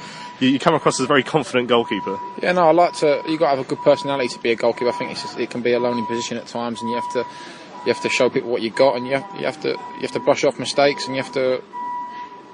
you, 0.40 0.48
you 0.48 0.59
come 0.59 0.74
across 0.74 1.00
as 1.00 1.04
a 1.04 1.09
very 1.09 1.22
confident 1.22 1.68
goalkeeper. 1.68 2.18
Yeah, 2.42 2.52
no, 2.52 2.68
I 2.68 2.72
like 2.72 2.94
to. 2.98 3.22
You 3.26 3.38
got 3.38 3.52
to 3.52 3.57
have 3.57 3.66
a 3.66 3.68
good 3.68 3.78
personality 3.78 4.28
to 4.28 4.38
be 4.40 4.52
a 4.52 4.57
goalkeeper. 4.57 4.90
I 4.90 4.92
think 4.92 5.11
it's 5.11 5.22
just, 5.22 5.38
it 5.38 5.50
can 5.50 5.62
be 5.62 5.72
a 5.72 5.78
lonely 5.78 6.07
position 6.07 6.36
at 6.36 6.46
times, 6.46 6.80
and 6.80 6.90
you 6.90 6.96
have 6.96 7.12
to 7.12 7.24
you 7.86 7.92
have 7.92 8.02
to 8.02 8.09
show 8.09 8.28
people 8.28 8.50
what 8.50 8.62
you 8.62 8.70
got, 8.70 8.96
and 8.96 9.07
you 9.07 9.14
have, 9.14 9.40
you 9.40 9.46
have 9.46 9.61
to 9.62 9.68
you 9.68 10.00
have 10.02 10.12
to 10.12 10.20
brush 10.20 10.44
off 10.44 10.59
mistakes, 10.59 11.07
and 11.07 11.16
you 11.16 11.22
have 11.22 11.32
to. 11.32 11.62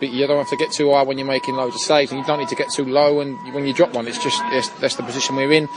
But 0.03 0.11
you 0.11 0.27
don't 0.27 0.39
have 0.39 0.51
to 0.51 0.57
get 0.57 0.73
too 0.73 0.91
high 0.91 1.03
when 1.05 1.17
you're 1.17 1.29
making 1.29 1.55
loads 1.55 1.77
of 1.77 1.81
saves, 1.81 2.11
and 2.11 2.19
you 2.19 2.27
don't 2.27 2.41
need 2.41 2.49
to 2.49 2.57
get 2.57 2.69
too 2.71 2.85
low. 2.85 3.21
And 3.21 3.39
when 3.55 3.65
you 3.69 3.73
drop 3.73 3.95
one, 3.95 4.09
it's 4.09 4.21
just 4.21 4.43
it's, 4.47 4.69
that's 4.81 4.97
the 4.97 5.05
position 5.05 5.37
we're 5.37 5.53
in. 5.53 5.69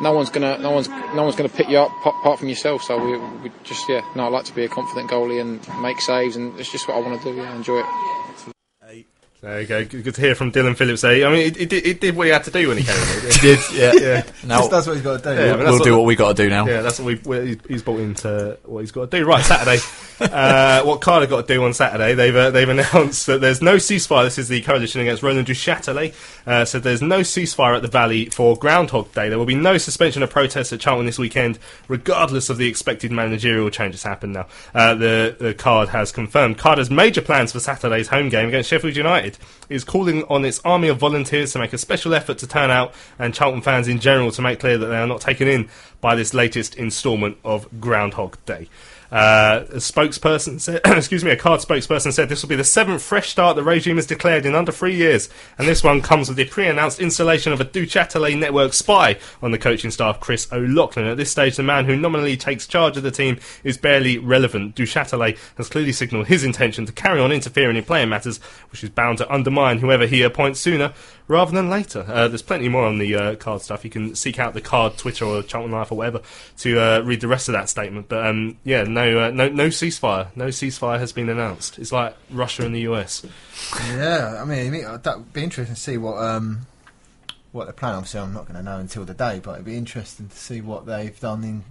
No 0.00 0.12
one's 0.12 0.30
gonna 0.30 0.58
no 0.58 0.70
one's 0.70 0.86
no 0.88 1.24
one's 1.24 1.34
gonna 1.34 1.48
pick 1.48 1.68
you 1.68 1.78
up 1.78 1.90
apart 2.06 2.38
from 2.38 2.48
yourself. 2.48 2.84
So 2.84 3.04
we, 3.04 3.18
we 3.42 3.52
just 3.64 3.88
yeah. 3.88 4.02
No, 4.14 4.26
I 4.26 4.28
like 4.28 4.44
to 4.44 4.54
be 4.54 4.64
a 4.64 4.68
confident 4.68 5.10
goalie 5.10 5.40
and 5.40 5.58
make 5.82 6.00
saves, 6.00 6.36
and 6.36 6.56
it's 6.60 6.70
just 6.70 6.86
what 6.86 6.98
I 6.98 7.00
want 7.00 7.20
to 7.20 7.32
do. 7.32 7.36
Yeah, 7.36 7.52
enjoy 7.56 7.80
it. 7.80 7.86
There 9.40 9.60
you 9.60 9.66
go. 9.68 9.84
Good 9.84 10.16
to 10.16 10.20
hear 10.20 10.34
from 10.34 10.50
Dillon 10.50 10.74
Phillips. 10.74 11.04
Eh? 11.04 11.24
I 11.24 11.30
mean, 11.30 11.46
it, 11.46 11.56
it, 11.60 11.68
did- 11.68 11.86
it 11.86 12.00
did 12.00 12.16
what 12.16 12.26
he 12.26 12.32
had 12.32 12.42
to 12.44 12.50
do 12.50 12.66
when 12.66 12.76
he 12.78 12.82
came 12.82 12.96
in. 12.96 13.32
He 13.32 13.38
did, 13.40 13.58
yeah. 13.72 13.92
yeah. 13.94 14.22
Now- 14.44 14.58
Just 14.58 14.70
does 14.72 14.86
what 14.88 14.94
he's 14.94 15.04
got 15.04 15.22
to 15.22 15.30
do. 15.30 15.40
Yeah, 15.40 15.54
we'll 15.54 15.64
that's 15.72 15.84
do 15.84 15.96
what- 15.96 16.06
we 16.06 16.16
got 16.16 16.36
to 16.36 16.42
do 16.42 16.50
now. 16.50 16.66
Yeah, 16.66 16.80
that's 16.82 16.98
what 16.98 17.06
we 17.06 17.14
we- 17.24 17.60
he's 17.68 17.84
brought 17.84 18.00
into 18.00 18.58
what 18.64 18.80
he's 18.80 18.90
got 18.90 19.08
to 19.12 19.16
do. 19.16 19.24
Right, 19.24 19.44
Saturday. 19.44 19.78
uh, 20.20 20.82
what 20.82 21.00
Cardiff 21.00 21.30
got 21.30 21.46
to 21.46 21.54
do 21.54 21.62
on 21.62 21.72
Saturday? 21.72 22.14
They've 22.14 22.34
uh, 22.34 22.50
they've 22.50 22.68
announced 22.78 23.26
that 23.26 23.40
there's 23.40 23.62
no 23.62 23.76
ceasefire. 23.76 24.24
This 24.24 24.38
is 24.38 24.48
the 24.48 24.60
coalition 24.62 25.00
against 25.02 25.22
Roland 25.22 25.46
Duchâtelet. 25.46 26.14
Uh, 26.44 26.64
so 26.64 26.80
there's 26.80 27.02
no 27.02 27.20
ceasefire 27.20 27.76
at 27.76 27.82
the 27.82 27.88
Valley 27.88 28.24
for 28.30 28.56
Groundhog 28.56 29.12
Day. 29.12 29.28
There 29.28 29.38
will 29.38 29.46
be 29.46 29.54
no 29.54 29.78
suspension 29.78 30.24
of 30.24 30.30
protests 30.30 30.72
at 30.72 30.80
Charlton 30.80 31.06
this 31.06 31.18
weekend, 31.18 31.60
regardless 31.86 32.50
of 32.50 32.56
the 32.58 32.66
expected 32.66 33.12
managerial 33.12 33.70
changes 33.70 34.02
happen. 34.02 34.32
Now, 34.32 34.48
uh, 34.74 34.94
the 34.96 35.36
the 35.38 35.54
CARD 35.54 35.90
has 35.90 36.10
confirmed. 36.10 36.58
CARD 36.58 36.78
has 36.78 36.90
major 36.90 37.22
plans 37.22 37.52
for 37.52 37.60
Saturday's 37.60 38.08
home 38.08 38.30
game 38.30 38.48
against 38.48 38.68
Sheffield 38.70 38.96
United. 38.96 39.27
It 39.28 39.74
is 39.74 39.84
calling 39.84 40.24
on 40.24 40.44
its 40.44 40.60
army 40.64 40.88
of 40.88 40.98
volunteers 40.98 41.52
to 41.52 41.58
make 41.58 41.72
a 41.72 41.78
special 41.78 42.14
effort 42.14 42.38
to 42.38 42.46
turn 42.46 42.70
out, 42.70 42.94
and 43.18 43.34
Charlton 43.34 43.62
fans 43.62 43.88
in 43.88 44.00
general 44.00 44.30
to 44.32 44.42
make 44.42 44.60
clear 44.60 44.78
that 44.78 44.86
they 44.86 44.96
are 44.96 45.06
not 45.06 45.20
taken 45.20 45.48
in 45.48 45.68
by 46.00 46.14
this 46.14 46.34
latest 46.34 46.74
instalment 46.76 47.36
of 47.44 47.80
Groundhog 47.80 48.36
Day. 48.46 48.68
Uh, 49.10 49.64
a 49.70 49.76
spokesperson 49.76 50.60
said, 50.60 50.80
excuse 50.86 51.24
me, 51.24 51.30
a 51.30 51.36
CARD 51.36 51.60
spokesperson 51.60 52.12
said 52.12 52.28
this 52.28 52.42
will 52.42 52.48
be 52.48 52.56
the 52.56 52.64
seventh 52.64 53.02
fresh 53.02 53.30
start 53.30 53.56
the 53.56 53.62
regime 53.62 53.96
has 53.96 54.06
declared 54.06 54.44
in 54.44 54.54
under 54.54 54.70
three 54.70 54.94
years, 54.94 55.30
and 55.56 55.66
this 55.66 55.82
one 55.82 56.02
comes 56.02 56.28
with 56.28 56.36
the 56.36 56.44
pre-announced 56.44 57.00
installation 57.00 57.52
of 57.52 57.60
a 57.60 57.64
Duchatelet 57.64 58.38
network 58.38 58.74
spy 58.74 59.18
on 59.40 59.50
the 59.50 59.58
coaching 59.58 59.90
staff, 59.90 60.20
Chris 60.20 60.46
O'Loughlin. 60.52 61.06
At 61.06 61.16
this 61.16 61.30
stage, 61.30 61.56
the 61.56 61.62
man 61.62 61.86
who 61.86 61.96
nominally 61.96 62.36
takes 62.36 62.66
charge 62.66 62.96
of 62.98 63.02
the 63.02 63.10
team 63.10 63.38
is 63.64 63.78
barely 63.78 64.18
relevant. 64.18 64.76
Duchatelet 64.76 65.38
has 65.56 65.70
clearly 65.70 65.92
signalled 65.92 66.26
his 66.26 66.44
intention 66.44 66.84
to 66.84 66.92
carry 66.92 67.20
on 67.20 67.32
interfering 67.32 67.76
in 67.76 67.84
playing 67.84 68.10
matters, 68.10 68.38
which 68.70 68.84
is 68.84 68.90
bound 68.90 69.18
to 69.18 69.32
undermine 69.32 69.78
whoever 69.78 70.06
he 70.06 70.22
appoints 70.22 70.60
sooner 70.60 70.92
rather 71.28 71.52
than 71.52 71.70
later. 71.70 72.04
Uh, 72.08 72.26
there's 72.26 72.42
plenty 72.42 72.68
more 72.68 72.84
on 72.84 72.98
the 72.98 73.14
uh, 73.14 73.34
CARD 73.36 73.62
stuff. 73.62 73.84
You 73.84 73.90
can 73.90 74.14
seek 74.14 74.38
out 74.38 74.54
the 74.54 74.60
CARD 74.60 74.96
Twitter 74.96 75.24
or 75.24 75.42
Charlton 75.42 75.72
Life 75.72 75.92
or 75.92 75.98
whatever 75.98 76.22
to 76.58 76.80
uh, 76.80 77.00
read 77.00 77.20
the 77.20 77.28
rest 77.28 77.48
of 77.48 77.52
that 77.52 77.68
statement. 77.68 78.08
But 78.08 78.26
um, 78.26 78.58
yeah, 78.64 78.82
no, 78.82 79.20
uh, 79.20 79.30
no, 79.30 79.48
no 79.48 79.68
ceasefire. 79.68 80.34
No 80.34 80.48
ceasefire 80.48 80.98
has 80.98 81.12
been 81.12 81.28
announced. 81.28 81.78
It's 81.78 81.92
like 81.92 82.16
Russia 82.30 82.64
and 82.64 82.74
the 82.74 82.80
US. 82.80 83.24
Yeah, 83.90 84.40
I 84.40 84.44
mean, 84.44 84.72
that 84.72 85.18
would 85.18 85.32
be 85.32 85.44
interesting 85.44 85.74
to 85.74 85.80
see 85.80 85.98
what 85.98 86.16
um, 86.16 86.66
what 87.52 87.64
they're 87.64 87.72
planning. 87.74 87.98
Obviously, 87.98 88.20
I'm 88.20 88.32
not 88.32 88.46
going 88.46 88.56
to 88.56 88.62
know 88.62 88.78
until 88.78 89.04
the 89.04 89.14
day, 89.14 89.40
but 89.42 89.52
it'd 89.52 89.64
be 89.66 89.76
interesting 89.76 90.28
to 90.28 90.36
see 90.36 90.60
what 90.60 90.86
they've 90.86 91.18
done 91.20 91.44
in 91.44 91.64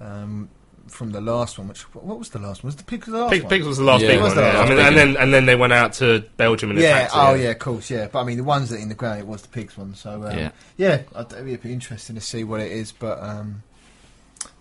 um, 0.00 0.48
from 0.88 1.10
the 1.12 1.20
last 1.20 1.58
one. 1.58 1.68
Which 1.68 1.82
what 1.94 2.18
was 2.18 2.30
the 2.30 2.38
last 2.38 2.62
one? 2.62 2.68
Was 2.68 2.76
the 2.76 2.84
Pigs 2.84 3.06
the 3.06 3.18
last 3.18 3.32
Pig, 3.32 3.42
one? 3.42 3.50
Pigs 3.50 3.66
was 3.66 3.78
the 3.78 3.84
last 3.84 4.02
Yeah, 4.02 4.08
big 4.08 4.16
one. 4.20 4.24
was 4.30 4.36
Yeah. 4.36 4.42
last 4.42 4.56
I 4.56 4.68
mean, 4.74 4.78
and 4.78 4.96
then 4.96 5.16
and 5.16 5.34
then 5.34 5.46
they 5.46 5.56
went 5.56 5.72
out 5.72 5.92
to 5.94 6.24
Belgium 6.36 6.70
and 6.70 6.78
Yeah, 6.78 6.98
attacked. 6.98 7.12
oh 7.14 7.34
yeah, 7.34 7.50
of 7.50 7.58
course, 7.58 7.90
yeah. 7.90 8.08
But 8.10 8.20
I 8.20 8.24
mean, 8.24 8.36
the 8.36 8.44
ones 8.44 8.70
that 8.70 8.80
in 8.80 8.88
the 8.88 8.94
ground, 8.94 9.20
it 9.20 9.26
was 9.26 9.42
the 9.42 9.48
pigs 9.48 9.76
one. 9.76 9.94
So 9.94 10.24
um, 10.24 10.36
Yeah. 10.38 10.50
yeah, 10.76 11.02
it'd 11.18 11.62
be 11.62 11.72
interesting 11.72 12.16
to 12.16 12.22
see 12.22 12.44
what 12.44 12.60
it 12.60 12.70
is. 12.72 12.92
But 12.92 13.22
um, 13.22 13.62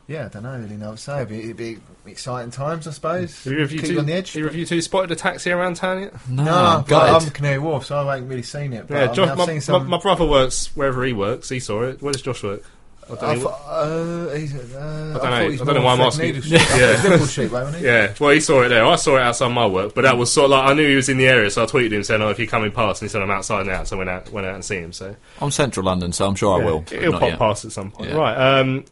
yeah, 0.08 0.26
I 0.26 0.28
don't 0.28 0.44
know 0.44 0.56
really 0.58 0.78
know 0.78 0.90
what 0.90 0.98
to 0.98 1.02
say. 1.04 1.16
It'd 1.18 1.30
be, 1.30 1.40
it'd 1.46 1.58
be 1.58 1.78
exciting 2.06 2.52
times, 2.52 2.88
I 2.88 2.92
suppose. 2.92 3.44
Have 3.44 3.54
you, 3.54 3.60
have 3.62 3.72
you 3.72 3.80
Keep 3.80 3.88
two, 3.88 3.94
you 3.94 4.00
on 4.00 4.06
the 4.06 4.14
edge. 4.14 4.34
Have 4.34 4.56
you 4.56 4.66
two 4.66 4.80
spotted 4.82 5.10
a 5.12 5.16
taxi 5.16 5.50
around 5.52 5.78
town 5.78 6.02
yet? 6.04 6.14
No, 6.30 6.44
No, 6.44 6.54
I'm 6.56 6.84
but. 6.84 7.24
I'm 7.24 7.32
Canary 7.32 7.58
Wharf, 7.58 7.86
so 7.88 8.08
I 8.08 8.14
haven't 8.16 8.30
really 8.30 8.44
seen 8.44 8.74
it. 8.74 8.88
But 8.88 8.94
Yeah, 8.96 9.14
Josh, 9.14 9.30
I've 9.30 9.38
my, 9.40 9.46
seen 9.48 9.56
my, 9.56 9.60
some. 9.62 9.88
my 9.90 9.98
brother 9.98 10.26
works 10.26 10.76
wherever 10.76 11.04
he 11.04 11.12
works. 11.14 11.50
He 11.50 11.60
saw 11.60 11.82
it. 11.84 12.04
Where 12.04 12.14
does 12.14 12.22
Josh 12.22 12.44
work? 12.44 12.62
I 13.08 13.14
don't 13.16 13.24
I, 13.24 13.36
know. 13.36 13.42
thought, 13.42 13.62
uh, 13.68 14.30
he's, 14.36 14.56
uh, 14.76 15.20
I, 15.22 15.30
know. 15.30 15.54
I 15.54 15.56
don't 15.58 15.76
know 15.76 15.82
why 15.82 15.94
I'm 15.94 16.02
asking. 16.02 16.26
Needle 16.26 16.42
Street. 16.42 16.62
Yeah. 16.72 16.78
yeah. 16.78 17.04
Liverpool 17.04 17.50
wasn't 17.50 17.78
he? 17.78 17.86
Yeah, 17.86 18.14
well, 18.20 18.32
he 18.32 18.40
saw 18.40 18.64
it 18.64 18.70
there. 18.70 18.84
I 18.84 18.96
saw 18.96 19.18
it 19.18 19.22
outside 19.22 19.50
my 19.50 19.68
work, 19.68 19.94
but 19.94 20.02
that 20.02 20.18
was 20.18 20.34
sort 20.34 20.46
of 20.46 20.52
like 20.52 20.70
I 20.70 20.74
knew 20.74 20.88
he 20.88 20.96
was 20.96 21.08
in 21.08 21.18
the 21.18 21.28
area, 21.28 21.52
so 21.52 21.64
I 21.64 21.66
tweeted 21.68 21.92
him 21.92 22.04
saying, 22.04 22.22
"Oh, 22.24 22.30
if 22.30 22.40
you're 22.40 22.48
coming 22.48 22.72
past," 22.72 23.02
and 23.02 23.10
he 23.10 23.12
said, 23.12 23.22
"I'm 23.22 23.30
outside 23.30 23.68
now," 23.68 23.84
so 23.84 23.96
I 23.96 24.00
went 24.00 24.10
out, 24.10 24.32
went 24.32 24.48
out 24.48 24.56
and 24.56 24.66
see 24.66 24.78
him. 24.78 24.92
So 24.92 25.16
I'm 25.40 25.52
central 25.52 25.86
London, 25.86 26.14
so 26.14 26.28
I'm 26.28 26.36
sure 26.36 26.60
I 26.60 26.66
will. 26.66 26.82
but 26.82 27.00
He'll 27.00 27.12
pop 27.12 27.22
yet. 27.22 27.38
past 27.38 27.64
at 27.66 27.72
some 27.72 27.92
point. 27.92 28.10
Yeah. 28.10 28.18
Right, 28.18 28.60
um, 28.60 28.86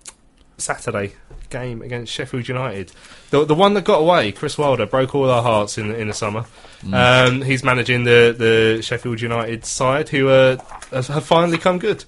Saturday 0.57 1.13
game 1.49 1.81
against 1.81 2.11
Sheffield 2.13 2.47
United, 2.47 2.91
the 3.31 3.45
the 3.45 3.55
one 3.55 3.73
that 3.73 3.83
got 3.83 3.97
away. 3.99 4.31
Chris 4.31 4.59
Wilder 4.59 4.85
broke 4.85 5.15
all 5.15 5.29
our 5.29 5.41
hearts 5.41 5.79
in 5.79 5.87
the, 5.87 5.97
in 5.97 6.07
the 6.07 6.13
summer. 6.13 6.45
Mm. 6.83 7.27
Um, 7.27 7.41
he's 7.41 7.63
managing 7.63 8.03
the 8.03 8.35
the 8.37 8.81
Sheffield 8.83 9.21
United 9.21 9.65
side, 9.65 10.09
who 10.09 10.29
uh, 10.29 10.57
have 10.91 11.07
have 11.07 11.25
finally 11.25 11.57
come 11.57 11.79
good. 11.79 12.05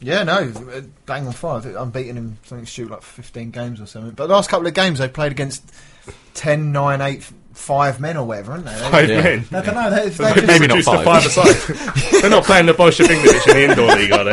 Yeah, 0.00 0.22
no, 0.22 0.52
uh, 0.72 0.82
bang 1.06 1.26
on 1.26 1.32
fire. 1.32 1.76
I'm 1.76 1.90
beating 1.90 2.14
him 2.16 2.38
something 2.44 2.66
stupid 2.66 2.92
like 2.92 3.02
15 3.02 3.50
games 3.50 3.80
or 3.80 3.86
something. 3.86 4.12
But 4.12 4.28
the 4.28 4.34
last 4.34 4.48
couple 4.48 4.66
of 4.66 4.74
games 4.74 5.00
they 5.00 5.08
played 5.08 5.32
against 5.32 5.68
10, 6.34 6.70
9, 6.70 7.00
8, 7.00 7.32
5 7.52 8.00
men 8.00 8.16
or 8.16 8.24
whatever, 8.24 8.52
aren't 8.52 8.64
they? 8.66 8.72
They- 8.74 8.90
Five 8.90 9.08
Yeah. 9.10 9.22
men. 9.22 9.44
I 9.52 9.60
don't 9.62 9.74
know. 9.74 9.90
They, 9.90 9.96
they 9.96 10.08
They've 10.08 10.34
just, 10.34 10.46
Maybe 10.46 10.66
not 10.68 10.74
reduced 10.76 10.90
to 10.90 11.02
five. 11.04 11.26
aside. 11.26 12.20
They're 12.20 12.30
not 12.30 12.44
playing 12.44 12.66
the 12.66 12.74
Bolshevikovich 12.74 13.48
in 13.48 13.56
the 13.56 13.64
indoor 13.70 13.96
league, 13.96 14.12
are 14.12 14.24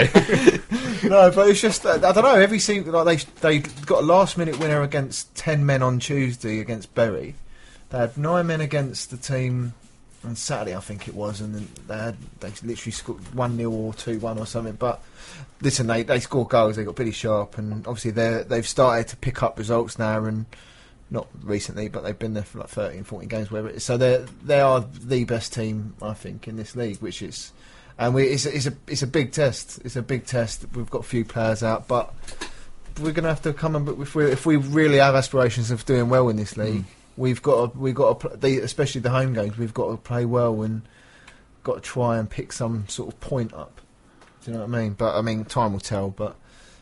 they? 1.02 1.08
no, 1.10 1.32
but 1.32 1.50
it's 1.50 1.62
just 1.62 1.84
uh, 1.86 1.94
I 1.96 2.12
don't 2.12 2.24
know. 2.24 2.36
Every 2.36 2.60
season, 2.60 2.92
like 2.92 3.26
they 3.42 3.60
they 3.60 3.70
got 3.88 4.04
a 4.04 4.06
last 4.06 4.38
minute 4.38 4.60
winner 4.60 4.84
against 4.84 5.34
10 5.36 5.66
men 5.66 5.82
on 5.82 5.98
Tuesday 6.00 6.60
against 6.60 6.94
Bury. 6.94 7.34
They 7.90 7.98
had 7.98 8.16
nine 8.18 8.46
men 8.48 8.62
against 8.62 9.10
the 9.10 9.18
team 9.18 9.74
on 10.26 10.36
Saturday, 10.36 10.76
I 10.76 10.80
think 10.80 11.08
it 11.08 11.14
was, 11.14 11.42
and 11.42 11.56
they 11.88 11.98
had 11.98 12.18
they 12.40 12.50
literally 12.64 12.92
scored 12.92 13.36
one 13.36 13.58
0 13.58 13.72
or 13.72 13.94
two 13.94 14.20
one 14.20 14.38
or 14.38 14.46
something. 14.46 14.76
But 14.76 15.02
listen, 15.62 15.88
they 15.88 16.04
they 16.04 16.20
score 16.20 16.48
goals. 16.48 16.76
They 16.76 16.84
got 16.84 16.96
Billy 16.96 17.12
Sharp, 17.12 17.58
and 17.58 17.86
obviously 17.88 18.12
they 18.12 18.44
they've 18.48 18.68
started 18.68 19.08
to 19.10 19.18
pick 19.18 19.44
up 19.44 19.58
results 19.58 20.00
now, 20.00 20.26
and 20.26 20.46
not 21.10 21.28
recently, 21.44 21.88
but 21.88 22.04
they've 22.04 22.18
been 22.18 22.34
there 22.34 22.44
for 22.44 22.60
like 22.60 22.70
13, 22.70 23.04
14 23.04 23.30
games, 23.30 23.52
whatever. 23.52 23.80
So 23.80 23.98
they 23.98 24.26
they 24.44 24.60
are 24.60 24.82
the 24.82 25.24
best 25.26 25.54
team, 25.54 25.96
I 26.02 26.14
think, 26.14 26.48
in 26.48 26.58
this 26.58 26.76
league, 26.76 26.98
which 26.98 27.22
is. 27.22 27.52
And 27.98 28.14
we, 28.14 28.26
it's, 28.26 28.46
a, 28.46 28.54
it's 28.54 28.66
a 28.66 28.74
it's 28.88 29.04
a 29.04 29.08
big 29.08 29.32
test. 29.32 29.80
It's 29.86 29.96
a 29.96 30.02
big 30.02 30.26
test. 30.26 30.66
We've 30.74 30.90
got 30.90 31.00
a 31.00 31.08
few 31.08 31.24
players 31.24 31.64
out, 31.64 31.88
but 31.88 32.14
we're 33.00 33.12
going 33.12 33.24
to 33.24 33.30
have 33.30 33.42
to 33.42 33.54
come 33.54 33.76
and 33.76 33.88
if 34.02 34.16
we 34.16 34.26
if 34.26 34.46
we 34.46 34.58
really 34.58 34.98
have 34.98 35.16
aspirations 35.16 35.72
of 35.72 35.86
doing 35.86 36.10
well 36.10 36.30
in 36.30 36.38
this 36.38 36.58
league, 36.58 36.84
hmm. 36.84 36.90
We've 37.18 37.42
got 37.42 37.74
to, 37.74 37.80
we've 37.80 37.96
got 37.96 38.20
to, 38.20 38.28
pl- 38.30 38.38
the, 38.38 38.60
especially 38.60 39.02
the 39.02 39.10
home 39.10 39.34
games. 39.34 39.58
We've 39.58 39.74
got 39.74 39.92
to 39.92 39.98
play 39.98 40.26
well 40.26 40.62
and 40.62 40.82
got 41.64 41.76
to 41.76 41.82
try 41.82 42.18
and 42.18 42.30
pick 42.30 42.52
some 42.52 42.88
sort 42.88 43.14
of 43.14 43.20
point 43.20 43.54
up. 43.54 43.82
Do 44.44 44.52
you 44.52 44.58
know 44.58 44.66
what 44.66 44.76
I 44.76 44.82
mean? 44.82 44.94
But 44.94 45.18
I 45.18 45.22
mean, 45.22 45.46
time 45.46 45.74
will 45.74 45.80
tell. 45.80 46.10
But 46.10 46.36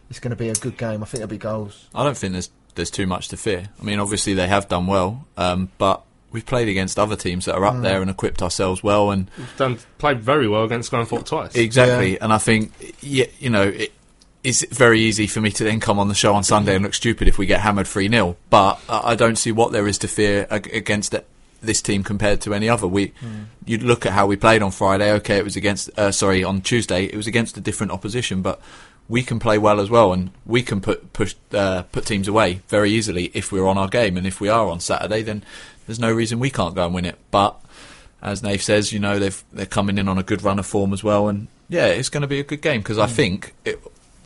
it's 0.09 0.19
going 0.19 0.31
to 0.31 0.35
be 0.35 0.49
a 0.49 0.53
good 0.55 0.77
game. 0.77 1.01
I 1.01 1.05
think 1.05 1.19
there'll 1.19 1.27
be 1.29 1.37
goals. 1.37 1.87
I 1.95 2.03
don't 2.03 2.17
think 2.17 2.33
there's 2.33 2.49
there's 2.75 2.91
too 2.91 3.07
much 3.07 3.27
to 3.29 3.37
fear. 3.37 3.69
I 3.79 3.83
mean, 3.83 3.99
obviously 3.99 4.33
they 4.33 4.47
have 4.47 4.67
done 4.67 4.87
well, 4.87 5.25
um, 5.37 5.71
but 5.77 6.03
we've 6.31 6.45
played 6.45 6.67
against 6.67 6.97
other 6.97 7.15
teams 7.15 7.45
that 7.45 7.53
are 7.55 7.63
up 7.63 7.81
there 7.83 8.01
and 8.01 8.09
equipped 8.09 8.41
ourselves 8.41 8.81
well, 8.83 9.11
and 9.11 9.29
Done 9.57 9.77
played 9.99 10.19
very 10.19 10.47
well 10.47 10.63
against 10.63 10.91
Scunthorpe 10.91 11.25
twice. 11.25 11.55
exactly. 11.55 12.19
And 12.19 12.33
I 12.33 12.39
think, 12.39 12.95
yeah, 13.01 13.27
you 13.39 13.51
know, 13.51 13.61
it, 13.63 13.93
it's 14.43 14.65
very 14.69 14.99
easy 14.99 15.27
for 15.27 15.39
me 15.41 15.51
to 15.51 15.63
then 15.63 15.79
come 15.79 15.99
on 15.99 16.09
the 16.09 16.15
show 16.15 16.33
on 16.33 16.43
Sunday 16.43 16.75
and 16.75 16.83
look 16.83 16.93
stupid 16.93 17.27
if 17.27 17.37
we 17.37 17.45
get 17.45 17.61
hammered 17.61 17.87
three 17.87 18.09
0 18.09 18.35
But 18.49 18.79
I 18.89 19.15
don't 19.15 19.37
see 19.37 19.51
what 19.51 19.71
there 19.71 19.87
is 19.87 19.97
to 19.99 20.07
fear 20.07 20.47
against 20.49 21.15
this 21.61 21.81
team 21.81 22.03
compared 22.03 22.41
to 22.41 22.53
any 22.53 22.67
other. 22.67 22.87
We, 22.87 23.13
you 23.65 23.77
look 23.77 24.05
at 24.05 24.11
how 24.11 24.27
we 24.27 24.35
played 24.35 24.61
on 24.61 24.71
Friday. 24.71 25.11
Okay, 25.13 25.37
it 25.37 25.43
was 25.43 25.55
against, 25.55 25.89
uh, 25.97 26.11
sorry, 26.11 26.43
on 26.43 26.61
Tuesday 26.61 27.05
it 27.05 27.15
was 27.15 27.27
against 27.27 27.57
a 27.57 27.61
different 27.61 27.93
opposition, 27.93 28.41
but 28.41 28.61
we 29.09 29.23
can 29.23 29.39
play 29.39 29.57
well 29.57 29.79
as 29.79 29.89
well, 29.89 30.13
and 30.13 30.31
we 30.45 30.61
can 30.61 30.81
put 30.81 31.13
push 31.13 31.35
uh, 31.53 31.83
put 31.83 32.05
teams 32.05 32.27
away 32.27 32.61
very 32.67 32.91
easily 32.91 33.31
if 33.33 33.51
we're 33.51 33.67
on 33.67 33.77
our 33.77 33.87
game, 33.87 34.17
and 34.17 34.27
if 34.27 34.41
we 34.41 34.49
are 34.49 34.67
on 34.67 34.79
Saturday, 34.79 35.21
then 35.21 35.43
there's 35.87 35.99
no 35.99 36.11
reason 36.11 36.39
we 36.39 36.49
can't 36.49 36.75
go 36.75 36.85
and 36.85 36.93
win 36.93 37.05
it. 37.05 37.17
But 37.31 37.59
as 38.21 38.41
Nave 38.41 38.61
says, 38.61 38.93
you 38.93 38.99
know 38.99 39.19
they've 39.19 39.43
they're 39.51 39.65
coming 39.65 39.97
in 39.97 40.07
on 40.07 40.17
a 40.17 40.23
good 40.23 40.41
run 40.41 40.59
of 40.59 40.65
form 40.65 40.93
as 40.93 41.03
well, 41.03 41.27
and 41.27 41.47
yeah, 41.69 41.87
it's 41.87 42.09
going 42.09 42.21
to 42.21 42.27
be 42.27 42.39
a 42.39 42.43
good 42.43 42.61
game 42.61 42.81
because 42.81 42.97
I 42.97 43.07
think 43.07 43.53
it, 43.65 43.79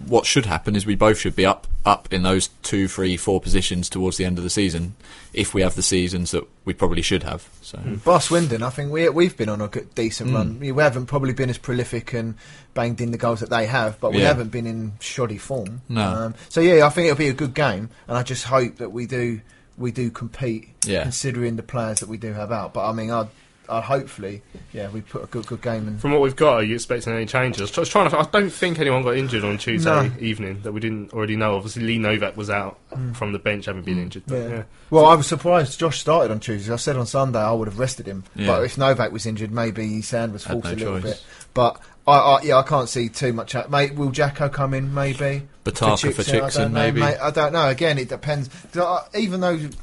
what 0.06 0.26
should 0.26 0.46
happen 0.46 0.76
is 0.76 0.86
we 0.86 0.96
both 0.96 1.18
should 1.18 1.36
be 1.36 1.46
up 1.46 1.68
up 1.86 2.12
in 2.14 2.22
those 2.24 2.50
two, 2.64 2.88
three, 2.88 3.16
four 3.18 3.40
positions 3.42 3.90
towards 3.90 4.18
the 4.18 4.26
end 4.26 4.38
of 4.38 4.44
the 4.44 4.50
season 4.50 4.94
if 5.34 5.54
we 5.54 5.62
have 5.62 5.76
the 5.76 5.82
seasons 5.82 6.32
that 6.32 6.44
we 6.66 6.74
probably 6.74 7.02
should 7.02 7.24
have. 7.24 7.48
So 7.62 7.80
Bar 8.04 8.20
Swindon, 8.22 8.62
I 8.62 8.70
think 8.70 8.92
we 8.92 9.08
we've 9.10 9.36
been 9.38 9.50
on 9.50 9.62
a 9.62 9.68
good, 9.70 9.94
decent 9.96 10.30
Mm. 10.32 10.34
run. 10.36 10.60
We 10.60 10.84
haven't 10.84 11.06
probably 11.08 11.34
been 11.34 11.50
as 11.50 11.58
prolific 11.58 12.14
and 12.14 12.36
banged 12.74 13.00
in 13.02 13.12
the 13.12 13.18
goals 13.18 13.40
that 13.40 13.50
they 13.50 13.66
have, 13.68 14.00
but 14.00 14.12
we 14.12 14.20
Yeah. 14.20 14.28
haven't 14.28 14.52
been 14.52 14.68
in 14.68 14.94
shoddy 15.00 15.38
form. 15.38 15.82
No. 15.90 16.02
Um, 16.04 16.36
so 16.50 16.60
yeah, 16.62 16.86
I 16.86 16.90
think 16.90 17.06
it'll 17.08 17.18
be 17.18 17.30
a 17.30 17.34
good 17.34 17.54
game, 17.54 17.90
and 18.08 18.18
I 18.18 18.24
just 18.24 18.44
hope 18.46 18.78
that 18.78 18.92
we 18.92 19.06
do 19.08 19.42
we 19.78 19.92
do 19.92 20.10
compete, 20.10 20.70
Yeah. 20.86 21.04
considering 21.04 21.56
the 21.56 21.64
players 21.64 22.00
that 22.00 22.10
we 22.10 22.18
do 22.18 22.34
have 22.34 22.52
out. 22.52 22.74
But 22.74 22.90
I 22.90 22.94
mean, 22.94 23.12
I 23.12 23.28
I 23.70 23.82
hopefully, 23.82 24.42
yeah, 24.74 24.90
we 24.90 25.02
put 25.02 25.24
a 25.24 25.28
good 25.28 25.46
good 25.48 25.62
game 25.62 25.88
in. 25.88 25.98
From 26.00 26.12
what 26.12 26.22
we've 26.22 26.36
got, 26.36 26.54
are 26.56 26.64
you 26.64 26.76
expecting 26.76 27.14
any 27.14 27.26
changes? 27.26 27.78
I 27.78 27.82
was 27.82 27.90
trying 27.90 28.10
to. 28.10 28.18
I 28.20 28.24
don't 28.24 28.50
think 28.50 28.80
anyone 28.80 29.04
got 29.04 29.18
injured 29.18 29.44
on 29.44 29.58
Tuesday 29.58 29.90
No. 29.90 30.12
evening 30.20 30.62
that 30.64 30.72
we 30.72 30.80
didn't 30.80 31.14
already 31.14 31.36
know. 31.36 31.56
Obviously, 31.56 31.84
Lee 31.84 31.98
Novak 31.98 32.38
was 32.38 32.50
out 32.50 32.80
Mm. 32.94 33.16
from 33.16 33.34
the 33.34 33.40
bench, 33.40 33.66
having 33.66 33.82
been 33.84 33.98
mm. 33.98 34.04
injured. 34.04 34.24
But 34.28 34.36
Yeah. 34.36 34.48
yeah. 34.50 34.64
Well, 34.90 35.06
I 35.06 35.16
was 35.16 35.28
surprised 35.28 35.80
Josh 35.80 36.00
started 36.00 36.32
on 36.32 36.40
Tuesday. 36.40 36.72
I 36.72 36.78
said 36.78 36.96
on 36.96 37.06
Sunday 37.06 37.40
I 37.40 37.52
would 37.52 37.68
have 37.68 37.78
rested 37.80 38.06
him, 38.08 38.24
Yeah. 38.36 38.48
but 38.48 38.64
if 38.64 38.78
Novak 38.78 39.12
was 39.12 39.26
injured, 39.26 39.52
maybe 39.52 40.02
Sand 40.02 40.32
was 40.34 40.44
forced 40.46 40.64
no 40.64 40.72
a 40.72 40.76
little 40.76 40.94
choice. 41.02 41.04
bit. 41.04 41.24
But 41.54 41.82
I, 42.08 42.14
I, 42.18 42.42
yeah, 42.44 42.58
I 42.58 42.64
can't 42.64 42.88
see 42.88 43.10
too 43.10 43.34
much. 43.34 43.54
out- 43.56 43.70
Mate, 43.70 43.96
will 43.96 44.12
Jacko 44.12 44.48
come 44.48 44.74
in? 44.74 44.94
Maybe 44.94 45.44
Botaka 45.66 46.14
for 46.14 46.24
Chicksen, 46.24 46.42
I 46.42 46.50
don't 46.64 46.74
know, 46.74 46.80
maybe. 46.80 47.02
mate. 47.02 47.18
I 47.22 47.32
don't 47.32 47.52
know. 47.52 47.68
Again, 47.68 47.98
it 47.98 48.08
depends. 48.08 48.50
I, 48.76 48.80
uh, 48.80 49.00
even 49.18 49.42
though 49.42 49.56
it- 49.56 49.76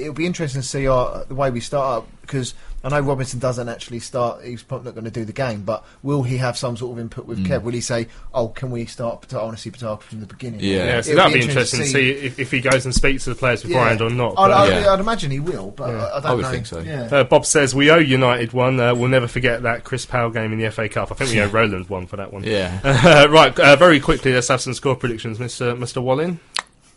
it'll 0.00 0.14
be 0.14 0.26
interesting 0.26 0.62
to 0.62 0.66
see 0.66 0.88
our, 0.88 1.24
the 1.26 1.34
way 1.36 1.50
we 1.50 1.60
start 1.60 1.98
up 2.02 2.08
because 2.22 2.54
I 2.84 2.88
know 2.88 3.00
Robinson 3.00 3.38
doesn't 3.38 3.68
actually 3.68 4.00
start. 4.00 4.42
He's 4.44 4.62
probably 4.62 4.86
not 4.86 4.94
going 4.94 5.04
to 5.04 5.10
do 5.10 5.24
the 5.24 5.32
game, 5.32 5.62
but 5.62 5.84
will 6.02 6.22
he 6.22 6.36
have 6.38 6.56
some 6.56 6.76
sort 6.76 6.92
of 6.92 6.98
input 6.98 7.26
with 7.26 7.38
Mm. 7.38 7.46
Kev? 7.46 7.62
Will 7.62 7.72
he 7.72 7.80
say, 7.80 8.08
"Oh, 8.34 8.48
can 8.48 8.70
we 8.70 8.86
start? 8.86 9.22
Botaka? 9.22 9.40
I 9.40 9.44
want 9.44 9.56
to 9.56 9.62
see 9.62 9.70
Botaka 9.70 10.02
from 10.02 10.20
the 10.20 10.26
beginning." 10.26 10.60
Yeah. 10.60 10.84
Yeah, 10.84 11.00
so 11.02 11.14
that'd 11.14 11.32
be 11.32 11.40
interesting 11.46 11.80
to 11.80 11.86
see 11.86 12.10
if, 12.10 12.38
if 12.40 12.50
he 12.50 12.60
goes 12.60 12.84
and 12.84 12.94
speaks 12.94 13.24
to 13.24 13.30
the 13.30 13.36
players 13.36 13.62
beforehand 13.62 14.00
or 14.02 14.10
not. 14.10 14.30
I'd, 14.30 14.34
but- 14.34 14.50
I'd, 14.52 14.82
Yeah. 14.82 14.92
I'd 14.92 15.00
imagine 15.00 15.30
he 15.30 15.38
will, 15.40 15.70
but 15.76 15.90
Yeah. 15.90 16.04
I, 16.04 16.16
I 16.16 16.20
don't 16.20 16.26
I 16.30 16.34
would 16.34 16.42
know. 16.42 16.50
think 16.50 16.66
so. 16.66 16.80
Yeah. 16.80 17.08
Uh, 17.12 17.24
Bob 17.24 17.46
says 17.46 17.74
we 17.74 17.90
owe 17.90 17.98
United 17.98 18.52
one. 18.52 18.80
Uh, 18.80 18.94
we'll 18.94 19.08
never 19.08 19.28
forget 19.28 19.62
that 19.62 19.84
Chris 19.84 20.04
Powell 20.04 20.30
game 20.30 20.52
in 20.52 20.58
the 20.58 20.70
FA 20.70 20.88
Cup. 20.88 21.12
I 21.12 21.14
think 21.14 21.30
we 21.30 21.40
owe 21.40 21.46
Roland 21.52 21.88
one 21.88 22.06
for 22.06 22.16
that 22.16 22.32
one. 22.32 22.42
Yeah. 22.44 22.80
Uh, 23.12 23.28
right. 23.30 23.58
Uh, 23.58 23.76
very 23.76 24.00
quickly, 24.00 24.32
let's 24.32 24.48
have 24.48 24.60
some 24.60 24.74
score 24.74 24.94
predictions, 24.96 25.38
Mr. 25.38 25.76
Mr. 25.76 26.02
Wallin. 26.02 26.38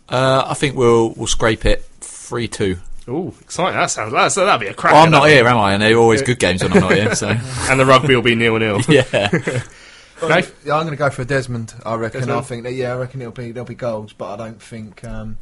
uh, 0.08 0.44
I 0.46 0.54
think 0.54 0.76
we'll 0.76 1.10
we'll 1.10 1.26
scrape 1.26 1.64
it 1.66 1.84
three 2.00 2.48
two. 2.48 2.76
Oh, 3.08 3.32
exciting! 3.40 3.78
That 3.78 3.86
sounds. 3.90 4.12
That's, 4.12 4.34
that'd 4.34 4.60
be 4.60 4.66
a 4.66 4.74
crack. 4.74 4.94
Well, 4.94 5.04
I'm 5.04 5.10
not 5.10 5.28
here, 5.28 5.46
am 5.46 5.58
I? 5.58 5.74
And 5.74 5.82
they're 5.82 5.96
always 5.96 6.22
good 6.22 6.40
games 6.40 6.62
when 6.62 6.72
I'm 6.72 6.80
not 6.80 6.92
here. 6.92 7.14
So 7.14 7.28
and 7.70 7.78
the 7.78 7.86
rugby 7.86 8.14
will 8.16 8.22
be 8.22 8.34
nil 8.34 8.58
nil. 8.58 8.80
yeah, 8.88 9.04
Nath? 9.12 10.64
Yeah, 10.64 10.74
I'm 10.76 10.86
going 10.86 10.90
to 10.90 10.96
go 10.96 11.10
for 11.10 11.24
Desmond. 11.24 11.74
I 11.84 11.94
reckon. 11.94 12.28
I 12.28 12.40
think 12.40 12.64
that 12.64 12.72
yeah, 12.72 12.94
I 12.94 12.96
reckon 12.96 13.20
it'll 13.20 13.32
be 13.32 13.52
there'll 13.52 13.66
be 13.66 13.74
goals, 13.74 14.12
but 14.12 14.32
I 14.34 14.36
don't 14.44 14.60
think 14.60 15.04
um, 15.04 15.38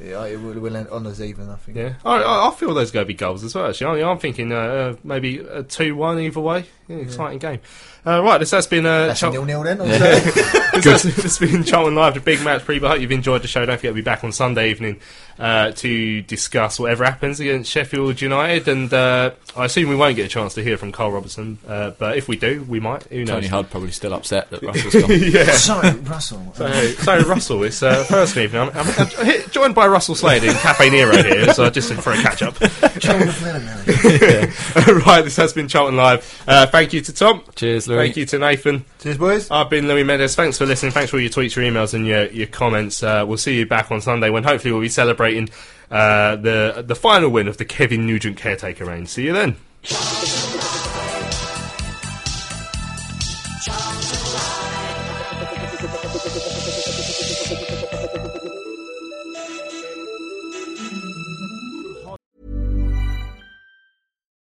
yeah, 0.00 0.24
it 0.26 0.40
will, 0.40 0.60
will 0.60 0.76
end 0.76 0.88
on 0.88 1.06
us 1.06 1.20
even. 1.20 1.48
I 1.48 1.56
think. 1.56 1.78
Yeah, 1.78 1.94
I, 2.04 2.16
I 2.16 2.48
I 2.48 2.54
feel 2.54 2.74
those 2.74 2.90
going 2.90 3.04
to 3.04 3.08
be 3.08 3.14
goals 3.14 3.44
as 3.44 3.54
well. 3.54 3.68
Actually, 3.68 4.02
I- 4.02 4.10
I'm 4.10 4.18
thinking 4.18 4.52
uh, 4.52 4.56
uh, 4.56 4.96
maybe 5.02 5.38
a 5.38 5.62
two-one 5.62 6.20
either 6.20 6.40
way. 6.40 6.66
Yeah, 6.88 6.96
exciting 6.96 7.38
game. 7.38 7.60
Uh, 8.06 8.22
right, 8.22 8.38
this 8.38 8.52
has 8.52 8.66
been 8.68 8.86
uh, 8.86 9.08
That's 9.08 9.18
Chel- 9.20 9.32
nil 9.32 9.44
nil 9.44 9.62
then. 9.64 9.80
or 9.80 9.84
this, 9.86 10.84
has, 10.84 11.02
this 11.02 11.22
has 11.22 11.38
been 11.38 11.64
Charlton 11.64 11.96
Live, 11.96 12.14
the 12.14 12.20
big 12.20 12.42
match 12.44 12.62
preview. 12.62 12.84
I 12.84 12.90
hope 12.90 13.00
you've 13.00 13.10
enjoyed 13.10 13.42
the 13.42 13.48
show. 13.48 13.66
Don't 13.66 13.76
forget 13.76 13.90
to 13.90 13.94
be 13.94 14.00
back 14.02 14.22
on 14.22 14.30
Sunday 14.30 14.70
evening 14.70 15.00
uh, 15.38 15.72
to 15.72 16.22
discuss 16.22 16.78
whatever 16.78 17.04
happens 17.04 17.40
against 17.40 17.70
Sheffield 17.70 18.20
United. 18.20 18.68
And 18.68 18.92
uh, 18.92 19.32
I 19.56 19.64
assume 19.64 19.88
we 19.88 19.96
won't 19.96 20.14
get 20.16 20.26
a 20.26 20.28
chance 20.28 20.54
to 20.54 20.62
hear 20.62 20.76
from 20.78 20.92
Karl 20.92 21.10
Robinson, 21.12 21.58
uh, 21.66 21.90
but 21.90 22.16
if 22.16 22.28
we 22.28 22.36
do, 22.36 22.64
we 22.68 22.78
might. 22.78 23.02
Who 23.04 23.24
knows? 23.24 23.28
Tony 23.28 23.48
Hudd 23.48 23.70
probably 23.70 23.90
still 23.90 24.14
upset 24.14 24.50
that 24.50 24.62
Russell's 24.66 24.94
gone. 24.94 25.10
yeah. 25.10 25.50
Sorry, 25.52 25.90
Russell. 25.90 26.52
So, 26.54 26.70
so 26.70 27.18
Russell, 27.22 27.64
it's 27.64 27.82
uh, 27.82 28.04
first 28.04 28.36
evening. 28.36 28.62
I'm, 28.62 28.70
I'm, 28.74 28.86
I'm 29.18 29.50
joined 29.50 29.74
by 29.74 29.86
Russell 29.88 30.14
Slade 30.14 30.44
in 30.44 30.54
Cafe 30.54 30.90
Nero 30.90 31.22
here, 31.22 31.52
so 31.52 31.68
just 31.70 31.92
for 31.94 32.12
a 32.12 32.16
catch 32.22 32.42
up. 32.42 32.60
right, 35.06 35.22
this 35.22 35.36
has 35.36 35.52
been 35.52 35.66
Charlton 35.68 35.96
Live. 35.96 36.44
Uh, 36.46 36.66
thank 36.66 36.92
you 36.92 37.00
to 37.00 37.12
Tom. 37.12 37.42
Cheers, 37.54 37.88
Louis. 37.88 37.95
Thank 37.96 38.16
you 38.16 38.26
to 38.26 38.38
Nathan. 38.38 38.84
Cheers, 39.00 39.18
boys. 39.18 39.50
I've 39.50 39.70
been 39.70 39.88
Louis 39.88 40.04
Mendes. 40.04 40.34
Thanks 40.34 40.58
for 40.58 40.66
listening. 40.66 40.92
Thanks 40.92 41.10
for 41.10 41.16
all 41.16 41.20
your 41.20 41.30
tweets, 41.30 41.56
your 41.56 41.64
emails, 41.64 41.94
and 41.94 42.06
your, 42.06 42.26
your 42.26 42.46
comments. 42.46 43.02
Uh, 43.02 43.24
we'll 43.26 43.38
see 43.38 43.56
you 43.56 43.66
back 43.66 43.90
on 43.90 44.00
Sunday 44.00 44.30
when 44.30 44.44
hopefully 44.44 44.72
we'll 44.72 44.80
be 44.80 44.88
celebrating 44.88 45.48
uh, 45.90 46.36
the 46.36 46.84
the 46.86 46.96
final 46.96 47.30
win 47.30 47.48
of 47.48 47.56
the 47.56 47.64
Kevin 47.64 48.06
Nugent 48.06 48.36
caretaker 48.36 48.84
reign. 48.84 49.06
See 49.06 49.24
you 49.24 49.32
then. 49.32 49.56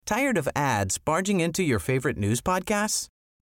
Tired 0.06 0.36
of 0.36 0.48
ads 0.56 0.98
barging 0.98 1.38
into 1.38 1.62
your 1.62 1.78
favorite 1.78 2.16
news 2.16 2.40
podcasts? 2.40 3.06